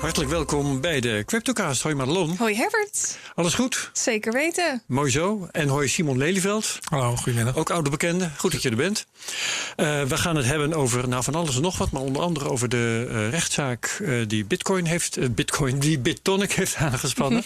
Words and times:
Hartelijk 0.00 0.30
welkom 0.30 0.80
bij 0.80 1.00
de 1.00 1.22
Cryptocast. 1.26 1.82
Hoi 1.82 1.94
Madelon. 1.94 2.36
Hoi 2.38 2.54
Herbert. 2.54 3.18
Alles 3.34 3.54
goed? 3.54 3.90
Zeker 3.92 4.32
weten. 4.32 4.82
Mooi 4.86 5.10
zo. 5.10 5.48
En 5.50 5.68
hoi 5.68 5.88
Simon 5.88 6.18
Lelyveld. 6.18 6.78
Hallo, 6.88 7.16
goedemiddag. 7.16 7.56
Ook 7.56 7.70
oude 7.70 7.90
bekende. 7.90 8.30
Goed 8.36 8.52
dat 8.52 8.62
je 8.62 8.70
er 8.70 8.76
bent. 8.76 9.06
Uh, 9.76 10.02
we 10.02 10.16
gaan 10.16 10.36
het 10.36 10.46
hebben 10.46 10.74
over 10.74 11.08
nou, 11.08 11.22
van 11.22 11.34
alles 11.34 11.56
en 11.56 11.62
nog 11.62 11.78
wat. 11.78 11.90
Maar 11.90 12.02
onder 12.02 12.22
andere 12.22 12.48
over 12.48 12.68
de 12.68 13.08
uh, 13.10 13.30
rechtszaak 13.30 13.98
uh, 14.02 14.24
die 14.26 14.44
Bitcoin 14.44 14.84
heeft... 14.84 15.34
Bitcoin, 15.34 15.78
die 15.78 15.98
BitTonic 15.98 16.52
heeft 16.52 16.76
aangespannen. 16.76 17.44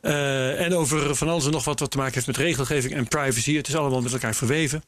en 0.66 0.74
over 0.74 1.16
van 1.16 1.28
alles 1.28 1.44
en 1.44 1.50
nog 1.50 1.64
wat 1.64 1.80
wat 1.80 1.90
te 1.90 1.96
maken 1.96 2.14
heeft 2.14 2.26
met 2.26 2.36
regelgeving 2.36 2.94
en 2.94 3.08
privacy. 3.08 3.56
Het 3.56 3.68
is 3.68 3.76
allemaal 3.76 4.02
met 4.02 4.12
elkaar 4.12 4.34
verweven. 4.34 4.82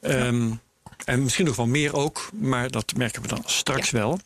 Um, 0.00 0.60
en 1.04 1.22
misschien 1.22 1.44
nog 1.44 1.56
wel 1.56 1.66
meer 1.66 1.94
ook, 1.94 2.30
maar 2.40 2.70
dat 2.70 2.92
merken 2.96 3.22
we 3.22 3.28
dan 3.28 3.42
straks 3.46 3.90
ja. 3.90 3.98
wel. 3.98 4.18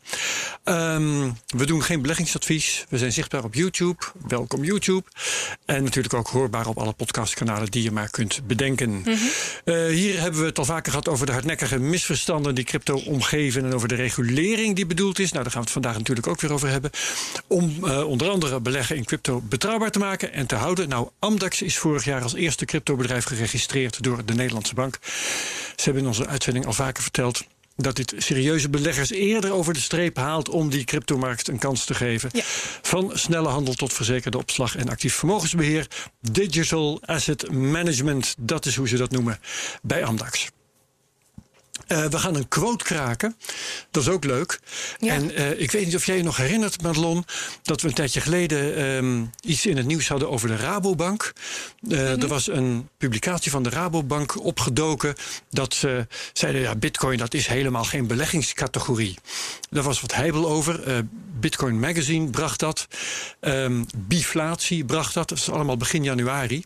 Um, 0.65 1.37
we 1.47 1.67
doen 1.67 1.83
geen 1.83 2.03
beleggingsadvies. 2.03 2.85
We 2.89 2.99
zijn 2.99 3.13
zichtbaar 3.13 3.45
op 3.45 3.55
YouTube. 3.55 4.05
Welkom 4.29 4.65
YouTube. 4.65 5.03
En 5.65 5.83
natuurlijk 5.85 6.15
ook 6.15 6.29
hoorbaar 6.29 6.67
op 6.67 6.79
alle 6.79 6.93
podcastkanalen 6.93 7.71
die 7.71 7.83
je 7.83 7.91
maar 7.91 8.11
kunt 8.11 8.41
bedenken. 8.47 8.91
Mm 8.91 9.03
-hmm. 9.03 9.19
uh, 9.65 9.87
hier 9.87 10.21
hebben 10.21 10.41
we 10.41 10.47
het 10.47 10.59
al 10.59 10.65
vaker 10.65 10.91
gehad 10.91 11.09
over 11.09 11.27
de 11.27 11.33
hardnekkige 11.33 11.79
misverstanden 11.79 12.55
die 12.55 12.65
crypto 12.65 12.97
omgeven. 12.97 13.65
En 13.65 13.75
over 13.75 13.89
de 13.89 13.95
regulering 13.95 14.77
die 14.77 14.87
bedoeld 14.87 15.19
is. 15.19 15.31
Nou, 15.31 15.43
daar 15.43 15.53
gaan 15.53 15.63
we 15.63 15.67
het 15.67 15.83
vandaag 15.83 15.99
natuurlijk 15.99 16.27
ook 16.27 16.41
weer 16.41 16.53
over 16.53 16.69
hebben. 16.69 16.91
Om 17.47 17.77
uh, 17.85 18.07
onder 18.07 18.29
andere 18.29 18.61
beleggen 18.61 18.97
in 18.97 19.05
crypto 19.05 19.41
betrouwbaar 19.41 19.91
te 19.91 19.99
maken 19.99 20.33
en 20.33 20.47
te 20.47 20.55
houden. 20.55 20.89
Nou, 20.89 21.09
Amdax 21.19 21.63
is 21.63 21.79
vorig 21.79 22.05
jaar 22.05 22.23
als 22.23 22.35
eerste 22.35 22.65
cryptobedrijf 22.65 23.25
geregistreerd 23.25 24.03
door 24.03 24.25
de 24.25 24.35
Nederlandse 24.35 24.75
Bank. 24.75 24.99
Ze 25.77 25.85
hebben 25.85 26.03
in 26.03 26.09
onze 26.09 26.27
uitzending 26.27 26.60
al 26.67 26.73
vaker 26.73 27.03
verteld 27.03 27.45
dat 27.77 27.97
dit 27.97 28.15
serieuze 28.17 28.69
beleggers 28.69 29.11
eerder 29.11 29.53
over 29.53 29.75
de 29.75 29.81
streep 29.81 30.17
haalt 30.17 30.49
om 30.49 30.71
die 30.71 30.85
cryptomarkt 30.85 31.49
een 31.49 31.59
kans 31.59 31.85
te 31.85 31.95
geven. 31.95 32.31
Ja. 32.33 32.43
Van 32.83 33.11
snelle 33.15 33.49
handel 33.49 33.75
tot 33.75 33.93
verzekerde 33.93 34.39
opslag 34.39 34.77
en 34.77 34.89
actief 34.89 35.15
vermogensbeheer. 35.15 35.87
Digital 36.21 37.01
Asset 37.05 37.53
Management, 37.53 38.35
dat 38.39 38.67
is 38.67 38.77
hoe 38.77 38.89
ze 38.89 38.97
dat 38.97 39.11
noemen 39.11 39.41
bij 39.83 40.05
Amdax. 40.05 40.49
Uh, 41.93 42.05
we 42.05 42.19
gaan 42.19 42.35
een 42.35 42.49
quote 42.49 42.85
kraken. 42.85 43.37
Dat 43.91 44.03
is 44.03 44.09
ook 44.09 44.25
leuk. 44.25 44.61
Ja. 44.99 45.15
En 45.15 45.31
uh, 45.31 45.61
ik 45.61 45.71
weet 45.71 45.85
niet 45.85 45.97
of 45.97 46.07
jij 46.07 46.17
je 46.17 46.23
nog 46.23 46.37
herinnert, 46.37 46.83
Madelon, 46.83 47.25
dat 47.63 47.81
we 47.81 47.89
een 47.89 47.95
tijdje 47.95 48.21
geleden 48.21 48.81
um, 48.83 49.31
iets 49.41 49.67
in 49.67 49.77
het 49.77 49.87
nieuws 49.87 50.09
hadden 50.09 50.31
over 50.31 50.49
de 50.49 50.57
Rabobank. 50.57 51.33
Uh, 51.83 51.99
mm 51.99 52.07
-hmm. 52.07 52.23
Er 52.23 52.29
was 52.29 52.49
een 52.49 52.89
publicatie 52.99 53.51
van 53.51 53.63
de 53.63 53.71
Rabobank 53.71 54.45
opgedoken 54.45 55.15
dat 55.51 55.75
ze 55.75 56.07
zeiden: 56.33 56.61
ja, 56.61 56.75
Bitcoin 56.75 57.19
dat 57.19 57.35
is 57.35 57.47
helemaal 57.47 57.85
geen 57.85 58.07
beleggingscategorie. 58.07 59.19
Daar 59.71 59.83
was 59.83 60.01
wat 60.01 60.15
heibel 60.15 60.49
over. 60.49 61.05
Bitcoin 61.41 61.81
Magazine 61.81 62.31
bracht 62.31 62.61
dat. 62.61 62.87
Um, 63.41 63.87
Biflatie 63.97 64.85
bracht 64.85 65.15
dat. 65.15 65.29
Dat 65.29 65.39
is 65.39 65.51
allemaal 65.51 65.77
begin 65.77 66.05
januari. 66.05 66.65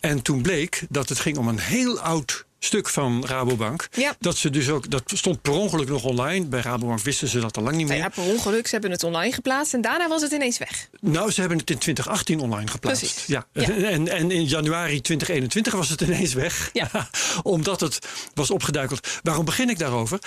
En 0.00 0.22
toen 0.22 0.42
bleek 0.42 0.82
dat 0.88 1.08
het 1.08 1.18
ging 1.18 1.36
om 1.36 1.48
een 1.48 1.58
heel 1.58 2.00
oud 2.00 2.44
stuk 2.60 2.88
van 2.88 3.26
Rabobank. 3.26 3.88
Ja. 3.92 4.14
Dat 4.18 4.36
ze 4.36 4.50
dus 4.50 4.68
ook, 4.68 4.90
dat 4.90 5.02
stond 5.06 5.42
per 5.42 5.52
ongeluk 5.52 5.88
nog 5.88 6.04
online. 6.04 6.46
Bij 6.46 6.60
Rabobank 6.60 7.00
wisten 7.00 7.28
ze 7.28 7.40
dat 7.40 7.56
al 7.56 7.62
lang 7.62 7.76
niet 7.76 7.88
meer. 7.88 7.96
Ja, 7.96 8.08
per 8.08 8.22
ongeluk. 8.22 8.66
Ze 8.66 8.72
hebben 8.72 8.90
het 8.90 9.04
online 9.04 9.32
geplaatst 9.32 9.74
en 9.74 9.80
daarna 9.80 10.08
was 10.08 10.22
het 10.22 10.32
ineens 10.32 10.58
weg. 10.58 10.88
Nou, 11.00 11.30
ze 11.30 11.40
hebben 11.40 11.58
het 11.58 11.70
in 11.70 11.78
2018 11.78 12.40
online 12.40 12.70
geplaatst. 12.70 13.00
Precies. 13.00 13.26
Ja. 13.26 13.46
ja. 13.52 13.68
En, 13.90 14.08
en 14.08 14.30
in 14.30 14.44
januari 14.44 15.00
2021 15.00 15.72
was 15.72 15.88
het 15.88 16.00
ineens 16.00 16.32
weg. 16.32 16.58
Ja. 16.72 16.90
Omdat 17.42 17.80
het 17.80 17.98
was 18.34 18.50
opgeduikeld. 18.50 19.08
Waarom 19.22 19.44
begin 19.44 19.68
ik 19.68 19.78
daarover? 19.78 20.18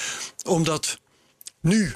Omdat 0.43 0.97
nu 1.61 1.95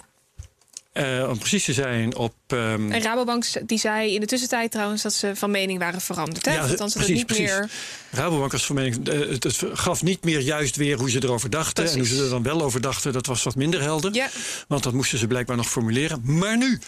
uh, 0.97 1.29
om 1.29 1.37
precies 1.37 1.65
te 1.65 1.73
zijn 1.73 2.15
op. 2.15 2.33
Um... 2.47 2.91
En 2.91 3.01
Rabobank 3.01 3.45
die 3.65 3.77
zei 3.77 4.13
in 4.13 4.19
de 4.19 4.25
tussentijd 4.25 4.71
trouwens 4.71 5.01
dat 5.01 5.13
ze 5.13 5.35
van 5.35 5.51
mening 5.51 5.79
waren 5.79 6.01
veranderd. 6.01 6.45
Hè? 6.45 6.53
Ja, 6.53 6.61
Althans, 6.61 6.93
precies, 6.93 7.09
het 7.09 7.17
niet 7.17 7.25
precies. 7.25 7.45
meer. 7.45 7.69
Rabobank 8.11 8.51
was 8.51 8.65
van 8.65 8.75
mening. 8.75 9.09
Uh, 9.09 9.29
het, 9.29 9.43
het, 9.43 9.63
gaf 9.73 10.03
niet 10.03 10.23
meer 10.23 10.39
juist 10.39 10.75
weer 10.75 10.97
hoe 10.97 11.09
ze 11.09 11.23
erover 11.23 11.49
dachten. 11.49 11.83
Precies. 11.83 11.93
En 11.93 11.99
hoe 11.99 12.17
ze 12.17 12.23
er 12.23 12.29
dan 12.29 12.43
wel 12.43 12.61
over 12.61 12.81
dachten, 12.81 13.13
dat 13.13 13.25
was 13.25 13.43
wat 13.43 13.55
minder 13.55 13.81
helder. 13.81 14.13
Ja. 14.13 14.29
Want 14.67 14.83
dat 14.83 14.93
moesten 14.93 15.17
ze 15.17 15.27
blijkbaar 15.27 15.57
nog 15.57 15.69
formuleren. 15.69 16.21
Maar 16.23 16.57
nu, 16.57 16.79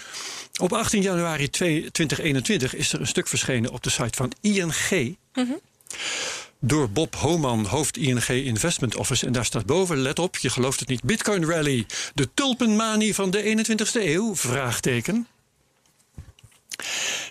op 0.62 0.74
18 0.74 1.02
januari 1.02 1.50
2021, 1.50 2.76
is 2.76 2.94
er 2.94 3.00
een 3.00 3.08
stuk 3.08 3.28
verschenen 3.28 3.72
op 3.72 3.84
de 3.84 3.90
site 3.90 4.18
van 4.18 4.32
ING. 4.42 5.18
Mm 5.34 5.46
-hmm 5.46 5.60
door 6.60 6.90
Bob 6.90 7.16
Homan, 7.16 7.66
hoofd 7.66 7.98
ING 7.98 8.28
Investment 8.28 8.96
Office. 8.96 9.26
En 9.26 9.32
daar 9.32 9.46
staat 9.46 9.66
boven, 9.66 9.98
let 9.98 10.20
op, 10.20 10.38
je 10.38 10.50
gelooft 10.50 10.80
het 10.80 10.90
niet, 10.90 11.04
Bitcoin 11.04 11.46
Rally. 11.46 11.86
De 12.14 12.30
tulpenmanie 12.34 13.16
van 13.16 13.32
de 13.32 13.66
21ste 13.68 14.02
eeuw? 14.02 14.36
Vraagteken. 14.36 15.28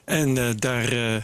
En 0.05 0.37
uh, 0.37 0.49
daar, 0.57 0.93
uh, 0.93 1.17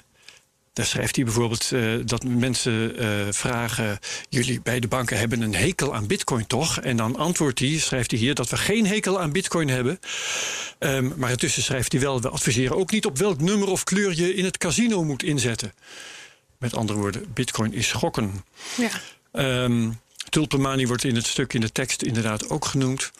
daar 0.73 0.87
schrijft 0.87 1.17
hij 1.17 1.25
bijvoorbeeld 1.25 1.71
uh, 1.71 1.95
dat 2.05 2.25
mensen 2.25 2.95
vragen... 3.35 3.99
jullie 4.29 4.61
bij 4.61 4.81
de 4.81 4.89
banken 4.89 5.19
hebben 5.19 5.41
een 5.41 5.55
hekel 5.55 5.95
aan 5.95 6.07
bitcoin 6.07 6.47
toch? 6.47 6.81
En 6.81 6.97
dan 6.97 7.17
antwoordt 7.17 7.59
hij, 7.59 7.79
schrijft 7.79 8.11
hij 8.11 8.21
hier, 8.21 8.35
dat 8.35 8.49
we 8.49 8.57
geen 8.57 8.87
hekel 8.87 9.21
aan 9.21 9.33
bitcoin 9.33 9.69
hebben. 9.69 10.01
Um, 10.79 11.13
maar 11.17 11.31
intussen 11.31 11.63
schrijft 11.63 11.93
hij 11.93 12.01
wel, 12.01 12.21
we 12.21 12.29
adviseren 12.29 12.77
ook 12.77 12.91
niet 12.91 13.07
op 13.07 13.19
welk 13.19 13.41
nummer 13.41 13.69
of 13.69 13.85
kleur 13.85 14.15
je 14.15 14.35
in 14.35 14.45
het 14.45 14.59
casino 14.59 15.05
moet 15.05 15.23
inzetten. 15.23 15.73
Met 16.65 16.77
andere 16.77 16.99
woorden, 16.99 17.33
bitcoin 17.35 17.73
is 17.73 17.89
schokken. 17.89 18.45
Ja. 18.77 18.91
Um, 19.65 20.01
tulpenmanie 20.29 20.87
wordt 20.87 21.05
in 21.05 21.15
het 21.15 21.27
stuk 21.27 21.53
in 21.53 21.61
de 21.61 21.73
tekst 21.73 22.03
inderdaad 22.03 22.49
ook 22.49 22.65
genoemd. 22.65 23.11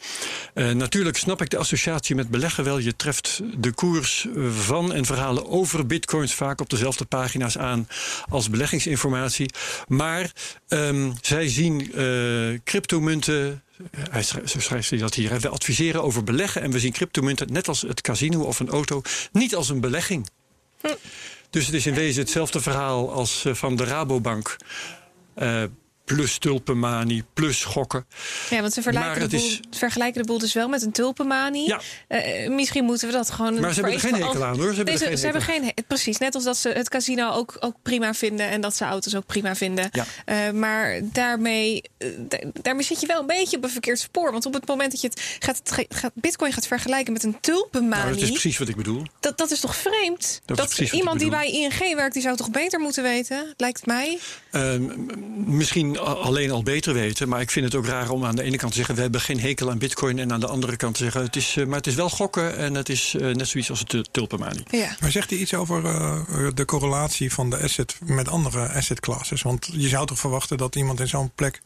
Uh, 0.55 0.71
natuurlijk 0.71 1.17
snap 1.17 1.43
ik 1.43 1.51
de 1.51 1.57
associatie 1.57 2.15
met 2.15 2.29
beleggen 2.29 2.65
wel. 2.65 2.79
Je 2.79 2.97
treft 2.97 3.41
de 3.57 3.73
koers 3.73 4.27
van 4.51 4.93
en 4.93 5.05
verhalen 5.05 5.49
over 5.49 5.87
bitcoins 5.87 6.35
vaak 6.35 6.61
op 6.61 6.71
dezelfde 6.71 7.05
pagina's 7.05 7.59
aan 7.59 7.89
als 8.29 8.51
beleggingsinformatie. 8.51 9.51
Maar 9.89 10.33
um, 10.69 11.13
zij 11.21 11.49
zien 11.49 12.01
uh, 12.01 12.59
cryptomunten 12.65 13.63
hij 14.11 14.23
schrijft, 14.23 14.51
zo 14.51 14.61
schrijft 14.61 14.91
hij 14.91 14.99
dat 14.99 15.15
hier. 15.15 15.41
We 15.41 15.49
adviseren 15.49 16.03
over 16.03 16.25
beleggen 16.25 16.63
en 16.63 16.71
we 16.71 16.79
zien 16.79 16.93
cryptomunten, 16.93 17.53
net 17.53 17.69
als 17.69 17.83
het 17.83 18.01
casino 18.01 18.43
of 18.43 18.61
een 18.61 18.69
auto, 18.69 19.03
niet 19.33 19.55
als 19.55 19.69
een 19.69 19.81
belegging. 19.81 20.29
Hm. 20.81 20.89
Dus 21.55 21.67
het 21.67 21.75
is 21.75 21.87
in 21.87 21.95
wezen 21.95 22.23
hetzelfde 22.23 22.61
verhaal 22.61 23.13
als 23.13 23.45
uh, 23.45 23.55
van 23.55 23.77
de 23.77 23.85
Rabobank. 23.85 24.57
Plus 26.05 26.39
tulpenmanie, 26.39 27.25
plus 27.35 27.65
gokken. 27.65 28.07
Ja, 28.51 28.61
want 28.61 28.73
ze 28.73 28.83
vergelijken, 28.83 29.31
de 29.31 29.37
boel, 29.37 29.47
is... 29.47 29.61
vergelijken 29.71 30.23
de 30.23 30.27
boel 30.27 30.39
dus 30.39 30.53
wel 30.53 30.69
met 30.69 30.83
een 30.83 30.93
tulpenmanie. 30.93 31.69
Ja. 31.69 31.81
Uh, 32.09 32.49
misschien 32.51 32.85
moeten 32.85 33.09
we 33.09 33.15
dat 33.15 33.31
gewoon... 33.31 33.61
Maar 33.61 33.73
ze 33.73 33.81
hebben 33.81 33.93
er 33.93 34.01
geen 34.01 34.15
hekel 34.15 34.45
aan 34.45 34.57
hoor. 34.57 34.71
Ze 34.71 34.77
hebben, 34.77 34.85
nee, 34.85 34.97
ze, 34.97 35.05
geen 35.05 35.19
ze 35.19 35.25
hebben 35.25 35.43
geen 35.43 35.73
Precies, 35.87 36.19
net 36.19 36.35
als 36.35 36.45
dat 36.45 36.57
ze 36.57 36.69
het 36.69 36.89
casino 36.89 37.31
ook, 37.31 37.57
ook 37.61 37.77
prima 37.83 38.15
vinden... 38.15 38.49
en 38.49 38.61
dat 38.61 38.77
ze 38.77 38.85
auto's 38.85 39.15
ook 39.15 39.27
prima 39.27 39.57
vinden. 39.57 39.89
Ja. 39.93 40.07
Uh, 40.27 40.61
maar 40.61 41.01
daarmee, 41.03 41.83
uh, 41.99 42.09
daarmee 42.63 42.85
zit 42.85 43.01
je 43.01 43.07
wel 43.07 43.21
een 43.21 43.27
beetje 43.27 43.57
op 43.57 43.65
een 43.65 43.71
verkeerd 43.71 43.99
spoor. 43.99 44.33
Want 44.33 44.47
op 44.47 44.55
het 44.55 44.67
moment 44.67 44.91
dat 44.91 45.01
je 45.01 45.09
het 45.09 45.37
gaat, 45.39 45.61
gaat 45.89 46.13
bitcoin 46.15 46.53
gaat 46.53 46.67
vergelijken 46.67 47.13
met 47.13 47.23
een 47.23 47.41
tulpenmanie... 47.41 48.05
Nou, 48.05 48.15
dat 48.15 48.23
is 48.23 48.31
precies 48.31 48.59
wat 48.59 48.69
ik 48.69 48.77
bedoel. 48.77 49.03
Dat, 49.21 49.39
dat 49.39 49.51
is 49.51 49.61
toch 49.61 49.77
vreemd? 49.77 50.41
Dat, 50.45 50.57
dat 50.57 50.79
is 50.79 50.93
iemand 50.93 51.19
die 51.19 51.31
bij 51.31 51.51
ING 51.51 51.95
werkt, 51.95 52.13
die 52.13 52.23
zou 52.23 52.37
toch 52.37 52.51
beter 52.51 52.81
moeten 52.81 53.03
weten? 53.03 53.55
Lijkt 53.57 53.87
mij. 53.87 54.19
misschien 55.45 55.94
alleen 55.99 56.51
al 56.51 56.63
beter 56.63 56.95
weten. 56.95 57.29
Maar 57.29 57.41
ik 57.41 57.51
vind 57.51 57.65
het 57.65 57.75
ook 57.75 57.87
raar 57.87 58.11
om 58.11 58.25
aan 58.25 58.37
de 58.37 58.43
ene 58.43 58.57
kant 58.57 58.71
te 58.71 58.77
zeggen... 58.77 58.95
we 58.95 59.01
hebben 59.01 59.21
geen 59.21 59.41
hekel 59.41 59.71
aan 59.71 59.79
bitcoin. 59.79 60.19
En 60.19 60.33
aan 60.33 60.41
de 60.41 60.47
andere 60.47 60.77
kant 60.77 60.95
te 60.95 61.03
zeggen... 61.03 61.23
Het 61.23 61.37
is, 61.37 61.57
uh, 61.57 61.67
maar 61.67 61.77
het 61.77 61.87
is 61.87 61.95
wel 61.95 62.11
gokken 62.11 62.57
en 62.57 62.75
het 62.75 62.89
is 62.89 63.15
uh, 63.15 63.35
net 63.35 63.49
zoiets 63.49 63.71
als 63.71 63.85
het 63.87 64.09
tulpenmanie. 64.11 64.63
Ja. 64.71 64.97
Maar 65.01 65.11
zegt 65.11 65.31
hij 65.31 65.39
iets 65.39 65.55
over 65.55 65.85
uh, 65.85 66.49
de 66.55 66.65
correlatie 66.65 67.33
van 67.33 67.51
de 67.51 67.59
asset 67.59 67.99
met 68.05 68.29
andere 68.29 68.69
asset 68.69 69.01
classes? 69.01 69.43
Want 69.43 69.69
je 69.73 69.89
zou 69.89 70.07
toch 70.07 70.19
verwachten 70.19 70.57
dat 70.57 70.77
iemand 70.77 71.01
in 71.01 71.09
zo'n 71.09 71.33
plek... 71.35 71.63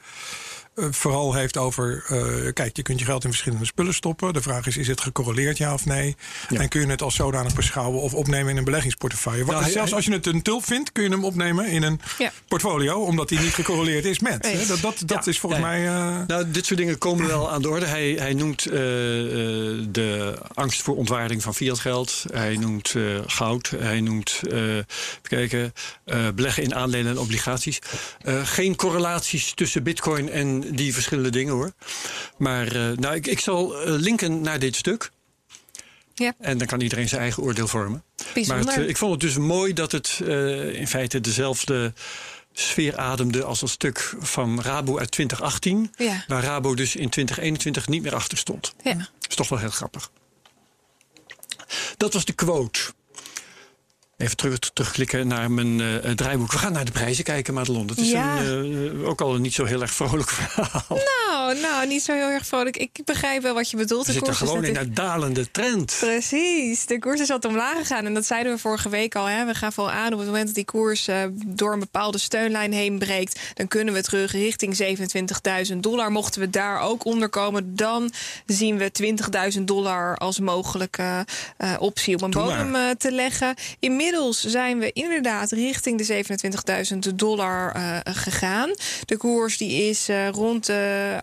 vooral 0.90 1.34
heeft 1.34 1.56
over... 1.56 2.04
Uh, 2.12 2.52
kijk, 2.52 2.76
je 2.76 2.82
kunt 2.82 2.98
je 2.98 3.04
geld 3.04 3.24
in 3.24 3.30
verschillende 3.30 3.64
spullen 3.64 3.94
stoppen. 3.94 4.32
De 4.32 4.42
vraag 4.42 4.66
is, 4.66 4.76
is 4.76 4.86
het 4.88 5.00
gecorreleerd, 5.00 5.58
ja 5.58 5.72
of 5.72 5.86
nee? 5.86 6.16
Ja. 6.48 6.60
En 6.60 6.68
kun 6.68 6.80
je 6.80 6.86
het 6.86 7.02
als 7.02 7.14
zodanig 7.14 7.54
beschouwen 7.54 8.00
of 8.00 8.14
opnemen 8.14 8.50
in 8.50 8.56
een 8.56 8.64
beleggingsportefeuille? 8.64 9.44
Nou, 9.44 9.62
hij, 9.62 9.70
zelfs 9.70 9.94
als 9.94 10.04
je 10.04 10.12
het 10.12 10.26
een 10.26 10.42
tulp 10.42 10.64
vindt, 10.64 10.92
kun 10.92 11.02
je 11.02 11.10
hem 11.10 11.24
opnemen 11.24 11.66
in 11.66 11.82
een 11.82 12.00
ja. 12.18 12.32
portfolio... 12.48 13.00
omdat 13.00 13.30
hij 13.30 13.38
niet 13.42 13.54
gecorreleerd 13.54 14.04
is 14.04 14.18
met. 14.18 14.42
Nee. 14.42 14.66
Dat, 14.66 14.80
dat, 14.80 15.02
dat 15.06 15.24
ja. 15.24 15.30
is 15.30 15.38
volgens 15.38 15.62
mij... 15.62 15.84
Uh... 15.84 16.18
Nou, 16.26 16.50
dit 16.50 16.66
soort 16.66 16.78
dingen 16.78 16.98
komen 16.98 17.26
wel 17.26 17.50
aan 17.50 17.62
de 17.62 17.68
orde. 17.68 17.86
Hij, 17.86 18.16
hij 18.18 18.34
noemt 18.34 18.66
uh, 18.66 18.72
de 19.88 20.38
angst 20.54 20.82
voor 20.82 20.96
ontwaarding 20.96 21.42
van 21.42 21.54
fiatgeld. 21.54 22.24
Hij 22.32 22.56
noemt 22.56 22.94
goud. 23.26 23.72
Hij 23.78 24.00
noemt, 24.00 24.40
kijken, 25.22 25.72
beleggen 26.34 26.62
in 26.62 26.74
aandelen 26.74 27.10
en 27.10 27.18
obligaties. 27.18 27.78
geen 28.42 28.76
correlaties 28.76 29.52
tussen 29.54 29.82
bitcoin 29.82 30.30
en 30.30 30.67
die 30.70 30.94
verschillende 30.94 31.30
dingen 31.30 31.52
hoor. 31.52 31.72
Maar 32.36 32.76
uh, 32.76 32.96
nou, 32.96 33.14
ik, 33.14 33.26
ik 33.26 33.40
zal 33.40 33.86
uh, 33.86 33.94
linken 34.00 34.40
naar 34.40 34.58
dit 34.58 34.76
stuk. 34.76 35.10
Ja. 36.14 36.32
En 36.40 36.58
dan 36.58 36.66
kan 36.66 36.80
iedereen 36.80 37.08
zijn 37.08 37.20
eigen 37.20 37.42
oordeel 37.42 37.68
vormen. 37.68 38.04
Bijzonder. 38.34 38.64
Maar 38.64 38.74
het, 38.74 38.82
uh, 38.82 38.88
ik 38.88 38.96
vond 38.96 39.12
het 39.12 39.20
dus 39.20 39.36
mooi 39.36 39.72
dat 39.72 39.92
het 39.92 40.20
in 40.72 40.88
feite 40.88 41.20
dezelfde 41.20 41.92
sfeer 42.52 42.96
ademde 42.96 43.44
als 43.44 43.60
het 43.60 43.70
stuk 43.70 44.14
van 44.18 44.60
Rabo 44.60 44.98
uit 44.98 45.10
2018. 45.10 45.92
Ja. 45.96 46.24
Waar 46.26 46.42
Rabo 46.42 46.74
dus 46.74 46.96
in 46.96 47.08
2021 47.08 47.88
niet 47.88 48.02
meer 48.02 48.14
achter 48.14 48.38
stond. 48.38 48.74
Ja. 48.82 48.94
Dat 48.94 49.28
is 49.28 49.34
toch 49.34 49.48
wel 49.48 49.58
heel 49.58 49.70
grappig. 49.70 50.10
Dat 51.96 52.12
was 52.12 52.24
de 52.24 52.32
quote. 52.32 52.80
Even 54.18 54.36
terug, 54.36 54.58
terugklikken 54.58 55.26
naar 55.26 55.50
mijn 55.50 55.78
uh, 55.78 55.94
draaiboek. 55.96 56.52
We 56.52 56.58
gaan 56.58 56.72
naar 56.72 56.84
de 56.84 56.90
prijzen 56.92 57.24
kijken, 57.24 57.54
Madelon. 57.54 57.86
Het 57.88 57.98
is 57.98 58.10
Ja. 58.10 58.40
een, 58.40 58.72
uh, 59.00 59.08
ook 59.08 59.20
al 59.20 59.34
een 59.34 59.42
niet 59.42 59.54
zo 59.54 59.64
heel 59.64 59.80
erg 59.80 59.90
vrolijk 59.92 60.30
verhaal. 60.30 60.98
Nou, 61.28 61.60
nou, 61.60 61.86
niet 61.86 62.02
zo 62.02 62.12
heel 62.14 62.28
erg 62.28 62.46
vrolijk. 62.46 62.76
Ik 62.76 63.00
begrijp 63.04 63.42
wel 63.42 63.54
wat 63.54 63.70
je 63.70 63.76
bedoelt. 63.76 64.06
We 64.06 64.12
De 64.12 64.18
zitten 64.18 64.34
gewoon 64.34 64.64
in 64.64 64.76
een 64.76 64.94
dalende 64.94 65.50
trend. 65.50 65.96
Precies, 66.00 66.86
de 66.86 66.98
koers 66.98 67.20
is 67.20 67.28
wat 67.28 67.44
omlaag 67.44 67.76
gegaan. 67.78 68.06
En 68.06 68.14
dat 68.14 68.26
zeiden 68.26 68.52
we 68.52 68.58
vorige 68.58 68.88
week 68.88 69.14
al. 69.14 69.26
Hè. 69.26 69.44
We 69.46 69.54
gaven 69.54 69.82
al 69.82 69.90
aan 69.90 70.12
op 70.12 70.18
het 70.18 70.26
moment 70.28 70.46
dat 70.46 70.54
die 70.54 70.64
koers 70.64 71.08
eh, 71.08 71.22
door 71.46 71.72
een 71.72 71.78
bepaalde 71.78 72.18
steunlijn 72.18 72.72
heen 72.72 72.98
breekt. 72.98 73.40
Dan 73.54 73.68
kunnen 73.68 73.94
we 73.94 74.02
terug 74.02 74.32
richting 74.32 74.76
27.000 75.72 75.76
dollar. 75.76 76.10
Mochten 76.12 76.40
we 76.40 76.50
daar 76.50 76.80
ook 76.80 77.04
onder 77.04 77.28
komen, 77.28 77.76
dan 77.76 78.12
zien 78.46 78.76
we 78.78 78.90
20.000 79.56 79.60
dollar 79.64 80.16
als 80.16 80.40
mogelijke 80.40 81.24
eh, 81.56 81.74
optie 81.78 82.16
om 82.16 82.22
een 82.22 82.30
bodem 82.30 82.74
eh, 82.74 82.90
te 82.90 83.12
leggen. 83.12 83.54
Inmiddels 83.78 84.06
zijn 84.32 84.78
we 84.78 84.90
inderdaad 84.92 85.50
richting 85.50 85.98
de 85.98 86.24
27.000 86.92 86.98
dollar 87.14 87.72
eh, 87.74 87.98
gegaan. 88.04 88.70
De 89.04 89.16
koers 89.16 89.56
die 89.56 89.88
is 89.88 90.08
eh, 90.08 90.28
rond 90.28 90.66
de 90.66 91.20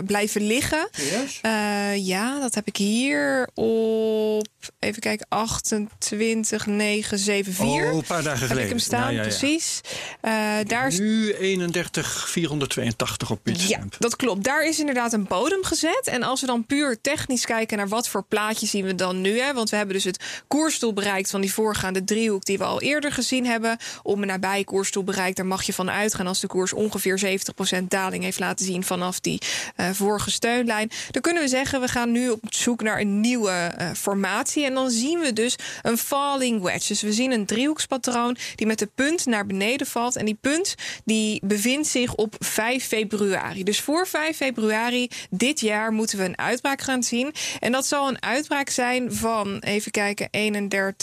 28,9 0.00 0.04
blijven 0.06 0.46
liggen. 0.46 0.88
Yes? 0.92 1.38
Eh, 1.42 2.06
ja, 2.06 2.40
dat 2.40 2.54
heb 2.54 2.66
ik 2.66 2.76
hier 2.76 3.48
op. 3.54 4.46
Even 4.78 5.00
kijken, 5.00 5.26
28974. 5.28 7.60
Oh, 7.66 7.82
een 7.96 8.02
paar 8.02 8.22
dagen 8.22 8.38
heb 8.40 8.48
geleden. 8.48 8.62
ik 8.62 8.68
hem 8.68 8.78
staan, 8.78 9.00
Ja, 9.00 9.08
ja, 9.08 9.16
ja. 9.16 9.22
precies. 9.22 9.80
Daar 10.66 10.86
is 10.86 10.98
Nu 10.98 11.32
31,482 11.32 13.30
op 13.30 13.40
ja, 13.44 13.52
Bitstamp. 13.52 13.96
dat 13.98 14.16
klopt. 14.16 14.44
Daar 14.44 14.66
is 14.66 14.78
inderdaad 14.78 15.12
een 15.12 15.24
bodem 15.24 15.64
gezet. 15.64 16.00
En 16.04 16.22
als 16.22 16.40
we 16.40 16.46
dan 16.46 16.66
puur 16.66 17.00
technisch 17.00 17.44
kijken 17.44 17.76
naar 17.76 17.88
wat 17.88 18.08
voor 18.08 18.24
plaatje 18.28 18.66
zien 18.66 18.84
we 18.84 18.94
dan 18.94 19.20
nu. 19.20 19.38
Hè? 19.40 19.52
Want 19.54 19.70
we 19.70 19.76
hebben 19.76 19.94
dus 19.94 20.04
het 20.04 20.24
koersdoel 20.48 20.92
bereikt 20.92 21.19
van 21.28 21.40
die 21.40 21.52
voorgaande 21.52 22.04
driehoek 22.04 22.44
die 22.44 22.58
we 22.58 22.64
al 22.64 22.80
eerder 22.80 23.12
gezien 23.12 23.46
hebben. 23.46 23.76
Om 24.02 24.20
een 24.20 24.26
nabij 24.26 24.64
koersdoel 24.64 25.04
bereikt, 25.04 25.36
daar 25.36 25.46
mag 25.46 25.62
je 25.62 25.72
van 25.72 25.90
uitgaan 25.90 26.26
als 26.26 26.40
de 26.40 26.46
koers 26.46 26.72
ongeveer 26.72 27.40
70% 27.80 27.84
daling 27.88 28.24
heeft 28.24 28.38
laten 28.38 28.64
zien 28.64 28.84
vanaf 28.84 29.20
die 29.20 29.40
eh, 29.76 29.90
vorige 29.92 30.30
steunlijn. 30.30 30.90
Dan 31.10 31.22
kunnen 31.22 31.42
we 31.42 31.48
zeggen, 31.48 31.80
we 31.80 31.88
gaan 31.88 32.12
nu 32.12 32.28
op 32.28 32.40
zoek 32.48 32.82
naar 32.82 33.00
een 33.00 33.20
nieuwe 33.20 33.50
eh, 33.50 33.90
formatie. 33.96 34.64
En 34.64 34.74
dan 34.74 34.90
zien 34.90 35.18
we 35.18 35.32
dus 35.32 35.56
een 35.82 35.98
falling 35.98 36.62
wedge. 36.62 36.88
Dus 36.88 37.02
we 37.02 37.12
zien 37.12 37.32
een 37.32 37.46
driehoekspatroon 37.46 38.36
die 38.54 38.66
met 38.66 38.78
de 38.78 38.88
punt 38.94 39.26
naar 39.26 39.46
beneden 39.46 39.86
valt. 39.86 40.16
En 40.16 40.24
die 40.24 40.38
punt 40.40 40.74
die 41.04 41.40
bevindt 41.44 41.88
zich 41.88 42.14
op 42.14 42.34
5 42.38 42.86
februari. 42.86 43.64
Dus 43.64 43.80
voor 43.80 44.06
5 44.06 44.36
februari 44.36 45.10
dit 45.30 45.60
jaar 45.60 45.92
moeten 45.92 46.18
we 46.18 46.24
een 46.24 46.38
uitbraak 46.38 46.80
gaan 46.80 47.02
zien. 47.02 47.34
En 47.60 47.72
dat 47.72 47.86
zal 47.86 48.08
een 48.08 48.22
uitbraak 48.22 48.68
zijn 48.68 49.12
van, 49.12 49.58
even 49.58 49.90
kijken, 49.90 50.28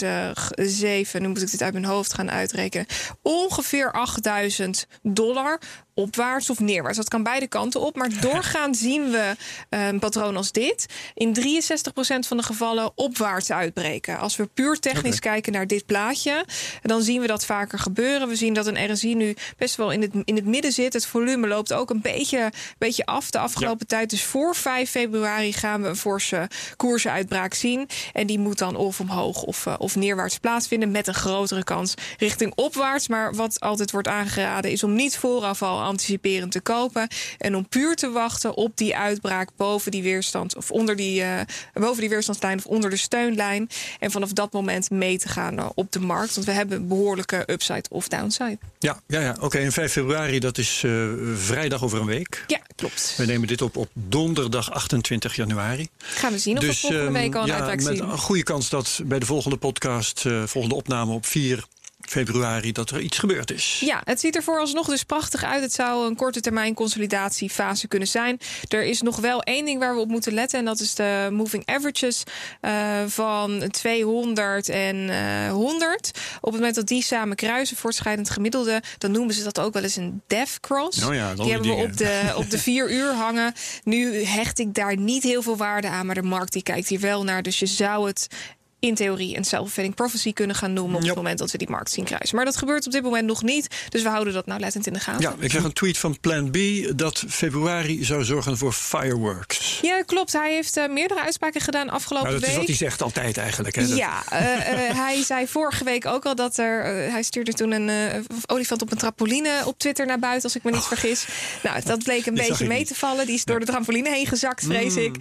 31,7. 0.08 1.20
Nu 1.20 1.28
moet 1.28 1.42
ik 1.42 1.50
dit 1.50 1.62
uit 1.62 1.72
mijn 1.72 1.84
hoofd 1.84 2.14
gaan 2.14 2.30
uitrekenen. 2.30 2.86
Ongeveer 3.22 3.92
8000 3.92 4.86
dollar 5.02 5.60
opwaarts 5.98 6.50
of 6.50 6.60
neerwaarts. 6.60 6.96
Dat 6.96 7.08
kan 7.08 7.22
beide 7.22 7.46
kanten 7.46 7.80
op. 7.80 7.96
Maar 7.96 8.20
doorgaans 8.30 8.78
zien 8.78 9.10
we 9.10 9.36
een 9.68 9.98
patroon 9.98 10.36
als 10.36 10.52
dit 10.52 10.86
in 11.14 11.36
63% 11.36 11.38
van 12.26 12.36
de 12.36 12.42
gevallen 12.42 12.90
opwaarts 12.94 13.52
uitbreken. 13.52 14.18
Als 14.18 14.36
we 14.36 14.48
puur 14.54 14.78
technisch 14.78 15.20
kijken 15.20 15.52
naar 15.52 15.66
dit 15.66 15.86
plaatje, 15.86 16.44
dan 16.82 17.02
zien 17.02 17.20
we 17.20 17.26
dat 17.26 17.44
vaker 17.44 17.78
gebeuren. 17.78 18.28
We 18.28 18.36
zien 18.36 18.54
dat 18.54 18.66
een 18.66 18.92
RSI 18.92 19.14
nu 19.14 19.36
best 19.56 19.76
wel 19.76 19.90
in 19.90 20.02
het, 20.02 20.10
in 20.24 20.36
het 20.36 20.44
midden 20.44 20.72
zit. 20.72 20.92
Het 20.92 21.06
volume 21.06 21.46
loopt 21.46 21.72
ook 21.72 21.90
een 21.90 22.00
beetje, 22.00 22.52
beetje 22.78 23.06
af 23.06 23.30
de 23.30 23.38
afgelopen 23.38 23.86
tijd. 23.86 24.10
Dus 24.10 24.24
voor 24.24 24.54
5 24.54 24.90
februari 24.90 25.52
gaan 25.52 25.82
we 25.82 25.88
een 25.88 25.96
forse 25.96 26.48
koersuitbraak 26.76 27.54
zien. 27.54 27.88
En 28.12 28.26
die 28.26 28.38
moet 28.38 28.58
dan 28.58 28.76
of 28.76 29.00
omhoog 29.00 29.42
of, 29.42 29.66
eh, 29.66 29.74
of 29.78 29.96
neerwaarts 29.96 30.38
plaatsvinden 30.38 30.90
met 30.90 31.06
een 31.06 31.14
grotere 31.14 31.64
kans 31.64 31.94
richting 32.18 32.52
opwaarts. 32.54 33.08
Maar 33.08 33.34
wat 33.34 33.60
altijd 33.60 33.90
wordt 33.90 34.08
aangeraden 34.08 34.70
is 34.70 34.82
om 34.82 34.94
niet 34.94 35.16
vooraf 35.16 35.62
al 35.62 35.87
anticiperend 35.88 36.52
te 36.52 36.60
kopen. 36.60 37.08
En 37.38 37.56
om 37.56 37.68
puur 37.68 37.96
te 37.96 38.10
wachten 38.10 38.54
op 38.54 38.76
die 38.76 38.96
uitbraak 38.96 39.50
boven 39.56 39.90
die 39.90 40.02
weerstand 40.02 40.56
of 40.56 40.70
onder 40.70 40.96
die, 40.96 41.22
eh, 41.22 41.40
boven 41.72 42.00
die 42.00 42.08
weerstandslijn 42.08 42.58
of 42.58 42.66
onder 42.66 42.90
de 42.90 42.96
steunlijn. 42.96 43.68
En 43.98 44.10
vanaf 44.10 44.32
dat 44.32 44.52
moment 44.52 44.90
mee 44.90 45.18
te 45.18 45.28
gaan 45.28 45.58
eh, 45.58 45.68
op 45.74 45.92
de 45.92 46.00
markt. 46.00 46.34
Want 46.34 46.46
we 46.46 46.52
hebben 46.52 46.88
behoorlijke 46.88 47.42
upside 47.46 47.84
of 47.90 48.08
downside. 48.08 48.58
Ja, 48.78 49.00
ja, 49.06 49.20
ja. 49.20 49.36
oké. 49.40 49.58
En 49.58 49.72
5 49.72 49.92
februari, 49.92 50.38
dat 50.38 50.58
is 50.58 50.82
eh, 50.84 51.08
vrijdag 51.34 51.82
over 51.82 52.00
een 52.00 52.06
week. 52.06 52.44
Ja, 52.46 52.60
klopt. 52.76 53.14
We 53.16 53.24
nemen 53.24 53.48
dit 53.48 53.62
op 53.62 53.76
op 53.76 53.88
donderdag 53.92 54.70
28 54.70 55.36
januari. 55.36 55.88
Gaan 55.98 56.32
we 56.32 56.38
zien 56.38 56.56
of 56.58 56.64
we 56.64 56.74
volgende 56.74 57.04
ehm, 57.04 57.12
week 57.12 57.34
al 57.34 57.40
een 57.40 57.46
ja, 57.46 57.54
uitbraak 57.54 57.82
met 57.82 57.96
zien. 57.96 58.10
een 58.10 58.18
goede 58.18 58.42
kans 58.42 58.68
dat 58.68 59.00
bij 59.04 59.18
de 59.18 59.26
volgende 59.26 59.56
podcast, 59.56 60.24
volgende 60.44 60.74
opname 60.74 61.12
op 61.12 61.26
4 61.26 61.64
februari, 62.08 62.72
dat 62.72 62.90
er 62.90 63.00
iets 63.00 63.18
gebeurd 63.18 63.50
is. 63.50 63.82
Ja, 63.84 64.00
het 64.04 64.20
ziet 64.20 64.36
er 64.36 64.42
vooralsnog 64.42 64.86
dus 64.86 65.02
prachtig 65.02 65.44
uit. 65.44 65.62
Het 65.62 65.72
zou 65.72 66.06
een 66.06 66.16
korte 66.16 66.40
termijn 66.40 66.74
consolidatiefase 66.74 67.88
kunnen 67.88 68.08
zijn. 68.08 68.38
Er 68.68 68.84
is 68.84 69.02
nog 69.02 69.16
wel 69.16 69.42
één 69.42 69.64
ding 69.64 69.78
waar 69.78 69.94
we 69.94 70.00
op 70.00 70.08
moeten 70.08 70.32
letten. 70.32 70.58
En 70.58 70.64
dat 70.64 70.80
is 70.80 70.94
de 70.94 71.28
moving 71.32 71.66
averages 71.66 72.22
eh, 72.60 72.72
van 73.06 73.68
200 73.70 74.68
en 74.68 75.10
eh 75.10 75.52
100. 75.52 76.10
Op 76.40 76.42
het 76.42 76.52
moment 76.52 76.74
dat 76.74 76.86
die 76.86 77.02
samen 77.02 77.36
kruisen, 77.36 77.76
voortschrijdend 77.76 78.30
gemiddelde... 78.30 78.82
dan 78.98 79.10
noemen 79.10 79.34
ze 79.34 79.42
dat 79.42 79.60
ook 79.60 79.72
wel 79.72 79.82
eens 79.82 79.96
een 79.96 80.22
death 80.26 80.60
cross. 80.60 81.04
Oh 81.04 81.14
ja, 81.14 81.34
die 81.34 81.42
die 81.42 81.52
hebben 81.52 81.70
we 81.70 81.76
dingen. 81.76 81.90
op 81.90 81.96
de, 81.96 82.32
op 82.36 82.50
de 82.50 82.58
vier 82.58 82.90
uur 82.98 83.12
hangen. 83.12 83.54
Nu 83.84 84.24
hecht 84.24 84.58
ik 84.58 84.74
daar 84.74 84.96
niet 84.96 85.22
heel 85.22 85.42
veel 85.42 85.56
waarde 85.56 85.88
aan. 85.88 86.06
Maar 86.06 86.14
de 86.14 86.22
markt 86.22 86.52
die 86.52 86.62
kijkt 86.62 86.88
hier 86.88 87.00
wel 87.00 87.24
naar. 87.24 87.42
Dus 87.42 87.58
je 87.58 87.66
zou 87.66 88.06
het 88.06 88.26
in 88.80 88.94
theorie 88.94 89.36
een 89.36 89.44
self-fulfilling 89.44 89.94
prophecy 89.94 90.32
kunnen 90.32 90.56
gaan 90.56 90.72
noemen... 90.72 90.96
op 91.00 91.06
het 91.06 91.14
moment 91.14 91.38
dat 91.38 91.50
we 91.50 91.58
die 91.58 91.70
markt 91.70 91.90
zien 91.90 92.04
kruisen. 92.04 92.36
Maar 92.36 92.44
dat 92.44 92.56
gebeurt 92.56 92.86
op 92.86 92.92
dit 92.92 93.02
moment 93.02 93.26
nog 93.26 93.42
niet. 93.42 93.66
Dus 93.88 94.02
we 94.02 94.08
houden 94.08 94.32
dat 94.32 94.46
nou 94.46 94.60
lettend 94.60 94.86
in 94.86 94.92
de 94.92 95.00
gaten. 95.00 95.20
Ja, 95.20 95.34
ik 95.38 95.50
zag 95.50 95.64
een 95.64 95.72
tweet 95.72 95.98
van 95.98 96.20
Plan 96.20 96.50
B 96.50 96.56
dat 96.98 97.24
februari 97.28 98.04
zou 98.04 98.24
zorgen 98.24 98.56
voor 98.58 98.72
fireworks. 98.72 99.78
Ja, 99.82 100.02
klopt. 100.02 100.32
Hij 100.32 100.52
heeft 100.52 100.76
eh, 100.76 100.88
meerdere 100.88 101.20
uitspraken 101.20 101.60
gedaan 101.60 101.88
afgelopen 101.90 102.28
Nou, 102.28 102.40
dat 102.40 102.48
is 102.48 102.56
wat 102.56 102.66
week. 102.66 102.78
hij 102.78 102.88
zegt 102.88 103.02
altijd 103.02 103.36
eigenlijk. 103.36 103.74
Hè? 103.76 103.86
Dat- 103.88 103.96
Ja, 103.96 104.22
eh, 104.30 104.88
eh, 104.88 104.96
hij 104.96 105.22
zei 105.22 105.46
vorige 105.46 105.84
week 105.84 106.06
ook 106.06 106.24
al 106.26 106.34
dat 106.34 106.56
er. 106.58 106.84
hij 107.10 107.22
stuurde 107.22 107.52
toen 107.52 107.70
een 107.72 107.90
olifant 108.46 108.82
op 108.82 108.90
een 108.92 108.98
trampoline 108.98 109.62
op 109.64 109.78
Twitter 109.78 110.06
naar 110.06 110.18
buiten, 110.18 110.42
als 110.44 110.56
ik 110.56 110.62
me 110.62 110.70
niet 110.70 110.84
vergis. 110.84 111.26
Nou, 111.62 111.80
dat 111.84 112.02
bleek 112.04 112.26
een 112.26 112.40
Oh. 112.40 112.46
beetje 112.48 112.66
mee 112.66 112.78
niet. 112.78 112.86
te 112.88 112.94
vallen. 112.94 113.26
Die 113.26 113.34
is 113.34 113.44
door 113.44 113.60
de 113.60 113.66
trampoline 113.66 114.08
heen 114.10 114.26
gezakt, 114.26 114.64
vrees 114.64 114.94
Mm. 114.94 115.02
ik. 115.02 115.16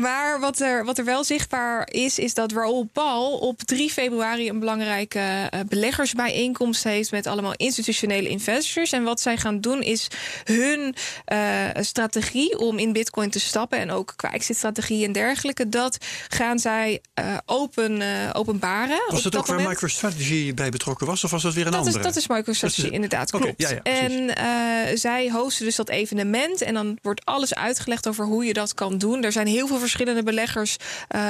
Maar 0.00 0.40
wat 0.40 0.60
er, 0.60 0.84
wat 0.84 0.98
er 0.98 1.04
wel 1.04 1.24
zichtbaar 1.24 1.88
is, 1.90 2.18
is 2.18 2.34
dat 2.34 2.52
Raoul 2.58 2.88
Paul 2.92 3.38
op 3.38 3.62
3 3.62 3.90
februari 3.90 4.48
een 4.48 4.58
belangrijke 4.58 5.18
eh, 5.18 5.60
beleggersbijeenkomst 5.68 6.84
heeft 6.84 7.10
met 7.10 7.26
allemaal 7.26 7.54
institutionele 7.56 8.28
investors. 8.28 8.92
En 8.92 9.02
wat 9.02 9.20
zij 9.20 9.36
gaan 9.36 9.60
doen 9.60 9.82
is 9.82 10.06
hun 10.44 10.94
eh, 11.24 11.64
strategie 11.80 12.58
om 12.58 12.78
in 12.78 12.92
Bitcoin 12.92 13.30
te 13.30 13.40
stappen 13.40 13.78
en 13.78 13.90
ook 13.90 14.12
qua 14.16 14.32
exit-strategie 14.32 15.04
en 15.04 15.12
dergelijke, 15.12 15.68
dat 15.68 15.98
gaan 16.28 16.58
zij 16.58 17.00
eh, 17.14 17.36
open, 17.46 18.00
eh, 18.02 18.08
openbaren. 18.32 19.00
Was 19.08 19.22
dat 19.22 19.36
ook 19.36 19.46
waar. 19.46 19.60
MicroStrategy 19.68 20.54
bij 20.54 20.70
betrokken 20.70 21.06
was? 21.06 21.24
Of 21.24 21.30
was 21.30 21.42
dat 21.42 21.54
weer 21.54 21.66
een 21.66 21.72
Dat 21.72 21.80
is, 21.80 21.86
andere? 21.86 22.04
dat 22.04 22.16
is 22.16 22.26
MicroStrategy, 22.26 22.80
Dat 22.80 22.90
is- 22.90 22.94
inderdaad, 22.94 23.32
Oké, 23.34 23.42
klopt. 23.44 23.60
ja, 23.62 23.70
ja, 23.70 23.82
en 23.82 24.98
zij 24.98 25.30
hosten 25.30 25.64
dus 25.64 25.76
dat 25.76 25.88
evenement 25.88 26.62
en 26.62 26.74
dan 26.74 26.98
wordt 27.02 27.24
alles 27.24 27.54
uitgelegd 27.54 28.08
over 28.08 28.24
hoe 28.24 28.44
je 28.44 28.52
dat 28.52 28.74
kan 28.74 28.98
doen. 28.98 29.22
Er 29.24 29.32
zijn 29.32 29.46
heel 29.46 29.66
veel 29.66 29.78
verschillende 29.78 30.22
beleggers 30.22 30.76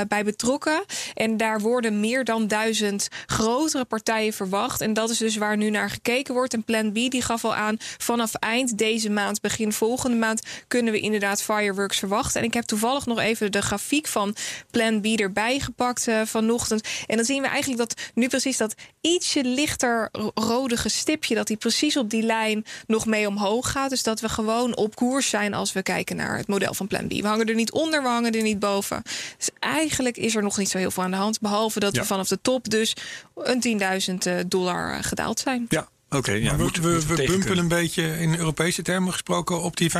bij 0.09 0.25
betrokken. 0.25 0.85
En 1.19 1.37
daar 1.37 1.61
worden 1.61 2.01
meer 2.01 2.25
dan 2.25 2.47
duizend 2.47 3.09
grotere 3.27 3.85
partijen 3.85 4.33
verwacht. 4.33 4.81
En 4.81 4.93
dat 4.93 5.11
is 5.11 5.19
dus 5.19 5.37
waar 5.37 5.57
nu 5.57 5.71
naar 5.71 5.91
gekeken 5.91 6.35
wordt. 6.35 6.55
En 6.55 6.63
Plan 6.65 6.91
B 6.93 6.95
die 6.95 7.23
gaf 7.23 7.45
al 7.45 7.55
aan, 7.55 7.77
vanaf 7.99 8.35
eind 8.35 8.79
deze 8.79 9.11
maand, 9.11 9.41
begin 9.41 9.73
volgende 9.73 10.17
maand, 10.17 10.43
kunnen 10.69 10.93
we 10.93 11.01
inderdaad 11.01 11.43
fireworks 11.43 11.99
verwachten. 11.99 12.41
En 12.41 12.47
ik 12.47 12.55
heb 12.55 12.65
toevallig 12.65 13.07
nog 13.07 13.19
even 13.19 13.53
de 13.53 13.63
grafiek 13.63 14.07
van 14.07 14.37
Plan 14.71 15.01
B 15.01 15.05
erbij 15.05 15.61
gepakt 15.61 16.09
eh, 16.09 16.21
vanochtend. 16.25 16.89
En 17.07 17.17
dan 17.17 17.25
zien 17.25 17.43
we 17.43 17.49
eigenlijk 17.49 17.79
dat 17.89 18.01
nu 18.15 18.29
precies 18.29 18.57
dat 18.57 18.75
ietsje 19.01 19.45
lichter 19.45 20.09
ro- 20.13 20.31
rodige 20.35 20.89
stipje, 20.89 21.35
dat 21.35 21.47
die 21.47 21.57
precies 21.57 21.97
op 21.97 22.11
die 22.11 22.23
lijn 22.23 22.65
nog 22.87 23.07
mee 23.07 23.27
omhoog 23.29 23.71
gaat. 23.71 23.91
Dus 23.91 24.03
dat 24.03 24.21
we 24.21 24.29
gewoon 24.29 24.77
op 24.77 24.95
koers 24.95 25.29
zijn 25.29 25.55
als 25.55 25.73
we 25.73 25.83
kijken 25.83 26.17
naar 26.17 26.37
het 26.37 26.47
model 26.49 26.75
van 26.75 26.87
Plan 26.87 27.07
B. 27.07 27.13
We 27.13 27.27
hangen 27.27 27.47
er 27.47 27.55
niet 27.55 27.73
onder, 27.73 28.03
we 28.03 28.09
hangen 28.09 28.33
er 28.33 28.43
niet 28.43 28.59
boven. 28.59 29.03
Dus 29.37 29.51
eigenlijk 29.59 30.17
is 30.17 30.37
er 30.37 30.43
nog 30.43 30.59
niet 30.59 30.69
zo 30.71 30.79
heel 30.79 30.91
veel 30.91 31.03
aan 31.03 31.08
de 31.11 31.17
hand. 31.17 31.41
Behalve 31.41 31.81
dat 31.81 31.95
Ja. 31.95 32.01
we 32.01 32.07
vanaf 32.07 32.29
de 32.29 32.39
top 32.43 32.71
dus 32.71 32.97
een 33.35 33.61
10.000 33.61 34.47
dollar 34.47 34.93
eh, 34.95 35.03
gedaald 35.03 35.39
zijn. 35.41 35.67
Ja, 35.69 35.89
Oké, 36.11 36.33
ja, 36.33 36.57
we, 36.57 36.63
moet- 36.63 36.77
we, 36.79 36.89
moet 36.93 37.07
we 37.07 37.15
tegen 37.15 37.27
bumpen 37.27 37.47
kunnen. 37.47 37.59
een 37.59 37.69
beetje 37.81 38.19
in 38.19 38.37
Europese 38.39 38.83
termen 38.83 39.13
gesproken 39.13 39.63
op 39.63 39.77
die 39.77 39.91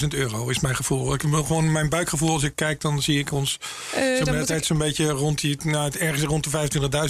25.000 0.00 0.06
euro, 0.08 0.48
is 0.48 0.60
mijn 0.60 0.76
gevoel. 0.76 1.14
Ik 1.14 1.20
heb 1.22 1.32
gewoon 1.32 1.72
mijn 1.72 1.88
buikgevoel 1.88 2.30
als 2.32 2.42
ik 2.42 2.56
kijk, 2.56 2.80
dan 2.80 3.02
zie 3.02 3.18
ik 3.18 3.32
ons 3.32 3.58
Eh, 3.94 4.16
zo'n 4.16 4.24
dan 4.24 4.36
moet 4.36 4.46
tijd 4.46 4.60
ik- 4.60 4.66
zo'n 4.66 4.78
beetje 4.78 5.08
rond 5.08 5.40
die, 5.40 5.56
nou, 5.64 5.84
het 5.84 5.96
ergens 5.96 6.22
rond 6.22 6.44
de 6.44 6.50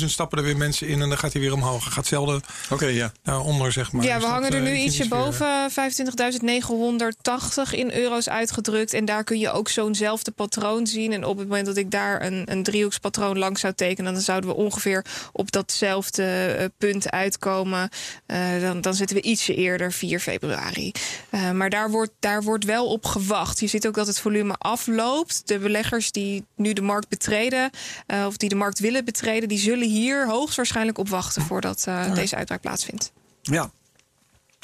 25.000 0.01 0.11
stappen 0.11 0.39
er 0.39 0.45
weer 0.45 0.57
mensen 0.57 0.87
in 0.89 1.03
en 1.03 1.09
dan 1.09 1.19
gaat 1.19 1.33
hij 1.33 1.43
weer 1.43 1.53
omhoog. 1.53 1.83
Hij 1.85 1.93
gaat 1.93 2.07
zelden 2.07 2.43
Oké, 2.71 2.87
ja. 2.87 3.13
daaronder, 3.23 3.73
zeg 3.73 3.93
maar. 3.93 4.05
ja, 4.05 4.15
Dus 4.15 4.23
we 4.23 4.31
dat, 4.31 4.33
hangen 4.33 4.51
er 4.51 4.57
eh, 4.67 4.73
nu 4.73 4.77
ietsje 4.77 5.09
boven 5.09 5.71
25.980 5.71 7.75
in 7.75 7.93
euro's 7.93 8.29
uitgedrukt. 8.29 8.93
En 8.93 9.05
daar 9.05 9.25
kun 9.25 9.39
je 9.39 9.51
ook 9.51 9.69
zo'nzelfde 9.69 10.31
patroon 10.31 10.87
zien. 10.87 11.13
En 11.13 11.25
op 11.25 11.39
het 11.39 11.49
moment 11.49 11.67
dat 11.67 11.77
ik 11.77 11.91
daar 11.91 12.23
een, 12.25 12.43
een 12.45 12.63
driehoekspatroon 12.63 13.39
langs 13.39 13.61
zou 13.61 13.73
tekenen, 13.75 14.13
dan 14.13 14.23
zouden 14.23 14.51
we 14.51 14.57
ongeveer 14.57 15.05
op 15.33 15.53
datzelfde 15.53 16.23
eh, 16.25 16.65
punt 16.79 17.11
uitkomen. 17.11 17.89
Eh, 18.37 18.61
dan, 18.61 18.81
dan 18.81 18.95
zitten 18.95 19.17
we 19.17 19.23
ietsje 19.23 19.55
eerder, 19.55 19.93
4 19.93 20.21
februari. 20.21 20.93
Eh, 21.31 21.51
maar 21.51 21.71
daar 21.71 21.91
wordt, 21.91 22.13
daar 22.21 22.43
wordt 22.43 22.65
wel 22.65 22.87
op 22.87 23.05
gewacht. 23.05 23.61
Je 23.61 23.67
ziet 23.67 23.87
ook 23.87 23.95
dat 23.95 24.07
het 24.07 24.21
volume 24.21 24.55
afloopt. 24.59 25.43
De 25.49 25.59
beleggers 25.59 26.13
die 26.13 26.45
nu 26.57 26.73
de 26.73 26.83
markt 26.83 27.09
betreden, 27.09 27.71
eh, 28.07 28.27
of 28.27 28.37
die 28.37 28.49
de 28.49 28.55
markt 28.55 28.79
willen 28.79 29.05
betreden, 29.05 29.49
die 29.49 29.59
zullen 29.59 29.89
hier 29.89 30.27
hoogstwaarschijnlijk 30.27 30.99
op 30.99 31.09
wachten 31.09 31.43
voordat 31.43 31.89
deze 32.15 32.37
uitbraak 32.37 32.61
plaatsvindt. 32.61 33.13
Ja. 33.43 33.71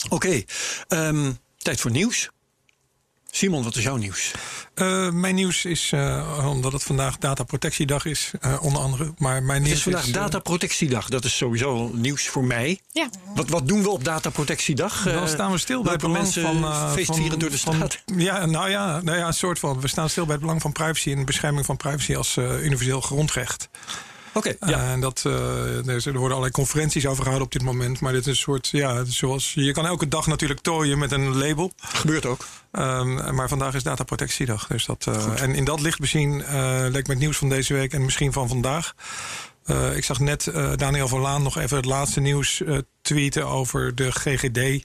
Oké, 0.08 0.42
ehm, 0.88 1.32
tijd 1.56 1.80
voor 1.80 1.90
nieuws. 1.90 2.30
Simon, 3.34 3.62
wat 3.62 3.76
is 3.76 3.82
jouw 3.82 3.96
nieuws? 3.96 4.30
Eh, 4.74 5.10
mijn 5.10 5.34
nieuws 5.34 5.64
is, 5.64 5.90
eh, 5.92 6.46
omdat 6.50 6.72
het 6.72 6.82
vandaag 6.82 7.18
dataprotectiedag 7.18 8.04
is, 8.04 8.30
eh, 8.40 8.62
onder 8.62 8.82
andere. 8.82 9.12
Maar 9.18 9.42
mijn 9.42 9.58
Het 9.58 9.66
nieuws 9.66 9.76
is 9.76 9.82
vandaag 9.82 10.04
dataprotectiedag. 10.06 11.08
Dat 11.08 11.24
is 11.24 11.36
sowieso 11.36 11.90
nieuws 11.94 12.28
voor 12.28 12.44
mij. 12.44 12.80
Ja. 12.92 13.08
Wat, 13.34 13.48
wat 13.48 13.68
doen 13.68 13.82
we 13.82 13.90
op 13.90 14.04
dataprotectiedag? 14.04 15.02
Dan 15.02 15.28
staan 15.28 15.50
we 15.52 15.58
stil 15.58 15.82
bij 15.82 15.92
het 15.92 16.00
belang 16.00 16.22
mensen 16.22 16.42
van... 16.42 16.64
eh, 16.64 16.92
feestvieren 16.92 17.30
van- 17.30 17.38
door 17.38 17.50
de 17.50 17.58
van- 17.58 17.74
straat? 17.74 18.02
ja, 18.16 18.46
nou 18.46 18.70
ja, 18.70 19.00
nou 19.00 19.18
ja, 19.18 19.26
een 19.26 19.34
soort 19.34 19.58
van. 19.58 19.80
We 19.80 19.88
staan 19.88 20.08
stil 20.10 20.24
bij 20.24 20.32
het 20.32 20.42
belang 20.42 20.60
van 20.60 20.72
privacy 20.72 21.10
en 21.10 21.18
de 21.18 21.24
bescherming 21.24 21.66
van 21.66 21.76
privacy 21.76 22.16
als 22.16 22.36
eh, 22.36 22.64
universeel 22.64 23.00
grondrecht. 23.00 23.68
Oké, 24.32 24.54
ja. 24.60 24.78
Eh, 24.78 24.92
en 24.92 25.00
dat, 25.00 25.22
eh, 25.26 25.86
er 25.86 26.02
worden 26.02 26.22
allerlei 26.22 26.50
conferenties 26.50 27.06
over 27.06 27.22
gehouden 27.22 27.46
op 27.46 27.52
dit 27.52 27.62
moment. 27.62 28.00
Maar 28.00 28.12
dit 28.12 28.20
is 28.20 28.26
een 28.26 28.36
soort, 28.36 28.68
ja, 28.68 29.04
zoals, 29.04 29.52
je 29.54 29.72
kan 29.72 29.86
elke 29.86 30.08
dag 30.08 30.26
natuurlijk 30.26 30.60
tooien 30.60 30.98
met 30.98 31.12
een 31.12 31.36
label. 31.36 31.72
gebeurt 31.76 32.26
ook. 32.26 32.46
Ehm, 32.72 33.34
maar 33.34 33.48
vandaag 33.48 33.74
is 33.74 33.82
dataprotectiedag. 33.82 34.66
Dus 34.66 34.84
dat, 34.84 35.06
eh, 35.06 35.42
en 35.42 35.54
in 35.54 35.64
dat 35.64 35.80
licht 35.80 36.00
bezien 36.00 36.36
leek 36.90 37.06
me 37.06 37.12
het 37.12 37.18
nieuws 37.18 37.36
van 37.36 37.48
deze 37.48 37.74
week 37.74 37.92
en 37.92 38.04
misschien 38.04 38.32
van 38.32 38.48
vandaag. 38.48 38.94
Ik 39.94 40.04
zag 40.04 40.20
net 40.20 40.52
Daniel 40.76 41.08
van 41.08 41.20
Laan 41.20 41.42
nog 41.42 41.58
even 41.58 41.76
het 41.76 41.84
laatste 41.84 42.20
nieuws 42.20 42.62
tweeten 43.02 43.46
over 43.46 43.94
de 43.94 44.12
GGD. 44.12 44.84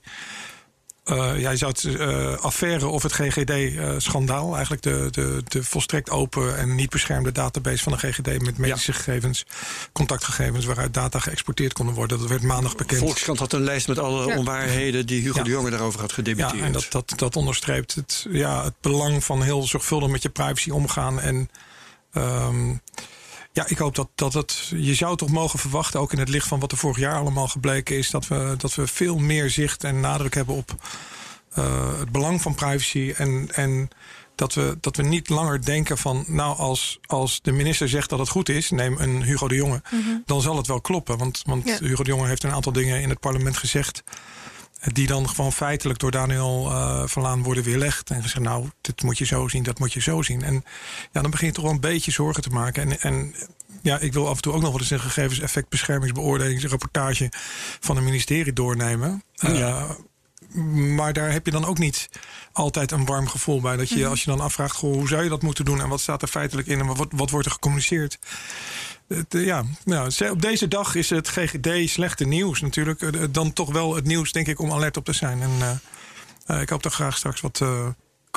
Eh 1.07 1.39
jij 1.39 1.55
zou 1.57 1.71
het 1.71 1.83
eh, 1.99 2.37
affaire 2.37 2.87
of 2.87 3.03
het 3.03 3.13
GGD-schandaal. 3.13 4.53
eigenlijk 4.53 4.83
de, 4.83 5.07
de, 5.11 5.41
de 5.47 5.63
volstrekt 5.63 6.09
open 6.09 6.57
en 6.57 6.75
niet 6.75 6.89
beschermde 6.89 7.31
database 7.31 7.83
van 7.83 7.91
de 7.91 7.97
GGD 7.97 8.41
met 8.41 8.57
medische 8.57 8.93
gegevens, 8.93 9.45
contactgegevens 9.91 10.65
waaruit 10.65 10.93
data 10.93 11.19
geëxporteerd 11.19 11.73
konden 11.73 11.95
worden. 11.95 12.19
Dat 12.19 12.27
werd 12.29 12.41
maandag 12.41 12.75
bekend. 12.75 12.99
Volkskrant 12.99 13.39
had 13.39 13.53
een 13.53 13.63
lijst 13.63 13.87
met 13.87 13.99
alle 13.99 14.27
Ja. 14.27 14.37
onwaarheden 14.37 15.05
die 15.05 15.21
Hugo 15.21 15.37
Ja. 15.37 15.43
de 15.43 15.49
Jonge 15.49 15.69
daarover 15.69 15.99
had 15.99 16.11
gedebiteerd. 16.11 16.59
Ja, 16.59 16.65
en 16.65 16.71
dat, 16.71 16.85
dat, 16.89 17.13
dat 17.15 17.35
onderstreept 17.35 17.95
het, 17.95 18.25
ja, 18.29 18.63
het 18.63 18.73
belang 18.81 19.23
van 19.23 19.41
heel 19.41 19.63
zorgvuldig 19.63 20.09
met 20.09 20.21
je 20.21 20.29
privacy 20.29 20.69
omgaan. 20.69 21.19
En 21.21 21.49
ehm, 22.13 22.73
ja, 23.57 23.67
ik 23.67 23.77
hoop 23.77 23.95
dat, 23.95 24.09
dat 24.15 24.33
het. 24.33 24.71
Je 24.75 24.93
zou 24.93 25.17
toch 25.17 25.29
mogen 25.29 25.59
verwachten, 25.59 25.99
ook 25.99 26.13
in 26.13 26.19
het 26.19 26.29
licht 26.29 26.47
van 26.47 26.59
wat 26.59 26.71
er 26.71 26.77
vorig 26.77 26.97
jaar 26.97 27.15
allemaal 27.15 27.47
gebleken 27.47 27.97
is, 27.97 28.09
dat 28.09 28.27
we, 28.27 28.55
dat 28.57 28.75
we 28.75 28.87
veel 28.87 29.17
meer 29.17 29.49
zicht 29.49 29.83
en 29.83 29.99
nadruk 29.99 30.33
hebben 30.33 30.55
op 30.55 30.75
eh, 31.51 31.99
het 31.99 32.11
belang 32.11 32.41
van 32.41 32.55
privacy. 32.55 33.13
En, 33.15 33.49
en 33.53 33.89
dat, 34.35 34.53
we, 34.53 34.77
dat 34.81 34.95
we 34.95 35.03
niet 35.03 35.29
langer 35.29 35.65
denken 35.65 35.97
van, 35.97 36.23
nou, 36.27 36.57
als, 36.57 36.99
als 37.05 37.41
de 37.41 37.51
minister 37.51 37.89
zegt 37.89 38.09
dat 38.09 38.19
het 38.19 38.29
goed 38.29 38.49
is, 38.49 38.69
neem 38.69 38.97
een 38.97 39.23
Hugo 39.23 39.47
de 39.47 39.55
Jonge, 39.55 39.81
dan 40.25 40.41
zal 40.41 40.57
het 40.57 40.67
wel 40.67 40.81
kloppen. 40.81 41.17
Want, 41.17 41.41
want 41.45 41.65
Ja. 41.65 41.77
Hugo 41.79 42.03
de 42.03 42.09
Jonge 42.09 42.27
heeft 42.27 42.43
een 42.43 42.51
aantal 42.51 42.71
dingen 42.71 43.01
in 43.01 43.09
het 43.09 43.19
parlement 43.19 43.57
gezegd. 43.57 44.03
Die 44.93 45.07
dan 45.07 45.29
gewoon 45.29 45.53
feitelijk 45.53 45.99
door 45.99 46.11
Daniel 46.11 46.71
eh 46.71 47.03
van 47.05 47.21
Laan 47.21 47.43
worden 47.43 47.63
weerlegd. 47.63 48.09
En 48.09 48.21
gezegd, 48.21 48.43
nou, 48.43 48.69
dit 48.81 49.03
moet 49.03 49.17
je 49.17 49.25
zo 49.25 49.47
zien, 49.47 49.63
dat 49.63 49.79
moet 49.79 49.93
je 49.93 50.01
zo 50.01 50.21
zien. 50.21 50.43
En 50.43 50.65
ja, 51.11 51.21
dan 51.21 51.31
begin 51.31 51.47
je 51.47 51.53
toch 51.53 51.63
wel 51.63 51.73
een 51.73 51.79
beetje 51.79 52.11
zorgen 52.11 52.43
te 52.43 52.49
maken. 52.49 52.83
En, 52.83 52.99
en 52.99 53.35
ja, 53.81 53.99
ik 53.99 54.13
wil 54.13 54.27
af 54.27 54.35
en 54.35 54.41
toe 54.41 54.53
ook 54.53 54.61
nog 54.61 54.71
wel 54.71 54.79
eens 54.79 54.89
een 54.89 54.99
gegevenseffectbeschermingsbeoordelingsrapportage 54.99 57.31
van 57.79 57.97
een 57.97 58.03
ministerie 58.03 58.53
doornemen. 58.53 59.23
Ja. 59.35 59.49
Eh, 59.49 59.89
maar 60.95 61.13
daar 61.13 61.31
heb 61.31 61.45
je 61.45 61.51
dan 61.51 61.65
ook 61.65 61.77
niet 61.77 62.09
altijd 62.51 62.91
een 62.91 63.05
warm 63.05 63.27
gevoel 63.27 63.61
bij. 63.61 63.75
Dat 63.75 63.89
je, 63.89 64.07
als 64.07 64.23
je 64.23 64.29
dan 64.29 64.39
afvraagt, 64.39 64.75
goh, 64.75 64.93
hoe 64.93 65.07
zou 65.07 65.23
je 65.23 65.29
dat 65.29 65.41
moeten 65.41 65.65
doen? 65.65 65.81
En 65.81 65.89
wat 65.89 65.99
staat 65.99 66.21
er 66.21 66.27
feitelijk 66.27 66.67
in? 66.67 66.79
En 66.79 66.85
wat, 66.85 67.07
wat 67.09 67.29
wordt 67.29 67.45
er 67.45 67.51
gecommuniceerd? 67.51 68.19
Eh, 69.07 69.45
ja, 69.45 69.63
nou, 69.83 70.11
op 70.31 70.41
deze 70.41 70.67
dag 70.67 70.95
is 70.95 71.09
het 71.09 71.27
GGD 71.27 71.89
slechte 71.89 72.25
nieuws 72.25 72.61
natuurlijk. 72.61 73.01
Eh, 73.01 73.23
Dan 73.31 73.53
toch 73.53 73.71
wel 73.71 73.95
het 73.95 74.05
nieuws, 74.05 74.31
denk 74.31 74.47
ik, 74.47 74.59
om 74.59 74.71
alert 74.71 74.97
op 74.97 75.05
te 75.05 75.13
zijn. 75.13 75.41
En 75.41 75.51
eh, 75.59 75.71
eh, 76.45 76.61
ik 76.61 76.69
hoop 76.69 76.83
daar 76.83 76.91
graag 76.91 77.17
straks 77.17 77.41
wat 77.41 77.61
eh, 77.61 77.87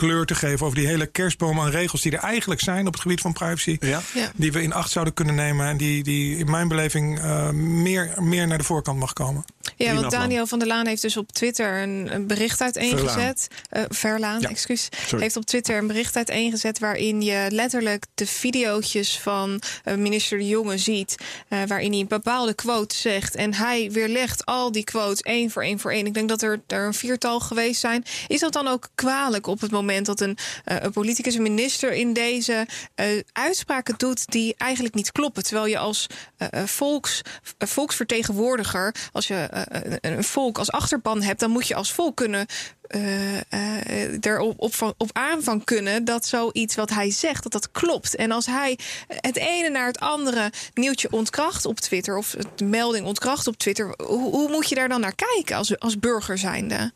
kleur 0.01 0.25
te 0.27 0.35
geven 0.35 0.67
over 0.67 0.79
die 0.79 0.87
hele 0.87 1.07
kerstboom 1.07 1.61
aan 1.61 1.71
regels 1.71 2.01
die 2.03 2.13
er 2.13 2.19
eigenlijk 2.23 2.61
zijn 2.61 2.87
op 2.87 2.93
het 2.93 3.03
gebied 3.03 3.21
van 3.21 3.33
privacy. 3.33 3.77
Ja. 3.81 4.01
Ja. 4.15 4.31
Die 4.35 4.53
we 4.53 4.63
in 4.63 4.73
acht 4.73 4.91
zouden 4.91 5.15
kunnen 5.15 5.35
nemen 5.35 5.67
en 5.67 5.77
die, 5.77 6.03
die 6.03 6.37
in 6.37 6.51
mijn 6.51 6.69
beleving 6.69 7.19
eh, 7.21 7.51
meer, 7.51 8.15
meer 8.17 8.47
naar 8.47 8.59
de 8.59 8.65
voorkant 8.65 8.99
mag 8.99 9.13
komen. 9.13 9.45
Ja, 9.77 9.95
want. 9.95 10.11
Daniel 10.11 10.47
van 10.47 10.59
der 10.59 10.69
Laan 10.69 10.87
heeft 10.87 11.03
dus 11.03 11.17
op 11.17 11.33
Twitter 11.33 11.83
een, 11.83 12.15
een 12.15 12.27
bericht 12.27 12.61
uiteengezet. 12.61 13.49
Eh 13.69 13.83
Verlaan, 13.89 14.41
Ja, 14.41 14.49
excuus. 14.49 14.89
sorry. 15.07 15.23
Heeft 15.23 15.37
op 15.37 15.45
Twitter 15.45 15.79
een 15.79 15.87
bericht 15.87 16.17
uiteengezet 16.17 16.79
waarin 16.79 17.23
je 17.23 17.47
letterlijk 17.51 18.05
de 18.15 18.27
video's 18.27 19.19
van 19.23 19.61
eh, 19.85 19.95
minister 19.95 20.39
De 20.39 20.47
Jonge 20.47 20.79
ziet. 20.79 21.17
eh, 21.49 21.59
waarin 21.67 21.91
hij 21.91 22.01
een 22.01 22.07
bepaalde 22.09 22.55
quote 22.55 22.95
zegt. 22.95 23.35
En 23.35 23.55
hij 23.55 23.91
weerlegt 23.93 24.47
al 24.47 24.73
die 24.73 24.85
quotes 24.85 25.21
één 25.21 25.51
voor 25.51 25.63
één 25.63 25.79
voor 25.81 25.93
één. 25.93 26.07
Ik 26.07 26.15
denk 26.15 26.29
dat 26.29 26.43
er, 26.43 26.61
er 26.67 26.87
een 26.87 26.95
viertal 26.95 27.41
geweest 27.41 27.81
zijn. 27.81 28.05
Is 28.29 28.41
dat 28.41 28.53
dan 28.53 28.67
ook 28.69 28.89
kwalijk 28.95 29.47
op 29.47 29.61
het 29.61 29.71
moment 29.71 29.89
dat 29.99 30.21
een, 30.21 30.39
eh, 30.65 30.77
een 30.81 30.93
politicus, 30.93 31.35
een 31.35 31.43
minister 31.43 31.93
in 31.93 32.13
deze 32.13 32.67
eh, 32.95 33.07
uitspraken 33.33 33.95
doet 33.97 34.31
die 34.31 34.55
eigenlijk 34.57 34.95
niet 34.95 35.13
kloppen? 35.13 35.43
Terwijl 35.43 35.67
je 35.67 35.79
als 35.79 36.07
eh, 36.37 36.65
volks, 36.65 37.21
volksvertegenwoordiger, 37.59 38.95
als 39.13 39.27
je 39.27 39.49
een, 40.01 40.25
volk 40.25 40.59
als 40.59 40.71
achterban 40.73 41.23
hebt, 41.23 41.41
dan 41.41 41.51
moet 41.51 41.69
je 41.69 41.75
als 41.75 41.93
volk 41.93 42.17
kunnen 42.17 42.47
eh, 42.91 43.37
eh, 43.39 44.19
erop 44.21 44.61
op, 44.61 44.75
van- 44.75 44.95
op 44.97 45.11
aan 45.13 45.43
van 45.43 45.65
kunnen 45.65 46.05
dat 46.05 46.27
zoiets 46.27 46.75
wat 46.75 46.91
hij 46.91 47.11
zegt, 47.11 47.43
dat 47.43 47.53
dat 47.53 47.71
klopt. 47.71 48.17
En 48.17 48.31
als 48.31 48.47
hij 48.47 48.79
het 49.09 49.37
ene 49.37 49.69
naar 49.69 49.87
het 49.87 50.01
andere 50.01 50.53
nieuwtje 50.75 51.13
ontkracht 51.13 51.65
op 51.65 51.81
Twitter, 51.81 52.17
of 52.17 52.37
de 52.55 52.65
melding 52.65 53.07
ontkracht 53.07 53.47
op 53.47 53.57
Twitter, 53.57 53.95
hoe, 53.97 54.31
hoe 54.31 54.49
moet 54.49 54.69
je 54.69 54.75
daar 54.75 54.89
dan 54.89 55.01
naar 55.01 55.15
kijken 55.15 55.57
als, 55.57 55.79
als 55.79 55.99
burger 55.99 56.39
zijnde? 56.39 56.93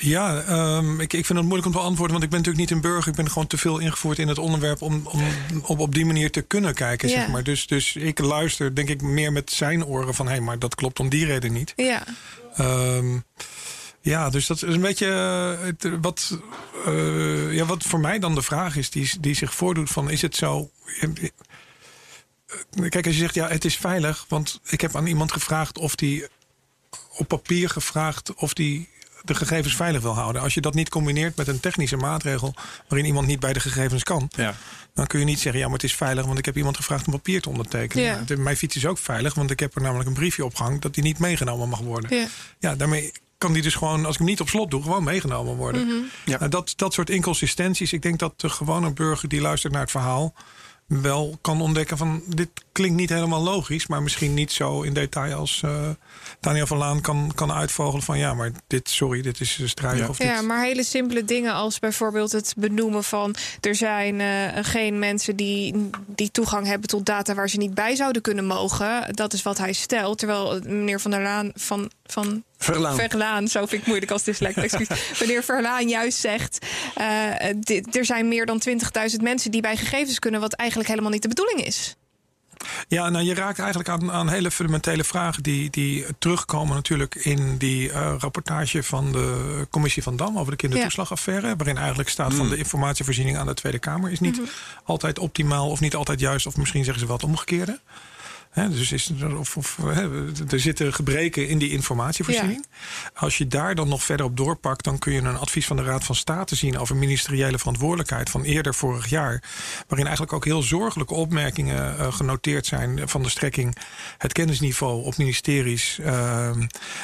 Ja, 0.00 0.40
ehm, 0.42 1.00
ik, 1.00 1.12
ik 1.12 1.26
vind 1.26 1.38
het 1.38 1.46
moeilijk 1.46 1.66
om 1.66 1.72
te 1.72 1.78
beantwoorden, 1.78 2.12
want 2.12 2.24
ik 2.24 2.30
ben 2.30 2.38
natuurlijk 2.38 2.70
niet 2.70 2.84
een 2.84 2.90
burger. 2.90 3.10
Ik 3.10 3.16
ben 3.16 3.28
gewoon 3.30 3.46
te 3.46 3.58
veel 3.58 3.78
ingevoerd 3.78 4.18
in 4.18 4.28
het 4.28 4.38
onderwerp 4.38 4.82
om, 4.82 5.06
om 5.06 5.22
op, 5.62 5.78
op 5.78 5.94
die 5.94 6.06
manier 6.06 6.30
te 6.30 6.40
kunnen 6.42 6.74
kijken. 6.74 7.08
Ja. 7.08 7.14
Zeg 7.14 7.28
maar. 7.28 7.42
dus, 7.42 7.66
dus 7.66 7.96
ik 7.96 8.18
luister, 8.18 8.74
denk 8.74 8.88
ik, 8.88 9.02
meer 9.02 9.32
met 9.32 9.50
zijn 9.50 9.84
oren 9.84 10.14
van 10.14 10.26
hé, 10.26 10.32
hey, 10.32 10.40
maar 10.40 10.58
dat 10.58 10.74
klopt 10.74 11.00
om 11.00 11.08
die 11.08 11.24
reden 11.26 11.52
niet. 11.52 11.72
Ja, 11.76 12.02
Ehm, 12.56 13.18
ja, 14.00 14.30
dus 14.30 14.46
dat 14.46 14.62
is 14.62 14.74
een 14.74 14.80
beetje 14.80 15.06
eh, 15.80 15.92
wat, 16.00 16.38
eh, 16.86 17.54
ja, 17.54 17.64
wat 17.64 17.82
voor 17.84 18.00
mij 18.00 18.18
dan 18.18 18.34
de 18.34 18.42
vraag 18.42 18.76
is 18.76 18.90
die, 18.90 19.10
die 19.20 19.34
zich 19.34 19.54
voordoet 19.54 19.90
van 19.90 20.10
is 20.10 20.22
het 20.22 20.36
zo... 20.36 20.70
eh, 21.00 21.08
Kijk, 22.88 23.06
als 23.06 23.14
je 23.14 23.20
zegt 23.20 23.34
ja, 23.34 23.48
het 23.48 23.64
is 23.64 23.76
veilig, 23.76 24.24
want 24.28 24.60
ik 24.64 24.80
heb 24.80 24.96
aan 24.96 25.06
iemand 25.06 25.32
gevraagd 25.32 25.78
of 25.78 25.94
die 25.94 26.26
op 27.16 27.28
papier 27.28 27.68
gevraagd 27.70 28.34
of 28.34 28.54
die 28.54 28.88
de 29.28 29.34
gegevens 29.34 29.76
veilig 29.76 30.02
wil 30.02 30.14
houden. 30.14 30.42
Als 30.42 30.54
je 30.54 30.60
dat 30.60 30.74
niet 30.74 30.88
combineert 30.88 31.36
met 31.36 31.48
een 31.48 31.60
technische 31.60 31.96
maatregel 31.96 32.54
waarin 32.88 33.06
iemand 33.06 33.26
niet 33.26 33.40
bij 33.40 33.52
de 33.52 33.60
gegevens 33.60 34.02
kan, 34.02 34.30
Ja. 34.36 34.54
dan 34.94 35.06
kun 35.06 35.18
je 35.18 35.24
niet 35.24 35.40
zeggen, 35.40 35.60
ja, 35.60 35.66
maar 35.66 35.74
het 35.76 35.84
is 35.84 35.94
veilig, 35.94 36.26
want 36.26 36.38
ik 36.38 36.44
heb 36.44 36.56
iemand 36.56 36.76
gevraagd 36.76 37.06
om 37.06 37.12
papier 37.12 37.40
te 37.40 37.48
ondertekenen. 37.48 38.24
Ja. 38.26 38.36
Mijn 38.36 38.56
fiets 38.56 38.76
is 38.76 38.86
ook 38.86 38.98
veilig, 38.98 39.34
want 39.34 39.50
ik 39.50 39.60
heb 39.60 39.74
er 39.74 39.82
namelijk 39.82 40.08
een 40.08 40.14
briefje 40.14 40.44
opgehangen 40.44 40.80
dat 40.80 40.94
die 40.94 41.02
niet 41.02 41.18
meegenomen 41.18 41.68
mag 41.68 41.80
worden. 41.80 42.16
ja. 42.16 42.26
Ja, 42.58 42.74
daarmee 42.74 43.12
kan 43.38 43.52
die 43.52 43.62
dus 43.62 43.74
gewoon, 43.74 44.04
als 44.04 44.12
ik 44.12 44.18
hem 44.20 44.28
niet 44.28 44.40
op 44.40 44.48
slot 44.48 44.70
doe, 44.70 44.82
gewoon 44.82 45.04
meegenomen 45.04 45.56
worden. 45.56 46.10
Ja. 46.24 46.38
Nou, 46.38 46.50
dat, 46.50 46.72
dat 46.76 46.92
soort 46.92 47.10
inconsistenties, 47.10 47.92
ik 47.92 48.02
denk 48.02 48.18
dat 48.18 48.40
de 48.40 48.48
gewone 48.48 48.92
burger 48.92 49.28
die 49.28 49.40
luistert 49.40 49.72
naar 49.72 49.82
het 49.82 49.90
verhaal, 49.90 50.34
wel 50.88 51.38
kan 51.40 51.60
ontdekken 51.60 51.96
van 51.96 52.22
dit 52.26 52.48
klinkt 52.72 52.96
niet 52.96 53.08
helemaal 53.08 53.42
logisch, 53.42 53.86
maar 53.86 54.02
misschien 54.02 54.34
niet 54.34 54.52
zo 54.52 54.82
in 54.82 54.92
detail 54.92 55.34
als 55.34 55.62
uh, 55.64 55.88
Daniel 56.40 56.66
van 56.66 56.78
Laan 56.78 57.00
kan, 57.00 57.32
kan 57.34 57.52
uitvogelen 57.52 58.02
van 58.02 58.18
ja, 58.18 58.34
maar 58.34 58.50
dit, 58.66 58.88
sorry, 58.88 59.22
dit 59.22 59.40
is 59.40 59.60
strijdig. 59.64 60.00
Ja. 60.00 60.08
Of 60.08 60.16
dit... 60.16 60.26
ja, 60.26 60.42
maar 60.42 60.62
hele 60.62 60.84
simpele 60.84 61.24
dingen 61.24 61.52
als 61.52 61.78
bijvoorbeeld 61.78 62.32
het 62.32 62.54
benoemen 62.56 63.04
van 63.04 63.34
er 63.60 63.74
zijn 63.74 64.20
uh, 64.20 64.64
geen 64.64 64.98
mensen 64.98 65.36
die, 65.36 65.90
die 66.06 66.30
toegang 66.30 66.66
hebben 66.66 66.88
tot 66.88 67.06
data 67.06 67.34
waar 67.34 67.48
ze 67.48 67.56
niet 67.56 67.74
bij 67.74 67.94
zouden 67.94 68.22
kunnen 68.22 68.46
mogen. 68.46 69.14
Dat 69.14 69.32
is 69.32 69.42
wat 69.42 69.58
hij 69.58 69.72
stelt. 69.72 70.18
Terwijl 70.18 70.60
meneer 70.64 71.00
Van 71.00 71.10
der 71.10 71.22
Laan 71.22 71.52
van, 71.54 71.90
van 72.06 72.42
Verlaan. 72.58 72.96
Verlaan, 72.96 73.48
zo 73.48 73.66
vind 73.66 73.80
ik 73.80 73.86
moeilijk 73.86 74.10
als 74.10 74.22
dyslect. 74.22 74.56
Excuus. 74.56 74.88
Meneer 75.20 75.44
Verlaan 75.44 75.88
juist 75.88 76.18
zegt... 76.18 76.66
Uh, 77.00 77.30
dit, 77.56 77.96
er 77.96 78.04
zijn 78.04 78.28
meer 78.28 78.46
dan 78.46 78.62
20.000 78.68 79.22
mensen 79.22 79.50
die 79.50 79.60
bij 79.60 79.76
gegevens 79.76 80.18
kunnen... 80.18 80.40
wat 80.40 80.52
eigenlijk 80.52 80.88
helemaal 80.88 81.10
niet 81.10 81.22
de 81.22 81.28
bedoeling 81.28 81.64
is. 81.64 81.96
Ja, 82.88 83.08
nou 83.08 83.24
je 83.24 83.34
raakt 83.34 83.58
eigenlijk 83.58 83.88
aan, 83.88 84.12
aan 84.12 84.28
hele 84.28 84.50
fundamentele 84.50 85.04
vragen 85.04 85.42
die, 85.42 85.70
die 85.70 86.06
terugkomen 86.18 86.74
natuurlijk 86.74 87.14
in 87.14 87.56
die 87.56 87.88
uh, 87.88 88.14
rapportage 88.18 88.82
van 88.82 89.12
de 89.12 89.66
commissie 89.70 90.02
van 90.02 90.16
Dam 90.16 90.38
over 90.38 90.50
de 90.50 90.56
kindertoeslagaffaire. 90.56 91.56
Waarin 91.56 91.76
eigenlijk 91.76 92.08
staat 92.08 92.34
van 92.34 92.48
de 92.48 92.56
informatievoorziening 92.56 93.36
aan 93.36 93.46
de 93.46 93.54
Tweede 93.54 93.78
Kamer 93.78 94.10
is 94.10 94.20
niet 94.20 94.36
mm 94.36 94.44
-hmm. 94.44 94.52
altijd 94.84 95.18
optimaal 95.18 95.70
of 95.70 95.80
niet 95.80 95.94
altijd 95.94 96.20
juist, 96.20 96.46
of 96.46 96.56
misschien 96.56 96.84
zeggen 96.84 97.02
ze 97.02 97.08
wat 97.08 97.24
omgekeerde. 97.24 97.80
He, 98.50 98.68
dus 98.68 98.92
is 98.92 99.10
er, 99.20 99.38
of, 99.38 99.56
of, 99.56 99.76
he, 99.76 100.32
er 100.50 100.60
zitten 100.60 100.94
gebreken 100.94 101.48
in 101.48 101.58
die 101.58 101.70
informatievoorziening. 101.70 102.66
Ja. 102.70 103.10
Als 103.14 103.38
je 103.38 103.46
daar 103.46 103.74
dan 103.74 103.88
nog 103.88 104.02
verder 104.02 104.26
op 104.26 104.36
doorpakt, 104.36 104.84
dan 104.84 104.98
kun 104.98 105.12
je 105.12 105.20
een 105.20 105.36
advies 105.36 105.66
van 105.66 105.76
de 105.76 105.82
Raad 105.82 106.04
van 106.04 106.14
State 106.14 106.56
zien 106.56 106.78
over 106.78 106.96
ministeriële 106.96 107.58
verantwoordelijkheid 107.58 108.30
van 108.30 108.42
eerder 108.42 108.74
vorig 108.74 109.06
jaar. 109.06 109.42
Waarin 109.86 110.06
eigenlijk 110.06 110.36
ook 110.36 110.44
heel 110.44 110.62
zorgelijke 110.62 111.14
opmerkingen 111.14 111.96
uh, 111.98 112.12
genoteerd 112.12 112.66
zijn 112.66 113.08
van 113.08 113.22
de 113.22 113.28
strekking. 113.28 113.76
Het 114.18 114.32
kennisniveau 114.32 115.04
op 115.04 115.16
ministeries 115.16 115.98
uh, 116.00 116.50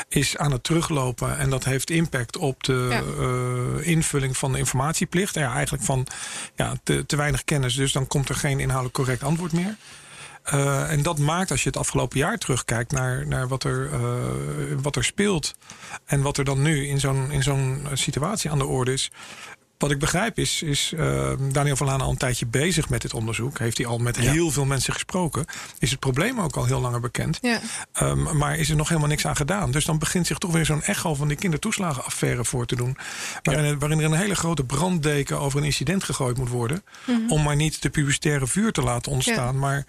is 0.09 0.37
aan 0.37 0.53
het 0.53 0.65
teruglopen. 0.65 1.39
En 1.39 1.51
dat 1.51 1.65
heeft 1.65 1.91
impact 1.91 2.37
op 2.37 2.63
de 2.63 2.87
ja. 2.91 3.03
uh, 3.21 3.87
invulling 3.87 4.37
van 4.37 4.53
de 4.53 4.59
informatieplicht. 4.59 5.35
Ja, 5.35 5.53
eigenlijk 5.53 5.85
van 5.85 6.07
ja, 6.57 6.75
te, 6.83 7.07
te 7.07 7.17
weinig 7.17 7.45
kennis. 7.45 7.75
Dus 7.75 7.93
dan 7.93 8.07
komt 8.07 8.29
er 8.29 8.35
geen 8.35 8.61
inhoudelijk 8.61 8.95
correct 8.95 9.23
antwoord 9.23 9.53
meer. 9.53 9.77
Uh, 10.53 10.91
en 10.91 11.03
dat 11.03 11.19
maakt, 11.19 11.51
als 11.51 11.63
je 11.63 11.69
het 11.69 11.79
afgelopen 11.79 12.19
jaar 12.19 12.39
terugkijkt 12.39 12.93
naar, 12.93 13.27
naar 13.27 13.49
wat, 13.49 13.65
er, 13.65 13.91
uh, 13.93 14.01
wat 14.83 14.97
er 14.97 15.05
speelt. 15.05 15.55
En 16.05 16.23
wat 16.23 16.39
er 16.39 16.45
dan 16.45 16.63
nu 16.63 16.87
in 16.87 17.01
zo'n, 17.01 17.31
in 17.31 17.43
zo'n 17.43 17.87
situatie 17.93 18.51
aan 18.51 18.59
de 18.59 18.67
orde 18.67 18.93
is. 18.93 19.11
Wat 19.79 19.91
ik 19.91 19.99
begrijp 19.99 20.39
is, 20.39 20.63
is 20.63 20.93
uh, 20.97 21.33
Daniel 21.53 21.77
van 21.77 21.87
Laan 21.87 22.01
al 22.01 22.11
een 22.11 22.17
tijdje 22.17 22.47
bezig 22.47 22.89
met 22.89 23.03
dit 23.03 23.15
onderzoek. 23.15 23.59
Heeft 23.59 23.79
hij 23.79 23.87
al 23.87 23.99
met 23.99 24.17
ja. 24.17 24.31
heel 24.31 24.51
veel 24.51 24.65
mensen 24.65 24.93
gesproken. 24.93 25.45
Is 25.79 25.91
het 25.91 26.01
probleem 26.01 26.41
ook 26.41 26.57
al 26.57 26.65
heel 26.65 26.81
langer 26.81 27.01
bekend. 27.01 27.39
Ja. 27.43 27.61
Um, 28.03 28.37
maar 28.37 28.59
is 28.59 28.71
er 28.71 28.77
nog 28.77 28.89
helemaal 28.89 29.09
niks 29.09 29.27
aan 29.27 29.37
gedaan. 29.37 29.71
Dus 29.71 29.85
dan 29.85 29.99
begint 29.99 30.27
zich 30.27 30.39
toch 30.39 30.53
weer 30.53 30.65
zo'n 30.65 30.83
echo 30.83 31.15
van 31.15 31.29
die 31.29 31.37
kindertoeslagenaffaire 31.37 32.45
voor 32.45 32.67
te 32.67 32.77
doen. 32.77 32.97
Waarin, 33.43 33.65
ja. 33.65 33.77
waarin 33.77 33.99
er 33.99 34.05
een 34.05 34.13
hele 34.13 34.35
grote 34.35 34.65
branddeken 34.65 35.39
over 35.39 35.59
een 35.59 35.65
incident 35.65 36.05
gegooid 36.05 36.39
moet 36.39 36.49
worden. 36.49 36.85
Mm 37.07 37.15
-hmm. 37.15 37.31
Om 37.31 37.43
maar 37.43 37.57
niet 37.57 37.83
de 37.83 37.91
publicitaire 37.91 38.47
vuur 38.47 38.73
te 38.73 38.83
laten 38.83 39.13
ontstaan. 39.13 39.55
Ja. 39.55 39.61
Maar 39.61 39.87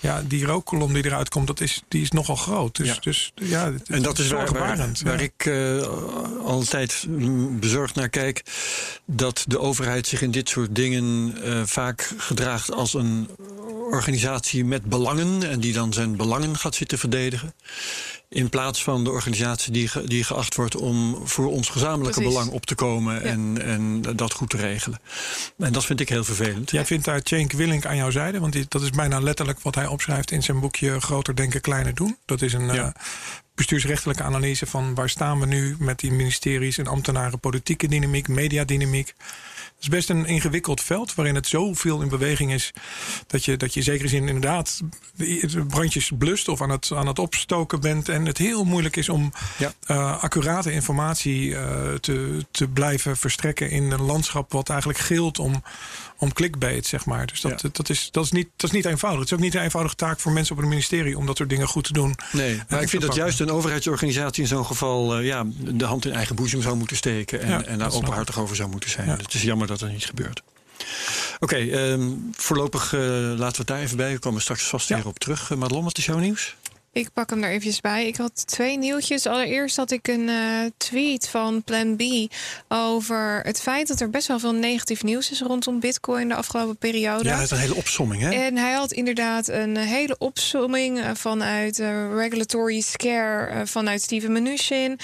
ja, 0.00 0.22
die 0.26 0.44
rookkolom 0.44 0.92
die 0.92 1.04
eruit 1.04 1.28
komt, 1.28 1.46
dat 1.46 1.60
is, 1.60 1.82
die 1.88 2.02
is 2.02 2.10
nogal 2.10 2.36
groot. 2.36 2.76
Dus 2.76 2.88
ja, 2.88 2.96
dus, 3.00 3.32
ja 3.34 3.72
en 3.86 4.02
dat 4.02 4.18
is 4.18 4.28
waar, 4.28 4.52
waar, 4.52 4.90
waar 5.02 5.20
ik 5.20 5.44
uh, 5.44 5.82
al 6.44 6.60
een 6.60 6.66
tijd 6.66 7.06
bezorgd 7.60 7.94
naar 7.94 8.08
kijk. 8.08 8.42
Dat 9.04 9.44
de 9.46 9.58
overheid 9.58 10.06
zich 10.06 10.22
in 10.22 10.30
dit 10.30 10.48
soort 10.48 10.74
dingen 10.74 11.34
uh, 11.44 11.62
vaak 11.64 12.14
gedraagt 12.16 12.72
als 12.72 12.94
een 12.94 13.28
organisatie 13.90 14.64
met 14.64 14.84
belangen. 14.84 15.42
En 15.50 15.60
die 15.60 15.72
dan 15.72 15.92
zijn 15.92 16.16
belangen 16.16 16.56
gaat 16.56 16.74
zitten 16.74 16.98
verdedigen. 16.98 17.54
In 18.30 18.48
plaats 18.48 18.82
van 18.82 19.04
de 19.04 19.10
organisatie 19.10 19.72
die, 19.72 19.88
ge, 19.88 20.08
die 20.08 20.24
geacht 20.24 20.54
wordt 20.54 20.76
om 20.76 21.26
voor 21.26 21.46
ons 21.46 21.68
gezamenlijke 21.68 22.20
Precies. 22.20 22.34
belang 22.34 22.52
op 22.52 22.66
te 22.66 22.74
komen 22.74 23.14
ja. 23.14 23.20
en, 23.20 23.62
en 23.62 24.02
dat 24.16 24.32
goed 24.32 24.50
te 24.50 24.56
regelen. 24.56 25.00
En 25.58 25.72
dat 25.72 25.84
vind 25.84 26.00
ik 26.00 26.08
heel 26.08 26.24
vervelend. 26.24 26.70
Jij 26.70 26.86
vindt 26.86 27.04
daar 27.04 27.20
Cenk 27.22 27.52
Willink 27.52 27.86
aan 27.86 27.96
jouw 27.96 28.10
zijde, 28.10 28.40
want 28.40 28.52
die, 28.52 28.66
dat 28.68 28.82
is 28.82 28.90
bijna 28.90 29.20
letterlijk 29.20 29.60
wat 29.60 29.74
hij 29.74 29.86
opschrijft 29.86 30.30
in 30.30 30.42
zijn 30.42 30.60
boekje 30.60 31.00
Groter 31.00 31.36
Denken, 31.36 31.60
Kleiner 31.60 31.94
Doen. 31.94 32.16
Dat 32.24 32.42
is 32.42 32.52
een 32.52 32.66
ja. 32.66 32.74
uh, 32.74 32.88
bestuursrechtelijke 33.54 34.22
analyse 34.22 34.66
van 34.66 34.94
waar 34.94 35.08
staan 35.08 35.40
we 35.40 35.46
nu 35.46 35.76
met 35.78 35.98
die 35.98 36.12
ministeries 36.12 36.78
en 36.78 36.86
ambtenaren, 36.86 37.38
politieke 37.38 37.88
dynamiek, 37.88 38.28
mediadynamiek. 38.28 39.14
Het 39.78 39.86
is 39.86 39.92
best 39.92 40.10
een 40.10 40.26
ingewikkeld 40.26 40.82
veld 40.82 41.14
waarin 41.14 41.34
het 41.34 41.46
zoveel 41.46 42.00
in 42.00 42.08
beweging 42.08 42.52
is. 42.52 42.72
Dat 43.26 43.44
je, 43.44 43.56
dat 43.56 43.74
je 43.74 43.82
zeker 43.82 44.08
zin 44.08 44.28
inderdaad 44.28 44.80
brandjes 45.68 46.10
blust 46.18 46.48
of 46.48 46.62
aan 46.62 46.70
het, 46.70 46.92
aan 46.94 47.06
het 47.06 47.18
opstoken 47.18 47.80
bent. 47.80 48.08
En 48.08 48.26
het 48.26 48.38
heel 48.38 48.64
moeilijk 48.64 48.96
is 48.96 49.08
om 49.08 49.32
ja. 49.58 49.72
uh, 49.86 50.22
accurate 50.22 50.72
informatie 50.72 51.48
uh, 51.48 51.94
te, 51.94 52.46
te 52.50 52.68
blijven 52.68 53.16
verstrekken 53.16 53.70
in 53.70 53.90
een 53.90 54.02
landschap 54.02 54.52
wat 54.52 54.68
eigenlijk 54.68 54.98
gilt 54.98 55.38
om, 55.38 55.62
om 56.18 56.32
clickbait, 56.32 56.86
zeg 56.86 57.04
maar. 57.04 57.26
Dus 57.26 57.40
dat, 57.40 57.60
ja. 57.60 57.68
dat, 57.72 57.88
is, 57.88 58.08
dat, 58.10 58.24
is 58.24 58.30
niet, 58.30 58.48
dat 58.56 58.70
is 58.70 58.76
niet 58.76 58.84
eenvoudig. 58.84 59.20
Het 59.20 59.30
is 59.30 59.36
ook 59.36 59.42
niet 59.44 59.54
een 59.54 59.62
eenvoudige 59.62 59.94
taak 59.96 60.20
voor 60.20 60.32
mensen 60.32 60.54
op 60.54 60.60
het 60.60 60.68
ministerie 60.70 61.18
om 61.18 61.26
dat 61.26 61.36
soort 61.36 61.48
dingen 61.48 61.68
goed 61.68 61.84
te 61.84 61.92
doen. 61.92 62.14
Nee, 62.32 62.62
maar 62.68 62.82
ik 62.82 62.88
vind 62.88 63.02
dat 63.02 63.14
juist 63.14 63.40
een 63.40 63.50
overheidsorganisatie 63.50 64.42
in 64.42 64.48
zo'n 64.48 64.66
geval 64.66 65.18
uh, 65.18 65.26
ja, 65.26 65.44
de 65.56 65.84
hand 65.84 66.04
in 66.04 66.12
eigen 66.12 66.36
boezem 66.36 66.62
zou 66.62 66.76
moeten 66.76 66.96
steken 66.96 67.40
en, 67.40 67.48
ja, 67.48 67.62
en 67.62 67.78
daar 67.78 67.92
openhartig 67.92 68.38
over 68.38 68.56
zou 68.56 68.68
moeten 68.68 68.90
zijn. 68.90 69.08
Het 69.08 69.34
is 69.34 69.42
jammer 69.42 69.66
dat 69.68 69.78
dat 69.78 69.90
niet 69.90 70.06
gebeurt. 70.06 70.42
Oké, 71.40 71.54
okay, 71.54 71.90
um, 71.90 72.30
voorlopig 72.36 72.92
uh, 72.92 73.00
laten 73.00 73.36
we 73.38 73.58
het 73.58 73.66
daar 73.66 73.80
even 73.80 73.96
bij. 73.96 74.12
We 74.12 74.18
komen 74.18 74.40
straks 74.40 74.62
vast 74.62 74.88
weer 74.88 75.06
op 75.06 75.18
terug. 75.18 75.50
Uh, 75.50 75.58
Madelon, 75.58 75.84
wat 75.84 75.98
is 75.98 76.06
jouw 76.06 76.18
nieuws? 76.18 76.56
Ik 76.92 77.12
pak 77.12 77.30
hem 77.30 77.42
er 77.42 77.50
eventjes 77.50 77.80
bij. 77.80 78.06
Ik 78.06 78.16
had 78.16 78.46
twee 78.46 78.78
nieuwtjes. 78.78 79.26
Allereerst 79.26 79.76
had 79.76 79.90
ik 79.90 80.08
een 80.08 80.28
uh, 80.28 80.60
tweet 80.76 81.28
van 81.28 81.62
Plan 81.62 81.96
B 81.96 82.02
over 82.68 83.40
het 83.42 83.60
feit 83.60 83.88
dat 83.88 84.00
er 84.00 84.10
best 84.10 84.26
wel 84.28 84.38
veel 84.38 84.52
negatief 84.52 85.02
nieuws 85.02 85.30
is 85.30 85.40
rondom 85.40 85.80
Bitcoin 85.80 86.28
de 86.28 86.34
afgelopen 86.34 86.76
periode. 86.76 87.24
Ja, 87.24 87.34
het 87.34 87.44
is 87.44 87.50
een 87.50 87.56
hele 87.56 87.74
opsomming, 87.74 88.22
hè? 88.22 88.30
En 88.30 88.56
hij 88.56 88.72
had 88.72 88.92
inderdaad 88.92 89.48
een 89.48 89.76
hele 89.76 90.18
opsomming 90.18 91.04
vanuit 91.14 91.78
uh, 91.78 92.14
Regulatory 92.14 92.80
Scare, 92.80 93.54
uh, 93.54 93.60
vanuit 93.64 94.02
Steven 94.02 94.32
Mnuchin, 94.32 94.98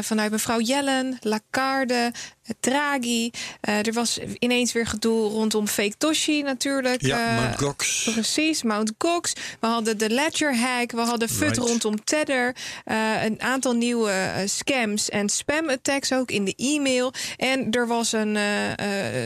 vanuit 0.00 0.30
mevrouw 0.30 0.60
Yellen, 0.60 1.18
Lacarde, 1.20 2.12
Draghi. 2.60 3.30
Uh, 3.68 3.86
er 3.86 3.92
was 3.92 4.18
ineens 4.38 4.72
weer 4.72 4.86
gedoe 4.86 5.28
rondom 5.30 5.68
fake 5.68 5.94
Toshi 5.98 6.42
natuurlijk. 6.42 7.02
Ja, 7.02 7.32
uh, 7.32 7.42
Mount 7.42 7.62
Gox. 7.62 8.10
Precies, 8.12 8.62
Mount 8.62 8.92
Gox. 8.98 9.32
We 9.60 9.66
hadden 9.66 9.98
de 9.98 10.10
Ledger 10.10 10.56
hack. 10.56 10.90
We 10.90 11.00
hadden 11.00 11.28
FUD 11.28 11.40
right. 11.40 11.56
rondom 11.56 12.04
Tether. 12.04 12.54
Uh, 12.86 13.24
een 13.24 13.42
aantal 13.42 13.72
nieuwe 13.72 14.12
scams 14.44 15.08
en 15.08 15.28
spam 15.28 15.68
attacks 15.68 16.12
ook 16.12 16.30
in 16.30 16.44
de 16.44 16.54
e-mail. 16.56 17.12
En 17.36 17.70
er 17.70 17.86
was 17.86 18.12
een 18.12 18.38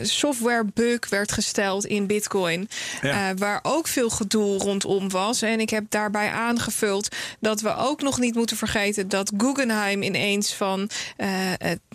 software 0.03 0.65
bug 0.73 1.09
werd 1.09 1.31
gesteld 1.31 1.85
in 1.85 2.07
Bitcoin. 2.07 2.69
Ja. 3.01 3.33
waar 3.33 3.59
ook 3.63 3.87
veel 3.87 4.09
gedoe 4.09 4.57
rondom 4.57 5.09
was. 5.09 5.41
En 5.41 5.59
ik 5.59 5.69
heb 5.69 5.83
daarbij 5.89 6.29
aangevuld 6.29 7.15
dat 7.39 7.61
we 7.61 7.75
ook 7.75 8.01
nog 8.01 8.19
niet 8.19 8.35
moeten 8.35 8.57
vergeten 8.57 9.09
dat 9.09 9.31
Guggenheim 9.37 10.01
ineens 10.01 10.53
van 10.53 10.89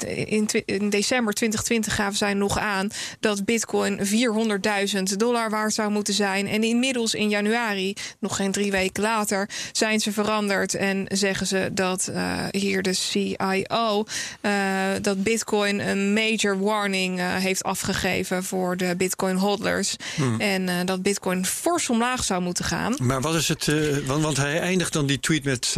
in, 0.06 0.48
in 0.64 0.90
december 0.90 1.19
december 1.26 1.34
2020 1.34 1.94
gaven 1.94 2.18
zij 2.18 2.34
nog 2.34 2.58
aan 2.58 2.90
dat 3.20 3.44
Bitcoin 3.44 4.00
400.000 5.10 5.16
dollar 5.16 5.50
waard 5.50 5.74
zou 5.74 5.90
moeten 5.90 6.14
zijn. 6.14 6.46
En 6.46 6.62
inmiddels 6.62 7.14
in 7.14 7.28
januari, 7.28 7.94
nog 8.18 8.36
geen 8.36 8.52
drie 8.52 8.70
weken 8.70 9.02
later, 9.02 9.48
zijn 9.72 10.00
ze 10.00 10.12
veranderd 10.12 10.74
en 10.74 11.04
zeggen 11.08 11.46
ze 11.46 11.70
dat 11.72 12.08
uh, 12.10 12.44
hier 12.50 12.82
de 12.82 12.92
CIO 12.92 14.04
uh, 14.42 14.52
dat 15.02 15.22
Bitcoin 15.22 15.88
een 15.88 16.12
major 16.12 16.60
warning 16.60 17.18
uh, 17.18 17.34
heeft 17.34 17.62
afgegeven 17.62 18.44
voor 18.44 18.76
de 18.76 18.94
Bitcoin 18.96 19.36
hodlers. 19.36 19.96
Hmm. 20.14 20.40
En 20.40 20.86
dat 20.86 21.02
Bitcoin 21.02 21.46
fors 21.46 21.90
omlaag 21.90 22.24
zou 22.24 22.42
moeten 22.42 22.64
gaan. 22.64 22.94
Maar 23.02 23.20
wat 23.20 23.34
is 23.34 23.48
het? 23.48 23.70
want, 24.06 24.22
want 24.22 24.36
hij 24.36 24.60
eindigt 24.60 24.92
dan 24.92 25.06
die 25.06 25.20
tweet 25.20 25.44
met 25.44 25.76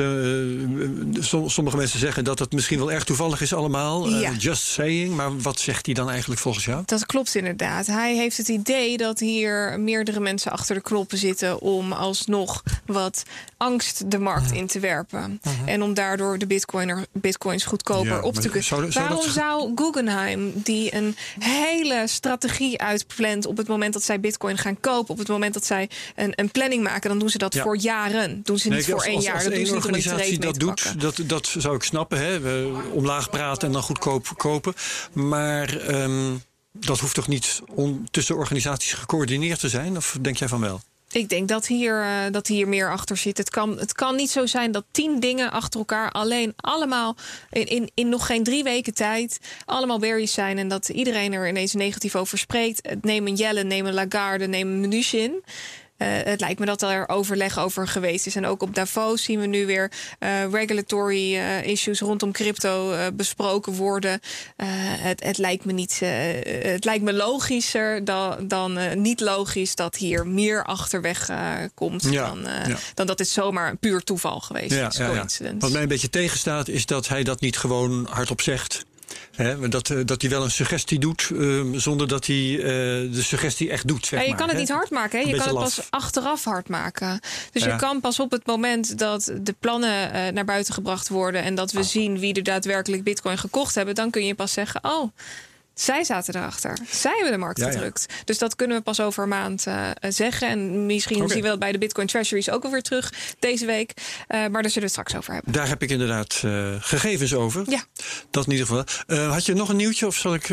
sommige 1.46 1.76
mensen 1.76 1.98
zeggen 1.98 2.24
dat 2.24 2.38
het 2.38 2.52
misschien 2.52 2.78
wel 2.78 2.92
erg 2.92 3.04
toevallig 3.04 3.40
is 3.40 3.54
allemaal. 3.54 4.08
Ja. 4.08 4.32
just 4.32 4.62
saying. 4.62 5.14
Maar 5.14 5.31
wat 5.40 5.60
zegt 5.60 5.86
hij 5.86 5.94
dan 5.94 6.10
eigenlijk 6.10 6.40
volgens 6.40 6.64
jou? 6.64 6.82
Dat 6.86 7.06
klopt 7.06 7.34
inderdaad. 7.34 7.86
Hij 7.86 8.16
heeft 8.16 8.36
het 8.36 8.48
idee 8.48 8.96
dat 8.96 9.18
hier 9.18 9.80
meerdere 9.80 10.20
mensen 10.20 10.52
achter 10.52 10.74
de 10.74 10.80
knoppen 10.80 11.18
zitten 11.18 11.60
om 11.60 11.92
alsnog 11.92 12.62
wat 12.86 13.22
angst 13.56 14.10
de 14.10 14.18
markt 14.18 14.52
in 14.52 14.66
te 14.66 14.80
werpen. 14.80 15.40
Uh 15.42 15.52
-huh. 15.52 15.72
En 15.72 15.82
om 15.82 15.94
daardoor 15.94 16.38
de 16.38 16.46
bitcoiner, 16.46 17.06
bitcoins 17.12 17.64
goedkoper 17.64 18.06
ja, 18.06 18.20
op 18.20 18.34
te 18.34 18.40
kunnen. 18.40 18.64
Zou, 18.64 18.92
zou 18.92 19.06
Waarom 19.06 19.24
dat... 19.24 19.34
zou 19.34 19.72
Guggenheim, 19.74 20.52
die 20.54 20.94
een 20.94 21.16
hele 21.38 22.04
strategie 22.06 22.80
uitplant 22.80 23.46
op 23.46 23.56
het 23.56 23.68
moment 23.68 23.92
dat 23.92 24.02
zij 24.02 24.20
bitcoin 24.20 24.58
gaan 24.58 24.80
kopen, 24.80 25.10
op 25.10 25.18
het 25.18 25.28
moment 25.28 25.54
dat 25.54 25.64
zij 25.64 25.90
een, 26.14 26.32
een 26.34 26.50
planning 26.50 26.82
maken, 26.82 27.08
dan 27.08 27.18
doen 27.18 27.30
ze 27.30 27.38
dat 27.38 27.54
ja. 27.54 27.62
voor 27.62 27.76
jaren. 27.76 28.40
Doen 28.44 28.58
ze 28.58 28.68
niet 28.68 28.84
voor 28.84 29.02
één 29.02 29.16
als, 29.16 29.24
jaar. 29.24 29.34
Als, 29.34 29.44
als 29.44 29.54
één 29.54 29.74
organisatie 29.74 30.38
dat 30.38 30.58
doet, 30.58 31.00
dat, 31.00 31.20
dat 31.26 31.54
zou 31.58 31.74
ik 31.74 31.82
snappen. 31.82 32.18
Hè? 32.18 32.40
We 32.40 32.80
omlaag 32.92 33.30
praten 33.30 33.66
en 33.66 33.72
dan 33.72 33.82
goedkoop 33.82 34.32
kopen. 34.36 34.74
Maar 35.12 35.94
um, 36.02 36.42
dat 36.72 36.98
hoeft 36.98 37.14
toch 37.14 37.28
niet 37.28 37.62
tussen 38.10 38.36
organisaties 38.36 38.92
gecoördineerd 38.92 39.60
te 39.60 39.68
zijn? 39.68 39.96
Of 39.96 40.18
denk 40.20 40.36
jij 40.36 40.48
van 40.48 40.60
wel? 40.60 40.80
Ik 41.12 41.28
denk 41.28 41.48
dat 41.48 41.66
hier, 41.66 42.02
uh, 42.02 42.18
dat 42.30 42.46
hier 42.46 42.68
meer 42.68 42.90
achter 42.90 43.16
zit. 43.16 43.38
Het 43.38 43.50
kan, 43.50 43.78
het 43.78 43.92
kan 43.92 44.16
niet 44.16 44.30
zo 44.30 44.46
zijn 44.46 44.72
dat 44.72 44.84
tien 44.90 45.20
dingen 45.20 45.50
achter 45.50 45.78
elkaar 45.80 46.10
alleen 46.10 46.52
allemaal 46.56 47.16
in, 47.50 47.66
in, 47.66 47.90
in 47.94 48.08
nog 48.08 48.26
geen 48.26 48.42
drie 48.42 48.62
weken 48.62 48.94
tijd 48.94 49.38
allemaal 49.64 49.98
berries 49.98 50.32
zijn. 50.32 50.58
En 50.58 50.68
dat 50.68 50.88
iedereen 50.88 51.32
er 51.32 51.48
ineens 51.48 51.74
negatief 51.74 52.16
over 52.16 52.38
spreekt. 52.38 52.88
Neem 53.00 53.26
een 53.26 53.34
Jelle, 53.34 53.64
neem 53.64 53.86
een 53.86 53.94
Lagarde, 53.94 54.46
neem 54.46 54.68
een 54.68 54.80
Mnuchin. 54.80 55.44
Uh, 56.02 56.08
het 56.24 56.40
lijkt 56.40 56.60
me 56.60 56.66
dat 56.66 56.82
er 56.82 57.08
overleg 57.08 57.58
over 57.58 57.88
geweest 57.88 58.26
is. 58.26 58.36
En 58.36 58.46
ook 58.46 58.62
op 58.62 58.74
Davos 58.74 59.22
zien 59.22 59.40
we 59.40 59.46
nu 59.46 59.66
weer 59.66 59.92
uh, 60.20 60.50
regulatory 60.50 61.34
uh, 61.34 61.66
issues 61.66 62.00
rondom 62.00 62.32
crypto 62.32 62.94
besproken 63.14 63.72
worden. 63.72 64.20
Het, 64.56 65.24
het, 65.24 65.38
lijkt 65.38 65.64
me 65.64 65.72
niet. 65.72 66.00
het 66.72 66.84
lijkt 66.84 67.04
me 67.04 67.12
logischer 67.12 68.04
dan, 68.04 68.48
dan 68.48 69.02
niet 69.02 69.20
logisch 69.20 69.74
dat 69.74 69.96
hier 69.96 70.26
meer 70.26 70.64
achterweg 70.64 71.30
komt. 71.74 72.02
Ja, 72.10 72.26
dan, 72.26 72.42
ja. 72.42 72.76
dan 72.94 73.06
dat 73.06 73.18
het 73.18 73.28
zomaar 73.28 73.70
een 73.70 73.78
puur 73.78 74.00
toeval 74.00 74.40
geweest 74.40 74.74
ja, 74.74 74.88
is. 75.24 75.40
Wat 75.58 75.70
mij 75.70 75.82
een 75.82 75.88
beetje 75.88 76.10
tegenstaat, 76.10 76.68
is 76.68 76.86
dat 76.86 77.08
hij 77.08 77.22
dat 77.22 77.40
niet 77.40 77.56
gewoon 77.56 78.06
hardop 78.10 78.40
zegt 78.40 78.84
dat, 79.68 79.90
eh, 79.90 79.98
dat 80.04 80.20
hij 80.20 80.30
wel 80.30 80.44
een 80.44 80.50
suggestie 80.50 80.98
doet 80.98 81.30
ehm, 81.32 81.78
zonder 81.78 82.08
dat 82.08 82.26
hij 82.26 82.36
uh, 82.36 82.64
de 83.12 83.22
suggestie 83.22 83.70
echt 83.70 83.88
doet. 83.88 84.06
Zeg 84.06 84.20
ja, 84.20 84.26
je 84.26 84.34
kan 84.34 84.48
het 84.48 84.58
niet 84.58 84.70
hard 84.70 84.90
maken, 84.90 85.20
hè? 85.20 85.28
je 85.28 85.36
kan 85.36 85.46
het 85.48 85.54
pas 85.54 85.80
achteraf 85.90 86.44
hard 86.44 86.68
maken. 86.68 87.20
Dus 87.52 87.64
je 87.64 87.76
kan 87.76 88.00
pas 88.00 88.20
op 88.20 88.30
het 88.30 88.46
moment 88.46 88.98
dat 88.98 89.32
de 89.40 89.54
plannen 89.58 90.14
uh, 90.14 90.28
naar 90.28 90.44
buiten 90.44 90.74
gebracht 90.74 91.08
worden 91.08 91.42
en 91.42 91.54
dat 91.54 91.72
we 91.72 91.78
ah. 91.78 91.84
zien 91.84 92.18
wie 92.18 92.34
er 92.34 92.42
daadwerkelijk 92.42 93.04
Bitcoin 93.04 93.38
gekocht 93.38 93.74
hebben, 93.74 93.94
dan 93.94 94.10
kun 94.10 94.26
je 94.26 94.34
pas 94.34 94.52
zeggen: 94.52 94.84
Oh 94.84 95.10
zij 95.74 96.04
zaten 96.04 96.36
erachter. 96.36 96.78
Zij 96.90 97.12
hebben 97.14 97.32
de 97.32 97.38
markt 97.38 97.62
gedrukt. 97.62 98.06
Dus 98.24 98.38
dat 98.38 98.56
kunnen 98.56 98.76
we 98.76 98.82
pas 98.82 99.00
over 99.00 99.22
een 99.22 99.28
maand 99.28 99.66
uh, 99.66 99.88
zeggen. 100.08 100.48
En 100.48 100.86
misschien 100.86 101.28
zien 101.28 101.42
we 101.42 101.48
dat 101.48 101.58
bij 101.58 101.72
de 101.72 101.78
Bitcoin 101.78 102.06
Treasuries 102.06 102.50
ook 102.50 102.64
alweer 102.64 102.82
terug 102.82 103.12
deze 103.38 103.66
week. 103.66 103.92
Uh, 103.96 104.04
maar 104.28 104.38
daar 104.38 104.50
zullen 104.50 104.72
we 104.74 104.80
het 104.80 104.90
straks 104.90 105.16
over 105.16 105.32
hebben. 105.32 105.52
Daar 105.52 105.68
heb 105.68 105.82
ik 105.82 105.90
inderdaad 105.90 106.42
uh, 106.44 106.68
gegevens 106.78 107.34
over. 107.34 107.70
Ja. 107.70 107.82
Dat 108.30 108.46
in 108.46 108.52
ieder 108.52 108.66
geval. 108.66 108.84
had 109.30 109.46
je 109.46 109.54
nog 109.54 109.68
een 109.68 109.76
nieuwtje 109.76 110.06
of 110.06 110.16
zal 110.16 110.34
ik. 110.34 110.48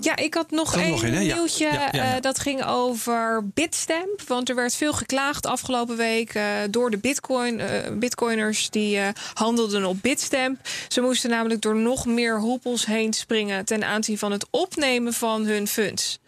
ja, 0.00 0.16
ik 0.16 0.34
had 0.34 0.50
nog 0.50 0.74
een 0.74 1.20
nieuwtje. 1.20 1.88
Ja. 1.92 2.20
dat 2.20 2.38
ging 2.38 2.64
over 2.64 3.48
Bitstamp. 3.54 4.22
Want 4.26 4.48
er 4.48 4.54
werd 4.54 4.74
veel 4.74 4.92
geklaagd 4.92 5.46
afgelopen 5.46 5.96
week 5.96 6.40
door 6.70 6.90
de 6.90 6.98
Bitcoin, 6.98 7.60
Bitcoiners 7.98 8.70
die 8.70 9.00
handelden 9.34 9.84
op 9.84 10.02
Bitstamp. 10.02 10.60
Ze 10.88 11.00
moesten 11.00 11.30
namelijk 11.30 11.60
door 11.60 11.76
nog 11.76 12.06
meer 12.06 12.40
hoepels 12.40 12.86
heen 12.86 13.12
springen 13.12 13.64
ten 13.64 13.84
aanzien 13.84 14.18
van 14.18 14.32
het 14.32 14.45
opnemen 14.50 15.12
van 15.12 15.44
hun 15.44 15.66
funds. 15.66 16.18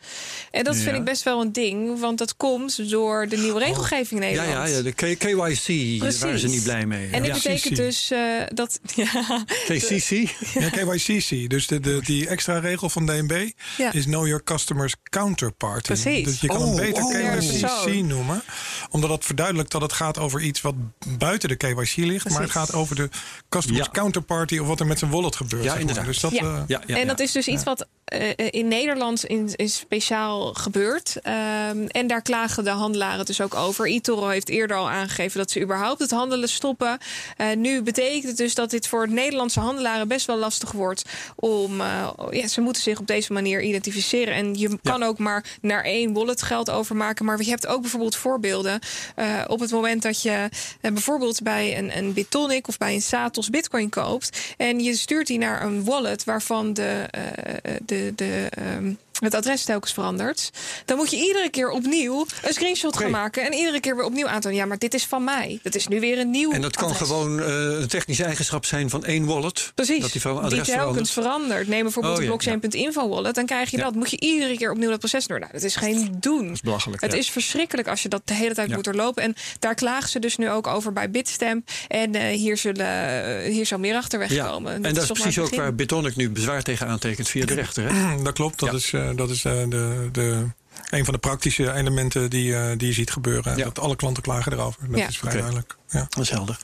En 0.50 0.64
dat 0.64 0.76
vind 0.76 0.96
ik 0.96 1.04
best 1.04 1.22
wel 1.22 1.40
een 1.40 1.52
ding, 1.52 2.00
want 2.00 2.18
dat 2.18 2.36
komt 2.36 2.90
door 2.90 3.28
de 3.28 3.36
nieuwe 3.36 3.60
oh, 3.60 3.66
regelgeving 3.66 4.10
in 4.20 4.26
Nederland. 4.26 4.52
Ja, 4.52 4.64
ja, 4.64 4.76
ja 4.76 4.82
de 4.82 4.92
KYC, 4.92 6.00
daar 6.00 6.18
waren 6.20 6.38
ze 6.38 6.48
niet 6.48 6.62
blij 6.62 6.86
mee. 6.86 7.08
En 7.10 7.22
dat 7.22 7.32
betekent 7.32 7.76
dus 7.76 8.10
uh, 8.12 8.42
dat... 8.54 8.80
Ja, 8.94 9.44
KCC? 9.66 10.10
Ja, 10.54 10.68
KYCC. 10.68 11.50
Dus 11.50 11.66
de, 11.66 11.80
de, 11.80 12.00
die 12.04 12.28
extra 12.28 12.58
regel 12.58 12.88
van 12.88 13.06
DNB 13.06 13.50
is 13.92 14.04
Know 14.04 14.26
Your 14.26 14.44
Customers 14.44 14.94
Counterparty. 15.02 15.82
Precies. 15.82 16.24
Dus 16.24 16.40
je 16.40 16.46
kan 16.46 16.62
oh, 16.62 16.76
beter 16.76 17.02
oh, 17.02 17.10
KYC 17.10 18.04
noemen, 18.04 18.42
omdat 18.90 19.10
dat 19.10 19.24
verduidelijkt 19.24 19.72
dat 19.72 19.80
het 19.80 19.92
gaat 19.92 20.18
over 20.18 20.40
iets 20.40 20.60
wat 20.60 20.74
buiten 21.18 21.48
de 21.48 21.56
KYC 21.56 21.96
ligt, 21.96 22.28
maar 22.28 22.42
het 22.42 22.50
gaat 22.50 22.72
over 22.72 22.96
de 22.96 23.08
Customers 23.48 23.88
Counterparty 23.90 24.58
of 24.58 24.66
wat 24.66 24.80
er 24.80 24.86
met 24.86 24.98
zijn 24.98 25.10
wallet 25.10 25.36
gebeurt. 25.36 25.64
Ja, 25.64 25.74
inderdaad. 25.74 26.04
Dus 26.04 26.20
dat, 26.20 26.32
ja. 26.32 26.66
Uh, 26.66 26.96
en 26.96 27.06
dat 27.06 27.20
is 27.20 27.32
dus 27.32 27.48
iets 27.48 27.64
wat 27.64 27.86
uh, 28.14 28.32
in 28.36 28.68
Nederland 28.68 29.24
in, 29.24 29.54
in 29.54 29.68
speciaal 29.98 30.54
gebeurt. 30.54 31.16
Um, 31.16 31.86
en 31.86 32.06
daar 32.06 32.22
klagen 32.22 32.64
de 32.64 32.70
handelaren 32.70 33.24
dus 33.24 33.40
ook 33.40 33.54
over. 33.54 33.86
eToro 33.86 34.28
heeft 34.28 34.48
eerder 34.48 34.76
al 34.76 34.90
aangegeven 34.90 35.38
dat 35.38 35.50
ze 35.50 35.60
überhaupt 35.60 36.00
het 36.00 36.10
handelen 36.10 36.48
stoppen. 36.48 36.98
Uh, 37.40 37.46
nu 37.56 37.82
betekent 37.82 38.24
het 38.24 38.36
dus 38.36 38.54
dat 38.54 38.70
dit 38.70 38.88
voor 38.88 39.08
Nederlandse 39.08 39.60
handelaren 39.60 40.08
best 40.08 40.26
wel 40.26 40.36
lastig 40.36 40.72
wordt. 40.72 41.04
Om, 41.36 41.80
uh, 41.80 42.08
ja, 42.30 42.46
ze 42.46 42.60
moeten 42.60 42.82
zich 42.82 42.98
op 42.98 43.06
deze 43.06 43.32
manier 43.32 43.62
identificeren. 43.62 44.34
En 44.34 44.54
je 44.54 44.78
kan 44.82 45.02
ook 45.02 45.18
maar 45.18 45.44
naar 45.60 45.84
één 45.84 46.12
wallet 46.12 46.42
geld 46.42 46.70
overmaken. 46.70 47.24
Maar 47.24 47.42
je 47.42 47.50
hebt 47.50 47.66
ook 47.66 47.80
bijvoorbeeld 47.80 48.16
voorbeelden. 48.16 48.80
op 49.46 49.60
het 49.60 49.70
moment 49.70 50.02
dat 50.02 50.22
je 50.22 50.48
bijvoorbeeld 50.80 51.42
bij 51.42 51.78
een, 51.78 51.98
een 51.98 52.12
Bitonic 52.12 52.68
of 52.68 52.78
bij 52.78 52.94
een 52.94 53.02
Satos 53.02 53.50
Bitcoin 53.50 53.88
koopt. 53.88 54.54
En 54.56 54.80
je 54.80 54.94
stuurt 54.94 55.26
die 55.26 55.38
naar 55.38 55.62
een 55.62 55.84
wallet 55.84 56.24
waarvan 56.24 56.72
de, 56.72 57.06
de 57.86 58.12
de, 58.14 58.48
ehm, 58.50 58.92
het 59.18 59.34
adres 59.34 59.64
telkens 59.64 59.92
verandert. 59.92 60.50
Dan 60.84 60.96
moet 60.96 61.10
je 61.10 61.16
iedere 61.16 61.50
keer 61.50 61.70
opnieuw 61.70 62.26
een 62.42 62.52
screenshot 62.52 62.96
gaan 62.96 63.10
maken. 63.10 63.44
En 63.44 63.52
iedere 63.52 63.80
keer 63.80 63.96
weer 63.96 64.04
opnieuw 64.04 64.26
aantonen. 64.28 64.58
Ja, 64.58 64.66
maar 64.66 64.78
dit 64.78 64.94
is 64.94 65.06
van 65.06 65.24
mij. 65.24 65.58
Dat 65.62 65.74
is 65.74 65.86
nu 65.86 66.00
weer 66.00 66.18
een 66.18 66.30
nieuw. 66.30 66.52
En 66.52 66.60
dat 66.60 66.76
kan 66.76 66.94
gewoon 66.94 67.38
uh, 67.38 67.46
een 67.80 67.88
technische 67.88 68.24
eigenschap 68.24 68.64
zijn 68.64 68.90
van 68.90 69.04
één 69.04 69.24
wallet. 69.24 69.72
Precies. 69.74 70.00
Dat 70.00 70.12
die 70.12 70.20
van 70.20 70.42
adres 70.42 70.66
die 70.66 70.74
telkens 70.74 71.12
verandert. 71.12 71.68
Neem 71.68 71.82
bijvoorbeeld 71.82 72.18
oh, 72.18 72.24
blockchain.info 72.24 73.08
wallet. 73.08 73.34
Dan 73.34 73.46
krijg 73.46 73.70
je 73.70 73.76
dat. 73.76 73.94
Moet 73.94 74.10
je 74.10 74.20
iedere 74.20 74.56
keer 74.56 74.70
opnieuw 74.70 74.90
dat 74.90 74.98
proces 74.98 75.26
door. 75.26 75.38
Nou, 75.38 75.52
dat 75.52 75.62
is 75.62 75.76
geen 75.76 76.16
doen. 76.20 76.44
Dat 76.44 76.54
is 76.54 76.60
belachelijk. 76.60 77.02
Het 77.02 77.12
is 77.12 77.30
verschrikkelijk 77.30 77.88
als 77.88 78.02
je 78.02 78.08
dat 78.08 78.22
de 78.24 78.34
hele 78.34 78.54
tijd 78.54 78.74
moet 78.74 78.84
doorlopen. 78.84 79.22
En 79.22 79.34
daar 79.58 79.74
klagen 79.74 80.08
ze 80.08 80.18
dus 80.18 80.36
nu 80.36 80.50
ook 80.50 80.66
over 80.66 80.92
bij 80.92 81.10
Bitstamp. 81.10 81.68
En 81.88 82.14
uh, 82.14 82.22
hier, 82.22 82.56
zullen, 82.56 82.86
uh, 83.44 83.52
hier 83.52 83.66
zal 83.66 83.78
meer 83.78 83.96
achterweg 83.96 84.36
komen. 84.36 84.84
En 84.84 84.94
dat, 84.94 85.02
is 85.02 85.10
precies 85.10 85.38
ook 85.38 85.54
waar 85.54 85.74
Bitonic 85.74 86.16
nu 86.16 86.30
bezwaar 86.30 86.62
tegen 86.62 86.86
aantekent 86.86 87.28
via 87.28 87.46
de 87.46 87.54
rechter. 87.54 87.92
Hè? 87.92 88.22
Dat 88.28 88.32
klopt. 88.32 88.58
Dat 88.58 88.74
is, 88.74 88.92
dat 89.16 89.30
is 89.30 89.42
de, 89.42 90.08
de, 90.12 90.46
een 90.90 91.04
van 91.04 91.14
de 91.14 91.20
praktische 91.20 91.72
elementen 91.72 92.30
die, 92.30 92.50
uh, 92.50 92.70
die 92.76 92.86
je 92.86 92.92
ziet 92.92 93.10
gebeuren. 93.10 93.56
Ja. 93.56 93.64
Dat 93.64 93.78
alle 93.78 93.96
klanten 93.96 94.22
klagen 94.22 94.52
erover. 94.52 94.90
Dat 94.90 95.08
is 95.08 95.18
vrij 95.18 95.32
duidelijk. 95.32 95.76
Ja. 95.88 96.06
Dat 96.08 96.22
is 96.22 96.30
helder. 96.30 96.58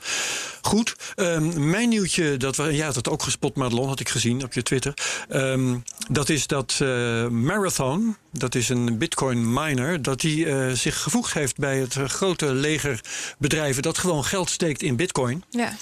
Goed. 0.61 0.95
Um, 1.15 1.69
mijn 1.69 1.89
nieuwtje, 1.89 2.37
dat 2.37 2.55
we, 2.55 2.75
ja, 2.75 2.91
dat 2.91 3.09
ook 3.09 3.23
gespot, 3.23 3.55
Madelon, 3.55 3.87
had 3.87 3.99
ik 3.99 4.09
gezien 4.09 4.43
op 4.43 4.53
je 4.53 4.63
Twitter. 4.63 4.93
Um, 5.29 5.83
dat 6.09 6.29
is 6.29 6.47
dat 6.47 6.79
uh, 6.81 7.27
Marathon, 7.27 8.17
dat 8.31 8.55
is 8.55 8.69
een 8.69 8.97
bitcoin 8.97 9.53
miner, 9.53 10.01
dat 10.01 10.21
die 10.21 10.45
uh, 10.45 10.71
zich 10.71 11.01
gevoegd 11.01 11.33
heeft 11.33 11.57
bij 11.57 11.77
het 11.77 11.93
grote 11.93 12.53
leger 12.53 12.99
bedrijven 13.37 13.81
dat 13.81 13.97
gewoon 13.97 14.23
geld 14.23 14.49
steekt 14.49 14.81
in 14.81 14.95
bitcoin. 14.95 15.43
Ja. 15.49 15.77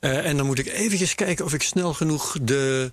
Uh, 0.00 0.26
en 0.26 0.36
dan 0.36 0.46
moet 0.46 0.58
ik 0.58 0.66
eventjes 0.66 1.14
kijken 1.14 1.44
of 1.44 1.54
ik 1.54 1.62
snel 1.62 1.94
genoeg 1.94 2.36
de 2.42 2.92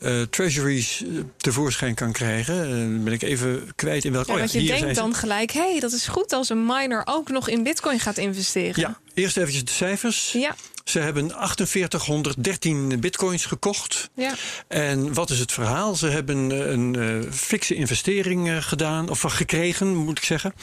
uh, 0.00 0.22
treasuries 0.22 1.04
tevoorschijn 1.36 1.94
kan 1.94 2.12
krijgen. 2.12 2.54
Uh, 2.70 3.04
ben 3.04 3.12
ik 3.12 3.22
even 3.22 3.72
kwijt 3.74 4.04
in 4.04 4.12
welk... 4.12 4.26
Ja, 4.26 4.32
oh, 4.32 4.38
ja, 4.38 4.46
want 4.46 4.64
je 4.64 4.72
denkt 4.72 4.94
dan 4.94 5.14
gelijk, 5.14 5.50
hé, 5.50 5.70
hey, 5.70 5.80
dat 5.80 5.92
is 5.92 6.06
goed 6.06 6.32
als 6.32 6.48
een 6.48 6.66
miner 6.66 7.02
ook 7.04 7.30
nog 7.30 7.48
in 7.48 7.62
bitcoin 7.62 8.00
gaat 8.00 8.18
investeren. 8.18 8.80
Ja, 8.80 9.00
eerst 9.14 9.36
even 9.36 9.64
de 9.64 9.70
cijfers. 9.70 10.32
Ja. 10.32 10.54
Ze 10.84 10.98
hebben 10.98 11.30
4813 11.30 13.00
bitcoins 13.00 13.46
gekocht. 13.46 14.10
Ja. 14.14 14.34
En 14.68 15.14
wat 15.14 15.30
is 15.30 15.38
het 15.38 15.52
verhaal? 15.52 15.94
Ze 15.94 16.06
hebben 16.06 16.50
een 16.72 16.94
uh, 16.94 17.32
fikse 17.32 17.74
investering 17.74 18.48
uh, 18.48 18.56
gedaan, 18.62 19.08
of 19.08 19.20
gekregen, 19.20 19.96
moet 19.96 20.18
ik 20.18 20.24
zeggen. 20.24 20.54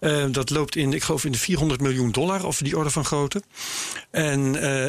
Uh, 0.00 0.24
dat 0.30 0.50
loopt 0.50 0.76
in, 0.76 0.92
ik 0.92 1.02
geloof, 1.02 1.24
in 1.24 1.32
de 1.32 1.38
400 1.38 1.80
miljoen 1.80 2.10
dollar, 2.10 2.46
of 2.46 2.58
die 2.58 2.76
orde 2.76 2.90
van 2.90 3.04
grootte. 3.04 3.42
En 4.10 4.40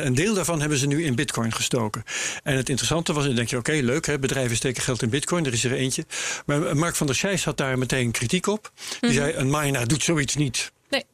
een 0.06 0.16
deel 0.16 0.34
daarvan 0.34 0.60
hebben 0.60 0.78
ze 0.78 0.88
nu 0.88 1.04
in 1.04 1.16
bitcoin 1.16 1.54
gestoken. 1.54 2.04
En 2.44 2.56
het 2.56 2.70
interessante 2.70 3.14
was, 3.14 3.26
dan 3.26 3.36
denk 3.36 3.50
je, 3.50 3.58
oké, 3.58 3.70
okay, 3.70 3.84
leuk, 3.84 4.06
hè, 4.06 4.20
bedrijven 4.20 4.56
steken 4.56 4.84
geld 4.84 5.02
in 5.02 5.10
bitcoin, 5.10 5.46
er 5.46 5.54
is 5.54 5.64
er 5.64 5.74
eentje. 5.74 6.06
Maar 6.46 6.78
Mark 6.78 6.96
van 6.96 7.08
der 7.08 7.16
Scheijs 7.16 7.44
had 7.44 7.58
daar 7.58 7.78
meteen 7.78 8.12
kritiek 8.12 8.48
op. 8.48 8.72
Die 8.76 8.86
mm 8.92 9.00
-hmm. 9.00 9.12
zei, 9.12 9.34
een 9.34 9.50
miner 9.50 9.88
doet 9.88 10.04
zoiets 10.04 10.36
niet. 10.36 10.72
Nee. 10.90 11.06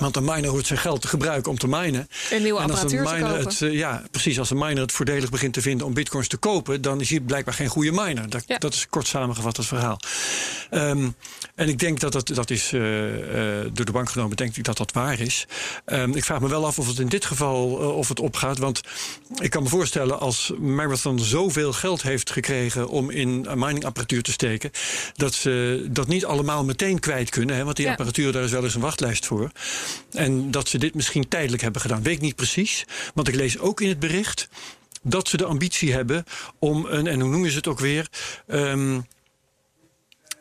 Want 0.00 0.16
een 0.16 0.24
miner 0.24 0.50
hoeft 0.50 0.66
zijn 0.66 0.78
geld 0.78 1.00
te 1.00 1.08
gebruiken 1.08 1.50
om 1.50 1.58
te 1.58 1.68
minen. 1.68 2.08
Een 2.30 2.42
nieuwe 2.42 2.60
en 2.60 2.70
als 2.70 2.82
een 2.82 3.02
miner 3.02 3.38
het, 3.38 3.60
uh, 3.60 3.72
ja, 3.72 4.02
precies. 4.10 4.38
Als 4.38 4.50
een 4.50 4.58
miner 4.58 4.82
het 4.82 4.92
voordelig 4.92 5.30
begint 5.30 5.52
te 5.52 5.60
vinden 5.60 5.86
om 5.86 5.94
bitcoins 5.94 6.28
te 6.28 6.36
kopen, 6.36 6.82
dan 6.82 7.00
is 7.00 7.10
hij 7.10 7.20
blijkbaar 7.20 7.54
geen 7.54 7.68
goede 7.68 7.92
miner. 7.92 8.30
Dat, 8.30 8.44
ja. 8.46 8.58
dat 8.58 8.74
is 8.74 8.86
kort 8.88 9.06
samengevat 9.06 9.56
het 9.56 9.66
verhaal. 9.66 9.98
Um, 10.70 11.14
en 11.54 11.68
ik 11.68 11.78
denk 11.78 12.00
dat 12.00 12.12
dat, 12.12 12.28
dat 12.28 12.50
is 12.50 12.72
uh, 12.72 12.80
uh, 12.80 13.70
door 13.72 13.84
de 13.84 13.92
bank 13.92 14.10
genomen, 14.10 14.36
denk 14.36 14.56
ik 14.56 14.64
dat 14.64 14.76
dat 14.76 14.92
waar 14.92 15.20
is. 15.20 15.46
Um, 15.86 16.14
ik 16.14 16.24
vraag 16.24 16.40
me 16.40 16.48
wel 16.48 16.66
af 16.66 16.78
of 16.78 16.86
het 16.86 16.98
in 16.98 17.08
dit 17.08 17.24
geval 17.24 17.66
of 17.72 18.08
het 18.08 18.20
opgaat. 18.20 18.58
Want 18.58 18.80
ik 19.40 19.50
kan 19.50 19.62
me 19.62 19.68
voorstellen 19.68 20.20
als 20.20 20.52
Marathon 20.58 21.18
zoveel 21.18 21.72
geld 21.72 22.02
heeft 22.02 22.30
gekregen 22.30 22.88
om 22.88 23.10
in 23.10 23.46
miningapparatuur 23.54 24.22
te 24.22 24.32
steken, 24.32 24.70
dat 25.14 25.34
ze 25.34 25.86
dat 25.90 26.06
niet 26.06 26.24
allemaal 26.24 26.64
meteen 26.64 27.00
kwijt 27.00 27.30
kunnen. 27.30 27.56
Hè, 27.56 27.64
want 27.64 27.76
die 27.76 27.84
ja. 27.84 27.90
apparatuur, 27.90 28.32
daar 28.32 28.44
is 28.44 28.50
wel 28.50 28.64
eens 28.64 28.74
een 28.74 28.80
wachtlijst 28.80 29.26
voor. 29.26 29.50
En 30.12 30.50
dat 30.50 30.68
ze 30.68 30.78
dit 30.78 30.94
misschien 30.94 31.28
tijdelijk 31.28 31.62
hebben 31.62 31.80
gedaan. 31.80 32.02
Weet 32.02 32.14
ik 32.14 32.20
niet 32.20 32.36
precies. 32.36 32.84
Want 33.14 33.28
ik 33.28 33.34
lees 33.34 33.58
ook 33.58 33.80
in 33.80 33.88
het 33.88 33.98
bericht 33.98 34.48
dat 35.02 35.28
ze 35.28 35.36
de 35.36 35.44
ambitie 35.44 35.92
hebben 35.92 36.24
om 36.58 36.86
een, 36.86 37.06
en 37.06 37.20
hoe 37.20 37.30
noemen 37.30 37.50
ze 37.50 37.56
het 37.56 37.66
ook 37.66 37.80
weer? 37.80 38.08
Um, 38.46 39.06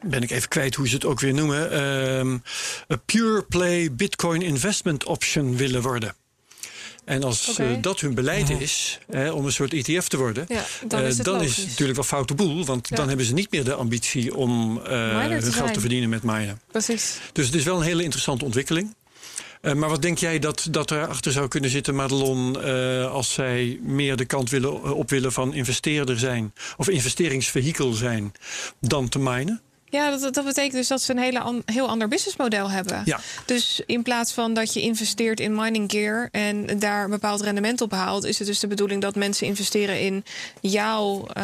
ben 0.01 0.21
ik 0.23 0.31
even 0.31 0.49
kwijt 0.49 0.75
hoe 0.75 0.87
ze 0.87 0.93
het 0.95 1.05
ook 1.05 1.19
weer 1.19 1.33
noemen. 1.33 1.83
Um, 1.83 2.43
a 2.91 2.95
pure 3.05 3.41
play 3.43 3.91
Bitcoin 3.91 4.41
investment 4.41 5.03
option 5.03 5.57
willen 5.57 5.81
worden. 5.81 6.15
En 7.05 7.23
als 7.23 7.57
eh, 7.57 7.67
dat 7.81 7.99
hun 7.99 8.13
beleid 8.13 8.49
is, 8.49 8.99
hè, 9.11 9.31
om 9.31 9.45
een 9.45 9.51
soort 9.51 9.73
ETF 9.73 10.07
te 10.07 10.17
worden, 10.17 10.45
Ja, 10.47 10.65
dan 10.87 10.99
eh, 11.01 11.07
is 11.07 11.15
het 11.15 11.25
dan 11.25 11.41
is 11.41 11.57
het 11.57 11.67
natuurlijk 11.67 11.95
wel 11.95 12.05
foute 12.07 12.33
boel. 12.33 12.65
Want 12.65 12.89
Ja. 12.89 12.95
dan 12.95 13.07
hebben 13.07 13.25
ze 13.25 13.33
niet 13.33 13.51
meer 13.51 13.63
de 13.63 13.73
ambitie 13.73 14.35
om 14.35 14.81
eh, 14.85 14.91
hun 15.19 15.41
geld 15.41 15.53
zijn. 15.53 15.73
te 15.73 15.79
verdienen 15.79 16.09
met 16.09 16.23
minen. 16.23 16.61
Precies. 16.71 17.17
Dus 17.33 17.45
het 17.45 17.55
is 17.55 17.63
wel 17.63 17.75
een 17.75 17.83
hele 17.83 18.03
interessante 18.03 18.45
ontwikkeling. 18.45 18.95
Eh, 19.61 19.73
maar 19.73 19.89
wat 19.89 20.01
denk 20.01 20.17
jij 20.17 20.39
dat, 20.39 20.67
dat 20.71 20.91
erachter 20.91 21.31
zou 21.31 21.47
kunnen 21.47 21.69
zitten, 21.69 21.95
Madelon, 21.95 22.61
eh, 22.61 23.11
als 23.11 23.33
zij 23.33 23.79
meer 23.81 24.15
de 24.15 24.25
kant 24.25 24.49
willen, 24.49 24.83
eh, 24.83 24.91
op 24.91 25.09
willen 25.09 25.31
van 25.31 25.53
investeerder 25.53 26.19
zijn 26.19 26.53
of 26.77 26.89
investeringsvehikel 26.89 27.93
zijn 27.93 28.31
dan 28.79 29.09
te 29.09 29.19
minen? 29.19 29.61
Ja, 29.89 30.17
dat, 30.17 30.33
dat 30.33 30.45
betekent 30.45 30.73
dus 30.73 30.87
dat 30.87 31.01
ze 31.01 31.11
een 31.11 31.17
hele 31.17 31.39
an- 31.39 31.61
heel 31.65 31.87
ander 31.87 32.07
businessmodel 32.07 32.69
hebben. 32.69 33.01
Ja. 33.05 33.19
Dus 33.45 33.81
in 33.85 34.01
plaats 34.03 34.31
van 34.33 34.53
dat 34.53 34.73
je 34.73 34.81
investeert 34.81 35.39
in 35.39 35.55
mining 35.55 35.91
gear 35.91 36.27
en 36.31 36.79
daar 36.79 37.03
een 37.03 37.09
bepaald 37.09 37.41
rendement 37.41 37.81
op 37.81 37.91
haalt, 37.91 38.25
is 38.25 38.37
het 38.39 38.47
dus 38.47 38.59
de 38.59 38.67
bedoeling 38.67 39.01
dat 39.01 39.15
mensen 39.15 39.47
investeren 39.47 39.99
in 40.01 40.23
jouw 40.61 41.27
eh, 41.33 41.43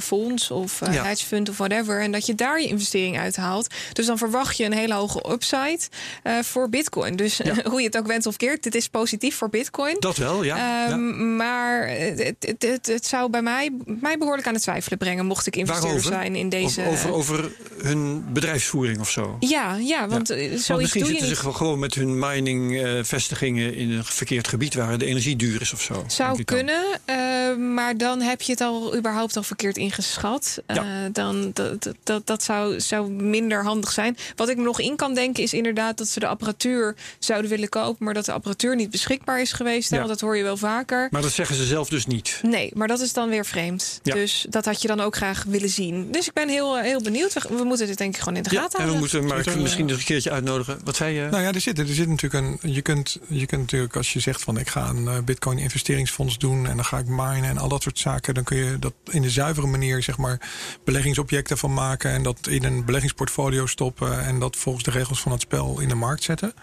fonds 0.00 0.50
of 0.50 0.80
Ja. 0.92 1.04
hedge 1.04 1.26
fund 1.26 1.48
of 1.48 1.56
whatever. 1.56 2.00
En 2.00 2.12
dat 2.12 2.26
je 2.26 2.34
daar 2.34 2.60
je 2.60 2.66
investering 2.66 3.18
uithaalt. 3.18 3.74
Dus 3.92 4.06
dan 4.06 4.18
verwacht 4.18 4.56
je 4.56 4.64
een 4.64 4.72
hele 4.72 4.94
hoge 4.94 5.30
upside 5.30 5.78
eh, 6.22 6.38
voor 6.42 6.68
Bitcoin. 6.68 7.16
Dus 7.16 7.36
Ja. 7.36 7.54
hoe 7.70 7.80
je 7.80 7.86
het 7.86 7.96
ook 7.98 8.06
went 8.06 8.26
of 8.26 8.36
keert, 8.36 8.62
dit 8.62 8.74
is 8.74 8.88
positief 8.88 9.36
voor 9.36 9.48
Bitcoin. 9.50 9.96
Dat 9.98 10.16
wel, 10.16 10.42
ja. 10.42 10.56
ja. 10.56 10.88
Ehm, 10.88 11.36
Maar 11.36 11.88
het, 11.88 12.36
het, 12.40 12.62
het, 12.62 12.86
het 12.86 13.06
zou 13.06 13.30
bij 13.30 13.42
mij, 13.42 13.70
mij 13.84 14.18
behoorlijk 14.18 14.46
aan 14.46 14.54
het 14.54 14.62
twijfelen 14.62 14.98
brengen, 14.98 15.26
mocht 15.26 15.46
ik 15.46 15.56
investeerder 15.56 15.88
Waarover? 15.90 16.12
zijn 16.12 16.36
in 16.36 16.48
deze. 16.48 16.80
Over, 16.86 17.12
over, 17.12 17.12
over 17.12 17.50
hun 17.82 18.32
bedrijfsvoering 18.32 19.00
of 19.00 19.10
zo. 19.10 19.36
Ja, 19.40 19.76
ja, 19.76 20.08
want 20.08 20.30
eh, 20.30 20.36
zoiets 20.38 20.68
Want 20.68 20.80
misschien 20.80 21.02
doe 21.02 21.12
je 21.12 21.18
zitten 21.18 21.36
niet. 21.36 21.46
ze 21.46 21.52
gewoon 21.58 21.78
met 21.78 21.94
hun 21.94 22.18
mining-vestigingen 22.18 23.74
in 23.74 23.90
een 23.90 24.04
verkeerd 24.04 24.48
gebied 24.48 24.74
waar 24.74 24.98
de 24.98 25.04
energie 25.04 25.36
duur 25.36 25.60
is 25.60 25.72
of 25.72 25.82
zo. 25.82 26.04
Zou 26.06 26.44
kunnen, 26.44 26.84
eh, 27.04 27.16
maar 27.58 27.96
dan 27.96 28.20
heb 28.20 28.42
je 28.42 28.52
het 28.52 28.60
al 28.60 28.96
überhaupt 28.96 29.36
al 29.36 29.42
verkeerd 29.42 29.76
ingeschat. 29.76 30.58
Ja. 30.66 30.74
Eh, 30.76 30.84
dan, 31.12 31.50
dat, 31.52 31.88
dat- 32.02 32.26
dat, 32.26 32.42
zou, 32.42 32.80
zou 32.80 33.10
minder 33.10 33.64
handig 33.64 33.92
zijn. 33.92 34.16
Wat 34.36 34.48
ik 34.48 34.56
me 34.56 34.62
nog 34.62 34.80
in 34.80 34.96
kan 34.96 35.14
denken 35.14 35.42
is 35.42 35.52
inderdaad 35.52 35.98
dat 35.98 36.08
ze 36.08 36.20
de 36.20 36.26
apparatuur 36.26 36.94
zouden 37.18 37.50
willen 37.50 37.68
kopen, 37.68 38.04
maar 38.04 38.14
dat 38.14 38.24
de 38.24 38.32
apparatuur 38.32 38.76
niet 38.76 38.90
beschikbaar 38.90 39.40
is 39.40 39.52
geweest. 39.52 39.90
Ja. 39.90 39.96
Want 39.96 40.08
dat 40.08 40.20
hoor 40.20 40.36
je 40.36 40.42
wel 40.42 40.56
vaker. 40.56 41.08
Maar 41.10 41.22
dat 41.22 41.32
zeggen 41.32 41.56
ze 41.56 41.64
zelf 41.64 41.88
dus 41.88 42.06
niet. 42.06 42.38
Nee, 42.42 42.70
maar 42.74 42.88
dat 42.88 43.00
is 43.00 43.12
dan 43.12 43.28
weer 43.28 43.44
vreemd. 43.46 44.00
Ja. 44.02 44.14
Dus 44.14 44.46
dat 44.48 44.64
had 44.64 44.82
je 44.82 44.88
dan 44.88 45.00
ook 45.00 45.16
graag 45.16 45.44
willen 45.48 45.68
zien. 45.68 46.10
Dus 46.12 46.26
ik 46.26 46.32
ben 46.32 46.48
heel, 46.48 46.76
eh, 46.78 46.82
heel 46.84 47.02
benieuwd. 47.02 47.32
We, 47.32 47.56
we 47.56 47.64
moeten 47.64 47.86
dit 47.86 47.98
denk 47.98 48.14
ik 48.14 48.20
gewoon 48.20 48.36
in 48.36 48.42
de 48.42 48.50
Ja, 48.54 48.60
gaten 48.60 48.78
en 48.78 48.84
we 48.84 48.90
houden. 48.90 49.18
moeten 49.20 49.36
Mark 49.44 49.56
misschien 49.60 49.86
nog 49.86 49.98
een 49.98 50.04
keertje 50.04 50.30
uitnodigen. 50.30 50.78
Wat 50.84 50.96
zei 50.96 51.14
je? 51.14 51.28
Nou 51.30 51.42
ja, 51.42 51.52
er 51.52 51.60
zit, 51.60 51.78
er 51.78 51.86
zit 51.86 52.08
natuurlijk 52.08 52.44
een. 52.62 52.72
Je 52.72 52.82
kunt, 52.82 53.18
je 53.28 53.46
kunt 53.46 53.60
natuurlijk, 53.60 53.96
als 53.96 54.12
je 54.12 54.20
zegt 54.20 54.42
van 54.42 54.58
ik 54.58 54.68
ga 54.68 54.88
een 54.88 55.08
eh, 55.08 55.18
Bitcoin 55.24 55.58
investeringsfonds 55.58 56.38
doen 56.38 56.66
en 56.66 56.76
dan 56.76 56.84
ga 56.84 56.98
ik 56.98 57.06
minen 57.06 57.39
en 57.44 57.58
al 57.58 57.68
dat 57.68 57.82
soort 57.82 57.98
zaken, 57.98 58.34
dan 58.34 58.44
kun 58.44 58.56
je 58.56 58.78
dat 58.78 58.94
in 59.10 59.22
de 59.22 59.30
zuivere 59.30 59.66
manier, 59.66 60.02
zeg 60.02 60.16
maar, 60.16 60.40
beleggingsobjecten 60.84 61.58
van 61.58 61.74
maken 61.74 62.10
en 62.10 62.22
dat 62.22 62.46
in 62.46 62.64
een 62.64 62.84
beleggingsportfolio 62.84 63.66
stoppen 63.66 64.24
en 64.24 64.38
dat 64.38 64.56
volgens 64.56 64.84
de 64.84 64.90
regels 64.90 65.20
van 65.20 65.32
het 65.32 65.40
spel 65.40 65.80
in 65.80 65.88
de 65.88 65.94
markt 65.94 66.22
zetten. 66.22 66.54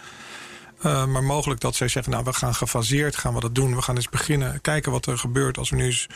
Eh, 0.82 1.06
maar 1.06 1.24
mogelijk 1.24 1.60
dat 1.62 1.76
zij 1.76 1.88
zeggen, 1.88 2.12
nou, 2.12 2.24
we 2.24 2.34
gaan 2.34 2.56
gefaseerd 2.56 3.16
gaan 3.16 3.34
we 3.34 3.40
dat 3.40 3.56
doen. 3.56 3.76
We 3.76 3.82
gaan 3.82 3.96
eens 3.96 4.10
beginnen 4.10 4.62
kijken 4.62 4.92
wat 4.92 5.06
er 5.06 5.18
gebeurt 5.18 5.58
als 5.58 5.70
we 5.70 5.76
nu 5.76 5.86
eens 5.86 6.08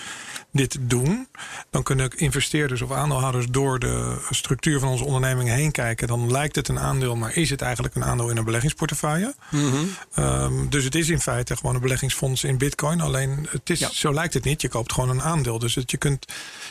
dit 0.51 0.77
doen. 0.81 1.27
Dan 1.69 1.83
kunnen 1.83 2.09
investeerders 2.17 2.81
of 2.81 2.91
aandeelhouders 2.91 3.45
door 3.49 3.79
de 3.79 4.25
structuur 4.29 4.79
van 4.79 4.89
onze 4.89 5.03
onderneming 5.03 5.49
heen 5.49 5.71
kijken. 5.71 6.07
Dan 6.07 6.31
lijkt 6.31 6.55
het 6.55 6.67
een 6.67 6.79
aandeel, 6.79 7.15
maar 7.15 7.35
is 7.35 7.49
het 7.49 7.61
eigenlijk 7.61 7.95
een 7.95 8.03
aandeel 8.03 8.29
in 8.29 8.37
een 8.37 8.43
beleggingsportefeuille? 8.43 9.35
Mhm. 9.51 9.75
Ehm, 10.13 10.67
dus 10.69 10.83
het 10.83 10.95
is 10.95 11.09
in 11.09 11.21
feite 11.21 11.55
gewoon 11.57 11.75
een 11.75 11.81
beleggingsfonds 11.81 12.43
in 12.43 12.57
bitcoin. 12.57 13.01
Alleen 13.01 13.47
het 13.49 13.69
is, 13.69 13.79
Ja. 13.79 13.89
zo 13.91 14.13
lijkt 14.13 14.33
het 14.33 14.43
niet. 14.43 14.61
Je 14.61 14.67
koopt 14.69 14.93
gewoon 14.93 15.09
een 15.09 15.21
aandeel. 15.21 15.59
Dus 15.59 15.75
het, 15.75 15.91
je 15.91 15.97
kunt, 15.97 16.25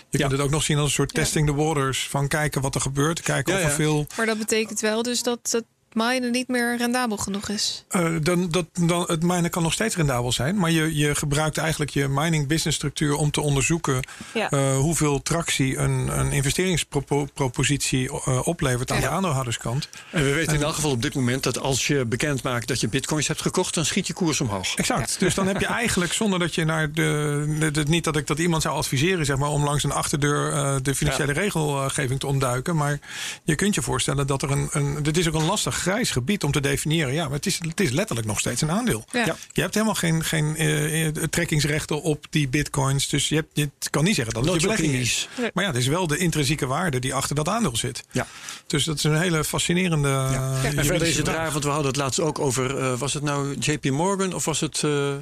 je 0.08 0.18
Ja. 0.18 0.18
kunt 0.18 0.32
het 0.32 0.40
ook 0.40 0.50
nog 0.50 0.62
zien 0.62 0.76
als 0.76 0.86
een 0.86 0.92
soort 0.92 1.16
Ja. 1.16 1.22
testing 1.22 1.46
the 1.46 1.54
waters. 1.54 2.08
Van 2.08 2.28
kijken 2.28 2.60
wat 2.60 2.74
er 2.74 2.80
gebeurt. 2.80 3.20
Kijken 3.20 3.52
Ja, 3.52 3.58
of 3.58 3.64
er 3.64 3.70
ja. 3.70 3.76
veel 3.76 4.06
Maar 4.16 4.26
dat 4.26 4.38
betekent 4.38 4.80
wel 4.80 5.02
dus 5.02 5.22
dat 5.22 5.38
het 5.52 5.64
minen 5.94 6.30
niet 6.30 6.48
meer 6.48 6.76
rendabel 6.76 7.16
genoeg 7.16 7.48
is. 7.48 7.84
Eh, 7.88 8.08
dan, 8.22 8.48
dat, 8.50 8.66
dan, 8.72 9.04
het 9.06 9.22
minen 9.22 9.50
kan 9.50 9.62
nog 9.62 9.72
steeds 9.72 9.96
rendabel 9.96 10.32
zijn. 10.32 10.56
Maar 10.56 10.70
je, 10.70 10.96
je 10.96 11.14
gebruikt 11.14 11.58
eigenlijk 11.58 11.90
je 11.90 12.08
mining 12.08 12.46
business 12.48 12.76
structuur 12.76 13.14
om 13.14 13.30
te 13.30 13.40
onderzoeken 13.40 14.00
Ja. 14.34 14.50
eh, 14.50 14.76
hoeveel 14.76 15.22
tractie 15.22 15.76
een, 15.76 16.18
een 16.18 16.32
investeringspropositie 16.32 18.10
eh, 18.24 18.46
oplevert 18.46 18.90
aan 18.90 19.00
Ja. 19.00 19.02
de 19.02 19.08
aandeelhouderskant. 19.08 19.88
En 20.10 20.24
we 20.24 20.32
weten 20.32 20.54
in 20.54 20.62
elk 20.62 20.74
geval 20.74 20.90
op 20.90 21.02
dit 21.02 21.14
moment 21.14 21.42
dat 21.42 21.58
als 21.60 21.86
je 21.86 22.04
bekend 22.04 22.42
maakt 22.42 22.68
dat 22.68 22.80
je 22.80 22.88
bitcoins 22.88 23.26
hebt 23.28 23.40
gekocht, 23.42 23.74
dan 23.74 23.84
schiet 23.84 24.06
je 24.06 24.12
koers 24.12 24.40
omhoog. 24.40 24.74
Exact. 24.76 25.16
Dus 25.18 25.34
dan 25.34 25.46
heb 25.46 25.60
je 25.60 25.66
eigenlijk 25.82 26.12
zonder 26.12 26.38
dat 26.38 26.54
je 26.54 26.64
naar 26.64 26.92
de. 26.92 27.56
de- 27.58 27.70
de- 27.70 27.84
niet 27.90 28.04
dat 28.04 28.16
ik 28.16 28.26
dat 28.26 28.38
iemand 28.38 28.62
zou 28.62 28.76
adviseren, 28.76 29.24
zeg 29.26 29.36
maar, 29.36 29.48
om 29.48 29.64
langs 29.64 29.84
een 29.84 29.92
achterdeur 29.92 30.52
eh, 30.52 30.74
de 30.82 30.94
financiële 30.94 31.32
regelgeving 31.32 32.20
te 32.20 32.26
ontduiken. 32.26 32.76
Maar 32.76 32.98
je 33.44 33.54
kunt 33.54 33.74
je 33.74 33.82
voorstellen 33.82 34.26
dat 34.26 34.42
er 34.42 34.50
een. 34.50 34.68
een 34.72 35.02
dit 35.02 35.16
is 35.16 35.28
ook 35.28 35.34
een 35.34 35.44
lastig 35.44 35.79
grijs 35.80 36.10
gebied 36.10 36.44
om 36.44 36.52
te 36.52 36.60
definiëren. 36.60 37.12
Ja, 37.14 37.24
maar 37.24 37.36
het 37.36 37.46
is, 37.46 37.58
het 37.68 37.80
is 37.80 37.90
letterlijk 37.90 38.26
nog 38.26 38.38
steeds 38.38 38.60
een 38.62 38.70
aandeel. 38.70 39.04
Ja. 39.12 39.24
Ja. 39.26 39.36
Je 39.52 39.60
hebt 39.60 39.74
helemaal 39.74 39.94
geen, 39.94 40.24
geen 40.24 40.56
eh, 40.56 41.06
eh, 41.06 41.14
trekkingsrechten 41.30 42.02
op 42.02 42.26
die 42.30 42.48
bitcoins. 42.48 43.08
Dus 43.08 43.28
je, 43.28 43.34
hebt, 43.34 43.48
je 43.52 43.70
kan 43.90 44.04
niet 44.04 44.14
zeggen 44.14 44.34
dat 44.34 44.44
het 44.44 44.54
je 44.54 44.60
belegging 44.60 44.94
is. 44.94 45.28
Maar 45.54 45.64
ja, 45.64 45.70
het 45.70 45.78
is 45.78 45.86
wel 45.86 46.06
de 46.06 46.16
intrinsieke 46.16 46.66
waarde 46.66 46.98
die 46.98 47.14
achter 47.14 47.34
dat 47.36 47.48
aandeel 47.48 47.76
zit. 47.76 48.04
Ja. 48.10 48.26
Dus 48.66 48.84
dat 48.84 48.96
is 48.96 49.04
een 49.04 49.20
hele 49.20 49.44
fascinerende. 49.44 50.08
eh, 50.08 50.64
En 50.64 50.84
verder 50.84 51.08
is 51.08 51.16
het 51.16 51.28
raar, 51.28 51.50
want 51.52 51.64
we 51.64 51.70
hadden 51.70 51.86
het 51.88 51.96
laatst 51.96 52.20
ook 52.20 52.38
over, 52.38 52.78
eh, 52.78 52.98
was 52.98 53.14
het 53.14 53.22
nou 53.22 53.56
JP 53.58 53.84
Morgan 53.90 54.34
of 54.34 54.44
was 54.44 54.60
het 54.60 54.82
eh, 54.84 55.12
eh, 55.12 55.18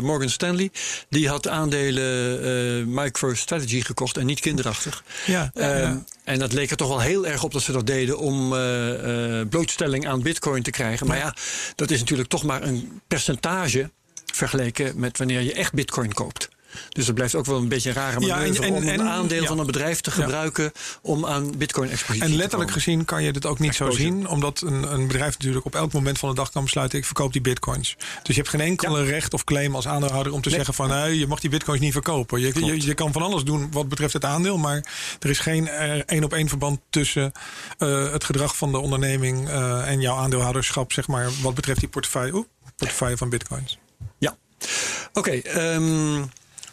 Morgan 0.00 0.28
Stanley? 0.28 0.70
Die 1.08 1.28
had 1.28 1.48
aandelen 1.48 1.96
eh 2.80 2.86
MicroStrategy 2.86 3.80
gekocht 3.80 4.16
en 4.16 4.26
niet 4.26 4.40
kinderachtig. 4.40 5.02
Ja, 5.26 5.50
Ehm, 5.54 5.78
ja. 5.78 6.02
En 6.28 6.38
dat 6.38 6.52
leek 6.52 6.70
er 6.70 6.76
toch 6.76 6.88
wel 6.88 7.00
heel 7.00 7.26
erg 7.26 7.42
op 7.42 7.52
dat 7.52 7.62
ze 7.62 7.72
dat 7.72 7.86
deden 7.86 8.18
om 8.18 8.54
eh, 8.54 9.40
eh, 9.40 9.48
blootstelling 9.48 10.08
aan 10.08 10.22
bitcoin 10.22 10.62
te 10.62 10.70
krijgen. 10.70 11.06
Maar 11.06 11.16
ja, 11.16 11.34
dat 11.74 11.90
is 11.90 11.98
natuurlijk 11.98 12.28
toch 12.28 12.42
maar 12.42 12.62
een 12.62 13.00
percentage 13.06 13.90
vergeleken 14.32 15.00
met 15.00 15.18
wanneer 15.18 15.40
je 15.40 15.52
echt 15.52 15.72
bitcoin 15.72 16.12
koopt. 16.12 16.48
Dus 16.88 17.06
dat 17.06 17.14
blijft 17.14 17.34
ook 17.34 17.46
wel 17.46 17.56
een 17.58 17.68
beetje 17.68 17.88
een 17.88 17.94
rare 17.94 18.20
Ja, 18.20 18.36
manoeuvre 18.36 18.62
en- 18.66 18.68
en- 18.74 18.76
om 18.82 18.82
een 18.82 18.88
en- 19.00 19.08
aandeel 19.08 19.42
ja. 19.42 19.48
van 19.48 19.58
een 19.58 19.66
bedrijf 19.66 20.00
te 20.00 20.10
Ja. 20.16 20.22
gebruiken 20.22 20.72
om 21.02 21.26
aan 21.26 21.56
bitcoin-expositie 21.56 22.24
En 22.24 22.30
te 22.30 22.36
letterlijk 22.36 22.70
gezien 22.70 23.04
kan 23.04 23.22
je 23.22 23.32
dit 23.32 23.46
ook 23.46 23.58
niet 23.58 23.74
zo 23.74 23.90
zien. 23.90 24.28
Omdat 24.28 24.60
een, 24.60 24.92
een 24.92 25.06
bedrijf 25.06 25.32
natuurlijk 25.32 25.64
op 25.64 25.74
elk 25.74 25.92
moment 25.92 26.18
van 26.18 26.28
de 26.28 26.34
dag 26.34 26.50
kan 26.50 26.62
besluiten... 26.64 26.98
ik 26.98 27.04
verkoop 27.04 27.32
die 27.32 27.40
bitcoins. 27.40 27.96
Dus 28.22 28.34
je 28.34 28.40
hebt 28.40 28.48
geen 28.48 28.60
enkele 28.60 29.04
recht 29.04 29.34
of 29.34 29.44
claim 29.44 29.74
als 29.74 29.86
aandeelhouder... 29.88 30.32
om 30.32 30.40
te 30.40 30.48
Nee. 30.48 30.56
zeggen 30.56 30.74
van 30.74 30.88
nee, 30.88 31.18
je 31.18 31.26
mag 31.26 31.40
die 31.40 31.50
bitcoins 31.50 31.80
niet 31.80 31.92
verkopen. 31.92 32.40
Je, 32.40 32.64
je, 32.64 32.86
je 32.86 32.94
kan 32.94 33.12
van 33.12 33.22
alles 33.22 33.42
doen 33.44 33.68
wat 33.72 33.88
betreft 33.88 34.12
het 34.12 34.24
aandeel... 34.24 34.56
maar 34.58 34.84
er 35.20 35.30
is 35.30 35.38
geen 35.38 35.68
eh, 35.68 35.92
één 36.06 36.24
op 36.24 36.32
één 36.32 36.48
verband 36.48 36.80
tussen 36.90 37.32
eh, 37.78 38.12
het 38.12 38.24
gedrag 38.24 38.56
van 38.56 38.72
de 38.72 38.78
onderneming... 38.78 39.48
eh, 39.48 39.88
en 39.90 40.00
jouw 40.00 40.16
aandeelhouderschap, 40.16 40.92
zeg 40.92 41.06
maar, 41.08 41.28
wat 41.42 41.54
betreft 41.54 41.80
die 41.80 41.88
portefeuille, 41.88 42.46
portefeuille 42.76 43.16
van 43.16 43.28
bitcoins. 43.28 43.78
Ja. 44.18 44.36
Oké, 45.12 45.30
ehm, 45.30 46.22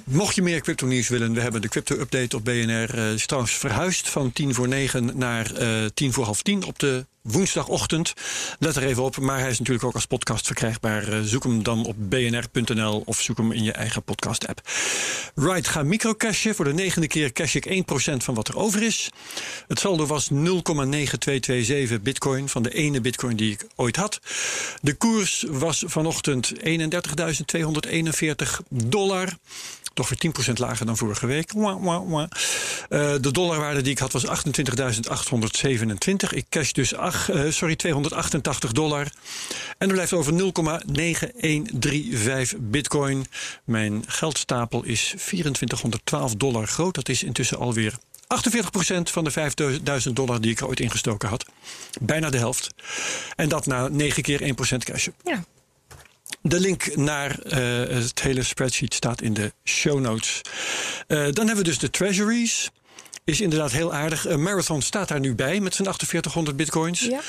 mocht 0.04 0.36
je 0.36 0.42
meer 0.42 0.62
crypto 0.62 0.88
nieuws 0.88 1.08
willen, 1.08 1.34
we 1.34 1.42
hebben 1.42 1.62
de 1.62 1.70
crypto 1.70 1.96
update 1.96 2.36
op 2.36 2.44
BNR. 2.44 2.98
eh, 2.98 3.14
is 3.14 3.26
trouwens 3.26 3.54
verhuisd 3.54 4.10
van 4.10 4.34
tien 4.34 4.54
voor 4.54 4.68
negen 4.68 5.18
naar 5.18 5.54
eh, 5.54 5.86
tien 5.94 6.14
voor 6.14 6.24
half 6.24 6.42
tien 6.42 6.64
op 6.64 6.80
de 6.80 7.06
woensdagochtend. 7.26 8.14
Let 8.60 8.76
er 8.76 8.84
even 8.84 9.04
op, 9.04 9.18
maar 9.18 9.40
hij 9.40 9.50
is 9.50 9.60
natuurlijk 9.60 9.86
ook 9.86 9.94
als 9.94 10.06
podcast 10.06 10.46
verkrijgbaar. 10.46 11.08
Eh, 11.08 11.20
zoek 11.22 11.44
hem 11.44 11.64
dan 11.64 11.86
op 11.86 11.96
bnr.nl 11.98 13.02
of 13.06 13.22
zoek 13.22 13.38
hem 13.38 13.52
in 13.52 13.64
je 13.64 13.72
eigen 13.72 14.04
podcast 14.04 14.48
app. 14.48 14.62
Right, 15.36 15.68
ga 15.68 15.84
microcashen. 15.84 16.56
Voor 16.56 16.66
de 16.66 16.74
negende 16.74 17.08
keer 17.08 17.32
cash 17.32 17.56
ik 17.56 17.66
1% 17.66 18.24
van 18.24 18.36
wat 18.36 18.48
er 18.48 18.58
over 18.58 18.84
is. 18.84 19.10
Het 19.68 19.80
saldo 19.80 20.06
was 20.06 20.30
0,9227 20.30 22.02
bitcoin 22.02 22.50
van 22.50 22.64
de 22.64 22.74
ene 22.74 23.02
bitcoin 23.02 23.36
die 23.36 23.52
ik 23.52 23.68
ooit 23.76 23.96
had. 23.96 24.20
De 24.82 24.94
koers 24.94 25.46
was 25.50 25.84
vanochtend 25.88 26.54
31.241 26.54 26.60
dollar. 28.70 29.38
Toch 29.96 30.10
weer 30.10 30.32
10% 30.50 30.54
lager 30.54 30.86
dan 30.86 30.98
vorige 30.98 31.26
week. 31.26 31.52
Wah, 31.52 31.84
wah, 31.84 32.10
wah. 32.10 32.28
Eh, 32.90 33.14
de 33.22 33.32
dollarwaarde 33.32 33.82
die 33.82 33.92
ik 33.92 34.00
had 34.00 34.12
was 34.12 34.26
28.827. 34.26 36.34
Ik 36.34 36.46
cash 36.50 36.72
dus 36.72 36.96
ach, 36.96 37.30
eh, 37.30 37.50
sorry, 37.50 37.76
288 37.76 38.72
dollar. 38.72 39.12
En 39.78 39.88
er 39.88 39.94
blijft 39.94 40.14
over 40.14 40.34
0,9135 40.34 42.58
bitcoin. 42.60 43.26
Mijn 43.64 44.04
geldstapel 44.08 44.84
is 44.84 45.14
2412 45.18 46.36
dollar 46.36 46.68
groot. 46.68 46.96
Dat 46.96 47.10
is 47.10 47.24
intussen 47.24 47.58
alweer 47.58 47.94
48% 48.28 49.12
van 49.12 49.24
de 49.24 49.32
5000 49.32 50.16
dollar 50.16 50.42
die 50.42 50.52
ik 50.52 50.64
ooit 50.64 50.80
ingestoken 50.80 51.30
had. 51.30 51.46
Bijna 52.02 52.30
de 52.30 52.38
helft. 52.38 52.74
En 53.36 53.50
dat 53.50 53.66
na 53.66 53.88
9 53.88 54.24
keer 54.24 54.42
1% 54.42 54.84
cash. 54.84 55.08
Ja. 55.24 55.44
De 56.48 56.60
link 56.60 56.96
naar 56.96 57.40
eh, 57.40 57.60
het 57.96 58.22
hele 58.22 58.44
spreadsheet 58.44 58.94
staat 58.94 59.22
in 59.22 59.34
de 59.34 59.54
show 59.64 60.00
notes. 60.00 60.42
Eh, 61.08 61.18
dan 61.18 61.46
hebben 61.46 61.56
we 61.56 61.64
dus 61.64 61.80
de 61.80 61.90
treasuries. 61.90 62.70
Is 63.24 63.42
inderdaad 63.42 63.72
heel 63.72 63.94
aardig. 63.94 64.26
Eh, 64.26 64.36
Marathon 64.36 64.82
staat 64.82 65.08
daar 65.08 65.20
nu 65.20 65.36
bij 65.36 65.60
met 65.60 65.76
zijn 65.76 65.88
4800 65.88 66.58
bitcoins. 66.58 67.00
Ja. 67.00 67.20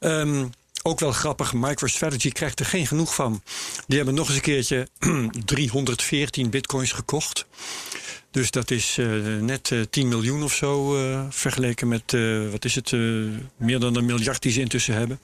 Ehm, 0.00 0.44
Ook 0.86 1.00
wel 1.00 1.12
grappig, 1.12 1.52
MicroStrategy 1.52 2.30
krijgt 2.30 2.60
er 2.60 2.66
geen 2.66 2.86
genoeg 2.86 3.14
van. 3.14 3.42
Die 3.86 3.96
hebben 3.96 4.14
nog 4.14 4.26
eens 4.26 4.36
een 4.36 4.42
keertje 4.42 4.88
314 5.44 6.50
bitcoins 6.50 6.92
gekocht. 6.92 7.46
Dus 8.34 8.50
dat 8.50 8.70
is 8.70 8.96
uh, 8.98 9.40
net 9.40 9.70
uh, 9.70 9.80
10 9.90 10.08
miljoen 10.08 10.42
of 10.42 10.54
zo 10.54 10.96
uh, 10.96 11.20
vergeleken 11.30 11.88
met, 11.88 12.16
wat 12.50 12.64
is 12.64 12.74
het, 12.74 12.92
meer 13.56 13.78
dan 13.80 13.96
een 13.96 14.04
miljard 14.04 14.42
die 14.42 14.52
ze 14.52 14.60
intussen 14.60 14.94
hebben. 14.94 15.20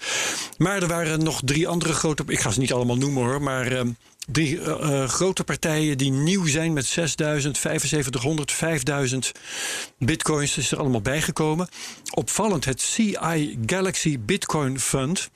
Maar 0.59 0.83
er 0.83 0.89
waren 0.89 1.23
nog 1.23 1.41
drie 1.45 1.69
andere 1.69 1.93
grote, 1.93 2.25
ik 2.27 2.41
ga 2.41 2.51
ze 2.51 2.61
niet 2.61 2.73
allemaal 2.73 2.97
noemen 2.97 3.23
hoor, 3.23 3.43
maar 3.43 3.67
ehm, 3.67 3.89
drie 4.27 4.61
grote 5.09 5.45
partijen 5.45 5.99
die 5.99 6.11
nieuw 6.11 6.47
zijn 6.47 6.73
met 6.73 6.87
6000, 6.87 7.57
7500, 7.57 8.53
5000 8.53 9.33
bitcoins. 9.99 10.57
is 10.57 10.71
er 10.71 10.79
allemaal 10.79 11.03
bijgekomen. 11.03 11.69
Opvallend, 12.11 12.65
het 12.65 12.81
CI 12.81 13.59
Galaxy 13.67 14.19
Bitcoin 14.19 14.81
Fund 14.81 15.31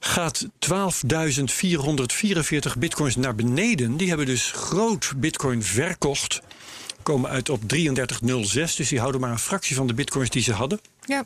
gaat 0.00 0.46
12.444 0.46 0.50
bitcoins 2.78 3.16
naar 3.16 3.34
beneden. 3.34 3.96
Die 3.96 4.08
hebben 4.08 4.26
dus 4.26 4.50
groot 4.54 5.12
bitcoin 5.16 5.62
verkocht 5.62 6.40
komen 7.08 7.30
uit 7.30 7.48
op 7.48 7.68
3306. 7.68 8.76
Dus 8.76 8.88
die 8.88 8.98
houden 8.98 9.20
maar 9.20 9.30
een 9.30 9.38
fractie 9.38 9.76
van 9.76 9.86
de 9.86 9.94
bitcoins 9.94 10.30
die 10.30 10.42
ze 10.42 10.52
hadden. 10.52 10.80
Ja. 11.04 11.24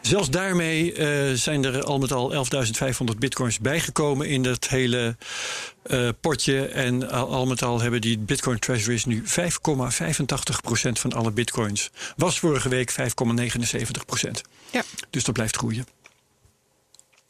Zelfs 0.00 0.30
daarmee 0.30 0.94
uh, 0.94 1.36
zijn 1.36 1.64
er 1.64 1.82
al 1.82 1.98
met 1.98 2.12
al 2.12 2.46
11.500 3.12 3.18
bitcoins 3.18 3.58
bijgekomen 3.58 4.28
in 4.28 4.42
dat 4.42 4.68
hele 4.68 5.16
uh, 5.86 6.08
potje. 6.20 6.66
En 6.66 7.10
al, 7.10 7.32
al, 7.32 7.46
met 7.46 7.62
al 7.62 7.80
hebben 7.80 8.00
die 8.00 8.18
bitcoin 8.18 8.58
treasuries 8.58 9.04
nu 9.04 9.22
5,85% 9.24 9.28
van 10.92 11.12
alle 11.12 11.30
bitcoins. 11.30 11.90
Was 12.16 12.38
vorige 12.38 12.68
week 12.68 12.90
5,79%. 12.90 12.96
Ja. 14.70 14.82
Dus 15.10 15.24
dat 15.24 15.34
blijft 15.34 15.56
groeien. 15.56 15.86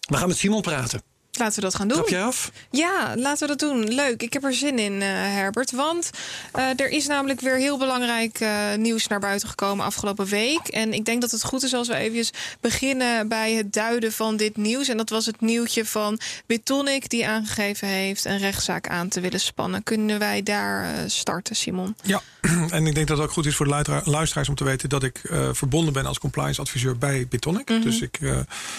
We 0.00 0.16
gaan 0.16 0.28
met 0.28 0.36
Simon 0.36 0.62
praten. 0.62 1.02
Laten 1.38 1.54
we 1.54 1.60
dat 1.60 1.74
gaan 1.74 1.88
doen. 1.88 1.96
Trap 1.96 2.08
jij 2.08 2.22
af? 2.22 2.50
Ja, 2.70 3.14
laten 3.16 3.48
we 3.48 3.56
dat 3.56 3.68
doen. 3.68 3.94
Leuk. 3.94 4.22
Ik 4.22 4.32
heb 4.32 4.44
er 4.44 4.54
zin 4.54 4.78
in, 4.78 4.92
uh, 4.92 5.06
Herbert. 5.08 5.70
Want 5.70 6.10
uh, 6.56 6.80
er 6.80 6.88
is 6.88 7.06
namelijk 7.06 7.40
weer 7.40 7.56
heel 7.56 7.78
belangrijk 7.78 8.40
uh, 8.40 8.74
nieuws 8.76 9.06
naar 9.06 9.20
buiten 9.20 9.48
gekomen 9.48 9.84
afgelopen 9.84 10.26
week. 10.26 10.68
En 10.68 10.92
ik 10.92 11.04
denk 11.04 11.20
dat 11.20 11.30
het 11.30 11.44
goed 11.44 11.62
is 11.62 11.74
als 11.74 11.88
we 11.88 11.94
even 11.94 12.26
beginnen 12.60 13.28
bij 13.28 13.52
het 13.52 13.72
duiden 13.72 14.12
van 14.12 14.36
dit 14.36 14.56
nieuws. 14.56 14.88
En 14.88 14.96
dat 14.96 15.10
was 15.10 15.26
het 15.26 15.40
nieuwtje 15.40 15.84
van 15.84 16.18
Bitonic 16.46 17.08
die 17.08 17.26
aangegeven 17.26 17.88
heeft 17.88 18.24
een 18.24 18.38
rechtszaak 18.38 18.88
aan 18.88 19.08
te 19.08 19.20
willen 19.20 19.40
spannen. 19.40 19.82
Kunnen 19.82 20.18
wij 20.18 20.42
daar 20.42 21.10
starten, 21.10 21.56
Simon? 21.56 21.96
Ja, 22.02 22.22
en 22.70 22.86
ik 22.86 22.94
denk 22.94 23.08
dat 23.08 23.16
het 23.16 23.26
ook 23.26 23.32
goed 23.32 23.46
is 23.46 23.56
voor 23.56 23.66
de 23.66 24.00
luisteraars 24.04 24.48
om 24.48 24.54
te 24.54 24.64
weten 24.64 24.88
dat 24.88 25.02
ik 25.02 25.20
verbonden 25.52 25.92
ben 25.92 26.06
als 26.06 26.18
compliance 26.18 26.60
adviseur 26.60 26.98
bij 26.98 27.26
Bitonic. 27.28 27.68
Mm 27.68 27.76
-hmm. 27.76 27.84
Dus 27.84 28.00
ik. 28.00 28.18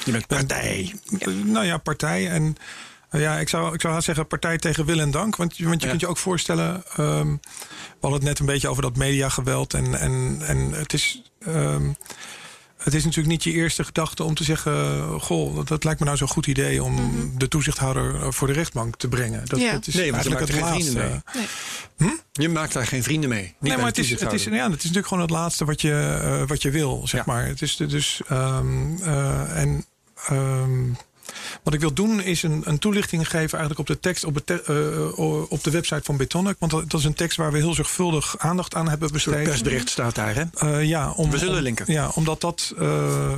Je 0.05 0.11
bent 0.11 0.27
partij. 0.27 0.93
Ben, 1.09 1.51
nou 1.51 1.65
ja, 1.65 1.77
partij. 1.77 2.29
En 2.29 2.46
uh, 3.11 3.21
ja, 3.21 3.39
ik 3.39 3.49
zou, 3.49 3.73
ik 3.73 3.81
zou 3.81 4.01
zeggen 4.01 4.27
partij 4.27 4.57
tegen 4.57 4.85
wil 4.85 4.99
en 4.99 5.11
dank. 5.11 5.35
Want, 5.35 5.57
want 5.57 5.81
je 5.81 5.85
ja. 5.85 5.89
kunt 5.89 6.01
je 6.01 6.07
ook 6.07 6.17
voorstellen... 6.17 6.83
Um, 6.99 7.39
we 7.71 8.07
hadden 8.07 8.19
het 8.19 8.29
net 8.29 8.39
een 8.39 8.45
beetje 8.45 8.67
over 8.67 8.81
dat 8.81 8.95
mediageweld. 8.95 9.73
En, 9.73 9.99
en, 9.99 10.37
en 10.41 10.71
het 10.71 10.93
is... 10.93 11.21
Um, 11.47 11.97
het 12.77 12.93
is 12.93 13.03
natuurlijk 13.03 13.29
niet 13.29 13.43
je 13.43 13.51
eerste 13.51 13.83
gedachte 13.83 14.23
om 14.23 14.33
te 14.33 14.43
zeggen... 14.43 15.05
goh, 15.19 15.55
dat, 15.55 15.67
dat 15.67 15.83
lijkt 15.83 15.99
me 15.99 16.05
nou 16.05 16.17
zo'n 16.17 16.27
goed 16.27 16.47
idee... 16.47 16.83
om 16.83 16.91
mm 16.91 16.97
-hmm. 16.97 17.37
de 17.37 17.47
toezichthouder 17.47 18.33
voor 18.33 18.47
de 18.47 18.53
rechtbank 18.53 18.95
te 18.95 19.07
brengen. 19.07 19.45
Dat, 19.45 19.59
ja. 19.59 19.71
dat 19.71 19.87
is 19.87 19.93
nee, 19.93 20.11
maar 20.11 20.23
je 20.23 20.29
maakt 20.29 20.49
geen 20.49 20.65
vrienden 20.65 20.93
mee. 20.93 21.21
Nee. 21.33 21.47
Hm? 21.97 22.15
Je 22.31 22.49
maakt 22.49 22.73
daar 22.73 22.87
geen 22.87 23.03
vrienden 23.03 23.29
mee. 23.29 23.41
Niet 23.41 23.55
nee, 23.59 23.77
maar 23.77 23.85
het 23.85 23.97
is, 23.97 24.09
het, 24.09 24.33
is, 24.33 24.43
ja, 24.43 24.51
het 24.51 24.77
is 24.77 24.83
natuurlijk 24.83 25.07
gewoon 25.07 25.23
het 25.23 25.31
laatste 25.31 25.65
wat 25.65 25.81
je, 25.81 26.21
uh, 26.23 26.47
wat 26.47 26.61
je 26.61 26.71
wil, 26.71 27.01
zeg 27.07 27.25
ja. 27.25 27.33
maar. 27.33 27.45
Het 27.45 27.61
is 27.61 27.75
dus... 27.75 28.21
Um, 28.31 28.97
uh, 29.01 29.61
en... 29.61 29.85
Um, 30.31 30.97
wat 31.63 31.73
ik 31.73 31.79
wil 31.79 31.93
doen 31.93 32.21
is 32.21 32.43
een, 32.43 32.61
een 32.65 32.79
toelichting 32.79 33.29
geven 33.29 33.57
eigenlijk 33.57 33.79
op 33.79 33.87
de 33.87 33.99
tekst 33.99 34.23
op, 34.23 34.37
te, 34.45 34.63
uh, 35.17 35.51
op 35.51 35.63
de 35.63 35.71
website 35.71 36.03
van 36.03 36.17
Betonic. 36.17 36.55
Want 36.59 36.71
dat, 36.71 36.89
dat, 36.89 36.99
is 36.99 37.05
een 37.05 37.13
tekst 37.13 37.37
waar 37.37 37.51
we 37.51 37.57
heel 37.57 37.73
zorgvuldig 37.73 38.37
aandacht 38.37 38.75
aan 38.75 38.89
hebben 38.89 39.11
besteed. 39.11 39.33
Het 39.33 39.43
persbericht 39.43 39.89
staat 39.89 40.15
daar, 40.15 40.35
hè? 40.35 40.43
Uh, 40.63 40.83
ja, 40.83 41.11
om, 41.11 41.31
we 41.31 41.37
zullen 41.37 41.57
om, 41.57 41.61
linken. 41.61 41.85
Ja, 41.87 42.11
omdat 42.15 42.41
dat 42.41 42.73
uh, 42.79 43.33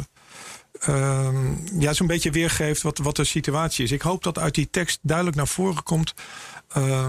ja, 1.80 1.93
zo'n 1.93 2.08
beetje 2.08 2.32
weergeeft 2.32 2.82
wat, 2.82 2.97
wat 2.97 3.15
de 3.15 3.23
situatie 3.23 3.84
is. 3.84 3.91
Ik 3.91 4.02
hoop 4.02 4.23
dat 4.23 4.39
uit 4.39 4.56
die 4.56 4.67
tekst 4.71 4.99
duidelijk 5.02 5.38
naar 5.38 5.47
voren 5.47 5.84
komt. 5.84 6.13
Uh, 6.78 7.08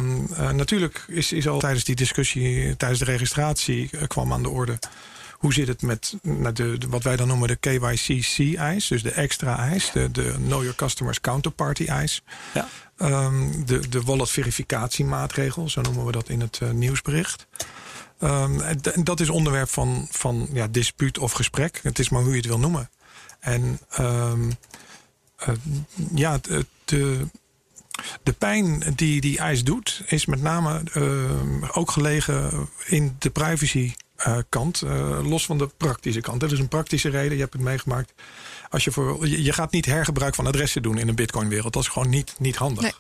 natuurlijk 0.53 1.05
is, 1.09 1.33
is 1.33 1.49
al 1.49 1.59
tijdens 1.59 1.85
die 1.85 1.95
discussie, 1.95 2.77
tijdens 2.77 3.01
de 3.01 3.07
registratie, 3.07 3.91
kwam 4.07 4.33
aan 4.33 4.43
de 4.43 4.49
orde 4.49 4.79
hoe 5.41 5.53
zit 5.53 5.69
het 5.69 5.83
met 5.83 6.17
de, 6.23 6.53
de, 6.53 6.79
wat 6.89 7.03
wij 7.03 7.17
dan 7.17 7.29
noemen 7.29 7.49
de 7.49 7.57
KYC-eis, 7.57 8.87
dus 8.87 9.03
de 9.03 9.11
extra 9.11 9.59
eis, 9.59 9.91
de, 9.93 10.11
de 10.11 10.33
Know 10.33 10.61
Your 10.61 10.75
Customers 10.75 11.21
Counterparty 11.21 11.85
eis. 11.85 12.23
Ja. 12.55 12.69
Um, 12.97 13.67
de, 13.67 13.89
de 13.89 14.03
wallet 14.03 14.31
verificatiemaatregel, 14.31 15.69
zo 15.69 15.81
noemen 15.81 16.07
we 16.07 16.13
dat 16.13 16.29
in 16.29 16.41
het 16.41 16.61
uh, 16.63 16.71
nieuwsbericht. 16.71 17.47
Um, 18.23 18.61
en 18.61 19.05
dat 19.05 19.21
is 19.21 19.29
onderwerp 19.29 19.69
van, 19.69 20.09
van 20.11 20.49
ja, 20.53 20.67
dispuut 20.67 21.19
of 21.19 21.33
gesprek. 21.33 21.81
Het 21.83 21.99
is 21.99 22.09
maar 22.09 22.23
hoe 22.23 22.31
je 22.31 22.37
het 22.37 22.47
wil 22.47 22.59
noemen. 22.59 22.91
En 23.39 23.81
um, 24.01 24.53
uh, 25.49 25.55
ja, 26.15 26.39
de, 26.39 26.67
de, 26.85 27.27
de 28.23 28.33
pijn 28.33 28.83
die 28.95 29.21
die 29.21 29.39
eis 29.39 29.65
doet, 29.65 30.03
is 30.07 30.27
met 30.27 30.43
name 30.43 30.83
uh, 30.95 31.77
ook 31.77 31.91
gelegen 31.91 32.69
in 32.87 33.17
de 33.19 33.31
privacy 33.31 33.95
kant, 34.49 34.83
uh, 34.85 35.29
los 35.29 35.47
van 35.47 35.59
de 35.59 35.69
praktische 35.77 36.21
kant. 36.21 36.41
Dat 36.41 36.53
is 36.53 36.59
een 36.59 36.69
praktische 36.69 37.09
reden, 37.09 37.35
je 37.35 37.41
hebt 37.43 37.53
het 37.53 37.63
meegemaakt. 37.63 38.13
Als 38.71 38.85
je, 38.85 38.91
voor, 38.91 39.29
je, 39.29 39.53
gaat 39.53 39.73
niet 39.73 39.87
hergebruik 39.87 40.35
van 40.35 40.47
adressen 40.47 40.83
doen 40.83 40.99
in 40.99 41.09
een 41.09 41.15
Bitcoin-wereld. 41.15 41.73
Dat 41.73 41.83
is 41.83 41.89
gewoon 41.89 42.09
niet, 42.09 42.35
niet 42.39 42.57
handig. 42.57 42.83
Nee. 42.83 42.93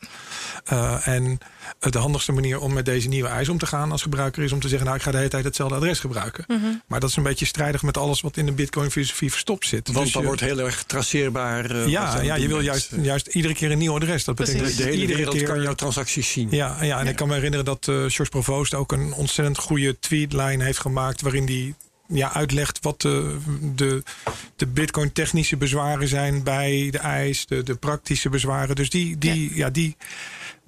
Uh, 0.73 1.07
en 1.09 1.39
de 1.79 1.99
handigste 1.99 2.33
manier 2.33 2.61
om 2.61 2.73
met 2.73 2.85
deze 2.85 3.09
nieuwe 3.09 3.29
eis 3.29 3.49
om 3.49 3.59
te 3.59 3.67
gaan 3.67 3.93
als 3.93 4.03
gebruiker 4.03 4.43
is 4.43 4.53
om 4.53 4.61
te 4.61 4.69
zeggen: 4.69 4.87
Nou, 4.87 4.99
ik 4.99 5.05
ga 5.05 5.11
de 5.11 5.17
hele 5.17 5.29
tijd 5.29 5.45
hetzelfde 5.45 5.77
adres 5.77 5.99
gebruiken. 5.99 6.45
Mm 6.47 6.61
-hmm. 6.61 6.83
Maar 6.87 7.01
dat 7.01 7.11
is 7.11 7.17
een 7.17 7.23
beetje 7.23 7.47
strijdig 7.47 7.83
met 7.83 7.97
alles 7.97 8.21
wat 8.21 8.37
in 8.37 8.47
de 8.47 8.53
Bitcoin-filosofie 8.53 9.31
verstopt 9.31 9.67
zit. 9.67 9.87
Want 9.87 10.05
dus 10.05 10.13
dan 10.13 10.23
je, 10.23 10.29
wordt 10.29 10.43
heel 10.43 10.59
erg 10.59 10.83
traceerbaar. 10.83 11.75
Uh, 11.75 11.87
ja, 11.87 12.21
ja 12.21 12.35
je 12.35 12.49
wil 12.49 12.61
juist, 12.61 12.93
juist 13.03 13.27
iedere 13.27 13.55
keer 13.55 13.71
een 13.71 13.79
nieuw 13.79 13.95
adres. 13.95 14.25
Dat 14.25 14.35
betekent 14.35 14.67
de, 14.67 14.77
de 14.77 14.83
hele 14.83 14.97
iedere 14.97 15.17
wereld 15.17 15.37
keer, 15.37 15.47
kan 15.47 15.63
jouw 15.63 15.75
transacties 15.75 16.33
zien. 16.33 16.49
Ja, 16.51 16.77
ja 16.81 16.99
en 16.99 17.05
ja. 17.05 17.11
ik 17.11 17.17
kan 17.17 17.29
me 17.29 17.35
herinneren 17.35 17.65
dat 17.65 17.87
uh, 17.87 17.95
George 17.97 18.29
Provoost 18.29 18.75
ook 18.75 18.93
een 18.93 19.13
ontzettend 19.13 19.59
goede 19.59 19.99
tweetlijn 19.99 20.61
heeft 20.61 20.79
gemaakt. 20.79 21.21
waarin 21.21 21.47
die 21.47 21.75
ja, 22.13 22.33
uitlegt 22.33 22.79
wat 22.83 23.01
de, 23.01 23.37
de, 23.75 24.03
de 24.57 24.67
Bitcoin-technische 24.67 25.57
bezwaren 25.57 26.09
zijn 26.09 26.43
bij 26.43 26.89
de 26.91 26.99
eis, 26.99 27.47
de, 27.47 27.63
de 27.63 27.75
praktische 27.75 28.29
bezwaren. 28.29 28.77
Dus 28.77 28.91
die, 28.91 29.19
die, 29.19 29.51
ja. 29.51 29.57
ja 29.57 29.71
die, 29.71 29.97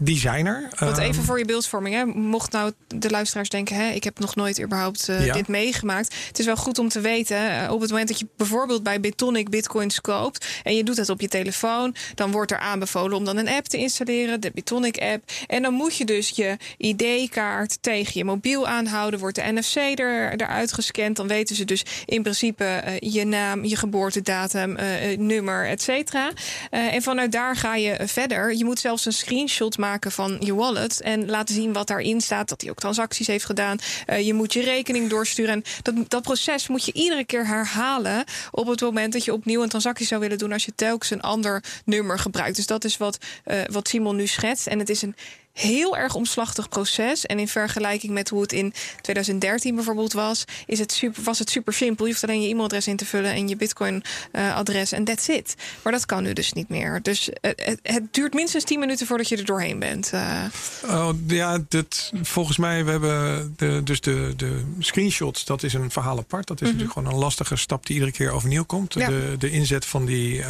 die 0.05 0.19
zijn 0.19 0.47
er. 0.47 0.69
Wat 0.79 0.99
even 0.99 1.25
voor 1.25 1.38
je 1.38 1.45
beeldvorming. 1.45 1.95
Hè. 1.95 2.05
Mocht 2.05 2.53
nou 2.53 2.73
de 2.87 3.11
luisteraars 3.11 3.49
denken... 3.49 3.77
Hè, 3.77 3.91
ik 3.91 4.05
heb 4.05 4.19
nog 4.19 4.35
nooit 4.35 4.62
überhaupt 4.62 5.09
uh, 5.09 5.27
ja. 5.27 5.33
dit 5.33 5.49
meegemaakt. 5.49 6.15
Het 6.27 6.38
is 6.38 6.47
wel 6.47 6.57
goed 6.57 6.79
om 6.79 6.88
te 6.88 7.01
weten... 7.01 7.37
Uh, 7.37 7.71
op 7.71 7.81
het 7.81 7.91
moment 7.91 8.09
dat 8.09 8.19
je 8.19 8.27
bijvoorbeeld 8.37 8.83
bij 8.83 9.01
Bitonic 9.01 9.51
bitcoins 9.51 10.01
koopt... 10.01 10.47
en 10.62 10.77
je 10.77 10.85
doet 10.85 10.97
het 10.97 11.09
op 11.09 11.21
je 11.21 11.29
telefoon... 11.29 11.95
dan 12.15 12.31
wordt 12.31 12.51
er 12.51 12.59
aanbevolen 12.59 13.17
om 13.17 13.25
dan 13.25 13.37
een 13.37 13.49
app 13.49 13.67
te 13.67 13.77
installeren. 13.77 14.41
De 14.41 14.51
Bitonic 14.55 14.99
app. 14.99 15.31
En 15.47 15.62
dan 15.62 15.75
moet 15.75 15.97
je 15.97 16.05
dus 16.05 16.29
je 16.29 16.57
ID-kaart 16.77 17.79
tegen 17.81 18.12
je 18.15 18.25
mobiel 18.25 18.67
aanhouden. 18.67 19.21
Wordt 19.21 19.37
de 19.37 19.53
NFC 19.53 19.77
er, 19.77 20.33
eruit 20.33 20.73
gescand. 20.73 21.17
Dan 21.17 21.29
weten 21.29 21.57
ze 21.57 21.65
dus 21.65 21.85
in 22.05 22.23
principe 22.23 22.83
uh, 22.87 23.12
je 23.12 23.25
naam, 23.25 23.65
je 23.65 23.77
geboortedatum, 23.77 24.77
nummer, 25.19 25.67
et 25.69 25.83
cetera. 25.83 26.31
en 26.71 27.03
vanuit 27.03 27.33
daar 27.33 27.57
ga 27.57 27.75
je 27.75 27.97
verder. 28.01 28.55
Je 28.55 28.65
moet 28.65 28.79
zelfs 28.79 29.07
een 29.07 29.12
screenshot 29.12 29.79
van 30.00 30.37
je 30.40 30.55
wallet 30.55 31.00
en 31.00 31.31
laten 31.31 31.55
zien 31.55 31.72
wat 31.72 31.87
daarin 31.87 32.20
staat, 32.20 32.48
dat 32.48 32.61
hij 32.61 32.70
ook 32.70 32.78
transacties 32.78 33.26
heeft 33.26 33.44
gedaan. 33.44 33.78
Uh, 34.07 34.26
je 34.26 34.35
moet 34.35 34.52
je 34.52 34.62
rekening 34.62 35.11
doorsturen. 35.11 35.52
En 35.52 35.64
dat, 35.83 36.11
dat 36.11 36.22
proces 36.22 36.68
moet 36.68 36.85
je 36.85 36.92
iedere 36.92 37.24
keer 37.24 37.46
herhalen 37.46 38.24
op 38.50 38.66
het 38.66 38.81
moment 38.81 39.12
dat 39.12 39.24
je 39.24 39.33
opnieuw 39.33 39.62
een 39.62 39.68
transactie 39.68 40.07
zou 40.07 40.20
willen 40.20 40.38
doen 40.38 40.52
als 40.52 40.64
je 40.64 40.74
telkens 40.74 41.11
een 41.11 41.20
ander 41.20 41.64
nummer 41.85 42.18
gebruikt. 42.18 42.57
Dus 42.57 42.66
dat 42.66 42.85
is 42.85 42.96
wat, 42.96 43.18
uh, 43.46 43.61
wat 43.70 43.88
Simon 43.88 44.16
nu 44.16 44.26
schetst. 44.26 44.66
En 44.66 44.78
het 44.78 44.88
is 44.88 45.02
een 45.02 45.16
heel 45.53 45.97
erg 45.97 46.15
omslachtig 46.15 46.69
proces. 46.69 47.27
En 47.27 47.38
in 47.38 47.49
vergelijking 47.49 48.12
met 48.12 48.29
hoe 48.29 48.43
het 48.43 48.53
in 48.53 48.75
2013 49.01 49.75
bijvoorbeeld 49.75 50.12
was, 50.12 50.45
is 50.67 50.79
het 50.79 50.93
super, 50.93 51.23
was 51.23 51.38
het 51.38 51.51
super 51.51 51.73
simpel. 51.73 52.05
Je 52.05 52.11
hoeft 52.11 52.25
alleen 52.25 52.43
je 52.43 52.49
e-mailadres 52.49 52.87
in 52.87 52.97
te 52.97 53.05
vullen 53.05 53.33
en 53.33 53.49
je 53.49 53.57
Bitcoin-adres 53.57 54.93
uh, 54.93 54.99
en 54.99 55.05
that's 55.05 55.29
it. 55.29 55.55
Maar 55.83 55.93
dat 55.93 56.07
kan 56.07 56.23
nu 56.23 56.33
dus 56.33 56.53
niet 56.53 56.69
meer. 56.69 57.03
Dus 57.03 57.29
uh, 57.29 57.35
het, 57.41 57.79
het, 57.83 58.15
duurt 58.15 58.35
minstens 58.35 58.65
10 58.65 58.79
minuten 58.79 59.07
voordat 59.07 59.29
je 59.29 59.37
er 59.37 59.45
doorheen 59.45 59.79
bent. 59.79 60.11
Uh. 60.15 60.45
Oh, 60.85 61.09
ja, 61.27 61.59
dit, 61.69 62.12
volgens 62.23 62.57
mij 62.57 62.85
we 62.85 62.91
hebben 62.91 63.55
de, 63.57 63.81
dus 63.85 64.01
de, 64.01 64.33
de 64.37 64.62
screenshots. 64.79 65.45
Dat 65.45 65.62
is 65.62 65.75
een 65.75 65.91
verhaal 65.91 66.19
apart. 66.19 66.47
Dat 66.47 66.61
is 66.61 66.69
-hmm. 66.69 66.77
natuurlijk 66.77 66.99
gewoon 66.99 67.15
een 67.15 67.25
lastige 67.25 67.57
stap 67.57 67.87
die 67.87 67.95
iedere 67.95 68.12
keer 68.12 68.31
overnieuw 68.31 68.65
komt. 68.65 68.95
Ja. 68.95 69.09
De, 69.09 69.35
de 69.38 69.51
inzet 69.51 69.87
van 69.87 70.05
die 70.05 70.43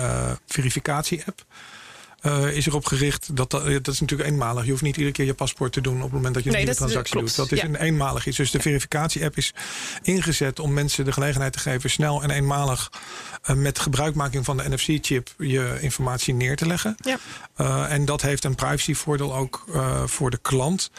verificatie-app. 0.47 1.45
Uh, 2.23 2.57
is 2.57 2.67
erop 2.67 2.85
gericht 2.85 3.37
dat, 3.37 3.51
dat 3.51 3.65
dat 3.85 3.95
is 3.95 4.01
natuurlijk 4.01 4.31
eenmalig. 4.31 4.65
Je 4.65 4.71
hoeft 4.71 4.83
niet 4.83 4.97
iedere 4.97 5.15
keer 5.15 5.25
je 5.25 5.35
paspoort 5.35 5.73
te 5.73 5.81
doen 5.81 5.97
op 5.97 6.03
het 6.03 6.13
moment 6.13 6.35
dat 6.35 6.43
je 6.45 6.51
een 6.51 6.65
Nee, 6.65 6.75
transactie 6.75 7.21
doet. 7.21 7.37
Dat 7.37 7.53
is 7.53 7.61
ja. 7.61 7.65
een 7.65 7.77
eenmalig 7.77 8.27
iets. 8.27 8.37
Dus 8.37 8.51
de 8.51 8.61
verificatie-app 8.61 9.37
is 9.37 9.55
ingezet 10.03 10.59
om 10.59 10.73
mensen 10.73 11.05
de 11.05 11.13
gelegenheid 11.13 11.53
te 11.53 11.59
geven 11.59 11.91
snel 11.91 12.23
en 12.23 12.31
eenmalig 12.31 12.91
uh, 13.51 13.57
met 13.57 13.79
gebruikmaking 13.79 14.45
van 14.45 14.57
de 14.57 14.69
NFC-chip 14.69 15.35
je 15.39 15.79
informatie 15.81 16.35
neer 16.35 16.57
te 16.57 16.67
leggen. 16.67 16.97
Ja. 16.97 17.19
Uh, 17.61 17.93
en 17.93 18.05
dat 18.05 18.23
heeft 18.23 18.45
een 18.45 18.55
privacyvoordeel 18.55 19.35
ook 19.35 19.65
voor 20.05 20.31
de 20.31 20.39
klant. 20.43 20.91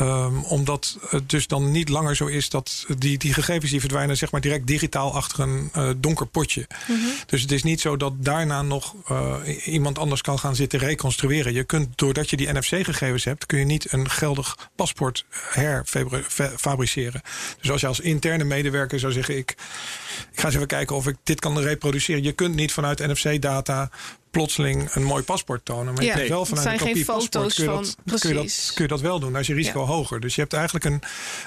Um, 0.00 0.44
omdat 0.44 0.98
het 1.08 1.30
dus 1.30 1.46
dan 1.46 1.70
niet 1.70 1.88
langer 1.88 2.16
zo 2.16 2.26
is 2.26 2.48
dat 2.48 2.86
die, 2.98 3.18
die 3.18 3.34
gegevens 3.34 3.70
die 3.70 3.80
verdwijnen, 3.80 4.16
zeg 4.16 4.30
maar 4.30 4.40
direct 4.40 4.66
digitaal 4.66 5.14
achter 5.14 5.40
een 5.40 5.70
donker 5.96 6.26
potje. 6.26 6.66
Mhm. 6.88 6.98
Dus 7.26 7.42
het 7.42 7.52
is 7.52 7.62
niet 7.62 7.80
zo 7.80 7.96
dat 7.96 8.12
daarna 8.16 8.62
nog 8.62 8.94
iemand 9.64 9.98
anders 9.98 10.20
kan 10.20 10.38
gaan 10.38 10.56
zitten 10.60 10.78
reconstrueren. 10.78 11.52
Je 11.52 11.64
kunt, 11.64 11.98
doordat 11.98 12.30
je 12.30 12.36
die 12.36 12.52
NFC-gegevens 12.52 13.24
hebt, 13.24 13.46
kun 13.46 13.58
je 13.58 13.64
niet 13.64 13.92
een 13.92 14.10
geldig 14.10 14.70
paspoort 14.76 15.24
herfabriceren. 15.28 17.20
Dus 17.60 17.70
als 17.70 17.80
je 17.80 17.86
als 17.86 18.00
interne 18.00 18.44
medewerker 18.44 18.98
zou 18.98 19.12
zeggen: 19.12 19.36
ik, 19.36 19.50
ik 20.32 20.40
ga 20.40 20.46
eens 20.46 20.54
even 20.54 20.66
kijken 20.66 20.96
of 20.96 21.06
ik 21.06 21.16
dit 21.22 21.40
kan 21.40 21.58
reproduceren. 21.58 22.22
Je 22.22 22.32
kunt 22.32 22.54
niet 22.54 22.72
vanuit 22.72 22.98
NFC-data 22.98 23.90
plotseling 24.30 24.94
een 24.94 25.02
mooi 25.02 25.22
paspoort 25.22 25.64
tonen. 25.64 25.94
Maar 25.94 26.02
Ja, 26.02 26.10
je 26.12 26.16
kunt 26.16 26.28
wel 26.28 26.44
vanuit 26.46 26.66
een 26.80 26.86
kopie 26.86 27.04
paspoort 27.04 27.54
kun 27.54 27.64
je, 27.64 27.70
van- 27.70 27.94
dat, 28.04 28.20
kun, 28.20 28.28
je 28.28 28.34
dat, 28.34 28.70
kun 28.74 28.82
je 28.84 28.88
dat 28.90 29.00
wel 29.00 29.20
doen. 29.20 29.32
Dan 29.32 29.40
is 29.40 29.46
je 29.46 29.54
risico 29.54 29.80
Ja. 29.80 29.86
hoger. 29.86 30.20
Dus 30.20 30.34
je 30.34 30.40
hebt 30.40 30.52
eigenlijk 30.52 30.84
een, 30.84 31.02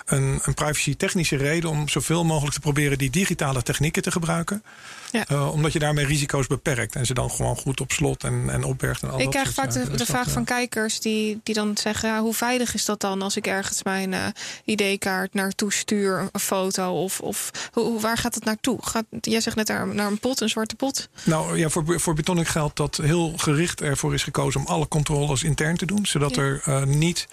een, 0.06 0.40
een 0.44 0.54
privacy-technische 0.54 1.36
reden 1.36 1.70
om 1.70 1.90
zoveel 1.90 2.24
mogelijk 2.26 2.54
te 2.54 2.60
proberen 2.60 2.98
die 2.98 3.10
digitale 3.10 3.62
technieken 3.62 4.02
te 4.02 4.12
gebruiken. 4.12 4.64
Ja. 5.12 5.26
Uh, 5.32 5.52
omdat 5.52 5.74
je 5.74 5.80
daarmee 5.80 6.06
risico's 6.06 6.48
beperkt 6.48 6.96
en 6.96 7.06
ze 7.06 7.14
dan 7.14 7.32
gewoon 7.32 7.56
goed 7.56 7.82
op 7.82 7.92
slot 7.92 8.24
en, 8.24 8.50
en 8.50 8.64
opbergt. 8.64 9.02
En 9.04 9.10
al 9.10 9.18
Ik 9.18 9.24
dat 9.24 9.34
krijg 9.34 9.54
vaak 9.54 9.72
de, 9.72 9.90
Dus 9.98 10.08
vraag 10.08 10.28
uh, 10.28 10.34
van 10.34 10.44
kijkers 10.44 11.00
die, 11.00 11.40
die 11.44 11.56
dan 11.56 11.78
zeggen: 11.78 12.10
ja, 12.10 12.22
hoe 12.22 12.34
veilig 12.34 12.74
is 12.74 12.86
dat 12.86 13.00
dan 13.02 13.22
als 13.22 13.36
ik 13.36 13.48
ergens 13.48 13.84
mijn 13.84 14.14
eh, 14.14 14.26
ID-kaart 14.66 15.34
naartoe 15.34 15.74
stuur, 15.74 16.30
een 16.32 16.40
foto? 16.40 17.04
Of, 17.04 17.20
of 17.20 17.52
hoe, 17.72 18.00
waar 18.02 18.18
gaat 18.18 18.36
het 18.36 18.46
naartoe? 18.46 18.78
Gaat, 18.82 19.06
jij 19.22 19.42
zegt 19.42 19.56
net 19.56 19.68
naar, 19.68 19.88
naar 19.88 20.08
een 20.08 20.20
pot, 20.20 20.42
een 20.42 20.50
zwarte 20.50 20.76
pot. 20.76 21.10
Nou 21.24 21.58
ja, 21.58 21.70
voor, 21.70 22.00
voor 22.00 22.14
Bitonic 22.14 22.48
geldt 22.48 22.73
dat 22.74 22.98
heel 22.98 23.34
gericht 23.38 23.82
ervoor 23.82 24.14
is 24.14 24.24
gekozen 24.24 24.60
om 24.60 24.68
alle 24.68 24.88
controles 24.88 25.44
intern 25.44 25.78
te 25.78 25.86
doen. 25.86 26.06
Zodat 26.06 26.36
Ja. 26.36 26.42
er 26.42 26.64
uh, 26.68 26.84
niet 26.84 27.28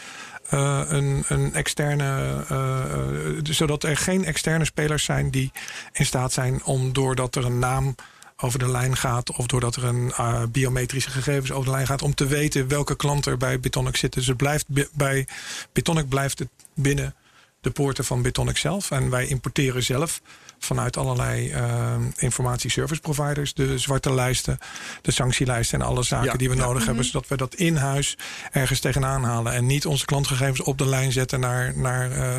uh, 0.55 0.83
een, 0.87 1.25
een 1.29 1.55
externe. 1.55 2.45
Uh, 2.51 3.55
zodat 3.55 3.83
er 3.85 3.97
geen 3.97 4.25
externe 4.25 4.65
spelers 4.65 5.05
zijn 5.05 5.31
die 5.31 5.53
in 5.93 6.07
staat 6.07 6.33
zijn 6.33 6.65
om 6.65 6.93
doordat 6.93 7.35
er 7.35 7.45
een 7.45 7.59
naam 7.59 7.95
over 8.37 8.59
de 8.59 8.71
lijn 8.71 8.97
gaat 8.97 9.37
of 9.37 9.47
doordat 9.47 9.77
er 9.77 9.85
een 9.85 10.13
uh, 10.21 10.43
biometrische 10.49 11.11
gegevens 11.11 11.53
over 11.53 11.65
de 11.65 11.71
lijn 11.71 11.87
gaat 11.87 12.03
om 12.03 12.15
te 12.15 12.27
weten 12.27 12.69
welke 12.69 12.97
klant 12.97 13.27
er 13.27 13.37
bij 13.37 13.61
Bitonic 13.61 13.97
zit. 13.97 14.13
Dus 14.13 14.27
het 14.27 14.37
blijft 14.37 14.67
bij 14.93 15.27
Bitonic 15.73 16.09
blijft 16.09 16.39
het 16.39 16.49
binnen 16.75 17.15
de 17.61 17.71
poorten 17.71 18.05
van 18.05 18.23
Bitonic 18.23 18.57
zelf 18.57 18.91
en 18.91 19.11
wij 19.11 19.27
importeren 19.27 19.83
zelf 19.83 20.21
vanuit 20.59 20.97
allerlei 20.97 21.53
uh, 21.53 21.95
informatieservice 22.17 23.01
providers. 23.01 23.55
De 23.55 23.79
zwarte 23.79 24.13
lijsten, 24.15 24.59
de 25.03 25.11
sanctielijsten 25.11 25.81
en 25.81 25.87
alle 25.87 26.03
zaken 26.03 26.31
Ja, 26.31 26.37
die 26.37 26.49
we 26.49 26.55
ja. 26.55 26.61
nodig 26.61 26.79
Mhm. 26.79 26.87
hebben. 26.87 27.05
Zodat 27.05 27.29
we 27.29 27.37
dat 27.37 27.55
in 27.55 27.77
huis 27.77 28.19
ergens 28.51 28.81
tegenaan 28.81 29.25
halen. 29.25 29.53
En 29.53 29.67
niet 29.67 29.87
onze 29.87 30.05
klantgegevens 30.05 30.61
op 30.61 30.79
de 30.79 30.87
lijn 30.87 31.13
zetten 31.13 31.41
naar, 31.41 31.79
naar 31.79 32.11
uh, 32.11 32.39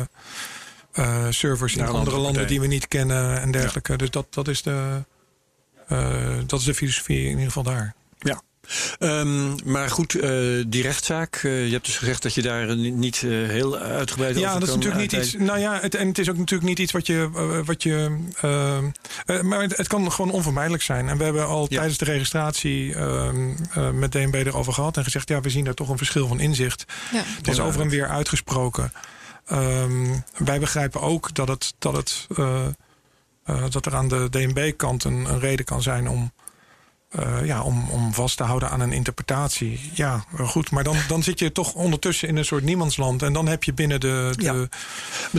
uh, 0.94 1.26
servers 1.30 1.74
Naar 1.74 1.88
in 1.88 1.94
andere 1.94 2.18
landen 2.18 2.46
die 2.46 2.60
we 2.60 2.66
niet 2.66 2.88
kennen 2.88 3.40
en 3.40 3.50
dergelijke. 3.50 3.96
Dus 3.96 4.10
dat, 4.10 4.26
dat, 4.34 4.48
is 4.48 4.62
de, 4.62 5.04
dat 6.46 6.58
is 6.60 6.64
de 6.64 6.74
filosofie 6.74 7.22
in 7.22 7.28
ieder 7.30 7.44
geval 7.44 7.62
daar. 7.62 7.94
Ja. 8.18 8.42
Um, 8.98 9.54
maar 9.64 9.90
goed, 9.90 10.14
uh, 10.14 10.64
die 10.66 10.82
rechtszaak. 10.82 11.42
Uh, 11.42 11.66
je 11.66 11.72
hebt 11.72 11.84
dus 11.84 11.96
gezegd 11.96 12.22
dat 12.22 12.34
je 12.34 12.42
daar 12.42 12.76
niet, 12.76 12.94
niet 12.94 13.22
uh, 13.22 13.48
heel 13.48 13.78
uitgebreid 13.78 14.30
over 14.30 14.42
Ja, 14.48 14.58
dat 14.58 14.68
is 14.68 14.74
natuurlijk 14.74 15.00
niet 15.00 15.12
iets. 15.12 15.34
Nou 15.34 15.58
ja, 15.58 15.78
het, 15.80 15.94
en 15.94 16.08
het 16.08 16.18
is 16.18 16.28
ook 16.30 16.36
natuurlijk 16.36 16.68
niet 16.68 16.78
iets 16.78 16.92
wat 16.92 17.06
je. 17.06 17.30
Uh, 17.34 17.58
wat 17.64 17.82
je 17.82 18.18
uh, 18.44 18.78
uh, 19.26 19.40
maar 19.40 19.60
het, 19.62 19.76
het, 19.76 19.88
kan 19.88 20.12
gewoon 20.12 20.30
onvermijdelijk 20.30 20.82
zijn. 20.82 21.08
En 21.08 21.18
we 21.18 21.24
hebben 21.24 21.46
al 21.46 21.66
Ja. 21.68 21.76
tijdens 21.76 21.98
de 21.98 22.04
registratie 22.04 22.88
uh, 22.88 23.28
uh, 23.76 23.90
met 23.90 24.12
DNB 24.12 24.34
erover 24.34 24.72
gehad 24.72 24.96
en 24.96 25.04
gezegd: 25.04 25.28
ja, 25.28 25.40
we 25.40 25.50
zien 25.50 25.64
daar 25.64 25.74
toch 25.74 25.88
een 25.88 25.96
verschil 25.96 26.28
van 26.28 26.40
inzicht. 26.40 26.84
Ja. 27.12 27.22
Het 27.24 27.48
is 27.48 27.60
over 27.60 27.80
en 27.80 27.88
weer 27.88 28.08
uitgesproken. 28.08 28.92
Um, 29.52 30.24
wij 30.36 30.60
begrijpen 30.60 31.00
ook 31.00 31.34
dat, 31.34 31.48
het, 31.48 31.74
dat, 31.78 31.96
het, 31.96 32.26
uh, 32.36 32.66
uh, 33.46 33.64
dat 33.70 33.86
er 33.86 33.94
aan 33.94 34.08
de 34.08 34.28
DNB-kant 34.30 35.04
een, 35.04 35.24
een 35.24 35.40
reden 35.40 35.64
kan 35.64 35.82
zijn 35.82 36.08
om. 36.08 36.32
Uh, 37.20 37.44
ja, 37.46 37.62
om, 37.62 37.90
om 37.90 38.14
vast 38.14 38.36
te 38.36 38.42
houden 38.42 38.70
aan 38.70 38.80
een 38.80 38.92
interpretatie. 38.92 39.90
Ja, 39.94 40.24
goed. 40.38 40.70
Maar 40.70 40.84
dan, 40.84 40.96
dan 41.08 41.22
zit 41.22 41.38
je 41.38 41.52
toch 41.52 41.74
ondertussen 41.74 42.28
in 42.28 42.36
een 42.36 42.44
soort 42.44 42.64
niemandsland. 42.64 43.22
En 43.22 43.32
dan 43.32 43.48
heb 43.48 43.64
je 43.64 43.72
binnen 43.72 44.00
de. 44.00 44.32
de 44.36 44.42
Ja. 44.42 44.52
De, 44.52 44.68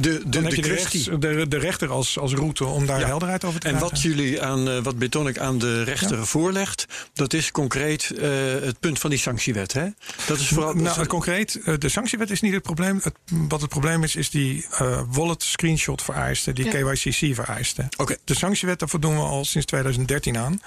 de, 0.01 0.21
dan 0.26 0.41
heb 0.43 0.49
de 0.51 0.55
je 0.55 0.61
de, 0.61 0.67
kwestie. 0.67 1.03
rechts, 1.09 1.21
de, 1.21 1.47
de 1.47 1.57
rechter 1.57 1.89
als, 1.91 2.19
als 2.19 2.34
route 2.34 2.65
om 2.65 2.86
daar 2.86 2.99
Ja. 2.99 3.05
helderheid 3.05 3.43
over 3.43 3.59
te 3.59 3.67
En 3.67 3.76
krijgen. 3.76 3.93
wat 3.93 4.01
jullie 4.03 4.41
aan 4.41 4.67
uh, 4.69 4.80
wat 4.84 4.97
Betonic 4.97 5.38
aan 5.38 5.57
de 5.57 5.84
rechter 5.84 6.17
Ja. 6.17 6.24
voorlegt, 6.24 6.86
dat 7.13 7.34
is 7.34 7.51
concreet 7.51 8.11
uh, 8.15 8.21
het 8.61 8.80
punt 8.80 8.99
van 8.99 9.09
die 9.09 9.19
sanctiewet. 9.19 9.74
Hè? 9.74 9.88
Dat 10.28 10.39
is 10.39 10.47
vooral. 10.47 10.74
Nou, 10.74 10.99
het 10.99 11.07
concreet, 11.07 11.59
de 11.80 11.89
sanctiewet 11.89 12.32
is 12.32 12.41
niet 12.41 12.53
het 12.53 12.63
probleem. 12.63 12.99
Het, 13.03 13.13
wat 13.47 13.61
het 13.61 13.69
probleem 13.69 14.03
is, 14.03 14.15
is 14.15 14.30
die 14.30 14.65
uh, 14.82 14.99
wallet 15.09 15.43
screenshot 15.43 16.01
vereisten, 16.01 16.55
die 16.55 16.65
Ja. 16.65 16.71
KYCC 16.93 17.36
vereisten. 17.36 17.88
Oké. 17.97 18.15
De 18.24 18.36
sanctiewet, 18.36 18.80
daarvoor 18.80 18.99
doen 18.99 19.15
we 19.15 19.21
al 19.21 19.45
sinds 19.45 19.67
2013 19.67 20.38
aan. 20.38 20.61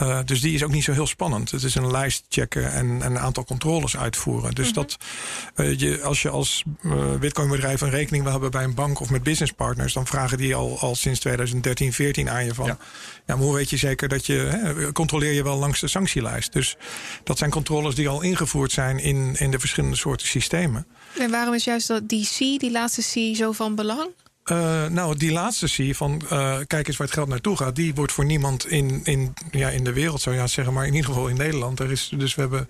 Uh, 0.00 0.18
dus 0.24 0.40
die 0.40 0.54
is 0.54 0.62
ook 0.64 0.70
niet 0.72 0.84
zo 0.84 0.92
heel 0.92 1.06
spannend. 1.06 1.50
Het 1.50 1.62
is 1.62 1.74
een 1.74 1.90
lijst 1.90 2.24
checken 2.28 2.72
en, 2.72 3.02
en 3.02 3.10
een 3.10 3.18
aantal 3.18 3.44
controles 3.44 3.96
uitvoeren. 3.96 4.54
Dus 4.54 4.66
Mhm. 4.66 4.74
dat 4.74 4.96
uh, 5.56 5.78
je, 5.78 6.02
als 6.02 6.22
je 6.22 6.28
als 6.28 6.62
uh, 6.82 7.14
Bitcoin-bedrijf 7.20 7.80
een 7.80 7.90
rekening 7.90 8.22
wil 8.22 8.32
hebben 8.32 8.50
bij 8.50 8.64
een 8.64 8.74
bank 8.74 9.00
of 9.00 9.10
met 9.10 9.22
business 9.22 9.52
partners, 9.52 9.92
dan 9.92 10.06
vragen 10.06 10.38
die 10.38 10.54
al, 10.54 10.78
al 10.80 10.94
sinds 10.94 11.20
2013, 11.20 11.92
14 11.92 12.30
aan 12.30 12.44
je 12.44 12.54
van. 12.54 12.66
Ja. 12.66 12.78
Ja. 13.26 13.36
maar 13.36 13.44
hoe 13.44 13.54
weet 13.54 13.70
je 13.70 13.76
zeker 13.76 14.08
dat 14.08 14.26
je. 14.26 14.32
Hè, 14.34 14.92
controleer 14.92 15.32
je 15.32 15.42
wel 15.42 15.56
langs 15.58 15.80
de 15.80 15.88
sanctielijst? 15.88 16.52
Dus 16.52 16.76
dat 17.24 17.38
zijn 17.38 17.50
controles 17.50 17.94
die 17.94 18.08
al 18.08 18.22
ingevoerd 18.22 18.72
zijn 18.72 18.98
in, 18.98 19.34
in 19.38 19.50
de 19.50 19.58
verschillende 19.58 19.96
soorten 19.96 20.26
systemen. 20.26 20.86
En 21.18 21.30
waarom 21.30 21.54
is 21.54 21.64
juist 21.64 21.88
dat 21.88 22.08
die 22.08 22.26
C, 22.26 22.38
die 22.38 22.70
laatste 22.70 23.30
C, 23.32 23.36
zo 23.36 23.52
van 23.52 23.74
belang? 23.74 24.08
Uh, 24.44 24.86
nou, 24.86 25.16
die 25.16 25.32
laatste 25.32 25.66
zie 25.66 25.96
van 25.96 26.22
uh, 26.24 26.58
kijk 26.66 26.86
eens 26.88 26.96
waar 26.96 27.06
het 27.06 27.16
geld 27.16 27.28
naartoe 27.28 27.56
gaat, 27.56 27.76
die 27.76 27.94
wordt 27.94 28.12
voor 28.12 28.24
niemand 28.24 28.66
in, 28.66 29.00
in, 29.04 29.34
ja, 29.50 29.68
in 29.68 29.84
de 29.84 29.92
wereld, 29.92 30.20
zou 30.20 30.36
je 30.36 30.46
zeggen, 30.46 30.74
maar 30.74 30.86
in 30.86 30.94
ieder 30.94 31.08
geval 31.10 31.28
in 31.28 31.36
Nederland. 31.36 31.80
Er 31.80 31.90
is, 31.90 32.12
dus 32.16 32.34
we 32.34 32.40
hebben. 32.40 32.68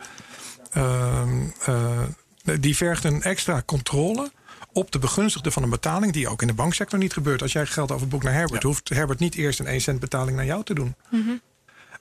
Uh, 0.77 2.03
die 2.61 2.77
vergt 2.77 3.05
een 3.05 3.23
extra 3.23 3.63
controle 3.67 4.31
op 4.73 4.91
de 4.93 4.99
begunstigde 4.99 5.51
van 5.51 5.63
een 5.63 5.71
betaling, 5.71 6.13
die 6.13 6.29
ook 6.29 6.41
in 6.41 6.47
de 6.47 6.55
banksector 6.55 6.99
niet 6.99 7.13
gebeurt. 7.13 7.43
Als 7.43 7.53
jij 7.53 7.67
geld 7.67 7.93
overboekt 7.93 8.25
naar 8.25 8.33
Herbert, 8.33 8.63
Ja. 8.63 8.69
hoeft 8.69 8.89
Herbert 8.89 9.19
niet 9.19 9.35
eerst 9.35 9.61
een 9.61 9.67
1 9.67 9.81
cent 9.81 10.01
betaling 10.01 10.37
naar 10.37 10.47
jou 10.47 10.65
te 10.65 10.75
doen. 10.75 10.95
Mhm. 11.11 11.31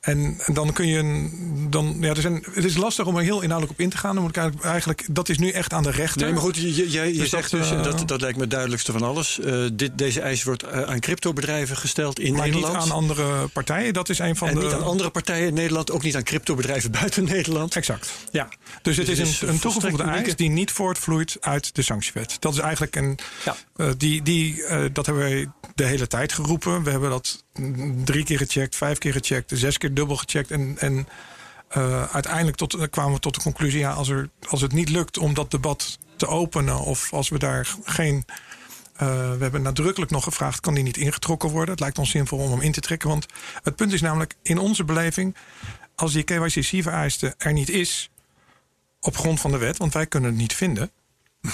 En, 0.02 0.36
en 0.45 0.54
dan 0.54 0.74
kun 0.74 0.88
je. 0.88 0.97
een- 0.97 1.49
Dan, 1.70 1.97
ja, 1.99 2.10
er 2.10 2.22
zijn, 2.22 2.45
het 2.54 2.64
is 2.66 2.78
lastig 2.78 3.06
om 3.06 3.16
er 3.18 3.24
heel 3.24 3.41
inhoudelijk 3.41 3.72
op 3.80 3.80
in 3.86 3.89
te 3.89 3.97
gaan. 3.97 4.14
Dan 4.14 4.22
moet 4.24 4.32
ik 4.32 4.38
eigenlijk, 4.38 4.68
eigenlijk, 4.72 5.06
dat 5.12 5.30
is 5.30 5.38
nu 5.38 5.49
echt 5.49 5.74
aan 5.74 5.84
de 5.84 5.91
rechter. 5.91 6.22
Nee, 6.22 6.32
maar 6.32 6.41
goed, 6.41 6.56
je, 6.56 6.91
je, 6.91 7.14
je 7.14 7.14
Dus 7.20 7.30
zegt 7.30 7.52
dat, 7.52 7.60
dus, 7.62 7.72
uh, 7.72 7.84
dat, 7.84 8.08
dat 8.08 8.22
lijkt 8.22 8.36
me 8.36 8.41
het 8.41 8.52
duidelijkste 8.52 8.91
van 8.91 9.02
alles. 9.02 9.39
Uh, 9.43 9.70
dit, 9.74 9.97
deze 9.97 10.22
eis 10.22 10.43
wordt 10.43 10.64
uh, 10.64 10.82
aan 10.82 10.99
cryptobedrijven 10.99 11.78
gesteld 11.78 12.20
in 12.20 12.34
maar 12.34 12.41
Nederland. 12.45 12.74
niet 12.74 12.84
aan 12.84 12.91
andere 12.91 13.47
partijen. 13.47 13.93
Dat 13.93 14.10
is 14.10 14.20
een 14.20 14.36
van 14.36 14.47
en 14.47 14.56
de. 14.56 14.62
niet 14.62 14.74
aan 14.74 14.84
andere 14.84 15.10
partijen 15.10 15.47
in 15.47 15.54
Nederland, 15.54 15.91
ook 15.91 16.04
niet 16.04 16.16
aan 16.16 16.24
cryptobedrijven 16.24 16.91
buiten 16.99 17.24
Nederland. 17.24 17.76
Exact. 17.76 18.12
Ja. 18.32 18.49
Dus 18.82 18.97
het 18.97 19.06
Dus 19.06 19.20
is 19.20 19.26
het 19.28 19.28
is 19.36 19.41
een, 19.41 19.49
een 19.49 19.60
toegevoegde 19.60 20.04
eis 20.04 20.36
die 20.36 20.49
niet 20.49 20.72
voortvloeit 20.72 21.38
uit 21.39 21.76
de 21.76 21.82
sanctiewet. 21.82 22.36
Dat 22.39 22.54
is 22.54 22.60
eigenlijk 22.60 22.95
een. 22.95 23.20
Ja. 23.45 23.56
Uh, 23.82 23.89
die, 23.97 24.21
die, 24.21 24.55
uh, 24.55 24.86
dat 24.93 25.05
hebben 25.05 25.23
wij 25.23 25.51
de 25.75 25.86
hele 25.86 26.07
tijd 26.07 26.34
geroepen. 26.34 26.84
We 26.84 26.91
hebben 26.91 27.09
dat 27.09 27.43
drie 28.03 28.23
keer 28.23 28.38
gecheckt, 28.38 28.75
vijf 28.75 28.97
keer 28.97 29.13
gecheckt, 29.13 29.51
zes 29.53 29.77
keer 29.77 29.93
dubbel 29.93 30.15
gecheckt. 30.15 30.51
En, 30.51 30.75
en 30.79 31.07
uh, 31.77 32.03
uiteindelijk 32.03 32.57
tot, 32.57 32.89
kwamen 32.89 33.13
we 33.13 33.19
tot 33.19 33.36
de 33.36 33.41
conclusie: 33.41 33.79
ja, 33.79 33.91
als, 33.91 34.09
er, 34.09 34.29
als 34.49 34.61
het 34.61 34.71
niet 34.73 34.89
lukt 34.89 35.17
om 35.17 35.34
dat 35.34 35.51
debat 35.51 35.99
te 36.15 36.27
openen, 36.27 36.79
of 36.79 37.13
als 37.13 37.29
we 37.29 37.39
daar 37.39 37.75
geen. 37.84 38.25
Uh, 38.93 38.99
we 39.09 39.38
hebben 39.39 39.61
nadrukkelijk 39.61 40.11
nog 40.11 40.23
gevraagd: 40.23 40.59
kan 40.59 40.73
die 40.73 40.84
niet 40.84 40.97
ingetrokken 40.97 41.49
worden? 41.49 41.69
Het 41.69 41.79
lijkt 41.79 41.97
ons 41.97 42.09
zinvol 42.09 42.39
om 42.39 42.51
hem 42.51 42.61
in 42.61 42.71
te 42.71 42.82
trekken. 42.82 43.09
Want 43.09 43.25
het 43.63 43.75
punt 43.75 43.93
is 43.93 44.01
namelijk, 44.01 44.36
in 44.41 44.57
onze 44.57 44.84
beleving, 44.84 45.36
als 45.95 46.13
die 46.13 46.23
KYCC-vereiste 46.23 47.34
er 47.38 47.53
niet 47.53 47.69
is, 47.69 48.09
op 48.99 49.17
grond 49.17 49.39
van 49.39 49.51
de 49.51 49.57
wet, 49.57 49.77
want 49.77 49.93
wij 49.93 50.05
kunnen 50.05 50.29
het 50.29 50.39
niet 50.39 50.53
vinden, 50.53 50.91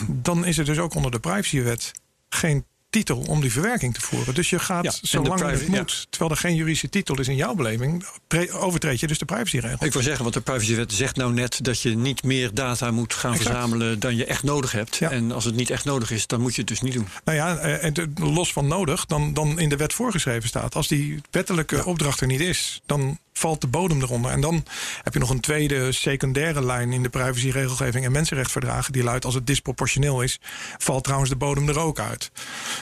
dan 0.07 0.45
is 0.45 0.57
er 0.57 0.65
dus 0.65 0.79
ook 0.79 0.95
onder 0.95 1.11
de 1.11 1.19
privacywet 1.19 1.93
geen 2.29 2.65
titel 2.89 3.19
om 3.27 3.41
die 3.41 3.51
verwerking 3.51 3.93
te 3.93 4.01
voeren. 4.01 4.33
Dus 4.33 4.49
je 4.49 4.59
gaat 4.59 4.83
Ja, 4.83 4.91
zolang 5.01 5.35
privacy- 5.35 5.59
het 5.63 5.67
moet, 5.67 6.07
terwijl 6.09 6.31
er 6.31 6.37
geen 6.37 6.55
juridische 6.55 6.89
titel 6.89 7.19
is 7.19 7.27
in 7.27 7.35
jouw 7.35 7.53
beleving, 7.53 8.05
overtreed 8.51 8.99
je 8.99 9.07
dus 9.07 9.17
de 9.17 9.25
privacyregel. 9.25 9.85
Ik 9.85 9.93
wil 9.93 10.01
zeggen, 10.01 10.21
want 10.21 10.33
de 10.33 10.41
privacywet 10.41 10.93
zegt 10.93 11.15
nou 11.15 11.33
net 11.33 11.63
dat 11.63 11.81
je 11.81 11.89
niet 11.95 12.23
meer 12.23 12.53
data 12.53 12.91
moet 12.91 13.13
gaan 13.13 13.33
Exact. 13.33 13.49
verzamelen 13.49 13.99
dan 13.99 14.15
je 14.15 14.25
echt 14.25 14.43
nodig 14.43 14.71
hebt. 14.71 14.95
Ja. 14.95 15.11
En 15.11 15.31
als 15.31 15.45
het 15.45 15.55
niet 15.55 15.69
echt 15.69 15.85
nodig 15.85 16.11
is, 16.11 16.27
dan 16.27 16.41
moet 16.41 16.53
je 16.55 16.59
het 16.59 16.69
dus 16.69 16.81
niet 16.81 16.93
doen. 16.93 17.07
Nou 17.23 17.37
ja, 17.37 17.57
eh, 17.57 17.83
en 17.83 18.13
los 18.15 18.53
van 18.53 18.67
nodig, 18.67 19.05
dan, 19.05 19.33
dan 19.33 19.59
in 19.59 19.69
de 19.69 19.77
wet 19.77 19.93
voorgeschreven 19.93 20.49
staat. 20.49 20.75
Als 20.75 20.87
die 20.87 21.21
wettelijke 21.31 21.85
opdracht 21.85 22.21
er 22.21 22.27
niet 22.27 22.41
is, 22.41 22.81
dan 22.85 23.19
valt 23.37 23.61
de 23.61 23.67
bodem 23.67 24.01
eronder. 24.01 24.31
En 24.31 24.41
dan 24.41 24.63
heb 25.03 25.13
je 25.13 25.19
nog 25.19 25.29
een 25.29 25.39
tweede 25.39 25.91
secundaire 25.91 26.65
lijn 26.65 26.93
in 26.93 27.03
de 27.03 27.09
privacyregelgeving 27.09 28.05
en 28.05 28.11
mensenrechtverdragen. 28.11 28.93
Die 28.93 29.03
luidt 29.03 29.25
als 29.25 29.33
het 29.33 29.47
disproportioneel 29.47 30.21
is, 30.21 30.39
valt 30.77 31.03
trouwens 31.03 31.29
de 31.29 31.35
bodem 31.35 31.69
er 31.69 31.79
ook 31.79 31.99
uit. 31.99 32.31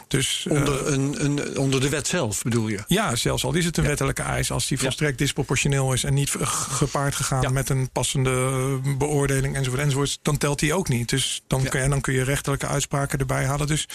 Dus, 0.08 0.46
onder, 0.50 0.88
een, 0.88 1.16
een, 1.24 1.58
onder 1.58 1.82
de 1.82 1.90
wet 1.90 2.08
zelf 2.08 2.42
bedoel 2.42 2.68
je? 2.68 2.84
Ja, 2.88 3.16
zelfs 3.16 3.44
al 3.44 3.54
is 3.54 3.66
het 3.66 3.78
een 3.78 3.86
wettelijke 3.86 4.22
eis. 4.22 4.52
Als 4.52 4.68
die 4.68 4.80
volstrekt 4.80 5.18
disproportioneel 5.18 5.94
is 5.94 6.04
en 6.04 6.14
niet 6.14 6.30
gepaard 6.40 7.16
gegaan 7.16 7.54
met 7.54 7.70
een 7.70 7.90
passende 7.90 8.34
beoordeling 8.98 9.56
enzovoort, 9.56 9.82
enzovoort, 9.82 10.20
dan 10.22 10.38
telt 10.38 10.60
die 10.60 10.74
ook 10.74 10.90
niet. 10.90 11.10
Dus 11.10 11.44
dan, 11.48 11.64
kun, 11.64 11.82
je, 11.82 11.90
dan 11.90 12.02
kun 12.02 12.14
je 12.14 12.24
rechterlijke 12.24 12.68
uitspraken 12.68 13.20
erbij 13.20 13.46
halen. 13.46 13.68
Dus, 13.68 13.88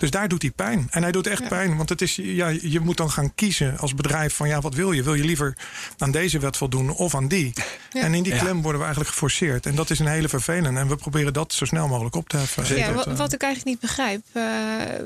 dus 0.00 0.10
daar 0.10 0.28
doet 0.28 0.42
hij 0.42 0.50
pijn. 0.50 0.88
En 0.90 1.02
hij 1.02 1.12
doet 1.12 1.26
echt 1.26 1.48
pijn. 1.48 1.76
Want 1.76 1.88
het 1.88 2.02
is, 2.02 2.16
ja, 2.22 2.48
je 2.48 2.80
moet 2.80 2.96
dan 2.96 3.10
gaan 3.10 3.34
kiezen 3.34 3.78
als 3.78 3.94
bedrijf 3.94 4.34
van 4.34 4.48
ja, 4.48 4.60
wat 4.60 4.74
wil 4.74 4.92
je? 4.92 5.02
Wil 5.02 5.14
je 5.14 5.24
liever 5.24 5.56
aan 5.98 6.10
deze 6.10 6.38
wet 6.38 6.56
voldoen 6.56 6.90
of 6.90 7.14
aan 7.14 7.28
die? 7.28 7.52
En 7.92 8.14
in 8.14 8.22
die 8.22 8.36
klem 8.36 8.62
worden 8.62 8.80
we 8.80 8.86
eigenlijk 8.86 9.10
geforceerd. 9.10 9.66
En 9.66 9.74
dat 9.74 9.90
is 9.90 9.98
een 9.98 10.06
hele 10.06 10.28
vervelende. 10.28 10.80
En 10.80 10.88
we 10.88 10.96
proberen 10.96 11.32
dat 11.32 11.52
zo 11.52 11.64
snel 11.64 11.88
mogelijk 11.88 12.14
op 12.14 12.28
te 12.28 12.36
heffen. 12.36 12.76
Ja, 12.76 12.92
wat, 12.92 13.06
wat 13.06 13.32
ik 13.32 13.42
eigenlijk 13.42 13.64
niet 13.64 13.80
begrijp. 13.80 14.20
Uh, 14.32 14.42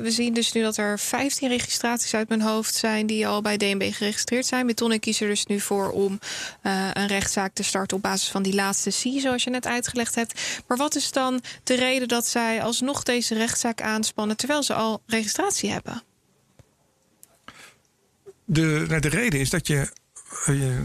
we 0.03 0.11
zien 0.11 0.34
dus 0.34 0.53
nu 0.53 0.62
dat 0.62 0.76
er 0.76 0.99
15 0.99 1.49
registraties 1.49 2.14
uit 2.14 2.28
mijn 2.28 2.42
hoofd 2.42 2.74
zijn 2.74 3.07
die 3.07 3.26
al 3.26 3.42
bij 3.42 3.57
DNB 3.57 3.92
geregistreerd 3.92 4.47
zijn. 4.47 4.66
Betonnen 4.66 5.01
kies 5.01 5.20
er 5.20 5.28
dus 5.28 5.47
nu 5.47 5.61
voor 5.61 5.90
om 5.90 6.18
uh, 6.62 6.88
een 6.92 7.07
rechtszaak 7.07 7.53
te 7.55 7.62
starten 7.62 7.97
op 7.97 8.03
basis 8.03 8.28
van 8.28 8.42
die 8.42 8.55
laatste 8.55 8.90
C, 8.90 9.20
zoals 9.20 9.45
je 9.45 9.51
net 9.51 9.66
uitgelegd 9.66 10.14
hebt. 10.14 10.40
Maar 10.66 10.76
wat 10.76 10.95
is 10.95 11.12
dan 11.12 11.40
de 11.64 11.74
reden 11.74 12.09
dat 12.09 12.26
zij 12.26 12.62
alsnog 12.62 13.03
deze 13.03 13.34
rechtszaak 13.34 13.80
aanspannen 13.80 14.36
terwijl 14.36 14.62
ze 14.62 14.74
al 14.74 14.84
registratie 15.07 15.70
hebben? 15.70 16.03
De, 18.45 18.85
nou, 18.89 19.01
de 19.01 19.09
reden 19.09 19.41
is 19.41 19.51
dat 19.51 19.66
je, 19.66 19.93
eh, 20.47 20.59
je 20.59 20.82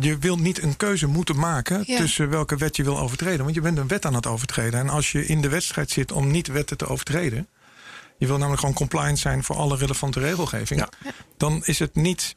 je 0.00 0.18
wilt 0.18 0.40
niet 0.40 0.62
een 0.62 0.76
keuze 0.76 1.06
moeten 1.06 1.38
maken 1.38 1.84
tussen 1.84 2.30
welke 2.30 2.56
wet 2.56 2.76
je 2.76 2.84
wil 2.84 2.98
overtreden. 2.98 3.42
Want 3.42 3.54
je 3.54 3.60
bent 3.60 3.78
een 3.78 3.88
wet 3.88 4.04
aan 4.04 4.14
het 4.14 4.26
overtreden. 4.26 4.80
En 4.80 4.88
als 4.88 5.12
je 5.12 5.26
in 5.26 5.40
de 5.40 5.48
wedstrijd 5.48 5.90
zit 5.90 6.12
om 6.12 6.30
niet 6.30 6.46
wetten 6.46 6.76
te 6.76 6.86
overtreden. 6.86 7.48
Je 8.18 8.26
wil 8.26 8.36
namelijk 8.36 8.60
gewoon 8.60 8.74
compliant 8.74 9.18
zijn 9.18 9.44
voor 9.44 9.56
alle 9.56 9.76
relevante 9.76 10.20
regelgeving. 10.20 10.84
Dan 11.36 11.62
is 11.64 11.78
het 11.78 11.94
niet. 11.94 12.34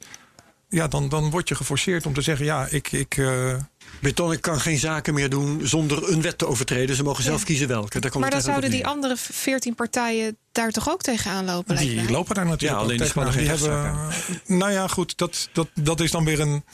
Ja, 0.72 0.88
dan, 0.88 1.08
dan 1.08 1.30
word 1.30 1.48
je 1.48 1.54
geforceerd 1.54 2.06
om 2.06 2.14
te 2.14 2.22
zeggen: 2.22 2.44
ja, 2.44 2.66
ik. 2.70 2.92
ik 2.92 3.16
uh... 3.16 3.54
Beton, 4.00 4.32
ik 4.32 4.40
kan 4.40 4.60
geen 4.60 4.78
zaken 4.78 5.14
meer 5.14 5.30
doen 5.30 5.60
zonder 5.62 6.12
een 6.12 6.22
wet 6.22 6.38
te 6.38 6.46
overtreden. 6.46 6.96
Ze 6.96 7.02
mogen 7.02 7.22
zelf 7.22 7.44
kiezen 7.44 7.68
welke. 7.68 8.00
Daar 8.00 8.18
maar 8.18 8.30
dan 8.30 8.40
zouden 8.40 8.70
die 8.70 8.86
andere 8.86 9.16
veertien 9.16 9.74
partijen 9.74 10.36
daar 10.52 10.70
toch 10.70 10.90
ook 10.90 11.02
tegenaan 11.02 11.44
lopen? 11.44 11.76
Die 11.76 12.10
lopen 12.10 12.34
daar 12.34 12.46
natuurlijk 12.46 12.80
ja, 12.80 12.86
alleen 12.86 13.00
ook 13.00 13.06
tegenaan. 13.06 13.32
Die 13.32 13.48
hebben, 13.48 13.96
nou 14.46 14.72
ja, 14.72 14.88
goed, 14.88 15.18
dat, 15.18 15.48
dat, 15.52 15.68
dat 15.74 16.00
is 16.00 16.10
dan 16.10 16.24
weer 16.24 16.40
een 16.40 16.64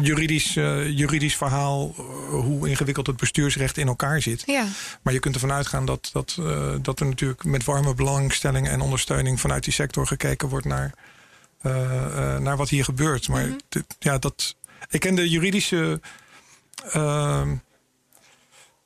juridisch, 0.00 0.56
uh, 0.56 0.88
juridisch 0.98 1.36
verhaal 1.36 1.94
uh, 1.98 2.04
hoe 2.40 2.68
ingewikkeld 2.68 3.06
het 3.06 3.16
bestuursrecht 3.16 3.78
in 3.78 3.86
elkaar 3.86 4.22
zit. 4.22 4.42
Ja. 4.46 4.64
Maar 5.02 5.12
je 5.12 5.20
kunt 5.20 5.34
ervan 5.34 5.52
uitgaan 5.52 5.86
dat, 5.86 6.10
dat, 6.12 6.36
uh, 6.40 6.74
dat 6.82 7.00
er 7.00 7.06
natuurlijk 7.06 7.44
met 7.44 7.64
warme 7.64 7.94
belangstelling 7.94 8.68
en 8.68 8.80
ondersteuning 8.80 9.40
vanuit 9.40 9.64
die 9.64 9.72
sector 9.72 10.06
gekeken 10.06 10.48
wordt 10.48 10.66
naar, 10.66 10.94
naar 12.38 12.56
wat 12.56 12.68
hier 12.68 12.84
gebeurt. 12.84 13.28
Maar 13.28 13.44
mm 13.44 13.58
-hmm. 13.68 13.84
ja, 13.98 14.18
dat, 14.18 14.56
ik 14.90 15.00
ken 15.00 15.14
de 15.14 15.28
juridische 15.28 16.00
ehm, 16.90 17.54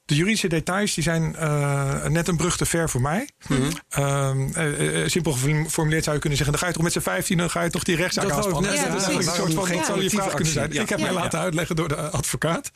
de 0.07 0.15
juridische 0.15 0.49
details 0.49 0.95
die 0.95 1.03
zijn 1.03 1.37
uh, 1.39 2.07
net 2.07 2.29
een 2.29 2.37
brug 2.37 2.57
te 2.57 2.67
ver 2.67 2.91
voor 2.91 3.01
mij. 3.01 3.29
Mm 3.49 3.57
-hmm. 3.57 4.53
uh, 4.57 5.07
simpel 5.07 5.33
geformuleerd 5.33 6.05
zou 6.05 6.15
je 6.15 6.21
kunnen 6.21 6.39
zeggen: 6.39 6.51
dan 6.51 6.59
ga 6.59 6.67
je 6.67 6.73
toch 6.73 6.83
met 6.83 6.93
z'n 6.93 7.01
vijftien, 7.01 7.37
dan 7.37 7.51
ga 7.51 7.63
je 7.63 7.71
toch 7.71 7.83
die 7.83 7.97
rechtszaak 7.97 8.31
aanspannen. 8.31 8.75
Ja, 8.75 8.89
dat, 8.89 9.09
een 9.09 9.23
soort 9.23 9.55
van, 9.55 9.69
dat 9.69 9.87
zou 9.87 10.03
je 10.03 10.11
vraag 10.11 10.35
kunnen 10.35 10.53
zijn. 10.53 10.73
Ja. 10.73 10.83
Ik 10.83 10.89
heb 10.89 11.01
mij 11.01 11.13
laten 11.13 11.39
uitleggen 11.39 11.77
door 11.77 11.89
de 11.89 11.97
advocaat. 11.97 12.71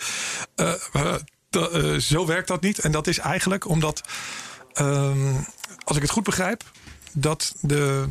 zo 1.99 2.27
werkt 2.27 2.49
dat 2.49 2.61
niet. 2.61 2.79
En 2.79 2.93
dat 2.93 3.07
is 3.07 3.19
eigenlijk 3.19 3.69
omdat, 3.69 4.03
ehm, 4.73 5.35
als 5.85 5.97
ik 5.97 6.03
het 6.03 6.11
goed 6.11 6.25
begrijp, 6.25 6.63
dat 7.13 7.55
de 7.61 8.09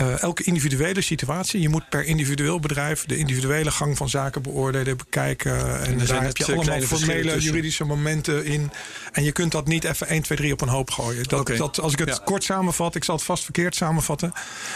uh, 0.00 0.22
elke 0.22 0.42
individuele 0.42 1.00
situatie. 1.00 1.60
Je 1.60 1.68
moet 1.68 1.88
per 1.88 2.04
individueel 2.04 2.60
bedrijf 2.60 3.04
de 3.04 3.16
individuele 3.16 3.70
gang 3.70 3.96
van 3.96 4.08
zaken 4.08 4.42
beoordelen, 4.42 4.96
bekijken. 4.96 5.80
En, 5.80 6.00
en 6.00 6.06
daar 6.06 6.22
heb 6.22 6.36
je 6.36 6.44
allemaal 6.54 6.80
formele 6.80 7.40
juridische 7.40 7.84
momenten 7.84 8.44
in. 8.44 8.70
En 9.12 9.24
je 9.24 9.32
kunt 9.32 9.52
dat 9.52 9.66
niet 9.66 9.84
even 9.84 10.06
1, 10.06 10.22
2, 10.22 10.38
3 10.38 10.52
op 10.52 10.60
een 10.60 10.68
hoop 10.68 10.90
gooien. 10.90 11.22
Dat, 11.28 11.40
okay. 11.40 11.56
dat, 11.56 11.80
als 11.80 11.92
ik 11.92 11.98
het 11.98 12.08
ja. 12.08 12.20
kort 12.24 12.44
samenvat, 12.44 12.94
ik 12.94 13.04
zal 13.04 13.14
het 13.14 13.24
vast 13.24 13.44
verkeerd 13.44 13.74
samenvatten. 13.74 14.32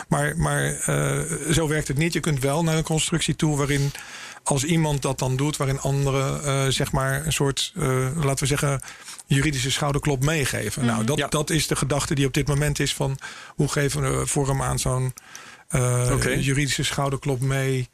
Maar, 0.08 0.36
maar 0.36 0.88
uh, 0.88 1.20
zo 1.50 1.68
werkt 1.68 1.88
het 1.88 1.98
niet. 1.98 2.12
Je 2.12 2.20
kunt 2.20 2.40
wel 2.40 2.62
naar 2.62 2.76
een 2.76 2.82
constructie 2.82 3.36
toe 3.36 3.56
waarin 3.56 3.92
als 4.48 4.64
iemand 4.64 5.02
dat 5.02 5.18
dan 5.18 5.36
doet, 5.36 5.56
waarin 5.56 5.80
anderen 5.80 6.44
uh, 6.44 6.72
zeg 6.72 6.92
maar 6.92 7.26
een 7.26 7.32
soort, 7.32 7.72
laten 8.14 8.38
we 8.38 8.46
zeggen 8.46 8.80
juridische 9.26 9.70
schouderklop 9.70 10.24
meegeven. 10.24 10.84
Nou, 10.84 11.04
dat, 11.04 11.30
dat 11.30 11.50
is 11.50 11.66
de 11.66 11.76
gedachte 11.76 12.14
die 12.14 12.26
op 12.26 12.34
dit 12.34 12.48
moment 12.48 12.78
is 12.78 12.94
van 12.94 13.18
hoe 13.54 13.68
geven 13.68 14.18
we 14.18 14.26
vorm 14.26 14.62
aan 14.62 14.78
zo'n 14.78 15.14
uh, 15.70 16.10
okay. 16.12 16.38
juridische 16.38 16.82
schouderklop 16.82 17.40
mee. 17.40 17.88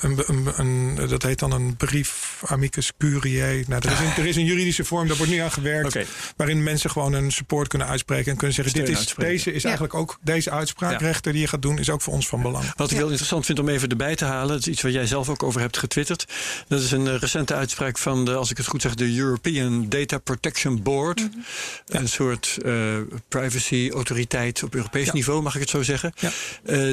Een, 0.00 0.22
een, 0.26 0.52
een, 0.56 1.08
dat 1.08 1.22
heet 1.22 1.38
dan 1.38 1.52
een 1.52 1.76
brief 1.76 2.42
amicus 2.46 2.92
curiae. 2.98 3.64
Nou, 3.68 3.82
er, 3.84 3.92
is 3.92 3.98
een, 3.98 4.22
er 4.22 4.26
is 4.26 4.36
een 4.36 4.44
juridische 4.44 4.84
vorm, 4.84 5.08
daar 5.08 5.16
wordt 5.16 5.32
nu 5.32 5.38
aan 5.38 5.52
gewerkt. 5.52 5.88
Okay. 5.88 6.06
Waarin 6.36 6.62
mensen 6.62 6.90
gewoon 6.90 7.12
een 7.12 7.32
support 7.32 7.68
kunnen 7.68 7.88
uitspreken. 7.88 8.30
En 8.30 8.36
kunnen 8.36 8.56
zeggen: 8.56 8.74
dit 8.74 8.88
is, 8.88 9.14
deze 9.16 9.52
is 9.52 9.62
ja. 9.62 9.68
eigenlijk 9.68 9.94
ook 9.94 10.18
deze 10.22 10.50
uitspraakrechter 10.50 11.32
die 11.32 11.40
je 11.40 11.48
gaat 11.48 11.62
doen, 11.62 11.78
is 11.78 11.90
ook 11.90 12.02
voor 12.02 12.12
ons 12.12 12.28
van 12.28 12.42
belang. 12.42 12.72
Wat 12.76 12.90
ik 12.90 12.96
heel 12.96 13.06
interessant 13.06 13.46
vind 13.46 13.58
om 13.58 13.68
even 13.68 13.88
erbij 13.88 14.16
te 14.16 14.24
halen. 14.24 14.48
Dat 14.48 14.58
is 14.58 14.66
iets 14.66 14.82
waar 14.82 14.92
jij 14.92 15.06
zelf 15.06 15.28
ook 15.28 15.42
over 15.42 15.60
hebt 15.60 15.78
getwitterd. 15.78 16.26
Dat 16.68 16.80
is 16.80 16.90
een 16.90 17.06
uh, 17.06 17.16
recente 17.16 17.54
uitspraak 17.54 17.98
van 17.98 18.24
de, 18.24 18.34
als 18.34 18.50
ik 18.50 18.56
het 18.56 18.66
goed 18.66 18.82
zeg, 18.82 18.94
de 18.94 19.16
European 19.16 19.88
Data 19.88 20.18
Protection 20.18 20.82
Board. 20.82 21.20
Mm 21.20 21.30
-hmm. 21.32 22.00
Een 22.00 22.08
soort 22.08 22.58
uh, 22.64 22.96
privacy-autoriteit 23.28 24.62
op 24.62 24.74
Europees 24.74 25.10
niveau, 25.10 25.42
mag 25.42 25.54
ik 25.54 25.60
het 25.60 25.70
zo 25.70 25.82
zeggen. 25.82 26.12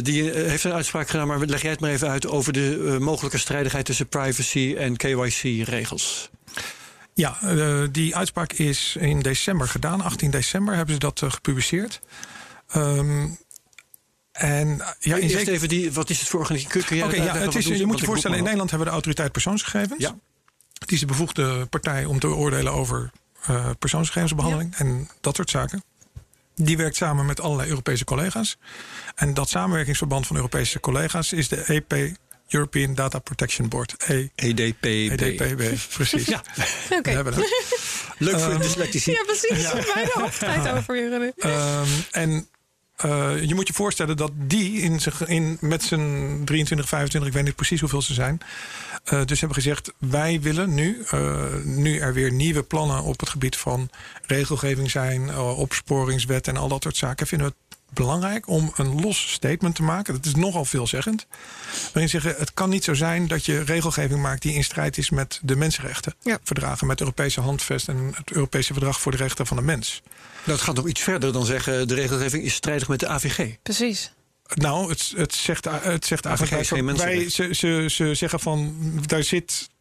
die 0.02 0.24
heeft 0.32 0.64
een 0.64 0.74
uitspraak 0.74 1.10
gedaan, 1.10 1.28
maar 1.28 1.40
leg 1.40 1.62
jij 1.62 1.72
het 1.72 1.80
maar 1.80 1.92
even 1.92 2.10
uit 2.10 2.28
over 2.28 2.54
de 2.54 2.83
mogelijke 3.00 3.38
strijdigheid 3.38 3.86
tussen 3.86 4.08
privacy 4.08 4.76
en 4.78 4.98
KYC-regels? 4.98 6.30
Ja, 7.14 7.38
uh, 7.44 7.84
die 7.92 8.16
uitspraak 8.16 8.54
is 8.54 8.96
in 9.00 9.20
december 9.20 9.68
gedaan. 9.68 10.02
18 10.02 10.32
december 10.32 10.76
hebben 10.76 10.94
ze 10.94 11.00
dat 11.00 11.22
uh, 11.22 11.32
gepubliceerd. 11.32 12.02
Um, 12.76 13.38
en 14.32 14.82
ja, 15.00 15.16
in 15.16 15.30
Eerst 15.30 15.48
even 15.48 15.68
die, 15.68 15.94
wat 15.94 16.10
is 16.10 16.20
het 16.20 16.28
voor 16.28 16.40
organisatie? 16.40 17.04
Okay, 17.04 17.24
ja, 17.24 17.36
het 17.36 17.56
is, 17.56 17.66
je 17.66 17.86
moet 17.86 18.00
je 18.00 18.06
voorstellen, 18.06 18.38
in 18.38 18.44
Nederland 18.44 18.70
hebben 18.70 18.88
we 18.88 18.94
de 18.94 19.00
autoriteit 19.00 19.32
persoonsgegevens. 19.32 20.02
Ja. 20.02 20.16
Het 20.80 20.92
is 20.92 21.00
de 21.00 21.06
bevoegde 21.06 21.66
partij 21.66 22.06
om 22.06 22.20
te 22.20 22.28
oordelen 22.28 22.74
over 22.74 23.12
uh, 23.50 23.70
persoonsgegevensbehandeling 23.80 24.76
ja. 24.78 24.86
en 24.86 25.10
dat 25.22 25.36
soort 25.36 25.50
zaken. 25.50 25.84
Die 26.56 26.78
werkt 26.78 26.96
samen 26.96 27.26
met 27.26 27.42
allerlei 27.42 27.70
Europese 27.70 28.04
collega's. 28.04 28.58
En 29.16 29.34
dat 29.34 29.50
samenwerkingsverband 29.50 30.28
van 30.28 30.36
Europese 30.36 30.80
collega's 30.80 31.34
is 31.34 31.48
de 31.48 31.58
EP 31.58 32.16
European 32.54 32.94
Data 32.94 33.20
Protection 33.20 33.70
Board. 33.70 33.96
E 34.08 34.30
EDPB. 34.36 34.86
EDPB, 34.86 35.94
precies. 35.94 36.26
ja, 36.36 36.44
oké. 36.92 37.10
Okay. 37.10 37.24
Leuk 38.18 38.40
voor 38.40 38.54
um, 38.54 38.62
dyslectici. 38.62 39.12
Ja, 39.12 39.24
precies. 39.24 39.62
Ja. 39.62 39.74
Bijna 39.94 40.12
hoofdtijd 40.14 40.70
over 40.70 40.96
hier. 40.96 41.34
Um, 41.38 41.88
en 42.12 42.48
uh, 43.06 43.44
je 43.44 43.56
moet 43.56 43.68
je 43.68 43.74
voorstellen 43.74 44.18
dat 44.18 44.32
die 44.36 44.82
in, 44.82 45.00
in, 45.26 45.58
met 45.62 45.84
zijn 45.84 46.42
23, 46.46 46.88
25, 46.88 47.30
ik 47.30 47.36
weet 47.36 47.46
niet 47.46 47.56
precies 47.56 47.80
hoeveel 47.80 48.02
ze 48.02 48.14
zijn. 48.14 48.38
Uh, 49.14 49.26
dus 49.26 49.40
hebben 49.40 49.58
gezegd: 49.58 49.94
wij 49.98 50.42
willen 50.42 50.74
nu, 50.74 51.06
uh, 51.14 51.44
nu 51.64 51.98
er 51.98 52.14
weer 52.14 52.32
nieuwe 52.32 52.64
plannen 52.64 53.04
op 53.04 53.20
het 53.20 53.30
gebied 53.30 53.56
van 53.56 53.90
regelgeving 54.26 54.92
zijn, 54.92 55.38
opsporingswet 55.38 56.48
en 56.48 56.58
al 56.58 56.68
dat 56.68 56.84
soort 56.84 56.98
zaken, 56.98 57.28
vinden 57.28 57.48
we 57.48 57.54
het 57.54 57.63
belangrijk 57.94 58.48
om 58.48 58.72
een 58.76 59.02
los 59.02 59.32
statement 59.32 59.76
te 59.76 59.84
maken. 59.84 60.14
Dat 60.14 60.26
is 60.26 60.36
nogal 60.36 60.66
veelzeggend. 60.66 61.28
Waarin 61.84 62.10
zeggen: 62.10 62.36
het 62.38 62.54
kan 62.54 62.70
niet 62.70 62.84
zo 62.84 62.94
zijn 62.94 63.28
dat 63.28 63.46
je 63.46 63.64
regelgeving 63.64 64.22
maakt 64.22 64.42
die 64.42 64.54
in 64.54 64.64
strijd 64.64 64.98
is 64.98 65.10
met 65.10 65.40
de 65.42 65.56
mensenrechten. 65.56 66.14
Ja. 66.22 66.40
Verdragen 66.44 66.88
met 66.88 67.00
het 67.00 67.08
Europese 67.08 67.42
handvest 67.42 67.88
en 67.88 68.12
het 68.16 68.32
Europese 68.32 68.74
verdrag 68.74 69.02
voor 69.02 69.12
de 69.12 69.18
rechten 69.18 69.48
van 69.48 69.58
de 69.58 69.64
mens. 69.64 70.02
Dat 70.44 70.62
gaat 70.62 70.76
nog 70.76 70.88
iets 70.88 71.02
verder 71.02 71.34
dan 71.34 71.46
zeggen: 71.46 71.88
de 71.88 71.94
regelgeving 71.94 72.44
is 72.44 72.54
strijdig 72.54 72.88
met 72.88 73.00
de 73.00 73.08
AVG. 73.08 73.56
Precies. 73.64 74.12
Nou, 74.54 74.90
het, 74.90 75.14
het 75.16 75.34
zegt, 75.34 75.66
het 75.66 76.06
zegt 76.06 76.26
AVG 76.28 76.52
eigenlijk. 76.52 76.98
Wij, 76.98 77.30
ze, 77.30 77.56
ze, 77.56 77.86
ze 77.90 78.14
zeggen 78.14 78.40
van 78.40 78.76
daar 79.06 79.24
zit 79.24 79.72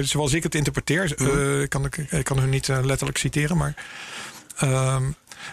zoals 0.00 0.32
ik 0.32 0.42
het 0.42 0.54
interpreteer, 0.54 1.20
uh, 1.20 1.62
ik, 1.62 1.68
kan, 1.68 1.90
ik 2.10 2.24
kan 2.24 2.38
hun 2.38 2.48
niet 2.48 2.68
uh, 2.68 2.84
letterlijk 2.84 3.18
citeren, 3.18 3.56
maar 3.56 3.74
uh, 4.64 5.02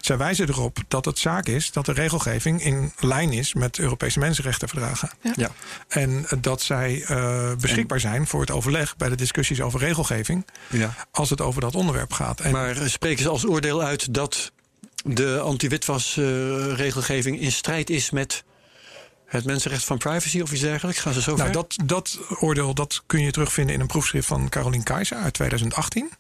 zij 0.02 0.18
wijzen 0.18 0.50
erop 0.50 0.78
dat 0.88 1.06
het 1.06 1.20
zaak 1.20 1.48
is 1.48 1.72
dat 1.72 1.86
de 1.86 1.92
regelgeving 1.92 2.64
in 2.64 2.92
lijn 3.00 3.34
is 3.34 3.54
met 3.54 3.80
Europese 3.80 4.20
mensenrechtenverdragen. 4.20 5.10
Ja. 5.22 5.34
ja. 5.36 5.50
En 5.88 6.26
dat 6.42 6.62
zij 6.62 7.06
uh, 7.10 7.52
beschikbaar 7.60 8.00
zijn 8.00 8.28
voor 8.28 8.42
het 8.42 8.52
overleg 8.52 8.98
bij 8.98 9.10
de 9.10 9.16
discussies 9.16 9.62
over 9.62 9.80
regelgeving. 9.80 10.46
Ja. 10.70 10.96
Als 11.12 11.30
het 11.30 11.42
over 11.42 11.62
dat 11.62 11.76
onderwerp 11.76 12.14
gaat. 12.14 12.40
En 12.40 12.52
maar 12.52 12.76
spreken 12.86 13.24
ze 13.24 13.30
als 13.30 13.48
oordeel 13.48 13.82
uit 13.82 14.14
dat 14.14 14.52
de 15.04 15.40
anti-witwasregelgeving 15.40 17.40
in 17.40 17.52
strijd 17.52 17.90
is 17.90 18.10
met 18.10 18.44
Het 19.26 19.46
mensenrecht 19.46 19.84
van 19.84 19.98
privacy 19.98 20.42
of 20.42 20.52
iets 20.52 20.62
dergelijks? 20.62 21.00
Gaan 21.00 21.14
ze 21.14 21.22
zo 21.22 21.36
Nou, 21.36 21.44
ver? 21.44 21.52
dat, 21.52 21.76
dat 21.86 22.20
oordeel 22.40 22.74
dat 22.74 23.04
kun 23.06 23.22
je 23.22 23.32
terugvinden 23.32 23.76
in 23.76 23.82
een 23.82 23.88
proefschrift 23.88 24.28
van 24.28 24.50
Caroline 24.50 24.84
Keizer 24.84 25.18
uit 25.18 25.34
2018. 25.34 26.12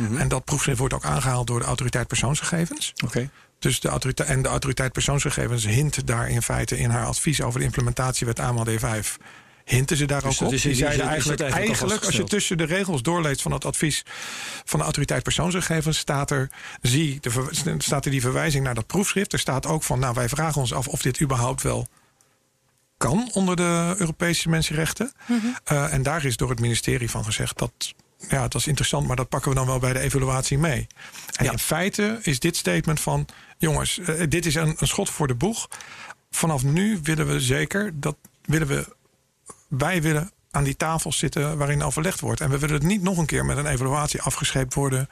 Mhm. 0.00 0.16
En 0.16 0.28
dat 0.28 0.44
proefschrift 0.44 0.78
wordt 0.78 0.94
ook 0.94 1.04
aangehaald 1.04 1.46
door 1.46 1.58
de 1.58 1.66
autoriteit 1.66 2.06
persoonsgegevens. 2.06 2.92
Oké. 3.04 3.30
Dus 3.58 3.80
de 3.80 3.88
autoriteit, 3.88 4.28
en 4.28 4.42
de 4.42 4.48
autoriteit 4.48 4.92
persoonsgegevens 4.92 5.64
hint 5.64 6.06
daar 6.06 6.28
in 6.28 6.42
feite 6.42 6.78
in 6.78 6.90
haar 6.90 7.06
advies 7.06 7.42
over 7.42 7.58
de 7.58 7.64
implementatiewet 7.66 8.38
AML 8.38 8.66
D5. 8.66 9.16
Hinten 9.64 9.96
ze 9.96 10.06
daar 10.06 10.22
Dus 10.22 10.40
ook 10.40 10.46
op? 10.46 10.52
is 10.52 10.64
in 10.64 10.70
Die 10.70 10.78
zeiden 10.78 11.06
eigenlijk, 11.06 11.40
eigenlijk 11.40 11.70
al 11.70 11.88
eigenlijk, 11.88 12.04
als 12.04 12.16
je 12.16 12.24
tussen 12.24 12.58
de 12.58 12.64
regels 12.64 13.02
doorleest 13.02 13.42
van 13.42 13.52
het 13.52 13.64
advies 13.64 14.02
van 14.64 14.78
de 14.78 14.84
autoriteit 14.84 15.22
persoonsgegevens, 15.22 15.98
staat 15.98 16.30
er, 16.30 16.50
zie, 16.80 17.20
de, 17.20 17.74
staat 17.78 18.04
er 18.04 18.10
die 18.10 18.20
verwijzing 18.20 18.64
naar 18.64 18.74
dat 18.74 18.86
proefschrift. 18.86 19.32
Er 19.32 19.38
staat 19.38 19.66
ook 19.66 19.82
van, 19.82 19.98
nou 19.98 20.14
wij 20.14 20.28
vragen 20.28 20.60
ons 20.60 20.72
af 20.72 20.88
of 20.88 21.02
dit 21.02 21.20
überhaupt 21.20 21.62
wel 21.62 21.88
kan 22.96 23.30
onder 23.32 23.56
de 23.56 23.94
Europese 23.98 24.48
mensenrechten. 24.48 25.12
Eh, 25.64 25.92
en 25.92 26.02
daar 26.02 26.24
is 26.24 26.36
door 26.36 26.50
het 26.50 26.60
ministerie 26.60 27.10
van 27.10 27.24
gezegd 27.24 27.58
dat. 27.58 27.94
Ja, 28.28 28.40
dat 28.42 28.54
is 28.54 28.66
interessant, 28.66 29.06
maar 29.06 29.16
dat 29.16 29.28
pakken 29.28 29.50
we 29.50 29.56
dan 29.56 29.66
wel 29.66 29.78
bij 29.78 29.92
de 29.92 29.98
evaluatie 29.98 30.58
mee. 30.58 30.86
En 31.36 31.44
Ja. 31.44 31.52
in 31.52 31.58
feite 31.58 32.18
is 32.22 32.38
dit 32.40 32.56
statement 32.56 33.00
van: 33.00 33.26
jongens, 33.58 33.98
eh, 33.98 34.22
dit 34.28 34.46
is 34.46 34.54
een, 34.54 34.74
een 34.78 34.86
schot 34.86 35.10
voor 35.10 35.26
de 35.26 35.34
boeg. 35.34 35.68
Vanaf 36.30 36.62
nu 36.62 36.98
willen 37.02 37.26
we 37.26 37.40
zeker 37.40 37.90
dat 37.94 38.16
willen 38.44 38.66
we, 38.66 38.96
wij 39.68 40.02
willen 40.02 40.30
aan 40.50 40.64
die 40.64 40.76
tafel 40.76 41.12
zitten 41.12 41.58
waarin 41.58 41.82
overlegd 41.82 42.20
wordt. 42.20 42.40
En 42.40 42.50
we 42.50 42.58
willen 42.58 42.74
het 42.74 42.84
niet 42.84 43.02
nog 43.02 43.18
een 43.18 43.26
keer 43.26 43.44
met 43.44 43.56
een 43.56 43.66
evaluatie 43.66 44.22
afgescheept 44.22 44.74
worden. 44.74 45.08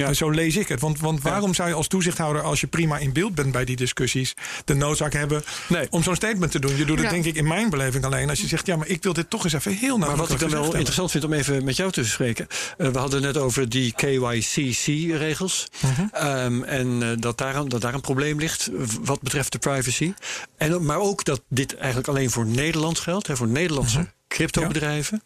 Ja. 0.00 0.06
En 0.08 0.16
zo 0.16 0.30
lees 0.30 0.56
ik 0.56 0.68
het. 0.68 0.80
Want, 0.80 1.00
want 1.00 1.22
waarom 1.22 1.54
zou 1.54 1.68
je 1.68 1.74
als 1.74 1.86
toezichthouder, 1.88 2.42
als 2.42 2.60
je 2.60 2.66
prima 2.66 2.98
in 2.98 3.12
beeld 3.12 3.34
bent 3.34 3.52
bij 3.52 3.64
die 3.64 3.76
discussies, 3.76 4.34
de 4.64 4.74
noodzaak 4.74 5.12
hebben 5.12 5.42
Nee. 5.68 5.86
om 5.90 6.02
zo'n 6.02 6.14
statement 6.14 6.52
te 6.52 6.58
doen? 6.58 6.76
Je 6.76 6.84
doet 6.84 6.96
het 6.96 7.04
Ja. 7.06 7.10
denk 7.12 7.24
ik 7.24 7.34
in 7.34 7.46
mijn 7.46 7.70
beleving 7.70 8.04
alleen 8.04 8.28
als 8.28 8.40
je 8.40 8.46
zegt, 8.46 8.66
ja, 8.66 8.76
maar 8.76 8.86
ik 8.88 9.02
wil 9.02 9.12
dit 9.12 9.30
toch 9.30 9.44
eens 9.44 9.52
even 9.52 9.72
heel 9.72 9.98
Maar 9.98 10.16
wat 10.16 10.30
ik 10.30 10.38
dan 10.38 10.50
wel 10.50 10.74
interessant 10.74 11.10
vind 11.10 11.24
om 11.24 11.32
even 11.32 11.64
met 11.64 11.76
jou 11.76 11.90
te 11.90 12.04
spreken. 12.04 12.46
eh, 12.78 12.88
we 12.88 12.98
hadden 12.98 13.22
het 13.24 13.34
net 13.34 13.42
over 13.42 13.68
die 13.68 13.92
KYCC-regels. 13.92 15.68
Mhm. 15.80 16.02
Ehm, 16.12 16.62
en 16.62 17.02
eh, 17.02 17.08
dat, 17.18 17.38
daar 17.38 17.56
een, 17.56 17.68
dat 17.68 17.80
daar 17.80 17.94
een 17.94 18.00
probleem 18.00 18.38
ligt 18.38 18.70
w- 18.72 18.94
wat 19.04 19.20
betreft 19.22 19.52
de 19.52 19.58
privacy. 19.58 20.12
En, 20.56 20.84
maar 20.84 20.98
ook 21.00 21.24
dat 21.24 21.42
dit 21.48 21.76
eigenlijk 21.76 22.08
alleen 22.08 22.30
voor 22.30 22.46
Nederland 22.46 22.98
geldt. 22.98 23.26
Hè, 23.26 23.36
voor 23.36 23.48
Nederlandse 23.48 23.98
Mhm. 23.98 24.06
Cryptobedrijven. 24.30 25.22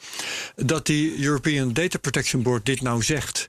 Dat 0.57 0.86
die 0.86 1.22
European 1.24 1.72
Data 1.72 1.98
Protection 1.98 2.42
Board 2.42 2.66
dit 2.66 2.80
nou 2.80 3.02
zegt. 3.02 3.46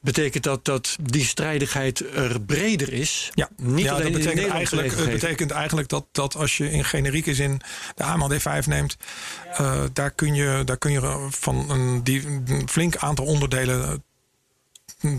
Betekent 0.00 0.44
dat 0.44 0.64
dat 0.64 0.96
die 1.02 1.24
strijdigheid 1.24 2.14
er 2.14 2.40
breder 2.40 2.92
is. 2.92 3.30
Ja, 3.34 3.48
Niet 3.56 3.84
ja 3.84 3.92
alleen 3.92 4.12
dat 4.12 4.22
betekent 4.22 4.52
eigenlijk, 4.52 4.96
het 4.96 5.10
betekent 5.10 5.50
eigenlijk 5.50 5.88
dat, 5.88 6.06
dat 6.12 6.36
als 6.36 6.56
je 6.56 6.70
in 6.70 6.84
generieke 6.84 7.34
zin 7.34 7.60
de 7.94 8.02
AML 8.02 8.30
D5 8.32 8.66
neemt, 8.66 8.96
eh, 9.52 9.82
daar, 9.92 10.10
kun 10.10 10.34
je, 10.34 10.62
daar 10.64 10.78
kun 10.78 10.92
je 10.92 11.26
van 11.30 11.70
een, 11.70 12.04
die, 12.04 12.26
een 12.26 12.68
flink 12.68 12.96
aantal 12.96 13.24
onderdelen 13.24 14.02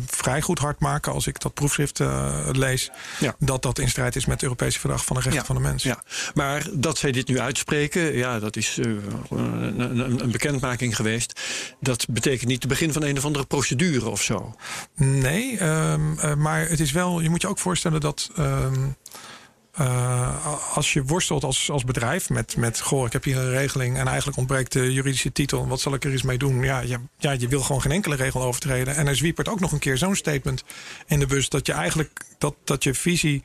vrij 0.05 0.41
goed 0.41 0.59
hard 0.59 0.79
maken 0.79 1.11
als 1.13 1.27
ik 1.27 1.39
dat 1.39 1.53
proefschrift 1.53 1.99
eh, 1.99 2.49
lees. 2.51 2.91
Ja. 3.19 3.35
Dat 3.39 3.61
dat 3.61 3.79
in 3.79 3.89
strijd 3.89 4.15
is 4.15 4.25
met 4.25 4.33
het 4.33 4.43
Europese 4.43 4.79
Verdrag 4.79 5.05
van 5.05 5.15
de 5.15 5.21
Rechten 5.21 5.41
Ja, 5.41 5.47
van 5.47 5.55
de 5.55 5.61
Mens. 5.61 5.83
Ja, 5.83 6.03
maar 6.33 6.67
dat 6.73 6.97
zij 6.97 7.11
dit 7.11 7.27
nu 7.27 7.39
uitspreken, 7.39 8.15
ja, 8.15 8.39
dat 8.39 8.55
is 8.55 8.77
eh, 8.77 8.85
een, 9.29 9.79
een, 9.79 10.23
een 10.23 10.31
bekendmaking 10.31 10.95
geweest. 10.95 11.41
Dat 11.79 12.05
betekent 12.09 12.47
niet 12.49 12.59
het 12.63 12.71
begin 12.71 12.93
van 12.93 13.03
een 13.03 13.17
of 13.17 13.25
andere 13.25 13.45
procedure 13.45 14.09
of 14.09 14.21
zo. 14.21 14.55
Nee, 14.95 15.57
ehm, 15.57 16.19
eh, 16.19 16.35
maar 16.35 16.69
het 16.69 16.79
is 16.79 16.91
wel, 16.91 17.19
je 17.19 17.29
moet 17.29 17.41
je 17.41 17.47
ook 17.47 17.59
voorstellen 17.59 17.99
dat. 18.01 18.29
ehm, 18.35 18.87
eh, 19.71 20.75
als 20.75 20.93
je 20.93 21.03
worstelt 21.03 21.43
als, 21.43 21.71
als 21.71 21.83
bedrijf 21.83 22.29
met, 22.29 22.57
met. 22.57 22.79
Goh, 22.79 23.05
ik 23.05 23.13
heb 23.13 23.23
hier 23.23 23.37
een 23.37 23.49
regeling 23.49 23.97
en 23.97 24.07
eigenlijk 24.07 24.37
ontbreekt 24.37 24.71
de 24.71 24.93
juridische 24.93 25.31
titel. 25.31 25.67
Wat 25.67 25.79
zal 25.79 25.93
ik 25.93 26.05
er 26.05 26.11
eens 26.11 26.21
mee 26.21 26.37
doen? 26.37 26.63
Ja, 26.63 26.79
je, 26.79 26.99
ja, 27.17 27.31
je 27.31 27.47
wil 27.47 27.61
gewoon 27.61 27.81
geen 27.81 27.91
enkele 27.91 28.15
regel 28.15 28.41
overtreden. 28.41 28.95
En 28.95 29.07
er 29.07 29.15
zwiepert 29.15 29.47
ook 29.47 29.59
nog 29.59 29.71
een 29.71 29.79
keer 29.79 29.97
zo'n 29.97 30.15
statement 30.15 30.63
in 31.07 31.19
de 31.19 31.25
bus. 31.25 31.49
dat 31.49 31.65
je 31.65 31.73
eigenlijk. 31.73 32.21
dat, 32.37 32.55
dat 32.63 32.83
je 32.83 32.93
visie 32.93 33.43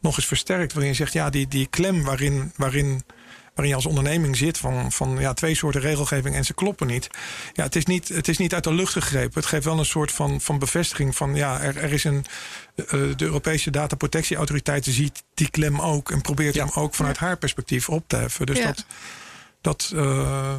nog 0.00 0.16
eens 0.16 0.26
versterkt. 0.26 0.72
waarin 0.72 0.90
je 0.90 0.96
zegt, 0.96 1.12
ja, 1.12 1.30
die, 1.30 1.48
die 1.48 1.66
klem 1.66 2.04
waarin. 2.04 2.52
waarin 2.56 3.02
waarin 3.58 3.76
je 3.76 3.82
als 3.82 3.86
onderneming 3.96 4.36
zit 4.36 4.58
van, 4.58 4.92
van 4.92 5.16
ja, 5.18 5.32
twee 5.34 5.54
soorten 5.54 5.80
regelgeving 5.80 6.34
en 6.34 6.44
ze 6.44 6.54
kloppen 6.54 6.86
niet. 6.86 7.08
Ja, 7.52 7.62
het 7.62 7.76
is 7.76 7.84
niet, 7.84 8.08
het 8.08 8.28
is 8.28 8.38
niet 8.38 8.54
uit 8.54 8.64
de 8.64 8.74
lucht 8.74 8.92
gegrepen. 8.92 9.34
Het 9.40 9.46
geeft 9.46 9.64
wel 9.64 9.78
een 9.78 9.84
soort 9.84 10.12
van, 10.12 10.40
van 10.40 10.58
bevestiging 10.58 11.16
van 11.16 11.34
ja, 11.34 11.60
er, 11.60 11.76
er 11.76 11.92
is 11.92 12.04
een. 12.04 12.24
eh, 12.74 12.84
de 12.90 13.24
Europese 13.24 13.70
dataprotectieautoriteit 13.70 14.84
ziet 14.84 15.22
die 15.34 15.50
klem 15.50 15.80
ook 15.80 16.10
en 16.10 16.20
probeert 16.20 16.54
Ja. 16.54 16.64
hem 16.64 16.82
ook 16.82 16.94
vanuit 16.94 17.16
haar 17.16 17.36
perspectief 17.36 17.88
op 17.88 18.04
te 18.06 18.16
heffen. 18.16 18.46
Dus 18.46 18.58
Ja. 18.58 18.64
dat. 18.66 18.84
dat 19.60 19.92
eh, 19.94 20.54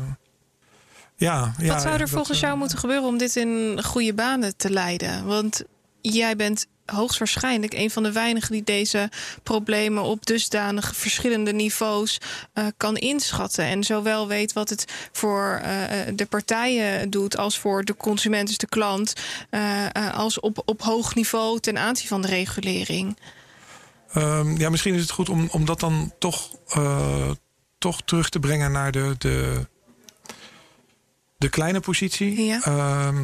ja, 1.16 1.54
ja, 1.58 1.74
Wat 1.74 1.82
zou 1.82 2.00
er 2.00 2.10
volgens 2.10 2.38
eh, 2.38 2.44
jou 2.44 2.58
moeten 2.58 2.78
gebeuren 2.78 3.08
om 3.08 3.18
dit 3.18 3.36
in 3.36 3.84
goede 3.84 4.14
banen 4.14 4.58
te 4.58 4.70
leiden? 4.70 5.26
Want 5.26 5.64
jij 6.02 6.36
bent 6.36 6.66
hoogstwaarschijnlijk 6.92 7.74
een 7.74 7.92
van 7.92 8.04
de 8.04 8.12
weinigen 8.12 8.52
die 8.52 8.64
deze 8.64 9.10
problemen 9.44 10.04
op 10.04 10.26
dusdanig 10.26 10.96
verschillende 10.96 11.54
niveaus 11.54 12.18
eh, 12.54 12.66
kan 12.78 12.98
inschatten. 12.98 13.66
En 13.66 13.84
zowel 13.84 14.28
weet 14.28 14.54
wat 14.54 14.70
het 14.70 14.86
voor 15.12 15.62
eh, 15.64 15.82
de 16.14 16.26
partijen 16.26 17.10
doet, 17.10 17.38
als 17.38 17.60
voor 17.60 17.84
de 17.84 17.96
consument, 17.98 18.48
dus 18.48 18.58
de 18.58 18.68
klant, 18.68 19.14
eh, 19.50 19.86
eh, 19.86 20.18
als 20.18 20.40
op, 20.40 20.62
op 20.66 20.82
hoog 20.82 21.16
niveau 21.16 21.60
ten 21.60 21.78
aanzien 21.78 22.08
van 22.08 22.22
de 22.22 22.28
regulering. 22.28 23.18
Ehm, 24.14 24.58
ja, 24.58 24.70
misschien 24.70 24.94
is 24.94 25.02
het 25.02 25.12
goed 25.12 25.30
om, 25.30 25.48
om 25.52 25.66
dat 25.66 25.80
dan 25.80 26.14
toch, 26.20 26.52
eh, 26.68 27.32
toch 27.78 28.02
terug 28.02 28.30
te 28.30 28.40
brengen 28.40 28.72
naar 28.72 28.92
de, 28.92 29.16
de, 29.18 29.68
de 31.40 31.50
kleine 31.50 31.80
positie. 31.80 32.44
Ja. 32.46 32.60
Ehm, 32.64 33.18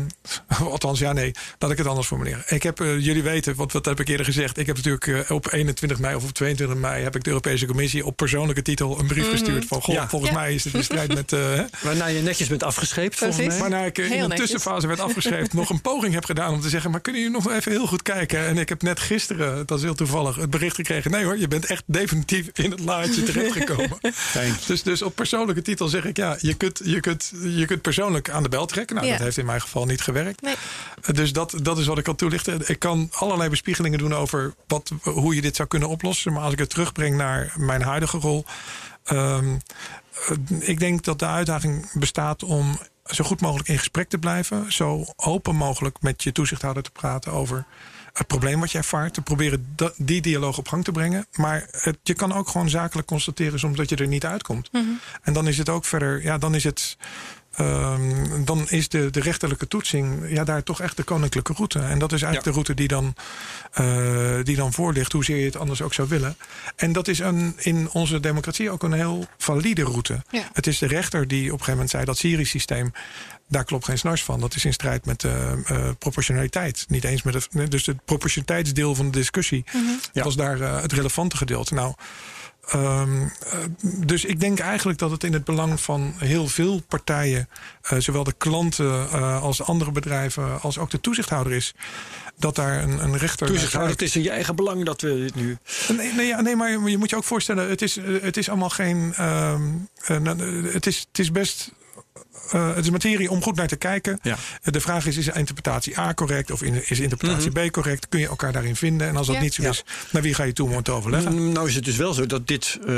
althans, 0.72 1.00
ja, 1.00 1.14
nee, 1.14 1.32
laat 1.60 1.72
ik 1.72 1.78
het 1.78 1.88
anders 1.88 2.08
formuleren. 2.08 2.44
Ik 2.48 2.64
heb, 2.64 2.80
eh, 2.82 3.00
jullie 3.00 3.24
weten, 3.24 3.56
want 3.56 3.72
wat 3.74 3.86
heb 3.86 4.00
ik 4.00 4.08
eerder 4.08 4.26
gezegd? 4.26 4.58
Ik 4.58 4.66
heb 4.66 4.76
natuurlijk 4.76 5.08
eh, 5.08 5.36
op 5.36 5.52
21 5.54 6.00
mei 6.00 6.16
of 6.16 6.24
op 6.24 6.30
22 6.32 6.78
mei 6.78 7.04
heb 7.04 7.16
ik 7.16 7.24
de 7.24 7.30
Europese 7.30 7.66
Commissie 7.66 8.06
op 8.06 8.16
persoonlijke 8.18 8.62
titel 8.62 9.00
een 9.00 9.08
brief 9.08 9.30
gestuurd 9.30 9.66
van, 9.66 9.82
goh, 9.82 9.96
Ja. 9.96 10.10
volgens 10.10 10.32
Ja. 10.32 10.38
mij 10.38 10.54
is 10.54 10.64
het 10.64 10.74
in 10.74 10.84
strijd 10.84 11.14
met. 11.14 11.34
eh? 11.34 11.60
Waarna 11.82 12.06
je 12.08 12.22
netjes 12.22 12.48
bent 12.48 12.64
afgescheept, 12.64 13.16
volgens 13.18 13.48
mij. 13.48 13.58
Waarna 13.58 13.80
ik 13.86 13.98
Heel 13.98 14.06
in 14.12 14.20
netjes. 14.20 14.38
tussenfase 14.40 14.88
werd 14.88 15.00
afgeschreven, 15.00 15.50
nog 15.52 15.70
een 15.70 15.82
poging 15.82 16.14
heb 16.14 16.26
gedaan 16.26 16.54
om 16.54 16.62
te 16.62 16.70
zeggen: 16.70 16.92
Maar 16.92 17.02
kunnen 17.02 17.22
jullie 17.22 17.38
nog 17.38 17.52
even 17.52 17.72
heel 17.72 17.88
goed 17.88 18.02
kijken? 18.02 18.46
En 18.48 18.58
ik 18.58 18.70
heb 18.70 18.82
net 18.82 19.00
gisteren, 19.00 19.66
dat 19.66 19.78
is 19.78 19.84
heel 19.84 19.96
toevallig, 19.96 20.36
het 20.36 20.50
bericht 20.50 20.76
gekregen: 20.76 21.12
Nee 21.12 21.24
hoor, 21.24 21.38
je 21.38 21.48
bent 21.48 21.66
echt 21.66 21.84
definitief 21.86 22.50
in 22.54 22.72
het 22.72 22.80
laadje 22.80 23.24
terechtgekomen. 23.24 23.98
Dus, 24.68 24.84
dus 24.84 25.02
op 25.02 25.16
persoonlijke 25.16 25.62
titel 25.62 25.88
zeg 25.88 26.06
ik: 26.06 26.18
Ja, 26.18 26.38
je 26.40 26.54
kunt, 26.54 26.82
je 26.84 27.00
kunt, 27.00 27.32
je 27.44 27.66
kunt 27.66 27.82
persoonlijk 27.82 28.04
aan 28.32 28.44
de 28.44 28.50
bel 28.50 28.66
trekken. 28.66 28.96
Nou, 28.96 29.08
Ja. 29.08 29.14
dat 29.14 29.24
heeft 29.24 29.38
in 29.38 29.46
mijn 29.46 29.62
geval 29.62 29.86
niet 29.86 30.02
gewerkt. 30.02 30.42
Nee. 30.42 30.56
Dus 31.12 31.34
dat, 31.34 31.56
dat 31.62 31.78
is 31.78 31.86
wat 31.86 31.98
ik 31.98 32.04
kan 32.04 32.16
toelichten. 32.16 32.62
Ik 32.66 32.80
kan 32.80 33.10
allerlei 33.14 33.50
bespiegelingen 33.50 34.00
doen 34.00 34.14
over 34.14 34.54
wat, 34.68 34.92
hoe 35.02 35.36
je 35.36 35.42
dit 35.42 35.56
zou 35.56 35.68
kunnen 35.68 35.90
oplossen. 35.90 36.34
Maar 36.34 36.44
als 36.44 36.54
ik 36.54 36.60
het 36.60 36.70
terugbreng 36.70 37.16
naar 37.18 37.54
mijn 37.58 37.82
huidige 37.82 38.18
rol. 38.18 38.46
ehm, 39.04 39.56
eh, 40.30 40.70
ik 40.70 40.80
denk 40.80 41.04
dat 41.04 41.20
de 41.20 41.26
uitdaging 41.26 41.92
bestaat 41.94 42.44
om 42.44 42.80
zo 43.06 43.24
goed 43.24 43.42
mogelijk 43.42 43.70
in 43.70 43.78
gesprek 43.78 44.10
te 44.10 44.18
blijven. 44.18 44.74
Zo 44.74 45.06
open 45.16 45.56
mogelijk 45.56 46.02
met 46.02 46.24
je 46.24 46.32
toezichthouder 46.32 46.84
te 46.84 46.92
praten 46.92 47.32
over 47.32 47.66
het 48.14 48.28
probleem 48.28 48.60
wat 48.60 48.72
je 48.72 48.78
ervaart. 48.78 49.14
Te 49.14 49.22
proberen 49.22 49.76
die 49.98 50.22
dialoog 50.22 50.58
op 50.58 50.68
gang 50.68 50.84
te 50.84 50.92
brengen. 50.92 51.28
Maar 51.36 51.68
het, 51.72 51.98
je 52.04 52.14
kan 52.14 52.34
ook 52.34 52.48
gewoon 52.48 52.70
zakelijk 52.70 53.08
constateren 53.08 53.60
soms 53.60 53.78
dat 53.78 53.90
je 53.90 53.96
er 53.96 54.08
niet 54.08 54.26
uitkomt. 54.26 54.70
En 55.22 55.34
dan 55.34 55.48
is 55.48 55.58
het 55.58 55.70
ook 55.70 55.86
verder, 55.86 56.24
ja, 56.24 56.38
dan 56.38 56.56
is 56.56 56.64
het. 56.64 56.98
Ehm, 57.58 58.44
dan 58.46 58.70
is 58.70 58.90
de, 58.90 59.10
de 59.10 59.20
rechterlijke 59.20 59.68
toetsing 59.68 60.30
ja, 60.30 60.44
daar 60.44 60.64
toch 60.64 60.82
echt 60.82 60.98
de 60.98 61.04
koninklijke 61.04 61.54
route. 61.54 61.80
En 61.80 62.00
dat 62.00 62.12
is 62.12 62.22
eigenlijk 62.22 62.36
Ja. 62.46 62.52
de 62.52 62.52
route 62.52 62.74
die 62.74 62.88
dan, 62.88 63.16
eh, 63.72 64.44
die 64.44 64.56
dan 64.56 64.74
voor 64.74 64.94
ligt, 64.94 65.12
hoezeer 65.12 65.38
je 65.38 65.46
het 65.46 65.56
anders 65.58 65.82
ook 65.82 65.94
zou 65.94 66.08
willen. 66.08 66.38
En 66.76 66.92
dat 66.94 67.08
is 67.08 67.20
een, 67.20 67.54
in 67.58 67.90
onze 67.92 68.20
democratie 68.20 68.70
ook 68.70 68.84
een 68.84 68.94
heel 68.94 69.28
valide 69.38 69.84
route. 69.84 70.24
Ja. 70.30 70.50
Het 70.54 70.68
is 70.68 70.78
de 70.78 70.88
rechter 70.88 71.28
die 71.28 71.40
op 71.40 71.46
een 71.46 71.50
gegeven 71.52 71.72
moment 71.74 71.90
zei 71.90 72.06
dat 72.06 72.18
Syrisch-systeem. 72.18 72.92
Daar 73.48 73.64
klopt 73.64 73.86
geen 73.86 73.98
snars 73.98 74.24
van. 74.24 74.40
Dat 74.40 74.56
is 74.56 74.66
in 74.66 74.74
strijd 74.74 75.06
met 75.06 75.22
de 75.22 75.62
eh, 75.66 75.90
proportionaliteit. 76.00 76.86
Niet 76.88 77.04
eens 77.04 77.24
met 77.24 77.34
het. 77.34 77.72
Dus 77.72 77.86
het 77.86 78.06
proportionaliteitsdeel 78.06 78.96
van 78.96 79.06
de 79.12 79.18
discussie 79.18 79.64
Ja. 80.14 80.24
was 80.24 80.36
daar 80.36 80.62
eh, 80.62 80.82
het 80.82 80.92
relevante 80.92 81.38
gedeelte. 81.38 81.74
Nou, 81.74 81.94
ehm, 82.68 83.22
eh, 83.22 83.60
dus 83.82 84.26
ik 84.26 84.40
denk 84.40 84.60
eigenlijk 84.60 85.00
dat 85.00 85.12
het 85.12 85.24
in 85.24 85.34
het 85.34 85.44
belang 85.44 85.82
van 85.82 86.14
heel 86.18 86.48
veel 86.48 86.82
partijen, 86.88 87.50
eh, 87.82 88.00
zowel 88.00 88.24
de 88.24 88.34
klanten 88.38 89.10
eh, 89.12 89.42
als 89.42 89.64
andere 89.64 89.92
bedrijven, 89.92 90.62
als 90.62 90.78
ook 90.78 90.90
de 90.90 91.02
toezichthouder 91.02 91.54
is, 91.54 91.74
dat 92.38 92.56
daar 92.56 92.84
een, 92.84 93.04
een 93.04 93.18
rechter. 93.18 93.48
Toezichthouder, 93.48 93.92
het 93.92 94.02
is 94.02 94.16
in 94.16 94.24
je 94.24 94.30
eigen 94.30 94.56
belang 94.56 94.86
dat 94.86 95.02
we 95.02 95.16
dit 95.16 95.36
nu... 95.36 95.58
Nee, 95.88 96.14
nee, 96.14 96.28
ja, 96.28 96.42
nee, 96.42 96.56
maar 96.56 96.90
je 96.90 96.98
moet 96.98 97.10
je 97.10 97.16
ook 97.16 97.24
voorstellen, 97.24 97.70
het 97.70 97.82
is, 97.82 97.96
het 98.22 98.38
is 98.38 98.50
allemaal 98.50 98.70
geen. 98.70 99.14
ehm, 99.16 99.62
het, 100.74 100.86
is, 100.86 101.06
het 101.08 101.20
is 101.20 101.32
best 101.32 101.72
uh, 102.56 102.76
het 102.76 102.84
is 102.86 102.90
materie 102.92 103.30
om 103.32 103.42
goed 103.44 103.56
naar 103.56 103.68
te 103.68 103.76
kijken. 103.76 104.20
Ja. 104.22 104.38
de 104.64 104.80
vraag 104.82 105.06
is, 105.06 105.18
is 105.18 105.28
interpretatie 105.28 106.00
A 106.00 106.14
correct 106.14 106.52
of 106.52 106.62
is 106.64 107.00
interpretatie 107.00 107.52
B 107.52 107.72
correct? 107.72 108.10
Kun 108.10 108.20
je 108.20 108.28
elkaar 108.28 108.52
daarin 108.52 108.76
vinden? 108.76 109.08
En 109.08 109.16
als 109.16 109.28
dat 109.28 109.36
Ja. 109.36 109.42
niet 109.42 109.54
zo 109.54 109.62
is, 109.62 109.84
naar 110.12 110.22
wie 110.22 110.34
ga 110.34 110.44
je 110.44 110.54
toe 110.54 110.70
om 110.70 110.76
het 110.76 110.86
te 110.86 110.92
overleggen? 110.92 111.52
Nou 111.52 111.68
is 111.68 111.76
het 111.76 111.86
dus 111.86 111.96
wel 111.96 112.14
zo 112.14 112.26
dat 112.26 112.48
dit... 112.48 112.80
eh, 112.88 112.94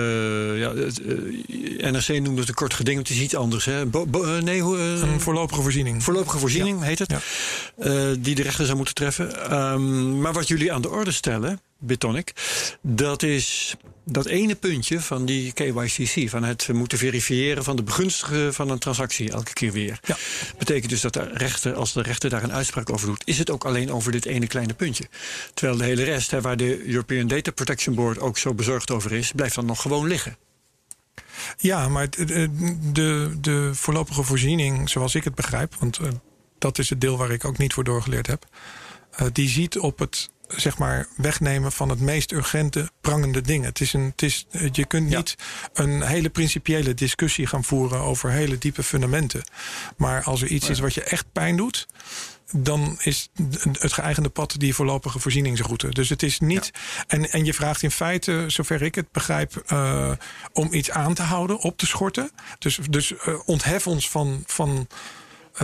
ja, 0.59 0.75
het, 0.75 1.01
eh, 1.01 1.91
NRC 1.91 2.07
noemde 2.07 2.39
het 2.39 2.49
een 2.49 2.55
kort 2.55 2.73
geding. 2.73 2.97
Het 2.99 3.09
is 3.09 3.19
iets 3.19 3.35
anders. 3.35 3.65
Hè? 3.65 3.85
Bo- 3.85 4.05
bo- 4.05 4.23
eh, 4.35 4.41
nee, 4.43 4.61
hoe... 4.61 4.77
eh, 4.77 4.83
Een 5.01 5.21
voorlopige 5.21 5.61
voorziening. 5.61 6.03
Voorlopige 6.03 6.37
voorziening 6.37 6.83
heet 6.83 6.99
het. 6.99 7.11
Ja. 7.11 7.19
Eh, 7.77 8.15
die 8.19 8.35
de 8.35 8.43
rechter 8.43 8.65
zou 8.65 8.75
moeten 8.77 8.95
treffen. 8.95 9.49
Ehm, 9.49 10.19
maar 10.21 10.33
wat 10.33 10.47
jullie 10.47 10.73
aan 10.73 10.81
de 10.81 10.89
orde 10.89 11.11
stellen, 11.11 11.61
Bitonic, 11.79 12.33
dat 12.81 13.23
is 13.23 13.75
dat 14.05 14.25
ene 14.25 14.55
puntje 14.55 14.99
van 14.99 15.25
die 15.25 15.51
KYCC, 15.51 16.29
van 16.29 16.43
het 16.43 16.67
moeten 16.73 16.97
verifiëren 16.97 17.63
van 17.63 17.75
de 17.75 17.83
begunstigen 17.83 18.53
van 18.53 18.69
een 18.69 18.77
transactie 18.79 19.26
elke 19.31 19.53
keer 19.53 19.71
weer. 19.71 19.99
Ja. 20.03 20.17
Betekent 20.57 20.89
dus 20.89 21.01
dat 21.01 21.13
de 21.13 21.29
rechter, 21.33 21.73
als 21.73 21.93
de 21.93 22.01
rechter 22.01 22.29
daar 22.29 22.43
een 22.43 22.53
uitspraak 22.53 22.89
over 22.91 23.07
doet, 23.07 23.21
is 23.25 23.37
het 23.37 23.49
ook 23.49 23.65
alleen 23.65 23.91
over 23.91 24.11
dit 24.11 24.25
ene 24.25 24.47
kleine 24.47 24.73
puntje. 24.73 25.07
Terwijl 25.53 25.77
de 25.77 25.83
hele 25.85 26.03
rest, 26.03 26.31
hè, 26.31 26.41
waar 26.41 26.57
de 26.57 26.85
European 26.87 27.27
Data 27.27 27.51
Protection 27.51 27.95
Board 27.95 28.19
ook 28.19 28.37
zo 28.37 28.53
bezorgd 28.53 28.91
over 28.91 29.11
is, 29.11 29.31
blijft 29.31 29.55
dan 29.55 29.65
nog 29.65 29.81
gewoon 29.81 30.07
liggen. 30.07 30.37
Ja, 31.57 31.87
maar 31.89 32.09
de, 32.09 32.25
de- 32.25 32.75
de, 32.91 33.37
de 33.41 33.69
voorlopige 33.73 34.23
voorziening, 34.23 34.89
zoals 34.89 35.15
ik 35.15 35.23
het 35.23 35.35
begrijp, 35.35 35.75
want 35.79 35.97
eh, 35.97 36.07
dat 36.57 36.77
is 36.79 36.89
het 36.89 37.01
deel 37.01 37.17
waar 37.17 37.31
ik 37.31 37.45
ook 37.45 37.57
niet 37.57 37.73
voor 37.73 37.83
doorgeleerd 37.83 38.27
heb, 38.27 38.45
eh, 39.11 39.27
die 39.33 39.49
ziet 39.49 39.77
op 39.79 39.99
het 39.99 40.29
zeg 40.47 40.77
maar 40.77 41.07
wegnemen 41.15 41.71
van 41.71 41.89
het 41.89 41.99
meest 41.99 42.31
urgente 42.31 42.89
prangende 43.01 43.41
dingen. 43.41 43.67
Het 43.67 43.81
is 43.81 43.93
een, 43.93 44.05
het 44.11 44.21
is, 44.21 44.45
eh, 44.51 44.69
je 44.71 44.85
kunt 44.85 45.11
Ja. 45.11 45.17
niet 45.17 45.35
een 45.73 46.01
hele 46.01 46.29
principiële 46.29 46.93
discussie 46.93 47.47
gaan 47.47 47.63
voeren 47.63 47.99
over 47.99 48.29
hele 48.31 48.57
diepe 48.57 48.83
fundamenten. 48.83 49.43
Maar 49.97 50.23
als 50.23 50.41
er 50.41 50.47
iets 50.47 50.69
is 50.69 50.79
wat 50.79 50.93
je 50.93 51.03
echt 51.03 51.25
pijn 51.31 51.57
doet, 51.57 51.87
dan 52.51 52.97
is 53.01 53.29
het 53.79 53.93
geëigende 53.93 54.29
pad 54.29 54.55
die 54.59 54.73
voorlopige 54.75 55.19
voorzieningsroute. 55.19 55.89
Dus 55.89 56.09
het 56.09 56.23
is 56.23 56.39
niet. 56.39 56.71
En, 57.07 57.31
en 57.31 57.45
je 57.45 57.53
vraagt 57.53 57.83
in 57.83 57.91
feite, 57.91 58.43
zover 58.47 58.81
ik 58.81 58.95
het 58.95 59.11
begrijp, 59.11 59.63
eh, 59.67 60.11
om 60.53 60.73
iets 60.73 60.91
aan 60.91 61.13
te 61.13 61.21
houden, 61.21 61.59
op 61.59 61.77
te 61.77 61.85
schorten. 61.85 62.31
Dus, 62.59 62.79
dus 62.89 63.15
eh, 63.17 63.39
onthef 63.45 63.87
ons 63.87 64.09
van. 64.09 64.43
van 64.45 64.87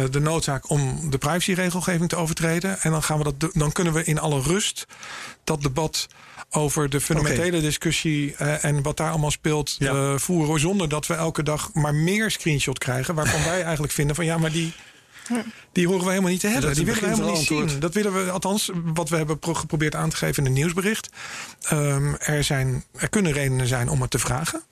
de 0.10 0.20
noodzaak 0.20 0.70
om 0.70 1.10
de 1.10 1.18
privacyregelgeving 1.18 2.10
te 2.10 2.16
overtreden. 2.16 2.82
En 2.82 2.92
dan, 2.92 3.04
gaan 3.04 3.18
we 3.18 3.24
dat, 3.24 3.52
dan 3.54 3.72
kunnen 3.72 3.94
we 3.94 4.04
in 4.04 4.20
alle 4.20 4.42
rust 4.42 4.86
dat 5.44 5.62
debat 5.62 6.08
over 6.50 6.90
de 6.90 7.02
fundamentele 7.02 7.62
discussie 7.62 8.36
eh, 8.36 8.64
en 8.64 8.82
wat 8.82 8.98
daar 8.98 9.10
allemaal 9.10 9.32
speelt 9.32 9.76
Ja. 9.80 9.94
eh, 9.94 10.18
voeren. 10.18 10.60
Zonder 10.60 10.90
dat 10.90 11.08
we 11.08 11.14
elke 11.14 11.44
dag 11.44 11.74
maar 11.74 11.96
meer 11.96 12.32
screenshot 12.32 12.78
krijgen. 12.80 13.16
Waarvan 13.16 13.44
wij 13.52 13.62
eigenlijk 13.64 13.94
vinden 13.94 14.16
van 14.16 14.26
ja, 14.26 14.38
maar 14.38 14.52
die, 14.52 14.74
die 15.72 15.88
horen 15.88 16.04
we 16.04 16.10
helemaal 16.10 16.32
niet 16.32 16.40
te 16.40 16.48
hebben. 16.48 16.70
Die 16.74 16.80
een 16.80 16.86
willen 16.86 17.02
we 17.02 17.10
helemaal 17.16 17.36
niet 17.38 17.48
zien. 17.48 17.80
Dat 17.80 17.94
willen 17.94 18.26
we, 18.26 18.32
althans, 18.32 18.72
wat 18.84 19.10
we 19.10 19.16
hebben 19.16 19.40
pro- 19.40 19.54
geprobeerd 19.54 19.96
aan 19.96 20.10
te 20.10 20.16
geven 20.16 20.44
in 20.46 20.50
het 20.52 20.60
nieuwsbericht. 20.60 21.10
Ehm, 21.62 22.14
er, 22.20 22.44
zijn, 22.44 22.84
er 22.96 23.10
kunnen 23.10 23.32
redenen 23.32 23.68
zijn 23.68 23.90
om 23.90 24.02
het 24.02 24.12
te 24.12 24.20
vragen. 24.20 24.64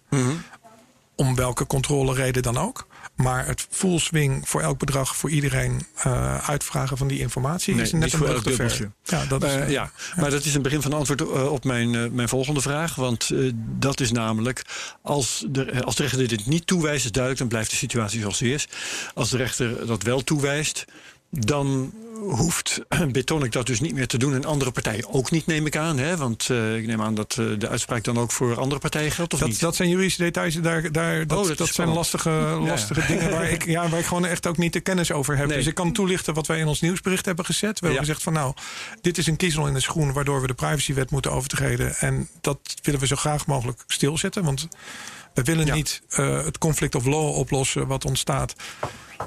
Om 1.16 1.36
welke 1.36 1.68
controlereden 1.68 2.42
dan 2.44 2.58
ook. 2.58 2.88
Maar 3.22 3.48
het 3.48 3.68
full 3.70 4.00
swing 4.00 4.50
voor 4.50 4.62
elk 4.62 4.80
bedrag, 4.80 5.16
voor 5.16 5.30
iedereen 5.30 5.86
eh, 5.96 6.50
uitvragen 6.50 6.98
van 6.98 7.08
die 7.08 7.20
informatie 7.20 7.74
Nee, 7.76 7.84
is 7.84 7.92
net 7.92 8.04
een 8.04 8.10
voor 8.10 8.20
brug 8.20 8.34
elk 8.34 8.44
te 8.44 8.54
ver. 8.54 8.68
dubbeltje. 8.68 8.92
Ja, 9.04 9.26
dat 9.26 9.44
is, 9.44 9.54
Eh, 9.56 9.70
ja, 9.70 9.92
maar 10.16 10.30
dat 10.30 10.46
is 10.46 10.56
een 10.56 10.62
begin 10.62 10.82
van 10.82 10.94
antwoord 10.94 11.22
eh, 11.22 11.52
op 11.52 11.64
mijn, 11.64 12.16
mijn 12.16 12.30
volgende 12.30 12.62
vraag. 12.62 12.96
Want 12.96 13.30
dat 13.80 14.00
is 14.00 14.12
namelijk, 14.12 14.62
als 15.02 15.46
de, 15.50 15.84
als 15.84 15.96
de 15.96 16.04
rechter 16.04 16.28
dit 16.28 16.46
niet 16.46 16.68
toewijst, 16.68 17.06
is 17.06 17.12
duidelijk, 17.12 17.42
dan 17.42 17.50
blijft 17.52 17.70
de 17.70 17.76
situatie 17.76 18.20
zoals 18.20 18.38
die 18.38 18.54
is. 18.54 18.68
Als 19.14 19.30
de 19.30 19.38
rechter 19.38 19.86
dat 19.88 20.04
wel 20.04 20.24
toewijst, 20.24 20.86
dan 21.32 21.94
hoeft 22.22 22.82
Bitonic 23.12 23.52
dat 23.52 23.66
dus 23.66 23.80
niet 23.80 23.94
meer 23.94 24.08
te 24.08 24.18
doen. 24.18 24.34
En 24.34 24.46
andere 24.46 24.72
partijen 24.72 25.14
ook 25.14 25.32
niet, 25.32 25.46
neem 25.46 25.66
ik 25.66 25.76
aan. 25.78 25.98
Hè? 25.98 26.18
Want 26.18 26.50
eh, 26.50 26.76
ik 26.78 26.86
neem 26.88 27.02
aan 27.02 27.16
dat 27.16 27.38
eh, 27.40 27.46
de 27.58 27.68
uitspraak 27.70 28.04
dan 28.04 28.18
ook 28.18 28.32
voor 28.32 28.60
andere 28.60 28.80
partijen 28.80 29.12
geldt, 29.12 29.34
of 29.34 29.40
Dat, 29.40 29.48
niet? 29.50 29.60
dat 29.60 29.76
zijn 29.76 29.90
juridische 29.90 30.22
details. 30.24 30.56
Daar, 30.56 30.92
daar, 30.92 31.28
dat, 31.28 31.38
Oh, 31.40 31.48
dat 31.48 31.58
dat, 31.58 31.68
zijn 31.68 31.90
lastige, 31.90 32.30
lastige 32.62 33.02
ja. 33.02 33.08
dingen 33.08 33.32
waar 33.32 33.50
ik, 33.50 33.66
ja, 33.66 33.90
waar 33.90 34.00
ik 34.00 34.06
gewoon 34.06 34.26
echt 34.26 34.48
ook 34.48 34.58
niet 34.58 34.74
de 34.74 34.80
kennis 34.80 35.12
over 35.12 35.38
heb. 35.38 35.48
Nee. 35.48 35.58
Dus 35.58 35.68
ik 35.68 35.76
kan 35.76 35.92
toelichten 35.94 36.34
wat 36.34 36.48
wij 36.48 36.60
in 36.60 36.68
ons 36.68 36.82
nieuwsbericht 36.82 37.26
hebben 37.26 37.46
gezet. 37.46 37.80
We 37.80 37.86
hebben 37.86 37.94
Ja. 37.94 38.00
gezegd 38.00 38.24
van 38.24 38.34
nou, 38.34 38.54
dit 39.02 39.18
is 39.18 39.28
een 39.28 39.36
kiezel 39.38 39.68
in 39.68 39.74
de 39.74 39.80
schoen 39.80 40.14
waardoor 40.14 40.42
we 40.42 40.48
de 40.48 40.54
privacywet 40.54 41.12
moeten 41.12 41.32
overtreden. 41.32 41.96
En 41.96 42.28
dat 42.42 42.60
willen 42.82 43.00
we 43.00 43.08
zo 43.08 43.16
graag 43.16 43.46
mogelijk 43.48 43.84
stilzetten. 43.88 44.44
Want 44.44 44.68
we 45.34 45.44
willen 45.44 45.66
Ja. 45.66 45.74
niet 45.74 46.02
eh, 46.10 46.44
het 46.44 46.58
conflict 46.58 46.96
of 46.96 47.06
law 47.06 47.36
oplossen 47.38 47.88
wat 47.88 48.06
ontstaat. 48.06 48.54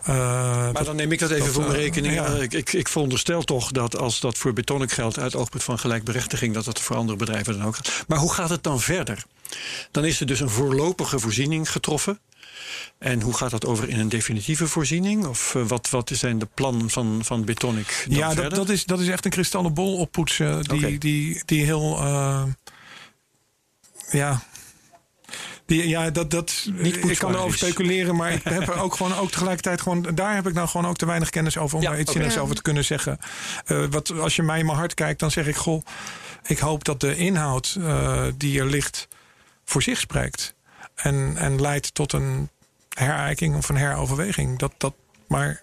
Eh, 0.05 0.07
Maar 0.17 0.73
dat- 0.73 0.87
dan 0.87 0.97
neem 0.97 1.13
ik 1.13 1.19
dat 1.19 1.31
even 1.31 1.45
dat, 1.45 1.53
voor 1.55 1.63
mijn 1.63 1.75
eh, 1.75 1.81
rekening. 1.83 2.15
ja. 2.15 2.27
Ik, 2.27 2.53
ik, 2.53 2.73
ik 2.73 2.89
veronderstel 2.89 3.43
toch 3.43 3.71
dat 3.73 3.97
als 3.99 4.21
dat 4.21 4.37
voor 4.39 4.53
Bitonic 4.53 4.93
geldt 4.93 5.19
uit 5.19 5.35
oogpunt 5.35 5.63
van 5.63 5.79
gelijkberechtiging, 5.79 6.55
dat 6.55 6.65
dat 6.65 6.81
voor 6.81 6.97
andere 6.97 7.19
bedrijven 7.19 7.59
dan 7.59 7.67
ook 7.67 7.75
geldt. 7.77 8.05
Maar 8.09 8.19
hoe 8.19 8.33
gaat 8.33 8.51
het 8.51 8.63
dan 8.63 8.81
verder? 8.81 9.25
Dan 9.91 10.05
is 10.05 10.21
er 10.21 10.27
dus 10.27 10.41
een 10.41 10.51
voorlopige 10.51 11.19
voorziening 11.19 11.71
getroffen. 11.71 12.19
En 12.99 13.21
hoe 13.21 13.35
gaat 13.35 13.51
dat 13.51 13.65
over 13.67 13.89
in 13.89 13.99
een 13.99 14.09
definitieve 14.09 14.67
voorziening? 14.69 15.27
Of 15.27 15.53
wat, 15.53 15.91
wat 15.91 16.11
zijn 16.15 16.39
de 16.39 16.49
plannen 16.55 16.91
van, 16.91 17.21
van 17.25 17.45
Bitonic 17.45 18.05
dan 18.09 18.17
ja, 18.19 18.27
dat, 18.27 18.35
verder? 18.37 18.59
dat, 18.59 18.69
is, 18.69 18.85
dat 18.85 19.01
is 19.01 19.09
echt 19.09 19.25
een 19.25 19.31
kristallen 19.31 19.75
bol 19.75 19.97
oppoetsen. 19.97 20.63
Die, 20.65 20.99
die, 20.99 21.43
die 21.45 21.65
heel. 21.65 22.03
ja. 24.11 24.43
Die, 25.67 25.89
ja, 25.89 26.11
dat, 26.11 26.31
dat, 26.31 26.69
ik 26.77 27.19
kan 27.19 27.35
erover 27.35 27.59
speculeren, 27.59 28.17
maar 28.17 28.33
ik 28.39 28.43
heb 28.43 28.69
er 28.69 28.81
ook 28.81 28.95
gewoon 28.95 29.15
ook 29.15 29.31
tegelijkertijd 29.31 29.81
gewoon. 29.81 30.03
Daar 30.15 30.35
heb 30.35 30.47
ik 30.47 30.55
nou 30.55 30.69
gewoon 30.69 30.87
ook 30.87 30.97
te 30.97 31.07
weinig 31.07 31.31
kennis 31.31 31.59
over 31.59 31.77
om 31.77 31.83
Ja, 31.83 31.91
daar 31.91 32.01
iets 32.01 32.13
zinnigs 32.13 32.35
Ja. 32.35 32.41
over 32.41 32.55
te 32.55 32.63
kunnen 32.63 32.85
zeggen. 32.85 33.19
Eh, 33.65 33.85
wat, 33.91 34.11
als 34.13 34.37
je 34.37 34.43
mij 34.43 34.59
in 34.59 34.67
mijn 34.67 34.79
hart 34.79 34.95
kijkt, 34.95 35.21
dan 35.21 35.31
zeg 35.31 35.47
ik: 35.47 35.57
Goh, 35.57 35.85
ik 36.43 36.59
hoop 36.59 36.85
dat 36.85 37.01
de 37.01 37.17
inhoud 37.17 37.77
eh, 37.81 38.25
die 38.37 38.61
er 38.61 38.67
ligt 38.67 39.09
voor 39.65 39.83
zich 39.83 39.99
spreekt. 40.01 40.55
En, 40.95 41.33
en 41.37 41.61
leidt 41.61 41.95
tot 41.95 42.13
een 42.13 42.49
herijking 42.89 43.57
of 43.57 43.69
een 43.69 43.77
heroverweging. 43.77 44.59
Dat, 44.59 44.73
dat, 44.79 44.95
maar, 45.29 45.63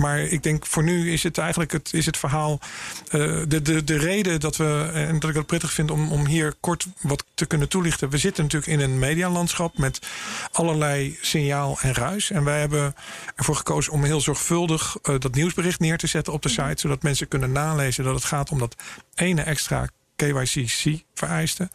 maar 0.00 0.20
ik 0.20 0.42
denk 0.42 0.66
voor 0.66 0.82
nu 0.82 1.12
is 1.12 1.22
het 1.22 1.38
eigenlijk 1.38 1.72
het, 1.72 1.92
is 1.92 2.06
het 2.06 2.16
verhaal. 2.16 2.60
eh, 3.08 3.20
de, 3.48 3.62
de, 3.62 3.84
de 3.84 3.98
reden 3.98 4.40
dat 4.40 4.56
we. 4.56 4.90
En 4.94 5.18
dat 5.18 5.30
ik 5.30 5.36
het 5.36 5.46
prettig 5.46 5.72
vind 5.72 5.90
om, 5.90 6.12
om 6.12 6.26
hier 6.26 6.54
kort 6.60 6.86
wat 7.00 7.24
te 7.34 7.46
kunnen 7.46 7.68
toelichten. 7.68 8.10
We 8.10 8.18
zitten 8.18 8.42
natuurlijk 8.42 8.72
in 8.72 8.80
een 8.80 8.98
medialandschap 8.98 9.78
met 9.78 10.06
allerlei 10.52 11.18
signaal 11.20 11.78
en 11.80 11.94
ruis. 11.94 12.30
En 12.30 12.44
wij 12.44 12.60
hebben 12.60 12.94
ervoor 13.36 13.56
gekozen 13.56 13.92
om 13.92 14.04
heel 14.04 14.20
zorgvuldig 14.20 14.96
eh, 15.02 15.14
dat 15.18 15.34
nieuwsbericht 15.34 15.80
neer 15.80 15.98
te 15.98 16.06
zetten 16.06 16.32
op 16.32 16.42
de 16.42 16.48
site. 16.48 16.80
Zodat 16.80 17.02
mensen 17.02 17.28
kunnen 17.28 17.52
nalezen 17.52 18.04
dat 18.04 18.14
het 18.14 18.24
gaat 18.24 18.50
om 18.50 18.58
dat 18.58 18.76
ene 19.14 19.42
extra 19.42 19.88
KYC 20.16 21.02
vereisten. 21.14 21.70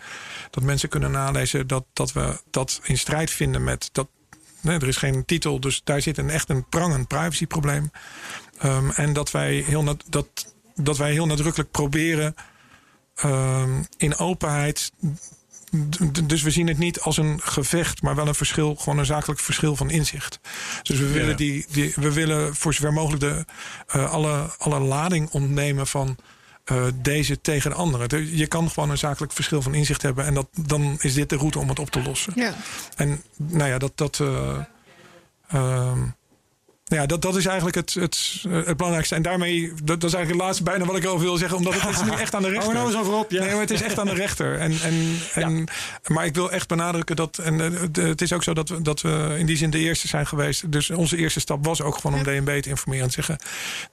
Dat 0.49 0.63
mensen 0.63 0.89
kunnen 0.89 1.11
nalezen 1.11 1.67
dat, 1.67 1.85
dat 1.93 2.13
we 2.13 2.41
dat 2.51 2.79
in 2.83 2.97
strijd 2.97 3.29
vinden 3.31 3.63
met 3.63 3.89
dat. 3.91 4.07
Nee, 4.65 4.79
er 4.79 4.87
is 4.87 4.97
geen 4.97 5.25
titel, 5.25 5.59
dus 5.59 5.81
daar 5.83 6.01
zit 6.01 6.17
een 6.17 6.29
echt 6.29 6.49
een 6.49 6.69
prangend 6.69 7.07
privacyprobleem. 7.07 7.91
Ehm, 8.57 8.89
en 8.89 9.13
dat 9.13 9.31
wij, 9.31 9.53
heel 9.55 9.97
dat, 10.09 10.53
dat 10.75 10.97
wij 10.97 11.11
heel 11.11 11.25
nadrukkelijk 11.25 11.71
proberen 11.71 12.35
ehm, 13.15 13.83
in 13.97 14.17
openheid. 14.17 14.91
Dus 16.23 16.41
we 16.41 16.51
zien 16.51 16.67
het 16.67 16.77
niet 16.77 16.99
als 16.99 17.17
een 17.17 17.39
gevecht, 17.43 18.01
maar 18.01 18.15
wel 18.15 18.27
een 18.27 18.35
verschil, 18.35 18.75
gewoon 18.75 18.99
een 18.99 19.05
zakelijk 19.05 19.39
verschil 19.39 19.75
van 19.75 19.89
inzicht. 19.89 20.39
Dus 20.83 20.99
we 20.99 21.11
willen, 21.11 21.37
die, 21.37 21.65
die, 21.69 21.93
we 21.95 22.13
willen 22.13 22.55
voor 22.55 22.73
zover 22.73 22.93
mogelijk 22.93 23.21
de, 23.21 23.45
eh, 23.87 24.11
alle, 24.11 24.49
alle 24.57 24.79
lading 24.79 25.29
ontnemen 25.29 25.87
van 25.87 26.17
eh, 26.65 26.83
deze 26.95 27.41
tegen 27.41 27.69
de 27.69 27.75
andere. 27.75 28.07
De- 28.07 28.37
Je 28.37 28.47
kan 28.47 28.69
gewoon 28.69 28.89
een 28.89 28.97
zakelijk 28.97 29.33
verschil 29.33 29.61
van 29.61 29.73
inzicht 29.73 30.01
hebben 30.01 30.25
en 30.25 30.33
dat, 30.33 30.47
dan 30.51 30.97
is 30.99 31.13
dit 31.13 31.29
de 31.29 31.35
route 31.35 31.59
om 31.59 31.69
het 31.69 31.79
op 31.79 31.89
te 31.89 32.01
lossen. 32.01 32.33
Ja. 32.35 32.53
En 32.95 33.21
nou 33.35 33.69
ja, 33.69 33.77
dat. 33.77 33.91
dat 33.97 34.19
ehm, 35.47 35.99
ja, 36.87 37.05
dat, 37.05 37.21
dat 37.21 37.35
is 37.35 37.45
eigenlijk 37.45 37.75
het, 37.75 37.93
het, 37.93 38.43
eh, 38.47 38.51
het 38.65 38.77
belangrijkste. 38.77 39.15
En 39.15 39.21
daarmee, 39.21 39.67
dat, 39.83 40.01
dat 40.01 40.03
is 40.03 40.13
eigenlijk 40.15 40.29
het 40.29 40.41
laatste 40.41 40.63
bijna 40.63 40.85
wat 40.85 40.95
ik 40.97 41.07
over 41.07 41.25
wil 41.25 41.37
zeggen. 41.37 41.57
Omdat 41.57 41.81
het 41.81 41.95
is 41.95 42.01
nu 42.03 42.11
echt 42.25 42.35
aan 42.35 42.41
de 42.41 42.49
rechter. 42.49 42.63
Hou 42.73 42.75
er 42.75 42.81
nou 42.83 42.93
eens 42.93 43.01
over 43.07 43.19
op, 43.19 43.31
ja. 43.31 43.39
Nee, 43.41 43.51
maar 43.51 43.59
het 43.59 43.71
is 43.71 43.81
echt 43.81 43.99
aan 43.99 44.05
de 44.05 44.13
rechter. 44.13 44.59
En, 44.59 44.73
en, 44.81 45.17
en, 45.33 45.67
Maar 46.07 46.25
ik 46.25 46.35
wil 46.35 46.51
echt 46.51 46.67
benadrukken 46.67 47.15
dat... 47.15 47.37
En 47.37 47.61
eh, 47.61 47.81
de- 47.91 48.01
het 48.01 48.21
is 48.21 48.33
ook 48.33 48.43
zo 48.43 48.53
dat 48.53 48.69
we, 48.69 48.81
dat 48.81 49.01
we 49.01 49.35
in 49.37 49.45
die 49.45 49.57
zin 49.57 49.69
de 49.69 49.77
eerste 49.79 50.07
zijn 50.07 50.27
geweest. 50.27 50.71
Dus 50.71 50.89
onze 50.89 51.17
eerste 51.17 51.39
stap 51.39 51.65
was 51.65 51.81
ook 51.81 51.97
gewoon 51.97 52.17
om 52.17 52.23
DNB 52.23 52.61
te 52.61 52.69
informeren. 52.69 53.03
En 53.03 53.09
te 53.09 53.15
zeggen, 53.23 53.37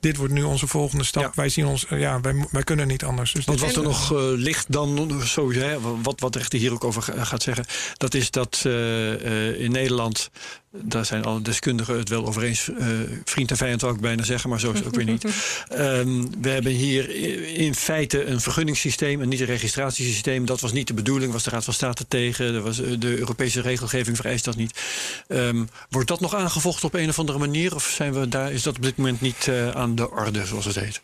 dit 0.01 0.17
wordt 0.17 0.33
nu 0.33 0.43
onze 0.43 0.67
volgende 0.67 1.05
stap. 1.05 1.23
Ja. 1.23 1.31
Wij 1.35 1.49
zien 1.49 1.67
ons... 1.67 1.87
eh, 1.87 2.01
Ja, 2.01 2.21
wij, 2.21 2.47
wij 2.51 2.63
kunnen 2.63 2.87
niet 2.87 3.05
anders. 3.05 3.33
Dus 3.33 3.45
dit 3.47 3.61
wat 3.61 3.77
er 3.77 3.83
nog 3.83 4.13
eh, 4.13 4.19
ligt 4.23 4.73
dan, 4.73 5.21
sowieso, 5.25 5.61
hè, 5.67 5.81
wat, 6.03 6.21
wat 6.21 6.33
de 6.33 6.39
rechter 6.39 6.59
hier 6.59 6.73
ook 6.73 6.85
over 6.85 7.03
ga- 7.03 7.25
gaat 7.25 7.43
zeggen, 7.43 7.65
dat 7.97 8.15
is 8.15 8.31
dat 8.31 8.63
eh, 8.67 9.13
eh, 9.51 9.61
in 9.61 9.71
Nederland 9.71 10.31
daar 10.73 11.05
zijn 11.05 11.25
alle 11.25 11.43
deskundigen 11.43 11.99
het 11.99 12.09
wel 12.09 12.27
over 12.27 12.43
eens. 12.43 12.69
Uh, 12.69 12.87
vriend 13.25 13.51
en 13.51 13.57
vijand 13.57 13.81
zou 13.81 13.95
ik 13.95 14.01
bijna 14.01 14.23
zeggen, 14.23 14.51
maar 14.51 14.61
zo 14.61 14.71
is 14.73 14.79
het 14.79 14.87
ook 14.87 14.95
weer 14.95 15.05
niet. 15.05 15.25
Um, 15.73 16.31
we 16.43 16.49
hebben 16.49 16.73
hier 16.73 17.11
in 17.57 17.75
feite 17.75 18.25
een 18.25 18.41
vergunningssysteem 18.41 19.23
en 19.23 19.29
niet 19.29 19.41
een 19.41 19.47
registratiesysteem. 19.47 20.47
Dat 20.47 20.61
was 20.61 20.73
niet 20.73 20.87
de 20.87 20.95
bedoeling, 20.95 21.33
was 21.33 21.43
de 21.43 21.51
Raad 21.51 21.65
van 21.65 21.75
State 21.75 22.09
tegen. 22.09 22.63
Was, 22.63 22.77
de 22.77 23.19
Europese 23.19 23.61
regelgeving 23.61 24.17
vereist 24.17 24.45
dat 24.45 24.57
niet. 24.57 24.81
Um, 25.29 25.69
wordt 25.89 26.09
dat 26.09 26.21
nog 26.21 26.35
aangevochten 26.35 26.87
op 26.87 26.95
een 26.95 27.09
of 27.09 27.19
andere 27.19 27.39
manier? 27.39 27.75
Of 27.75 27.85
zijn 27.85 28.13
we 28.13 28.29
daar, 28.29 28.53
is 28.53 28.63
dat 28.63 28.77
op 28.77 28.83
dit 28.83 28.97
moment 28.97 29.21
niet 29.21 29.47
uh, 29.47 29.71
aan 29.71 29.95
de 29.95 30.11
orde, 30.11 30.47
zoals 30.47 30.65
het 30.65 30.75
heet? 30.75 31.03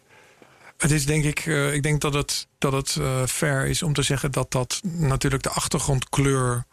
Het 0.77 0.91
is 0.91 1.07
denk 1.07 1.25
ik, 1.25 1.47
uh, 1.47 1.75
ik 1.75 1.83
denk 1.83 2.01
dat 2.01 2.15
het, 2.15 2.47
dat 2.59 2.73
het 2.73 2.97
uh, 3.01 3.27
fair 3.27 3.67
is 3.67 3.83
om 3.83 3.93
te 3.93 4.03
zeggen 4.03 4.33
dat 4.33 4.53
dat 4.53 4.81
natuurlijk 4.83 5.43
de 5.43 5.51
achtergrondkleur 5.51 6.65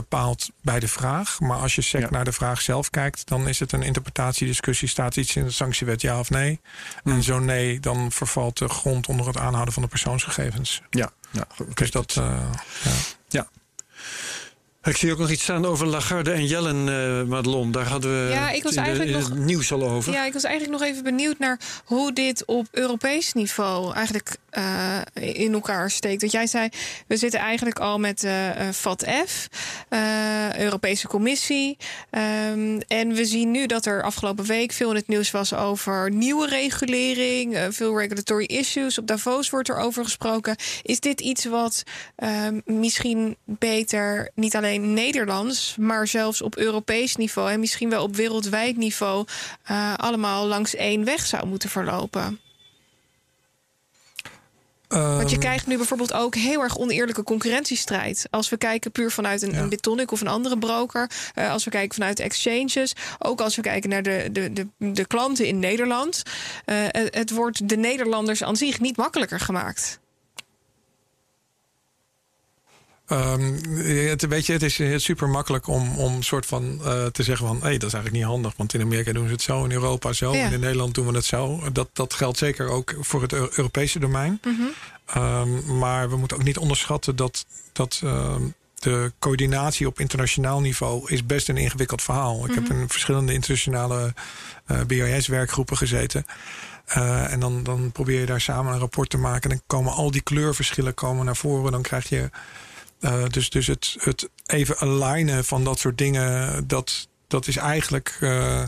bepaalt 0.00 0.50
bij 0.62 0.80
de 0.80 0.88
vraag. 0.88 1.40
Maar 1.40 1.58
als 1.58 1.74
je 1.74 1.82
sec 1.82 2.00
ja. 2.00 2.10
naar 2.10 2.24
de 2.24 2.32
vraag 2.32 2.60
zelf 2.60 2.90
kijkt, 2.90 3.28
dan 3.28 3.48
is 3.48 3.60
het 3.60 3.72
een 3.72 3.82
interpretatiediscussie. 3.82 4.88
Staat 4.88 5.16
iets 5.16 5.36
in 5.36 5.44
de 5.44 5.50
sanctiewet 5.50 6.00
ja 6.00 6.18
of 6.18 6.30
nee? 6.30 6.60
Mm. 7.04 7.12
En 7.12 7.22
zo 7.22 7.38
nee, 7.38 7.80
dan 7.80 8.12
vervalt 8.12 8.58
de 8.58 8.68
grond 8.68 9.06
onder 9.06 9.26
het 9.26 9.36
aanhouden 9.36 9.74
van 9.74 9.82
de 9.82 9.88
persoonsgegevens. 9.88 10.82
Ja, 10.90 11.10
ja 11.30 11.46
dus 11.74 11.90
dat. 11.90 12.16
Uh, 12.18 12.50
ja. 12.82 12.90
ja. 13.28 13.48
Ik 14.82 14.96
zie 14.96 15.12
ook 15.12 15.18
nog 15.18 15.30
iets 15.30 15.42
staan 15.42 15.64
over 15.64 15.86
Lagarde 15.86 16.32
en 16.32 16.46
Jellen, 16.46 16.86
uh, 16.86 17.22
Madelon. 17.28 17.72
Daar 17.72 17.86
hadden 17.86 18.10
we 18.10 18.32
ja, 18.32 18.50
ik 18.50 18.62
was 18.62 18.72
in 18.72 18.82
eigenlijk 18.82 19.12
de, 19.12 19.18
nog, 19.18 19.28
het 19.28 19.38
nieuws 19.38 19.72
al 19.72 19.88
over. 19.88 20.12
Ja, 20.12 20.24
ik 20.24 20.32
was 20.32 20.44
eigenlijk 20.44 20.78
nog 20.78 20.88
even 20.88 21.02
benieuwd 21.02 21.38
naar 21.38 21.60
hoe 21.84 22.12
dit 22.12 22.44
op 22.44 22.66
Europees 22.70 23.32
niveau 23.32 23.94
eigenlijk 23.94 24.36
uh, 24.58 24.98
in 25.14 25.52
elkaar 25.52 25.90
steekt. 25.90 26.20
Want 26.20 26.32
jij 26.32 26.46
zei, 26.46 26.68
we 27.06 27.16
zitten 27.16 27.40
eigenlijk 27.40 27.78
al 27.78 27.98
met 27.98 28.24
uh, 28.24 28.50
FATF, 28.72 29.48
uh, 29.90 30.58
Europese 30.58 31.06
Commissie. 31.06 31.76
Um, 32.10 32.80
en 32.80 33.12
we 33.14 33.24
zien 33.24 33.50
nu 33.50 33.66
dat 33.66 33.86
er 33.86 34.02
afgelopen 34.02 34.44
week 34.44 34.72
veel 34.72 34.90
in 34.90 34.96
het 34.96 35.08
nieuws 35.08 35.30
was 35.30 35.54
over 35.54 36.10
nieuwe 36.10 36.48
regulering, 36.48 37.58
veel 37.70 37.98
regulatory 37.98 38.44
issues. 38.44 38.98
Op 38.98 39.06
Davos 39.06 39.50
wordt 39.50 39.68
er 39.68 39.78
over 39.78 40.04
gesproken. 40.04 40.56
Is 40.82 41.00
dit 41.00 41.20
iets 41.20 41.44
wat 41.44 41.82
misschien 42.64 43.36
beter 43.44 44.30
niet 44.34 44.56
alleen 44.56 44.92
Nederlands, 44.92 45.76
maar 45.78 46.06
zelfs 46.06 46.42
op 46.42 46.56
Europees 46.56 47.16
niveau 47.16 47.50
en 47.50 47.60
misschien 47.60 47.90
wel 47.90 48.02
op 48.02 48.16
wereldwijd 48.16 48.76
niveau 48.76 49.26
allemaal 49.96 50.46
langs 50.46 50.74
één 50.74 51.04
weg 51.04 51.26
zou 51.26 51.46
moeten 51.46 51.70
verlopen? 51.70 52.45
Want 54.88 55.30
je 55.30 55.38
krijgt 55.38 55.66
nu 55.66 55.76
bijvoorbeeld 55.76 56.12
ook 56.12 56.34
heel 56.34 56.62
erg 56.62 56.78
oneerlijke 56.78 57.22
concurrentiestrijd. 57.22 58.26
Als 58.30 58.48
we 58.48 58.56
kijken 58.56 58.92
puur 58.92 59.10
vanuit 59.10 59.42
een, 59.42 59.52
ja. 59.52 59.58
een 59.58 59.68
Bitonic 59.68 60.12
of 60.12 60.20
een 60.20 60.28
andere 60.28 60.58
broker. 60.58 61.10
Uh, 61.34 61.50
als 61.50 61.64
we 61.64 61.70
kijken 61.70 61.94
vanuit 61.94 62.20
exchanges. 62.20 62.92
Ook 63.18 63.40
als 63.40 63.56
we 63.56 63.62
kijken 63.62 63.90
naar 63.90 64.02
de, 64.02 64.28
de, 64.32 64.52
de, 64.52 64.66
de 64.78 65.06
klanten 65.06 65.46
in 65.46 65.58
Nederland. 65.58 66.22
Uh, 66.66 66.76
het, 66.86 67.14
het 67.14 67.30
wordt 67.30 67.68
de 67.68 67.76
Nederlanders 67.76 68.42
aan 68.42 68.56
zich 68.56 68.80
niet 68.80 68.96
makkelijker 68.96 69.40
gemaakt. 69.40 69.98
Um, 73.12 73.58
het, 73.84 74.26
weet 74.26 74.46
je, 74.46 74.52
het 74.52 74.62
is, 74.62 75.04
super 75.04 75.28
makkelijk 75.28 75.66
om, 75.66 75.96
om 75.96 76.22
soort 76.22 76.46
van 76.46 76.80
uh, 76.84 77.06
te 77.06 77.22
zeggen 77.22 77.46
van... 77.46 77.56
hé, 77.56 77.62
hey, 77.62 77.78
dat 77.78 77.88
is 77.88 77.94
eigenlijk 77.94 78.24
niet 78.24 78.32
handig, 78.32 78.52
want 78.56 78.74
in 78.74 78.80
Amerika 78.80 79.12
doen 79.12 79.26
ze 79.26 79.32
het 79.32 79.42
zo... 79.42 79.64
in 79.64 79.72
Europa 79.72 80.12
zo, 80.12 80.34
ja. 80.34 80.44
en 80.44 80.52
in 80.52 80.60
Nederland 80.60 80.94
doen 80.94 81.06
we 81.06 81.14
het 81.14 81.24
zo. 81.24 81.60
Dat, 81.72 81.88
dat 81.92 82.14
geldt 82.14 82.38
zeker 82.38 82.68
ook 82.68 82.94
voor 83.00 83.22
het 83.22 83.32
Europese 83.32 83.98
domein. 83.98 84.40
Mm 84.44 84.56
-hmm. 84.56 85.22
um, 85.22 85.78
maar 85.78 86.10
we 86.10 86.16
moeten 86.16 86.36
ook 86.36 86.42
niet 86.42 86.58
onderschatten 86.58 87.16
dat... 87.16 87.46
dat 87.72 88.00
uh, 88.04 88.34
de 88.76 89.12
coördinatie 89.18 89.86
op 89.86 90.00
internationaal 90.00 90.60
niveau 90.60 91.12
is 91.12 91.26
best 91.26 91.48
een 91.48 91.56
ingewikkeld 91.56 92.02
verhaal. 92.02 92.34
Mm 92.34 92.40
-hmm. 92.40 92.50
Ik 92.50 92.54
heb 92.54 92.70
in 92.70 92.88
verschillende 92.88 93.32
internationale 93.32 94.14
uh, 94.66 94.80
BIS-werkgroepen 94.84 95.76
gezeten... 95.76 96.26
Uh, 96.96 97.32
en 97.32 97.40
dan, 97.40 97.62
dan 97.62 97.92
probeer 97.92 98.20
je 98.20 98.26
daar 98.26 98.40
samen 98.40 98.72
een 98.72 98.78
rapport 98.78 99.10
te 99.10 99.18
maken. 99.18 99.50
En 99.50 99.56
dan 99.56 99.66
komen 99.66 99.92
al 99.92 100.10
die 100.10 100.20
kleurverschillen 100.20 100.94
komen 100.94 101.24
naar 101.24 101.36
voren. 101.36 101.72
Dan 101.72 101.82
krijg 101.82 102.08
je 102.08 102.30
uh, 103.00 103.26
dus 103.28 103.50
dus 103.50 103.66
het, 103.66 103.96
het 103.98 104.28
even 104.46 104.78
alignen 104.78 105.44
van 105.44 105.64
dat 105.64 105.78
soort 105.78 105.98
dingen, 105.98 106.66
dat, 106.66 107.08
dat 107.26 107.46
is 107.46 107.56
eigenlijk, 107.56 108.18
uh, 108.20 108.62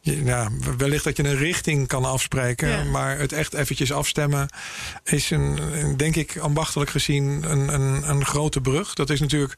ja, 0.00 0.50
wellicht 0.76 1.04
dat 1.04 1.16
je 1.16 1.24
een 1.24 1.36
richting 1.36 1.86
kan 1.86 2.04
afspreken, 2.04 2.68
ja. 2.68 2.84
maar 2.84 3.18
het 3.18 3.32
echt 3.32 3.54
eventjes 3.54 3.92
afstemmen 3.92 4.48
is 5.04 5.30
een, 5.30 5.58
denk 5.96 6.16
ik, 6.16 6.36
ambachtelijk 6.38 6.90
gezien 6.90 7.50
een, 7.50 7.74
een, 7.74 8.08
een 8.08 8.24
grote 8.24 8.60
brug. 8.60 8.94
Dat 8.94 9.10
is 9.10 9.20
natuurlijk 9.20 9.54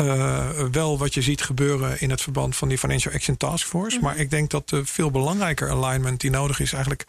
uh, 0.00 0.48
wel 0.70 0.98
wat 0.98 1.14
je 1.14 1.22
ziet 1.22 1.42
gebeuren 1.42 2.00
in 2.00 2.10
het 2.10 2.20
verband 2.20 2.56
van 2.56 2.68
die 2.68 2.78
Financial 2.78 3.14
Action 3.14 3.36
Task 3.36 3.66
Force. 3.66 3.96
Mm 3.96 4.02
-hmm. 4.02 4.12
Maar 4.12 4.20
ik 4.20 4.30
denk 4.30 4.50
dat 4.50 4.68
de 4.68 4.86
veel 4.86 5.10
belangrijker 5.10 5.70
alignment 5.70 6.20
die 6.20 6.30
nodig 6.30 6.60
is, 6.60 6.72
eigenlijk, 6.72 7.04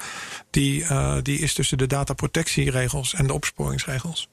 die, 0.49 0.81
uh, 0.81 1.17
die 1.21 1.39
is 1.39 1.53
tussen 1.53 1.77
de 1.77 1.87
dataprotectieregels 1.87 3.13
en 3.13 3.27
de 3.27 3.33
opsporingsregels. 3.33 4.29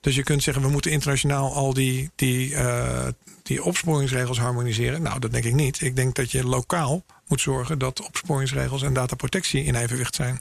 Dus 0.00 0.14
je 0.14 0.22
kunt 0.22 0.42
zeggen, 0.42 0.62
we 0.62 0.68
moeten 0.68 0.90
internationaal 0.90 1.54
al 1.54 1.74
die, 1.74 2.10
die, 2.14 2.50
uh, 2.50 3.06
die 3.42 3.64
opsporingsregels 3.64 4.38
harmoniseren. 4.38 5.02
Nou, 5.02 5.18
dat 5.18 5.32
denk 5.32 5.44
ik 5.44 5.54
niet. 5.54 5.80
Ik 5.80 5.96
denk 5.96 6.14
dat 6.14 6.30
je 6.30 6.44
lokaal 6.44 7.04
moet 7.26 7.40
zorgen 7.40 7.78
dat 7.78 8.06
opsporingsregels 8.06 8.82
en 8.82 8.92
dataprotectie 8.92 9.64
in 9.64 9.74
evenwicht 9.74 10.14
zijn. 10.14 10.40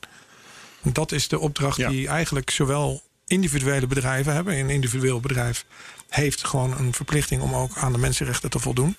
Dat 0.82 1.12
is 1.12 1.28
de 1.28 1.39
opdracht 1.39 1.78
ja. 1.78 1.89
die 1.89 2.07
eigenlijk 2.07 2.49
zowel 2.49 3.01
individuele 3.28 3.88
bedrijven 3.88 4.34
hebben. 4.34 4.57
Een 4.57 4.70
individueel 4.70 5.20
bedrijf 5.20 5.66
heeft 6.10 6.45
gewoon 6.45 6.78
een 6.78 6.93
verplichting 6.93 7.41
om 7.41 7.55
ook 7.55 7.78
aan 7.78 7.91
de 7.91 7.97
mensenrechten 7.97 8.49
te 8.49 8.60
voldoen. 8.60 8.95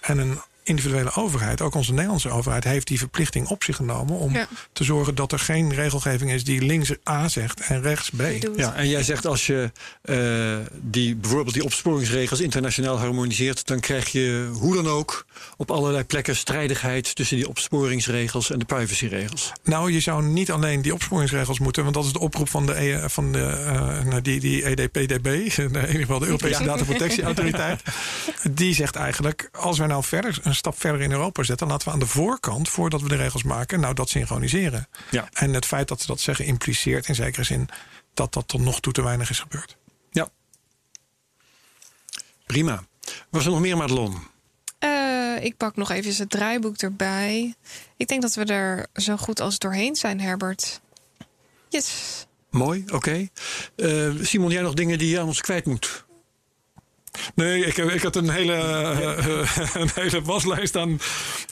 En 0.00 0.18
een 0.18 0.40
individuele 0.70 1.14
overheid, 1.14 1.60
ook 1.60 1.74
onze 1.74 1.92
Nederlandse 1.92 2.30
overheid, 2.30 2.64
heeft 2.64 2.86
die 2.86 2.98
verplichting 2.98 3.48
op 3.48 3.64
zich 3.64 3.76
genomen 3.76 4.16
om 4.18 4.32
ja. 4.32 4.48
te 4.72 4.84
zorgen 4.84 5.14
dat 5.14 5.32
er 5.32 5.38
geen 5.38 5.74
regelgeving 5.74 6.30
is 6.30 6.44
die 6.44 6.62
links 6.62 6.92
A 7.08 7.28
zegt 7.28 7.60
en 7.60 7.82
rechts 7.82 8.10
B. 8.10 8.22
Ja, 8.56 8.74
en 8.74 8.88
jij 8.88 9.02
zegt 9.02 9.26
als 9.26 9.46
je 9.46 9.70
uh, 10.04 10.56
die, 10.80 11.16
bijvoorbeeld 11.16 11.54
die 11.54 11.64
opsporingsregels 11.64 12.40
internationaal 12.40 12.98
harmoniseert, 12.98 13.66
dan 13.66 13.80
krijg 13.80 14.08
je 14.08 14.50
hoe 14.52 14.74
dan 14.74 14.88
ook 14.88 15.26
op 15.56 15.70
allerlei 15.70 16.04
plekken 16.04 16.36
strijdigheid 16.36 17.14
tussen 17.14 17.36
die 17.36 17.48
opsporingsregels 17.48 18.50
en 18.50 18.58
de 18.58 18.64
privacyregels. 18.64 19.52
Nou, 19.62 19.92
je 19.92 20.00
zou 20.00 20.22
niet 20.22 20.50
alleen 20.50 20.82
die 20.82 20.94
opsporingsregels 20.94 21.58
moeten, 21.58 21.82
want 21.82 21.94
dat 21.94 22.04
is 22.04 22.12
de 22.12 22.18
oproep 22.18 22.48
van 22.48 22.66
de, 22.66 22.80
e, 22.80 23.08
van 23.08 23.32
de 23.32 23.38
uh, 24.06 24.14
die, 24.22 24.40
die 24.40 24.64
EDPDB, 24.64 25.26
in 25.58 25.70
ieder 25.70 25.84
geval 25.84 26.18
de 26.18 26.26
Europese 26.26 26.62
ja. 26.62 26.66
Dataprotectieautoriteit. 26.66 27.82
die 28.50 28.74
zegt 28.74 28.96
eigenlijk, 28.96 29.48
als 29.52 29.78
wij 29.78 29.86
nou 29.86 30.04
verder 30.04 30.38
een 30.42 30.54
stap 30.60 30.80
verder 30.80 31.00
in 31.00 31.10
Europa 31.10 31.42
zetten, 31.42 31.66
laten 31.66 31.86
we 31.86 31.92
aan 31.92 31.98
de 31.98 32.06
voorkant, 32.06 32.68
voordat 32.68 33.02
we 33.02 33.08
de 33.08 33.16
regels 33.16 33.42
maken, 33.42 33.80
nou 33.80 33.94
dat 33.94 34.08
synchroniseren. 34.08 34.88
Ja. 35.10 35.28
En 35.32 35.54
het 35.54 35.66
feit 35.66 35.88
dat 35.88 36.00
ze 36.00 36.06
dat 36.06 36.20
zeggen 36.20 36.44
impliceert 36.44 37.08
in 37.08 37.14
zekere 37.14 37.44
zin 37.44 37.68
dat 38.14 38.32
dat 38.32 38.48
tot 38.48 38.60
nog 38.60 38.80
toe 38.80 38.92
te 38.92 39.02
weinig 39.02 39.30
is 39.30 39.40
gebeurd. 39.40 39.76
Ja. 40.10 40.28
Prima. 42.46 42.84
Was 43.30 43.44
er 43.44 43.50
nog 43.50 43.60
meer, 43.60 43.76
Madelon? 43.76 44.18
Uh, 44.84 45.44
ik 45.44 45.56
pak 45.56 45.76
nog 45.76 45.90
even 45.90 46.14
het 46.16 46.30
draaiboek 46.30 46.76
erbij. 46.76 47.54
Ik 47.96 48.08
denk 48.08 48.22
dat 48.22 48.34
we 48.34 48.44
er 48.44 48.86
zo 48.92 49.16
goed 49.16 49.40
als 49.40 49.58
doorheen 49.58 49.96
zijn, 49.96 50.20
Herbert. 50.20 50.80
Yes. 51.68 52.26
Mooi, 52.50 52.82
oké. 52.82 52.94
Okay. 52.94 53.30
Uh, 53.76 54.24
Simon, 54.24 54.50
jij 54.50 54.62
nog 54.62 54.74
dingen 54.74 54.98
die 54.98 55.08
je 55.08 55.20
aan 55.20 55.26
ons 55.26 55.40
kwijt 55.40 55.66
moet? 55.66 56.04
Nee, 57.34 57.66
ik, 57.66 57.76
ik 57.76 58.02
had 58.02 58.16
een 58.16 58.30
hele, 58.30 58.52
uh, 58.52 59.56
een 59.82 59.90
hele 59.94 60.22
waslijst 60.22 60.76
aan, 60.76 61.00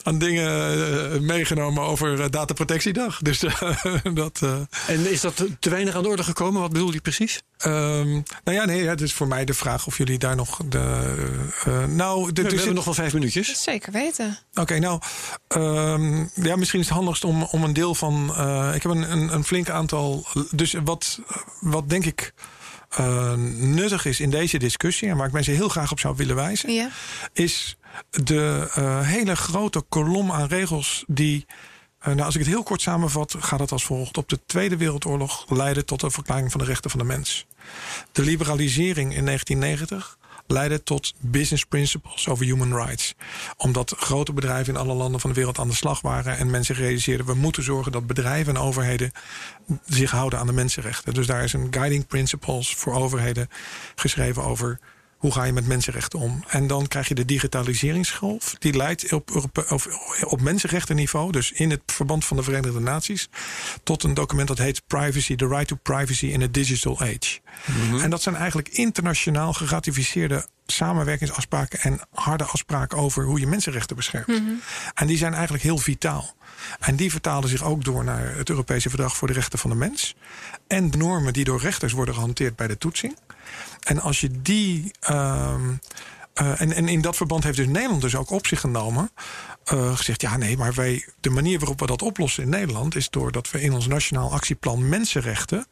aan 0.03 0.17
dingen 0.17 0.77
uh, 0.77 1.19
meegenomen 1.19 1.83
over 1.83 2.31
Dataprotectiedag. 2.31 3.19
Dus 3.21 3.39
dat. 4.13 4.41
En 4.87 5.11
is 5.11 5.21
dat 5.21 5.45
te 5.59 5.69
weinig 5.69 5.95
aan 5.95 6.03
de 6.03 6.09
orde 6.09 6.23
gekomen? 6.23 6.61
Wat 6.61 6.71
bedoel 6.71 6.93
je 6.93 7.01
precies? 7.01 7.41
Um, 7.65 8.23
nou 8.43 8.57
ja, 8.57 8.65
nee, 8.65 8.87
het 8.87 9.01
is 9.01 9.13
voor 9.13 9.27
mij 9.27 9.45
de 9.45 9.53
vraag 9.53 9.87
of 9.87 9.97
jullie 9.97 10.17
daar 10.17 10.35
nog 10.35 10.59
de. 10.65 11.85
nou, 11.87 12.31
de, 12.31 12.41
we, 12.41 12.49
we 12.49 12.55
hebben 12.55 12.75
nog 12.75 12.85
wel 12.85 12.93
vijf 12.93 13.13
minuutjes. 13.13 13.63
Zeker 13.63 13.91
weten. 13.91 14.39
Oké, 14.51 14.61
okay, 14.61 14.77
nou, 14.77 15.01
um, 15.47 16.31
ja, 16.33 16.55
misschien 16.55 16.79
is 16.79 16.85
het 16.85 16.95
handigst 16.95 17.23
om, 17.23 17.43
om 17.43 17.63
een 17.63 17.73
deel 17.73 17.95
van. 17.95 18.29
ik 18.73 18.83
heb 18.83 18.91
een, 18.91 19.11
een, 19.11 19.33
een 19.33 19.43
flink 19.43 19.69
aantal. 19.69 20.25
Dus 20.51 20.75
wat, 20.83 21.19
wat 21.59 21.89
denk 21.89 22.05
ik 22.05 22.33
uh, 22.99 23.33
nuttig 23.57 24.05
is 24.05 24.19
in 24.19 24.29
deze 24.29 24.57
discussie, 24.57 25.09
en 25.09 25.17
waar 25.17 25.27
ik 25.27 25.33
mensen 25.33 25.53
heel 25.53 25.69
graag 25.69 25.91
op 25.91 25.99
zou 25.99 26.15
willen 26.15 26.35
wijzen, 26.35 26.73
ja. 26.73 26.89
is 27.33 27.77
de 28.09 28.71
uh, 28.77 29.01
hele 29.01 29.35
grote 29.35 29.81
kolom 29.81 30.31
aan 30.31 30.47
regels 30.47 31.03
die. 31.07 31.45
Uh, 31.99 32.05
nou, 32.05 32.21
als 32.21 32.33
ik 32.33 32.41
het 32.41 32.49
heel 32.49 32.63
kort 32.63 32.81
samenvat, 32.81 33.35
gaat 33.39 33.59
het 33.59 33.71
als 33.71 33.85
volgt. 33.85 34.17
Op 34.17 34.29
de 34.29 34.39
Tweede 34.45 34.77
Wereldoorlog 34.77 35.45
leidde 35.49 35.85
tot 35.85 35.99
de 35.99 36.11
verklaring 36.11 36.51
van 36.51 36.59
de 36.59 36.65
rechten 36.65 36.89
van 36.89 36.99
de 36.99 37.05
mens. 37.05 37.45
De 38.11 38.21
liberalisering 38.21 39.15
in 39.15 39.25
1990 39.25 40.17
leidde 40.51 40.83
tot 40.83 41.13
business 41.19 41.65
principles 41.65 42.27
over 42.27 42.45
human 42.45 42.75
rights. 42.75 43.15
Omdat 43.57 43.95
grote 43.97 44.33
bedrijven 44.33 44.73
in 44.73 44.79
alle 44.79 44.93
landen 44.93 45.19
van 45.19 45.29
de 45.29 45.35
wereld 45.35 45.59
aan 45.59 45.67
de 45.67 45.75
slag 45.75 46.01
waren 46.01 46.37
en 46.37 46.49
mensen 46.49 46.75
realiseerden: 46.75 47.25
we 47.25 47.33
moeten 47.33 47.63
zorgen 47.63 47.91
dat 47.91 48.07
bedrijven 48.07 48.55
en 48.55 48.61
overheden 48.61 49.11
zich 49.85 50.11
houden 50.11 50.39
aan 50.39 50.47
de 50.47 50.53
mensenrechten. 50.53 51.13
Dus 51.13 51.27
daar 51.27 51.43
is 51.43 51.53
een 51.53 51.67
guiding 51.71 52.07
principles 52.07 52.75
voor 52.75 52.93
overheden 52.93 53.49
geschreven 53.95 54.43
over 54.43 54.79
Hoe 55.19 55.31
ga 55.31 55.43
je 55.43 55.53
met 55.53 55.67
mensenrechten 55.67 56.19
om? 56.19 56.43
En 56.47 56.67
dan 56.67 56.87
krijg 56.87 57.07
je 57.07 57.15
de 57.15 57.25
digitaliseringsgolf. 57.25 58.55
Die 58.59 58.73
leidt 58.73 59.13
op, 59.13 59.35
op, 59.35 59.65
op, 59.69 59.81
op 60.23 60.41
mensenrechtenniveau, 60.41 61.31
dus 61.31 61.51
in 61.51 61.69
het 61.69 61.81
verband 61.85 62.25
van 62.25 62.37
de 62.37 62.43
Verenigde 62.43 62.79
Naties, 62.79 63.29
tot 63.83 64.03
een 64.03 64.13
document 64.13 64.47
dat 64.47 64.57
heet 64.57 64.81
Privacy, 64.87 65.35
the 65.35 65.47
Right 65.47 65.67
to 65.67 65.75
Privacy 65.75 66.25
in 66.25 66.41
a 66.41 66.47
Digital 66.51 66.99
Age. 66.99 67.39
En 68.01 68.09
dat 68.09 68.21
zijn 68.21 68.35
eigenlijk 68.35 68.67
internationaal 68.67 69.53
geratificeerde 69.53 70.47
samenwerkingsafspraken 70.65 71.79
en 71.79 71.99
harde 72.11 72.43
afspraken 72.43 72.97
over 72.97 73.23
hoe 73.23 73.39
je 73.39 73.47
mensenrechten 73.47 73.95
beschermt. 73.95 74.41
En 74.93 75.07
die 75.07 75.17
zijn 75.17 75.33
eigenlijk 75.33 75.63
heel 75.63 75.77
vitaal. 75.77 76.33
En 76.79 76.95
die 76.95 77.11
vertalen 77.11 77.49
zich 77.49 77.63
ook 77.63 77.83
door 77.83 78.03
naar 78.03 78.35
het 78.35 78.49
Europese 78.49 78.89
Verdrag 78.89 79.17
voor 79.17 79.27
de 79.27 79.33
Rechten 79.33 79.59
van 79.59 79.69
de 79.69 79.75
Mens. 79.75 80.15
En 80.67 80.91
de 80.91 80.97
normen 80.97 81.33
die 81.33 81.43
door 81.43 81.59
rechters 81.59 81.93
worden 81.93 82.13
gehanteerd 82.13 82.55
bij 82.55 82.67
de 82.67 82.77
toetsing. 82.77 83.17
En 83.83 84.01
als 84.01 84.19
je 84.19 84.41
die. 84.41 84.91
ehm, 84.99 85.71
eh, 86.39 86.61
en, 86.61 86.87
in 86.87 87.01
dat 87.01 87.15
verband 87.15 87.43
heeft 87.43 87.57
dus 87.57 87.67
Nederland 87.67 88.01
dus 88.01 88.15
ook 88.15 88.29
op 88.29 88.47
zich 88.47 88.59
genomen. 88.59 89.11
eh, 89.63 89.97
gezegd, 89.97 90.21
ja 90.21 90.37
nee, 90.37 90.57
maar 90.57 90.73
wij, 90.73 91.05
de 91.19 91.29
manier 91.29 91.59
waarop 91.59 91.79
we 91.79 91.85
dat 91.85 92.01
oplossen 92.01 92.43
in 92.43 92.49
Nederland... 92.49 92.95
is 92.95 93.09
doordat 93.09 93.51
we 93.51 93.61
in 93.61 93.73
ons 93.73 93.87
Nationaal 93.87 94.33
Actieplan 94.33 94.89
Mensenrechten... 94.89 95.65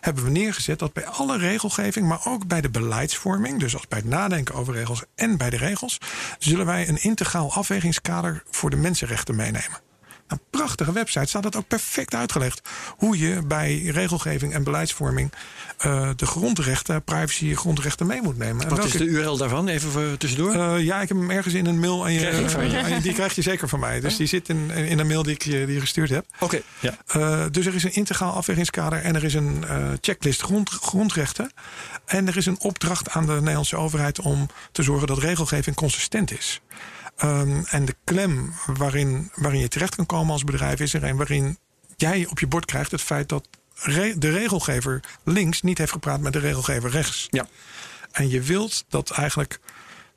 hebben 0.00 0.24
we 0.24 0.30
neergezet 0.30 0.78
dat 0.78 0.92
bij 0.92 1.06
alle 1.06 1.38
regelgeving... 1.38 2.06
maar 2.06 2.20
ook 2.26 2.46
bij 2.46 2.60
de 2.60 2.70
beleidsvorming, 2.70 3.60
dus 3.60 3.74
als 3.74 3.88
bij 3.88 3.98
het 3.98 4.08
nadenken 4.08 4.54
over 4.54 4.74
regels... 4.74 5.02
en 5.14 5.36
bij 5.36 5.50
de 5.50 5.56
regels, 5.56 5.98
zullen 6.38 6.66
wij 6.66 6.88
een 6.88 7.02
integraal 7.02 7.52
afwegingskader... 7.52 8.42
voor 8.50 8.70
de 8.70 8.76
mensenrechten 8.76 9.36
meenemen. 9.36 9.91
Een 10.32 10.40
prachtige 10.50 10.92
website 10.92 11.26
staat 11.26 11.44
het 11.44 11.56
ook 11.56 11.68
perfect 11.68 12.14
uitgelegd. 12.14 12.60
Hoe 12.96 13.18
je 13.18 13.42
bij 13.46 13.82
regelgeving 13.82 14.52
en 14.54 14.64
beleidsvorming 14.64 15.32
eh, 15.78 16.08
de 16.16 16.26
grondrechten, 16.26 17.02
privacy 17.02 17.48
en 17.48 17.56
grondrechten 17.56 18.06
mee 18.06 18.22
moet 18.22 18.38
nemen. 18.38 18.64
En 18.64 18.68
Wat 18.68 18.84
is 18.84 18.92
de 18.92 19.04
URL 19.04 19.36
daarvan? 19.36 19.68
Even 19.68 19.90
voor 19.90 20.16
tussendoor. 20.18 20.54
Eh, 20.54 20.84
ja, 20.84 21.00
ik 21.00 21.08
heb 21.08 21.16
hem 21.16 21.30
ergens 21.30 21.54
in 21.54 21.66
een 21.66 21.80
mail 21.80 22.04
aan 22.04 22.12
je. 22.12 22.44
Krijg 22.46 23.02
die 23.02 23.12
krijg 23.12 23.34
je 23.34 23.42
zeker 23.42 23.68
van 23.68 23.80
mij. 23.80 24.00
Dus 24.00 24.16
die 24.16 24.26
zit 24.26 24.48
in, 24.48 24.70
in 24.70 24.98
een 24.98 25.06
mail 25.06 25.22
die 25.22 25.34
ik 25.34 25.42
je 25.42 25.66
die 25.66 25.74
je 25.74 25.80
gestuurd 25.80 26.10
heb. 26.10 26.26
Oké. 26.38 26.60
Ja. 26.80 26.96
Eh, 27.06 27.44
dus 27.50 27.66
er 27.66 27.74
is 27.74 27.84
een 27.84 27.94
integraal 27.94 28.32
afwegingskader 28.32 29.02
en 29.02 29.14
er 29.14 29.24
is 29.24 29.34
een 29.34 29.64
checklist 30.00 30.42
grond, 30.42 30.70
grondrechten. 30.70 31.52
En 32.04 32.28
er 32.28 32.36
is 32.36 32.46
een 32.46 32.60
opdracht 32.60 33.10
aan 33.10 33.26
de 33.26 33.32
Nederlandse 33.32 33.76
overheid 33.76 34.20
om 34.20 34.48
te 34.72 34.82
zorgen 34.82 35.06
dat 35.06 35.18
regelgeving 35.18 35.76
consistent 35.76 36.38
is. 36.38 36.60
Ehm, 37.22 37.62
en 37.66 37.84
de 37.84 37.96
klem 38.04 38.52
waarin, 38.66 39.30
waarin 39.34 39.60
je 39.60 39.68
terecht 39.68 39.94
kan 39.94 40.06
komen 40.06 40.32
als 40.32 40.44
bedrijf 40.44 40.80
is 40.80 40.94
er 40.94 41.04
een 41.04 41.16
waarin 41.16 41.58
jij 41.96 42.26
op 42.26 42.38
je 42.38 42.46
bord 42.46 42.64
krijgt 42.64 42.90
het 42.90 43.00
feit 43.00 43.28
dat 43.28 43.48
re- 43.74 44.18
de 44.18 44.30
regelgever 44.30 45.00
links 45.24 45.62
niet 45.62 45.78
heeft 45.78 45.92
gepraat 45.92 46.20
met 46.20 46.32
de 46.32 46.38
regelgever 46.38 46.90
rechts. 46.90 47.26
Ja. 47.30 47.46
En 48.12 48.28
je 48.30 48.40
wilt 48.40 48.84
dat 48.88 49.10
eigenlijk 49.10 49.60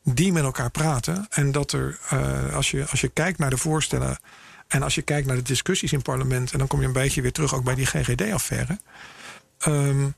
die 0.03 0.31
met 0.31 0.43
elkaar 0.43 0.71
praten. 0.71 1.27
En 1.29 1.51
dat 1.51 1.71
er, 1.71 1.99
eh, 2.09 2.55
als, 2.55 2.71
je, 2.71 2.85
als 2.89 3.01
je 3.01 3.07
kijkt 3.07 3.39
naar 3.39 3.49
de 3.49 3.57
voorstellen. 3.57 4.19
En 4.67 4.83
als 4.83 4.95
je 4.95 5.01
kijkt 5.01 5.27
naar 5.27 5.35
de 5.35 5.41
discussies 5.41 5.91
in 5.91 5.97
het 5.97 6.07
parlement. 6.07 6.51
En 6.51 6.57
dan 6.57 6.67
kom 6.67 6.81
je 6.81 6.87
een 6.87 6.93
beetje 6.93 7.21
weer 7.21 7.31
terug 7.31 7.53
ook 7.53 7.63
bij 7.63 7.75
die 7.75 7.85
GGD-affaire. 7.85 8.79
Ehm, 9.57 10.09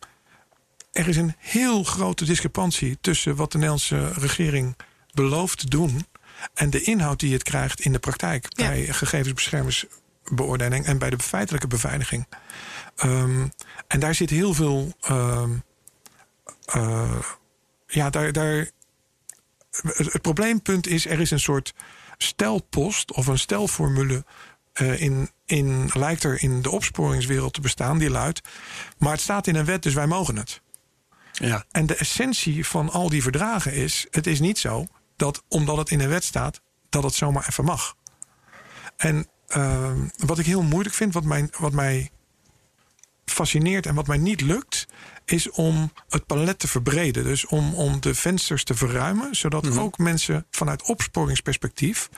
er 0.92 1.08
is 1.08 1.18
een 1.18 1.36
heel 1.38 1.84
grote 1.84 2.26
discrepantie 2.26 2.98
tussen 3.02 3.36
wat 3.36 3.52
de 3.52 3.58
Nederlandse 3.58 4.12
regering 4.14 4.76
belooft 5.14 5.60
te 5.60 5.68
doen. 5.68 6.06
En 6.54 6.70
de 6.70 6.82
inhoud 6.82 7.20
die 7.20 7.34
het 7.34 7.44
krijgt 7.44 7.82
in 7.82 7.92
de 7.92 8.00
praktijk. 8.00 8.46
Ja. 8.50 8.68
Bij 8.68 8.86
gegevensbeschermersbeoordeling 8.86 10.86
en 10.86 10.98
bij 10.98 11.10
de 11.10 11.20
feitelijke 11.20 11.68
beveiliging. 11.68 12.28
Ehm, 12.96 13.48
en 13.88 14.00
daar 14.00 14.16
zit 14.16 14.30
heel 14.30 14.54
veel. 14.54 14.94
ehm, 15.02 15.52
eh, 16.66 17.20
ja, 17.88 18.10
daar, 18.10 18.32
daar, 18.32 18.70
het, 19.82 20.14
het 20.14 20.22
probleempunt 20.22 20.88
is, 20.88 21.06
er 21.06 21.20
is 21.20 21.32
een 21.32 21.40
soort 21.40 21.74
stelpost 22.18 23.12
of 23.12 23.28
een 23.28 23.40
stelformule 23.40 24.26
eh, 24.74 25.02
in, 25.02 25.30
in, 25.46 25.90
lijkt 25.94 26.24
er 26.24 26.42
in 26.42 26.62
de 26.62 26.72
opsporingswereld 26.72 27.54
te 27.54 27.62
bestaan, 27.62 27.98
die 27.98 28.10
luidt. 28.10 28.42
Maar 28.98 29.12
het 29.12 29.22
staat 29.22 29.48
in 29.48 29.56
een 29.56 29.66
wet, 29.66 29.84
dus 29.84 29.94
wij 29.94 30.08
mogen 30.08 30.36
het. 30.36 30.62
Ja. 31.32 31.66
En 31.72 31.86
de 31.86 31.96
essentie 31.96 32.66
van 32.66 32.90
al 32.90 33.10
die 33.10 33.22
verdragen 33.22 33.74
is: 33.74 34.08
het 34.12 34.28
is 34.28 34.40
niet 34.40 34.58
zo 34.58 34.88
dat 35.18 35.44
omdat 35.48 35.78
het 35.78 35.90
in 35.90 36.00
een 36.00 36.10
wet 36.10 36.24
staat, 36.24 36.62
dat 36.90 37.04
het 37.04 37.14
zomaar 37.14 37.46
even 37.50 37.66
mag. 37.66 37.96
En 38.98 39.28
ehm, 39.48 40.08
wat 40.18 40.40
ik 40.40 40.46
heel 40.46 40.62
moeilijk 40.64 40.96
vind, 40.96 41.14
wat 41.14 41.24
mij, 41.24 41.50
wat 41.60 41.72
mij 41.72 42.10
fascineert 43.26 43.86
en 43.86 43.96
wat 43.96 44.08
mij 44.08 44.18
niet 44.18 44.42
lukt, 44.42 44.86
is 45.26 45.50
om 45.50 45.92
het 46.10 46.26
palet 46.26 46.60
te 46.60 46.68
verbreden. 46.68 47.24
Dus 47.24 47.46
om, 47.46 47.74
om 47.74 48.00
de 48.02 48.16
vensters 48.16 48.64
te 48.64 48.76
verruimen, 48.76 49.36
zodat 49.36 49.78
ook 49.78 49.98
mensen 49.98 50.46
vanuit 50.52 50.84
opsporingsperspectief 50.84 52.10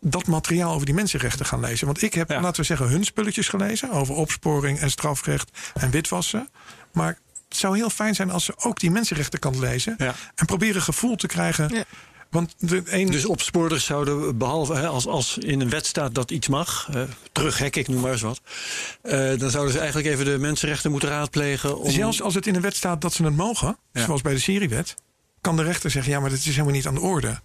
dat 0.00 0.26
materiaal 0.26 0.72
over 0.72 0.86
die 0.86 0.94
mensenrechten 0.94 1.46
gaan 1.46 1.60
lezen. 1.60 1.86
Want 1.86 2.02
ik 2.02 2.14
heb, 2.14 2.30
Ja. 2.30 2.40
laten 2.40 2.60
we 2.60 2.66
zeggen, 2.66 2.88
hun 2.88 3.04
spulletjes 3.04 3.48
gelezen 3.48 3.90
over 3.90 4.14
opsporing 4.14 4.78
en 4.78 4.90
strafrecht 4.90 5.58
en 5.74 5.90
witwassen. 5.90 6.48
Maar 6.92 7.18
het 7.54 7.62
zou 7.62 7.76
heel 7.76 7.90
fijn 7.90 8.14
zijn 8.14 8.30
als 8.30 8.44
ze 8.44 8.54
ook 8.56 8.80
die 8.80 8.90
mensenrechtenkant 8.90 9.56
lezen 9.56 9.94
Ja. 9.98 10.14
en 10.34 10.46
proberen 10.46 10.82
gevoel 10.82 11.16
te 11.16 11.26
krijgen. 11.26 11.74
Ja. 11.74 11.84
Want 12.30 12.54
de 12.58 12.82
een, 12.86 13.06
Dus 13.10 13.24
opsporers 13.24 13.84
zouden, 13.84 14.38
behalve 14.38 14.74
hè, 14.74 14.86
als, 14.86 15.06
als 15.06 15.38
in 15.38 15.60
een 15.60 15.68
wet 15.70 15.86
staat 15.86 16.14
dat 16.14 16.30
iets 16.30 16.48
mag, 16.48 16.88
eh, 16.92 17.02
terughek, 17.32 17.76
ik 17.76 17.88
noem 17.88 18.00
maar 18.00 18.12
eens 18.12 18.20
wat, 18.20 18.40
eh, 19.02 19.38
dan 19.38 19.50
zouden 19.50 19.72
ze 19.72 19.78
eigenlijk 19.78 20.08
even 20.08 20.24
de 20.24 20.38
mensenrechten 20.38 20.90
moeten 20.90 21.08
raadplegen. 21.08 21.78
Om, 21.78 21.90
Zelfs 21.90 22.22
als 22.22 22.34
het 22.34 22.46
in 22.46 22.54
een 22.54 22.60
wet 22.60 22.76
staat 22.76 23.00
dat 23.00 23.12
ze 23.12 23.24
het 23.24 23.36
mogen, 23.36 23.76
Ja. 23.92 24.04
zoals 24.04 24.22
bij 24.22 24.32
de 24.32 24.38
Syriëwet, 24.40 24.94
kan 25.40 25.56
de 25.56 25.62
rechter 25.62 25.90
zeggen: 25.90 26.12
ja, 26.12 26.20
maar 26.20 26.30
dat 26.30 26.38
is 26.38 26.44
helemaal 26.46 26.72
niet 26.72 26.86
aan 26.86 26.94
de 26.94 27.00
orde. 27.00 27.40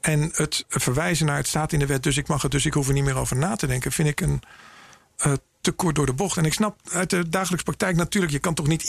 En 0.00 0.30
het 0.32 0.64
verwijzen 0.68 1.26
naar 1.26 1.36
het 1.36 1.46
staat 1.46 1.72
in 1.72 1.78
de 1.78 1.86
wet, 1.86 2.02
dus 2.02 2.16
ik 2.16 2.28
mag 2.28 2.42
het, 2.42 2.50
dus 2.50 2.66
ik 2.66 2.74
hoef 2.74 2.88
er 2.88 2.94
niet 2.94 3.04
meer 3.04 3.16
over 3.16 3.36
na 3.36 3.56
te 3.56 3.66
denken, 3.66 3.92
vind 3.92 4.08
ik 4.08 4.20
een 4.20 4.42
eh, 5.16 5.32
te 5.66 5.72
kort 5.72 5.94
door 5.94 6.06
de 6.06 6.12
bocht. 6.12 6.36
En 6.36 6.44
ik 6.44 6.52
snap 6.52 6.78
uit 6.92 7.10
de 7.10 7.28
dagelijkse 7.28 7.64
praktijk 7.64 7.96
natuurlijk, 7.96 8.32
je 8.32 8.38
kan 8.38 8.54
toch 8.54 8.66
niet, 8.66 8.86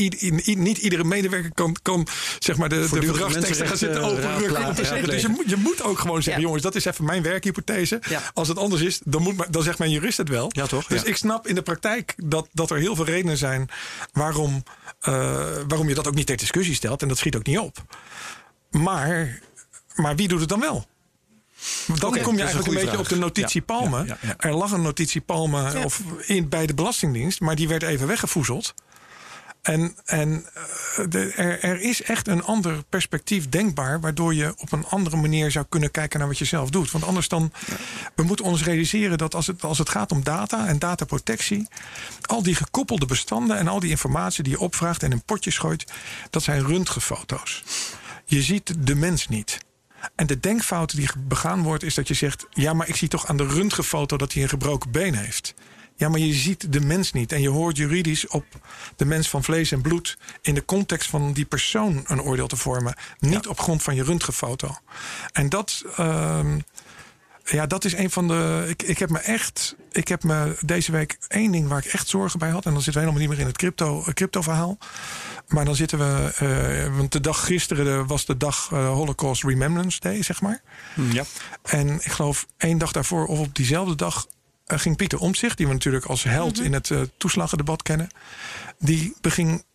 niet 0.58 0.78
iedere 0.78 1.04
medewerker 1.04 1.52
kan, 1.54 1.76
kan 1.82 2.08
zeg 2.40 2.58
maar 2.58 2.70
de, 2.70 2.80
de 2.80 2.88
verdragsteksten 2.88 3.68
gaan 3.68 3.78
zitten 3.78 4.04
overrukken. 4.04 4.54
raadplegen. 4.54 5.10
Dus, 5.10 5.22
je, 5.22 5.28
moet, 5.28 5.50
je 5.50 5.56
moet 5.56 5.82
ook 5.84 6.00
gewoon 6.00 6.24
zeggen, 6.24 6.42
Ja. 6.42 6.48
jongens, 6.48 6.64
dat 6.64 6.76
is 6.76 6.86
even 6.86 7.06
mijn 7.06 7.22
werkhypothese. 7.24 8.02
Ja. 8.10 8.22
Als 8.34 8.48
het 8.48 8.58
anders 8.58 8.82
is, 8.82 9.00
dan, 9.04 9.22
moet, 9.22 9.36
maar- 9.38 9.52
dan 9.52 9.64
zegt 9.64 9.78
mijn 9.80 9.92
jurist 9.92 10.18
het 10.18 10.30
wel. 10.30 10.46
Ja, 10.50 10.66
toch? 10.68 10.88
Dus 10.88 11.04
ik 11.04 11.16
snap 11.18 11.48
in 11.48 11.56
de 11.56 11.62
praktijk 11.62 12.14
dat, 12.18 12.48
dat 12.54 12.72
er 12.72 12.78
heel 12.78 12.96
veel 12.96 13.06
redenen 13.06 13.38
zijn 13.38 13.70
waarom, 14.12 14.64
eh, 15.00 15.14
waarom 15.68 15.88
je 15.88 15.96
dat 15.96 16.08
ook 16.08 16.16
niet 16.16 16.28
ter 16.28 16.38
discussie 16.38 16.76
stelt. 16.76 17.02
En 17.02 17.08
dat 17.08 17.18
schiet 17.18 17.36
ook 17.36 17.46
niet 17.46 17.60
op. 17.60 17.78
Maar, 18.72 19.40
maar 19.96 20.16
wie 20.16 20.28
doet 20.28 20.40
het 20.40 20.50
dan 20.50 20.60
wel? 20.60 20.86
Dan 21.88 21.98
kom 21.98 22.12
je 22.14 22.20
een 22.30 22.38
eigenlijk 22.40 22.68
een 22.68 22.74
beetje 22.74 22.88
vraag. 22.90 23.00
op 23.00 23.10
de 23.10 23.18
notitie 23.18 23.64
Ja, 23.68 23.76
Palme. 23.76 23.98
ja, 23.98 24.06
ja, 24.06 24.18
ja. 24.28 24.36
Er 24.38 24.56
lag 24.56 24.72
een 24.72 24.82
notitie 24.82 25.22
Palme 25.22 25.72
Ja. 25.72 25.84
of 25.84 26.02
in, 26.26 26.50
bij 26.50 26.66
de 26.66 26.74
Belastingdienst, 26.74 27.40
maar 27.40 27.56
die 27.56 27.68
werd 27.68 27.84
even 27.84 28.08
weggevoezeld. 28.08 28.74
En, 29.62 29.96
en 30.06 30.46
eh, 30.54 30.64
de, 31.10 31.32
er, 31.36 31.60
er 31.64 31.80
is 31.82 32.02
echt 32.02 32.28
een 32.28 32.44
ander 32.44 32.84
perspectief 32.90 33.50
denkbaar, 33.50 34.00
waardoor 34.00 34.34
je 34.34 34.54
op 34.58 34.72
een 34.72 34.86
andere 34.86 35.16
manier 35.18 35.52
zou 35.52 35.66
kunnen 35.70 35.92
kijken 35.92 36.20
naar 36.20 36.28
wat 36.28 36.38
je 36.38 36.46
zelf 36.46 36.70
doet. 36.70 36.92
Want 36.92 37.04
anders 37.04 37.28
dan, 37.28 37.52
we 38.16 38.24
moeten 38.24 38.46
ons 38.46 38.64
realiseren 38.64 39.18
dat 39.18 39.36
als 39.36 39.48
het, 39.48 39.64
als 39.64 39.78
het 39.78 39.90
gaat 39.90 40.12
om 40.12 40.24
data 40.24 40.68
en 40.68 40.80
dataprotectie, 40.80 41.68
al 42.22 42.44
die 42.44 42.56
gekoppelde 42.56 43.06
bestanden 43.06 43.58
en 43.58 43.68
al 43.68 43.80
die 43.80 43.90
informatie 43.90 44.44
die 44.44 44.52
je 44.54 44.60
opvraagt 44.60 45.04
en 45.04 45.12
in 45.12 45.24
potjes 45.24 45.58
gooit, 45.58 45.86
dat 46.30 46.44
zijn 46.44 46.66
röntgenfoto's. 46.68 47.64
Je 48.26 48.42
ziet 48.42 48.74
de 48.88 48.96
mens 48.96 49.28
niet. 49.28 49.58
En 50.16 50.28
de 50.28 50.40
denkfout 50.40 50.96
die 50.96 51.10
begaan 51.18 51.64
wordt 51.64 51.84
is 51.84 51.94
dat 51.94 52.08
je 52.08 52.14
zegt: 52.14 52.46
ja, 52.50 52.74
maar 52.74 52.88
ik 52.88 52.96
zie 52.96 53.08
toch 53.08 53.28
aan 53.28 53.38
de 53.38 53.48
röntgenfoto 53.48 54.18
dat 54.18 54.34
hij 54.34 54.44
een 54.44 54.50
gebroken 54.50 54.92
been 54.92 55.16
heeft. 55.16 55.54
Ja, 55.96 56.10
maar 56.10 56.20
je 56.20 56.34
ziet 56.34 56.74
de 56.74 56.80
mens 56.80 57.14
niet. 57.14 57.32
En 57.32 57.42
je 57.42 57.50
hoort 57.50 57.78
juridisch 57.78 58.28
op 58.28 58.46
de 58.96 59.06
mens 59.06 59.30
van 59.30 59.44
vlees 59.44 59.72
en 59.72 59.82
bloed. 59.82 60.18
in 60.42 60.54
de 60.54 60.66
context 60.66 61.10
van 61.10 61.34
die 61.34 61.46
persoon 61.46 62.04
een 62.08 62.22
oordeel 62.22 62.48
te 62.48 62.56
vormen. 62.56 62.96
Niet 63.20 63.48
op 63.48 63.60
grond 63.60 63.84
van 63.84 63.96
je 63.96 64.04
röntgenfoto. 64.04 64.76
En 65.32 65.50
dat. 65.50 65.84
ehm, 65.96 66.60
ja, 67.52 67.66
dat 67.68 67.86
is 67.86 67.94
een 67.94 68.10
van 68.12 68.28
de. 68.28 68.66
Ik, 68.68 68.84
ik 68.84 68.98
heb 68.98 69.10
me 69.10 69.20
echt. 69.20 69.76
Ik 69.92 70.08
heb 70.08 70.24
me 70.24 70.58
deze 70.62 70.92
week 70.92 71.18
één 71.28 71.52
ding 71.52 71.68
waar 71.68 71.86
ik 71.86 71.94
echt 71.94 72.08
zorgen 72.08 72.40
bij 72.40 72.50
had. 72.50 72.66
En 72.66 72.74
dan 72.74 72.82
zitten 72.82 73.02
we 73.02 73.08
helemaal 73.08 73.20
niet 73.28 73.30
meer 73.30 73.40
in 73.40 73.52
het 73.52 73.58
crypto, 73.58 74.04
eh, 74.06 74.14
crypto-verhaal. 74.14 74.78
Maar 75.48 75.66
dan 75.66 75.76
zitten 75.76 75.98
we. 75.98 76.32
eh, 76.36 76.98
want 76.98 77.12
de 77.12 77.20
dag 77.22 77.46
gisteren 77.46 78.08
was 78.08 78.26
de 78.26 78.38
dag 78.38 78.70
eh, 78.72 78.88
Holocaust 78.88 79.44
Remembrance 79.44 80.00
Day, 80.00 80.24
zeg 80.24 80.42
maar. 80.42 80.62
Ja. 81.12 81.24
En 81.64 81.88
ik 81.90 82.12
geloof 82.12 82.48
één 82.58 82.78
dag 82.78 82.92
daarvoor 82.92 83.26
of 83.26 83.40
op 83.40 83.56
diezelfde 83.56 83.96
dag 83.96 84.28
ging 84.66 84.96
Pieter 84.98 85.20
Omtzigt, 85.20 85.58
die 85.58 85.68
we 85.68 85.74
natuurlijk 85.74 86.06
als 86.06 86.24
held 86.24 86.60
in 86.60 86.74
het 86.74 86.92
toeslagendebat 87.18 87.82
kennen, 87.84 88.08
die 88.80 89.14
beging. 89.22 89.66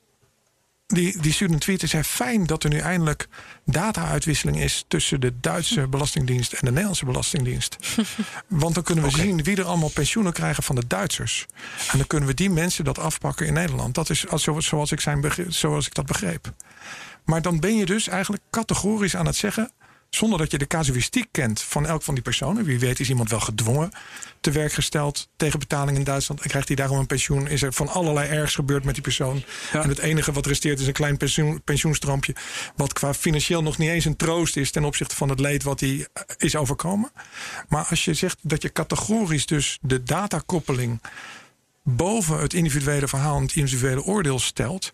Die, 0.92 1.18
die 1.20 1.32
stuurde 1.32 1.54
een 1.54 1.60
tweet 1.60 1.82
en 1.82 1.88
zei: 1.88 2.02
Fijn 2.02 2.46
dat 2.46 2.64
er 2.64 2.70
nu 2.70 2.78
eindelijk 2.78 3.28
data-uitwisseling 3.64 4.60
is 4.60 4.84
tussen 4.88 5.20
de 5.20 5.32
Duitse 5.40 5.86
Belastingdienst 5.88 6.52
en 6.52 6.58
de 6.60 6.70
Nederlandse 6.70 7.04
Belastingdienst. 7.04 7.76
Want 8.48 8.74
dan 8.74 8.82
kunnen 8.82 9.04
we 9.04 9.10
zien 9.22 9.42
wie 9.42 9.56
er 9.56 9.64
allemaal 9.64 9.88
pensioenen 9.88 10.32
krijgen 10.32 10.62
van 10.62 10.74
de 10.74 10.86
Duitsers. 10.86 11.46
En 11.92 11.98
dan 11.98 12.06
kunnen 12.06 12.28
we 12.28 12.34
die 12.34 12.50
mensen 12.50 12.84
dat 12.84 12.98
afpakken 12.98 13.46
in 13.46 13.52
Nederland. 13.52 13.94
Dat 13.94 14.10
is 14.10 14.28
als- 14.28 14.48
zoals 14.58 14.92
ik, 14.92 15.00
zijn 15.00 15.32
zoals 15.48 15.86
ik 15.86 15.94
dat 15.94 16.06
begreep. 16.06 16.52
Maar 17.24 17.42
dan 17.42 17.60
ben 17.60 17.76
je 17.76 17.86
dus 17.86 18.08
eigenlijk 18.08 18.42
categorisch 18.50 19.16
aan 19.16 19.26
het 19.26 19.36
zeggen 19.36 19.70
zonder 20.14 20.38
dat 20.38 20.50
je 20.50 20.58
de 20.58 20.66
casuïstiek 20.66 21.26
kent 21.30 21.62
van 21.62 21.86
elk 21.86 22.02
van 22.02 22.14
die 22.14 22.22
personen. 22.22 22.64
Wie 22.64 22.78
weet 22.78 23.00
is 23.00 23.08
iemand 23.08 23.30
wel 23.30 23.40
gedwongen 23.40 23.90
te 24.40 24.50
werk 24.50 24.72
gesteld 24.72 25.28
tegen 25.36 25.58
betaling 25.58 25.96
in 25.96 26.04
Duitsland. 26.04 26.40
En 26.40 26.48
krijgt 26.48 26.68
hij 26.68 26.76
daarom 26.76 26.98
een 26.98 27.06
pensioen? 27.06 27.48
Is 27.48 27.62
er 27.62 27.72
van 27.72 27.88
allerlei 27.88 28.28
ergs 28.28 28.54
gebeurd 28.54 28.84
met 28.84 28.94
die 28.94 29.02
persoon? 29.02 29.42
En 29.72 29.88
het 29.88 29.98
enige 29.98 30.32
wat 30.32 30.46
resteert 30.46 30.80
is 30.80 30.86
een 30.86 30.92
klein 30.92 31.16
pensioen, 31.16 31.62
pensioenstroompje. 31.62 32.34
Wat 32.76 32.92
qua 32.92 33.14
financieel 33.14 33.62
nog 33.62 33.78
niet 33.78 33.88
eens 33.88 34.04
een 34.04 34.16
troost 34.16 34.56
is 34.56 34.70
ten 34.70 34.84
opzichte 34.84 35.16
van 35.16 35.28
het 35.28 35.40
leed 35.40 35.62
wat 35.62 35.80
hij 35.80 36.06
eh, 36.12 36.22
is 36.36 36.56
overkomen. 36.56 37.12
Maar 37.68 37.84
als 37.84 38.04
je 38.04 38.14
zegt 38.14 38.38
dat 38.40 38.62
je 38.62 38.72
categorisch 38.72 39.46
dus 39.46 39.78
de 39.80 40.02
datakoppeling 40.02 41.00
boven 41.82 42.38
het 42.38 42.54
individuele 42.54 43.08
verhaal 43.08 43.36
en 43.36 43.42
het 43.42 43.56
individuele 43.56 44.02
oordeel 44.02 44.38
stelt 44.38 44.92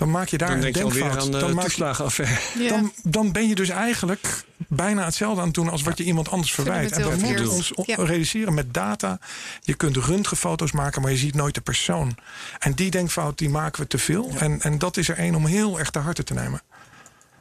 dan 0.00 0.10
maak 0.10 0.28
je 0.28 0.38
daar 0.38 0.48
dan 0.48 0.64
een 0.64 0.72
denkfout. 0.72 1.18
Aan 1.18 1.30
de 1.30 1.38
dan, 1.38 1.54
maak 1.54 1.70
je, 1.70 2.68
dan, 2.68 2.92
dan 3.02 3.32
ben 3.32 3.48
je 3.48 3.54
dus 3.54 3.68
eigenlijk 3.68 4.44
bijna 4.68 5.04
hetzelfde 5.04 5.40
aan 5.40 5.46
het 5.46 5.54
doen 5.54 5.68
als 5.68 5.82
wat 5.82 5.98
je 5.98 6.04
iemand 6.04 6.28
anders 6.30 6.52
verwijt. 6.52 6.92
En 6.92 7.10
we 7.10 7.16
moeten 7.16 7.50
ons 7.50 7.72
ja. 7.84 7.94
realiseren 7.94 8.54
met 8.54 8.74
data. 8.74 9.18
Je 9.60 9.74
kunt 9.74 9.96
röntgenfoto's 9.96 10.72
maken, 10.72 11.02
maar 11.02 11.10
je 11.10 11.16
ziet 11.16 11.34
nooit 11.34 11.54
de 11.54 11.60
persoon. 11.60 12.16
En 12.58 12.74
die 12.74 12.90
denkfout 12.90 13.38
die 13.38 13.48
maken 13.48 13.82
we 13.82 13.86
te 13.86 13.98
veel. 13.98 14.30
En, 14.38 14.60
en 14.60 14.78
dat 14.78 14.96
is 14.96 15.08
er 15.08 15.16
één 15.16 15.34
om 15.34 15.46
heel 15.46 15.78
erg 15.78 15.90
te 15.90 15.98
harte 15.98 16.24
te 16.24 16.34
nemen. 16.34 16.62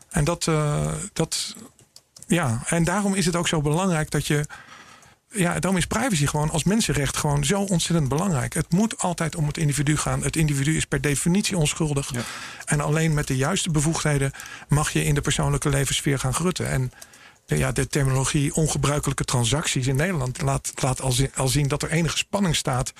En 0.10 0.24
dat, 0.24 0.46
uh, 0.46 0.92
dat, 1.14 1.56
ja, 2.28 2.62
en 2.66 2.84
daarom 2.84 3.14
is 3.14 3.26
het 3.26 3.36
ook 3.36 3.48
zo 3.48 3.62
belangrijk 3.62 4.12
dat 4.12 4.28
je 4.28 4.46
ja, 5.30 5.60
daarom 5.60 5.78
is 5.78 5.86
privacy 5.86 6.26
gewoon 6.26 6.50
als 6.50 6.64
mensenrecht 6.64 7.18
gewoon 7.18 7.46
zo 7.46 7.62
ontzettend 7.62 8.10
belangrijk. 8.10 8.54
Het 8.54 8.72
moet 8.72 8.98
altijd 8.98 9.36
om 9.36 9.48
het 9.48 9.58
individu 9.58 9.98
gaan. 9.98 10.24
Het 10.24 10.36
individu 10.36 10.76
is 10.76 10.86
per 10.86 11.02
definitie 11.02 11.58
onschuldig. 11.58 12.14
Ja. 12.14 12.22
En 12.66 12.82
alleen 12.82 13.14
met 13.14 13.28
de 13.28 13.36
juiste 13.36 13.72
bevoegdheden 13.72 14.32
mag 14.68 14.92
je 14.92 15.04
in 15.04 15.14
de 15.14 15.22
persoonlijke 15.22 15.70
levenssfeer 15.70 16.20
gaan 16.20 16.34
grutten. 16.34 16.70
En 16.70 16.92
ja, 17.46 17.72
de 17.72 17.88
terminologie 17.88 18.56
ongebruikelijke 18.56 19.24
transacties 19.24 19.88
in 19.88 19.96
Nederland 19.96 20.42
laat, 20.42 20.72
laat 20.76 21.02
al, 21.02 21.12
zien, 21.12 21.32
al 21.36 21.48
zien 21.48 21.68
dat 21.68 21.84
er 21.84 21.92
enige 21.92 22.18
spanning 22.18 22.56
staat. 22.56 22.94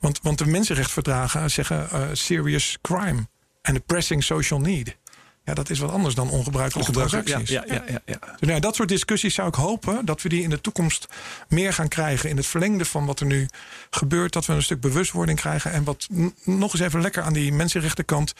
Want, 0.00 0.20
want 0.22 0.38
de 0.38 0.46
mensenrechtverdragen 0.46 1.50
zeggen 1.50 1.88
uh, 1.92 2.08
serious 2.12 2.78
crime 2.82 3.26
en 3.62 3.76
a 3.76 3.80
pressing 3.86 4.24
social 4.24 4.60
need. 4.60 4.96
Ja, 5.44 5.54
dat 5.54 5.70
is 5.70 5.78
wat 5.78 5.90
anders 5.90 6.14
dan 6.14 6.30
ongebruikelijke 6.30 6.92
transacties. 6.92 7.48
Ja, 7.48 7.64
ja, 7.66 7.84
ja, 7.86 8.00
ja, 8.06 8.18
Dus 8.38 8.48
nou, 8.48 8.60
dat 8.60 8.74
soort 8.74 8.88
discussies 8.88 9.34
zou 9.34 9.48
ik 9.48 9.54
hopen 9.54 10.04
dat 10.04 10.22
we 10.22 10.28
die 10.28 10.42
in 10.42 10.50
de 10.50 10.60
toekomst 10.60 11.06
meer 11.48 11.72
gaan 11.72 11.88
krijgen. 11.88 12.30
In 12.30 12.36
het 12.36 12.46
verlengde 12.46 12.84
van 12.84 13.06
wat 13.06 13.20
er 13.20 13.26
nu 13.26 13.48
gebeurt. 13.90 14.32
Dat 14.32 14.46
we 14.46 14.52
een 14.52 14.62
stuk 14.62 14.80
bewustwording 14.80 15.38
krijgen. 15.38 15.72
En 15.72 15.84
wat 15.84 16.08
nog 16.44 16.72
eens 16.72 16.82
even 16.82 17.00
lekker 17.00 17.22
aan 17.22 17.32
die 17.32 17.52
mensenrechtenkant 17.52 18.34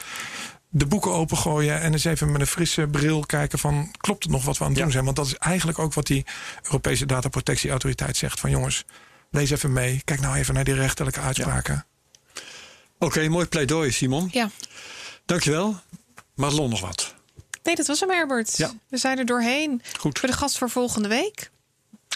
de 0.69 0.85
boeken 0.85 1.11
opengooien 1.11 1.81
en 1.81 1.91
eens 1.91 2.05
even 2.05 2.31
met 2.31 2.41
een 2.41 2.47
frisse 2.47 2.87
bril 2.87 3.19
kijken 3.19 3.59
van 3.59 3.91
klopt 3.97 4.23
het 4.23 4.31
nog 4.31 4.43
wat 4.43 4.57
we 4.57 4.63
aan 4.63 4.71
het 4.71 4.79
doen 4.79 4.91
zijn? 4.91 5.03
Want 5.03 5.15
dat 5.15 5.25
is 5.25 5.35
eigenlijk 5.35 5.79
ook 5.79 5.93
wat 5.93 6.07
die 6.07 6.25
Europese 6.63 7.05
dataprotectieautoriteit 7.05 8.17
zegt 8.17 8.39
van 8.39 8.49
jongens, 8.49 8.85
lees 9.31 9.49
even 9.49 9.73
mee, 9.73 10.01
kijk 10.03 10.19
nou 10.19 10.35
even 10.35 10.53
naar 10.53 10.63
die 10.63 10.73
rechterlijke 10.73 11.19
uitspraken. 11.19 11.85
Oké, 12.99 13.27
mooi 13.29 13.45
pleidooi 13.45 13.91
Simon. 13.91 14.29
Ja. 14.31 14.49
Dankjewel. 15.25 15.79
Madelon 16.35 16.69
nog 16.69 16.81
wat? 16.81 17.13
Nee, 17.63 17.75
dat 17.75 17.87
was 17.87 17.99
hem, 17.99 18.09
Herbert. 18.09 18.57
Ja. 18.57 18.73
We 18.89 18.97
zijn 18.97 19.17
er 19.17 19.25
doorheen. 19.25 19.81
Goed. 19.99 20.19
Voor 20.19 20.29
de 20.29 20.35
gast 20.35 20.57
voor 20.57 20.69
volgende 20.69 21.07
week. 21.07 21.51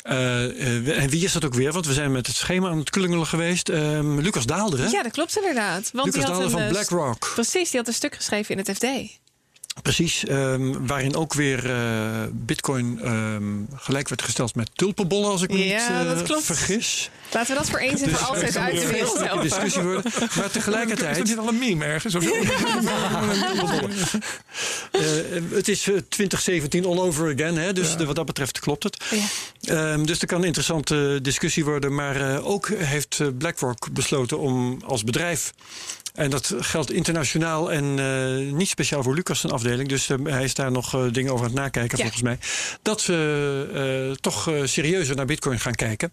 Uh, 0.04 1.02
en 1.02 1.10
wie 1.10 1.24
is 1.24 1.34
dat 1.34 1.46
ook 1.46 1.54
weer? 1.54 1.72
Want 1.72 1.86
we 1.86 1.94
zijn 1.94 2.12
met 2.12 2.28
het 2.28 2.36
schema 2.36 2.70
aan 2.70 2.78
het 2.78 2.90
klungelen 2.90 3.28
geweest. 3.28 3.70
Uh, 3.70 4.00
Lucas 4.02 4.46
Daalder, 4.46 4.80
hè? 4.80 4.88
Ja, 4.88 5.04
dat 5.04 5.12
klopt 5.12 5.38
inderdaad. 5.38 5.90
Want 5.94 6.16
Lucas 6.16 6.30
Daalder 6.30 6.50
van 6.50 6.68
BlackRock. 6.68 7.32
Precies, 7.34 7.70
die 7.70 7.80
had 7.80 7.88
een 7.88 7.94
stuk 7.94 8.16
geschreven 8.16 8.56
in 8.56 8.66
het 8.66 8.76
FD. 8.76 8.86
Precies, 9.82 10.30
um, 10.30 10.88
waarin 10.88 11.16
ook 11.16 11.34
weer 11.34 11.70
uh, 11.70 12.24
bitcoin 12.32 13.08
um, 13.08 13.68
gelijk 13.76 14.10
werd 14.10 14.22
gesteld 14.22 14.56
met 14.56 14.70
tulpenbollen, 14.74 15.30
als 15.30 15.42
ik 15.42 15.50
me 15.50 15.66
ja, 15.68 16.00
niet 16.00 16.16
dat 16.16 16.24
klopt. 16.24 16.44
vergis. 16.44 17.10
Laten 17.32 17.54
we 17.54 17.60
dat 17.60 17.70
voor 17.70 17.80
eens 17.80 18.02
en 18.02 18.10
voor 18.10 18.28
altijd 18.28 18.58
uitwisselen. 18.58 19.32
Een 19.32 19.42
discussie 19.42 19.82
worden. 19.82 20.12
Maar 20.36 20.52
tegelijkertijd... 20.52 21.18
Is 21.18 21.30
dit 21.30 21.38
al 21.38 21.48
een 21.48 21.58
meme 21.58 21.86
ergens? 21.86 22.16
Of 22.16 22.24
het 25.56 25.68
is 25.68 25.82
2017 25.82 26.86
all 26.86 27.00
over 27.00 27.34
again, 27.34 27.58
hè, 27.58 27.74
dus 27.74 27.96
ja. 27.98 28.06
wat 28.06 28.16
dat 28.16 28.26
betreft 28.26 28.60
klopt 28.60 28.84
het. 28.84 28.98
Ja. 29.60 29.92
Um, 29.94 30.06
dus 30.06 30.22
er 30.22 30.28
kan 30.28 30.40
een 30.40 30.46
interessante 30.46 31.20
discussie 31.22 31.66
worden. 31.66 31.96
Maar 31.96 32.22
uh, 32.22 32.48
ook 32.48 32.68
heeft 32.68 33.38
BlackRock 33.38 33.92
besloten 33.92 34.40
om 34.40 34.82
als 34.86 35.04
bedrijf 35.04 35.54
en 36.20 36.30
dat 36.30 36.54
geldt 36.60 36.92
internationaal 36.92 37.72
en 37.72 37.98
uh, 37.98 38.54
niet 38.54 38.68
speciaal 38.68 39.04
voor 39.04 39.16
Lucas' 39.16 39.40
zijn 39.40 39.54
afdeling. 39.54 39.90
Dus 39.90 40.10
uh, 40.10 40.18
hij 40.24 40.44
is 40.44 40.54
daar 40.54 40.72
nog 40.72 40.96
uh, 40.96 41.02
dingen 41.12 41.34
over 41.34 41.46
aan 41.46 41.52
het 41.52 41.60
nakijken, 41.60 41.98
ja. 41.98 42.04
volgens 42.04 42.24
mij. 42.24 42.38
Dat 42.82 43.02
ze 43.02 44.18
toch 44.22 44.52
serieuzer 44.64 45.16
naar 45.16 45.26
Bitcoin 45.26 45.60
gaan 45.60 45.76
kijken. 45.76 46.12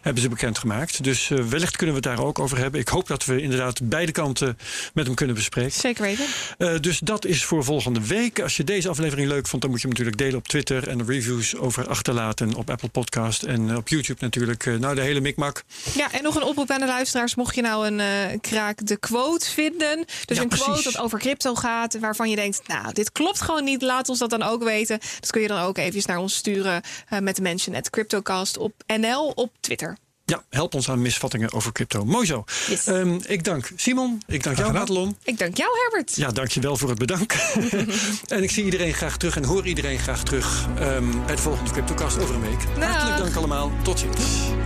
Hebben 0.00 0.22
ze 0.22 0.28
bekendgemaakt. 0.28 1.04
Dus 1.04 1.28
wellicht 1.28 1.76
kunnen 1.76 1.96
we 1.96 2.08
het 2.08 2.16
daar 2.16 2.26
ook 2.26 2.38
over 2.38 2.58
hebben. 2.58 2.80
Ik 2.80 2.88
hoop 2.88 3.06
dat 3.06 3.24
we 3.24 3.42
inderdaad 3.42 3.88
beide 3.88 4.12
kanten 4.12 4.58
met 4.94 5.06
hem 5.06 5.14
kunnen 5.14 5.34
bespreken. 5.34 5.72
Zeker 5.72 6.02
weten. 6.02 6.82
dus 6.82 6.98
dat 6.98 7.24
is 7.24 7.44
voor 7.44 7.64
volgende 7.64 8.06
week. 8.06 8.40
Als 8.40 8.56
je 8.56 8.64
deze 8.64 8.88
aflevering 8.88 9.28
leuk 9.28 9.46
vond, 9.46 9.62
dan 9.62 9.70
moet 9.70 9.80
je 9.80 9.86
hem 9.86 9.96
natuurlijk 9.96 10.22
delen 10.24 10.38
op 10.38 10.48
Twitter. 10.48 10.88
En 10.88 11.06
reviews 11.06 11.56
over 11.56 11.88
achterlaten 11.88 12.54
op 12.54 12.70
Apple 12.70 12.88
Podcast. 12.88 13.42
En 13.42 13.76
op 13.76 13.88
YouTube 13.88 14.18
natuurlijk. 14.20 14.64
nou, 14.64 14.94
de 14.94 15.00
hele 15.00 15.20
mikmak. 15.20 15.64
Ja, 15.94 16.12
en 16.12 16.22
nog 16.22 16.34
een 16.34 16.42
oproep 16.42 16.70
aan 16.70 16.80
de 16.80 16.86
luisteraars. 16.86 17.34
Mocht 17.34 17.54
je 17.54 17.62
nou 17.62 17.86
een 17.86 18.40
kraak 18.40 18.86
de 18.86 18.96
quote 18.96 19.25
vinden. 19.34 20.04
Dus 20.24 20.36
ja, 20.36 20.42
een 20.42 20.48
precies. 20.48 20.66
quote 20.66 20.82
dat 20.82 20.98
over 20.98 21.18
crypto 21.18 21.54
gaat. 21.54 21.98
Waarvan 21.98 22.30
je 22.30 22.36
denkt, 22.36 22.68
nou, 22.68 22.92
dit 22.92 23.12
klopt 23.12 23.40
gewoon 23.40 23.64
niet. 23.64 23.82
Laat 23.82 24.08
ons 24.08 24.18
dat 24.18 24.30
dan 24.30 24.42
ook 24.42 24.62
weten. 24.62 25.00
Dat 25.20 25.30
kun 25.30 25.40
je 25.40 25.48
dan 25.48 25.60
ook 25.60 25.78
even 25.78 26.02
naar 26.06 26.18
ons 26.18 26.34
sturen. 26.34 26.82
Uh, 27.12 27.18
met 27.18 27.36
de 27.36 27.42
mention 27.42 27.76
at 27.76 27.90
CryptoCast 27.90 28.58
op 28.58 28.72
NL 28.86 29.32
op 29.34 29.52
Twitter. 29.60 29.96
Ja, 30.24 30.42
help 30.50 30.74
ons 30.74 30.90
aan 30.90 31.02
misvattingen 31.02 31.52
over 31.52 31.72
crypto. 31.72 32.04
Mooi 32.04 32.26
zo. 32.26 32.44
Yes. 32.68 32.86
Um, 32.86 33.20
ik 33.26 33.44
dank 33.44 33.70
Simon. 33.76 34.22
Ik 34.26 34.42
dank 34.42 34.56
jou, 34.56 34.72
Madelon. 34.72 35.16
Ik 35.22 35.38
dank 35.38 35.56
jou, 35.56 35.70
Herbert. 35.82 36.16
Ja, 36.16 36.30
dank 36.30 36.50
je 36.50 36.60
wel 36.60 36.76
voor 36.76 36.88
het 36.88 36.98
bedank. 36.98 37.32
en 38.26 38.42
ik 38.42 38.50
zie 38.50 38.64
iedereen 38.64 38.94
graag 38.94 39.16
terug 39.16 39.36
en 39.36 39.44
hoor 39.44 39.66
iedereen 39.66 39.98
graag 39.98 40.22
terug 40.22 40.66
um, 40.80 41.24
bij 41.26 41.36
de 41.36 41.42
volgende 41.42 41.70
CryptoCast 41.70 42.18
over 42.18 42.34
een 42.34 42.40
week. 42.40 42.60
Dag. 42.78 42.88
Hartelijk 42.88 43.18
dank 43.18 43.36
allemaal. 43.36 43.72
Tot 43.82 43.98
ziens. 43.98 44.65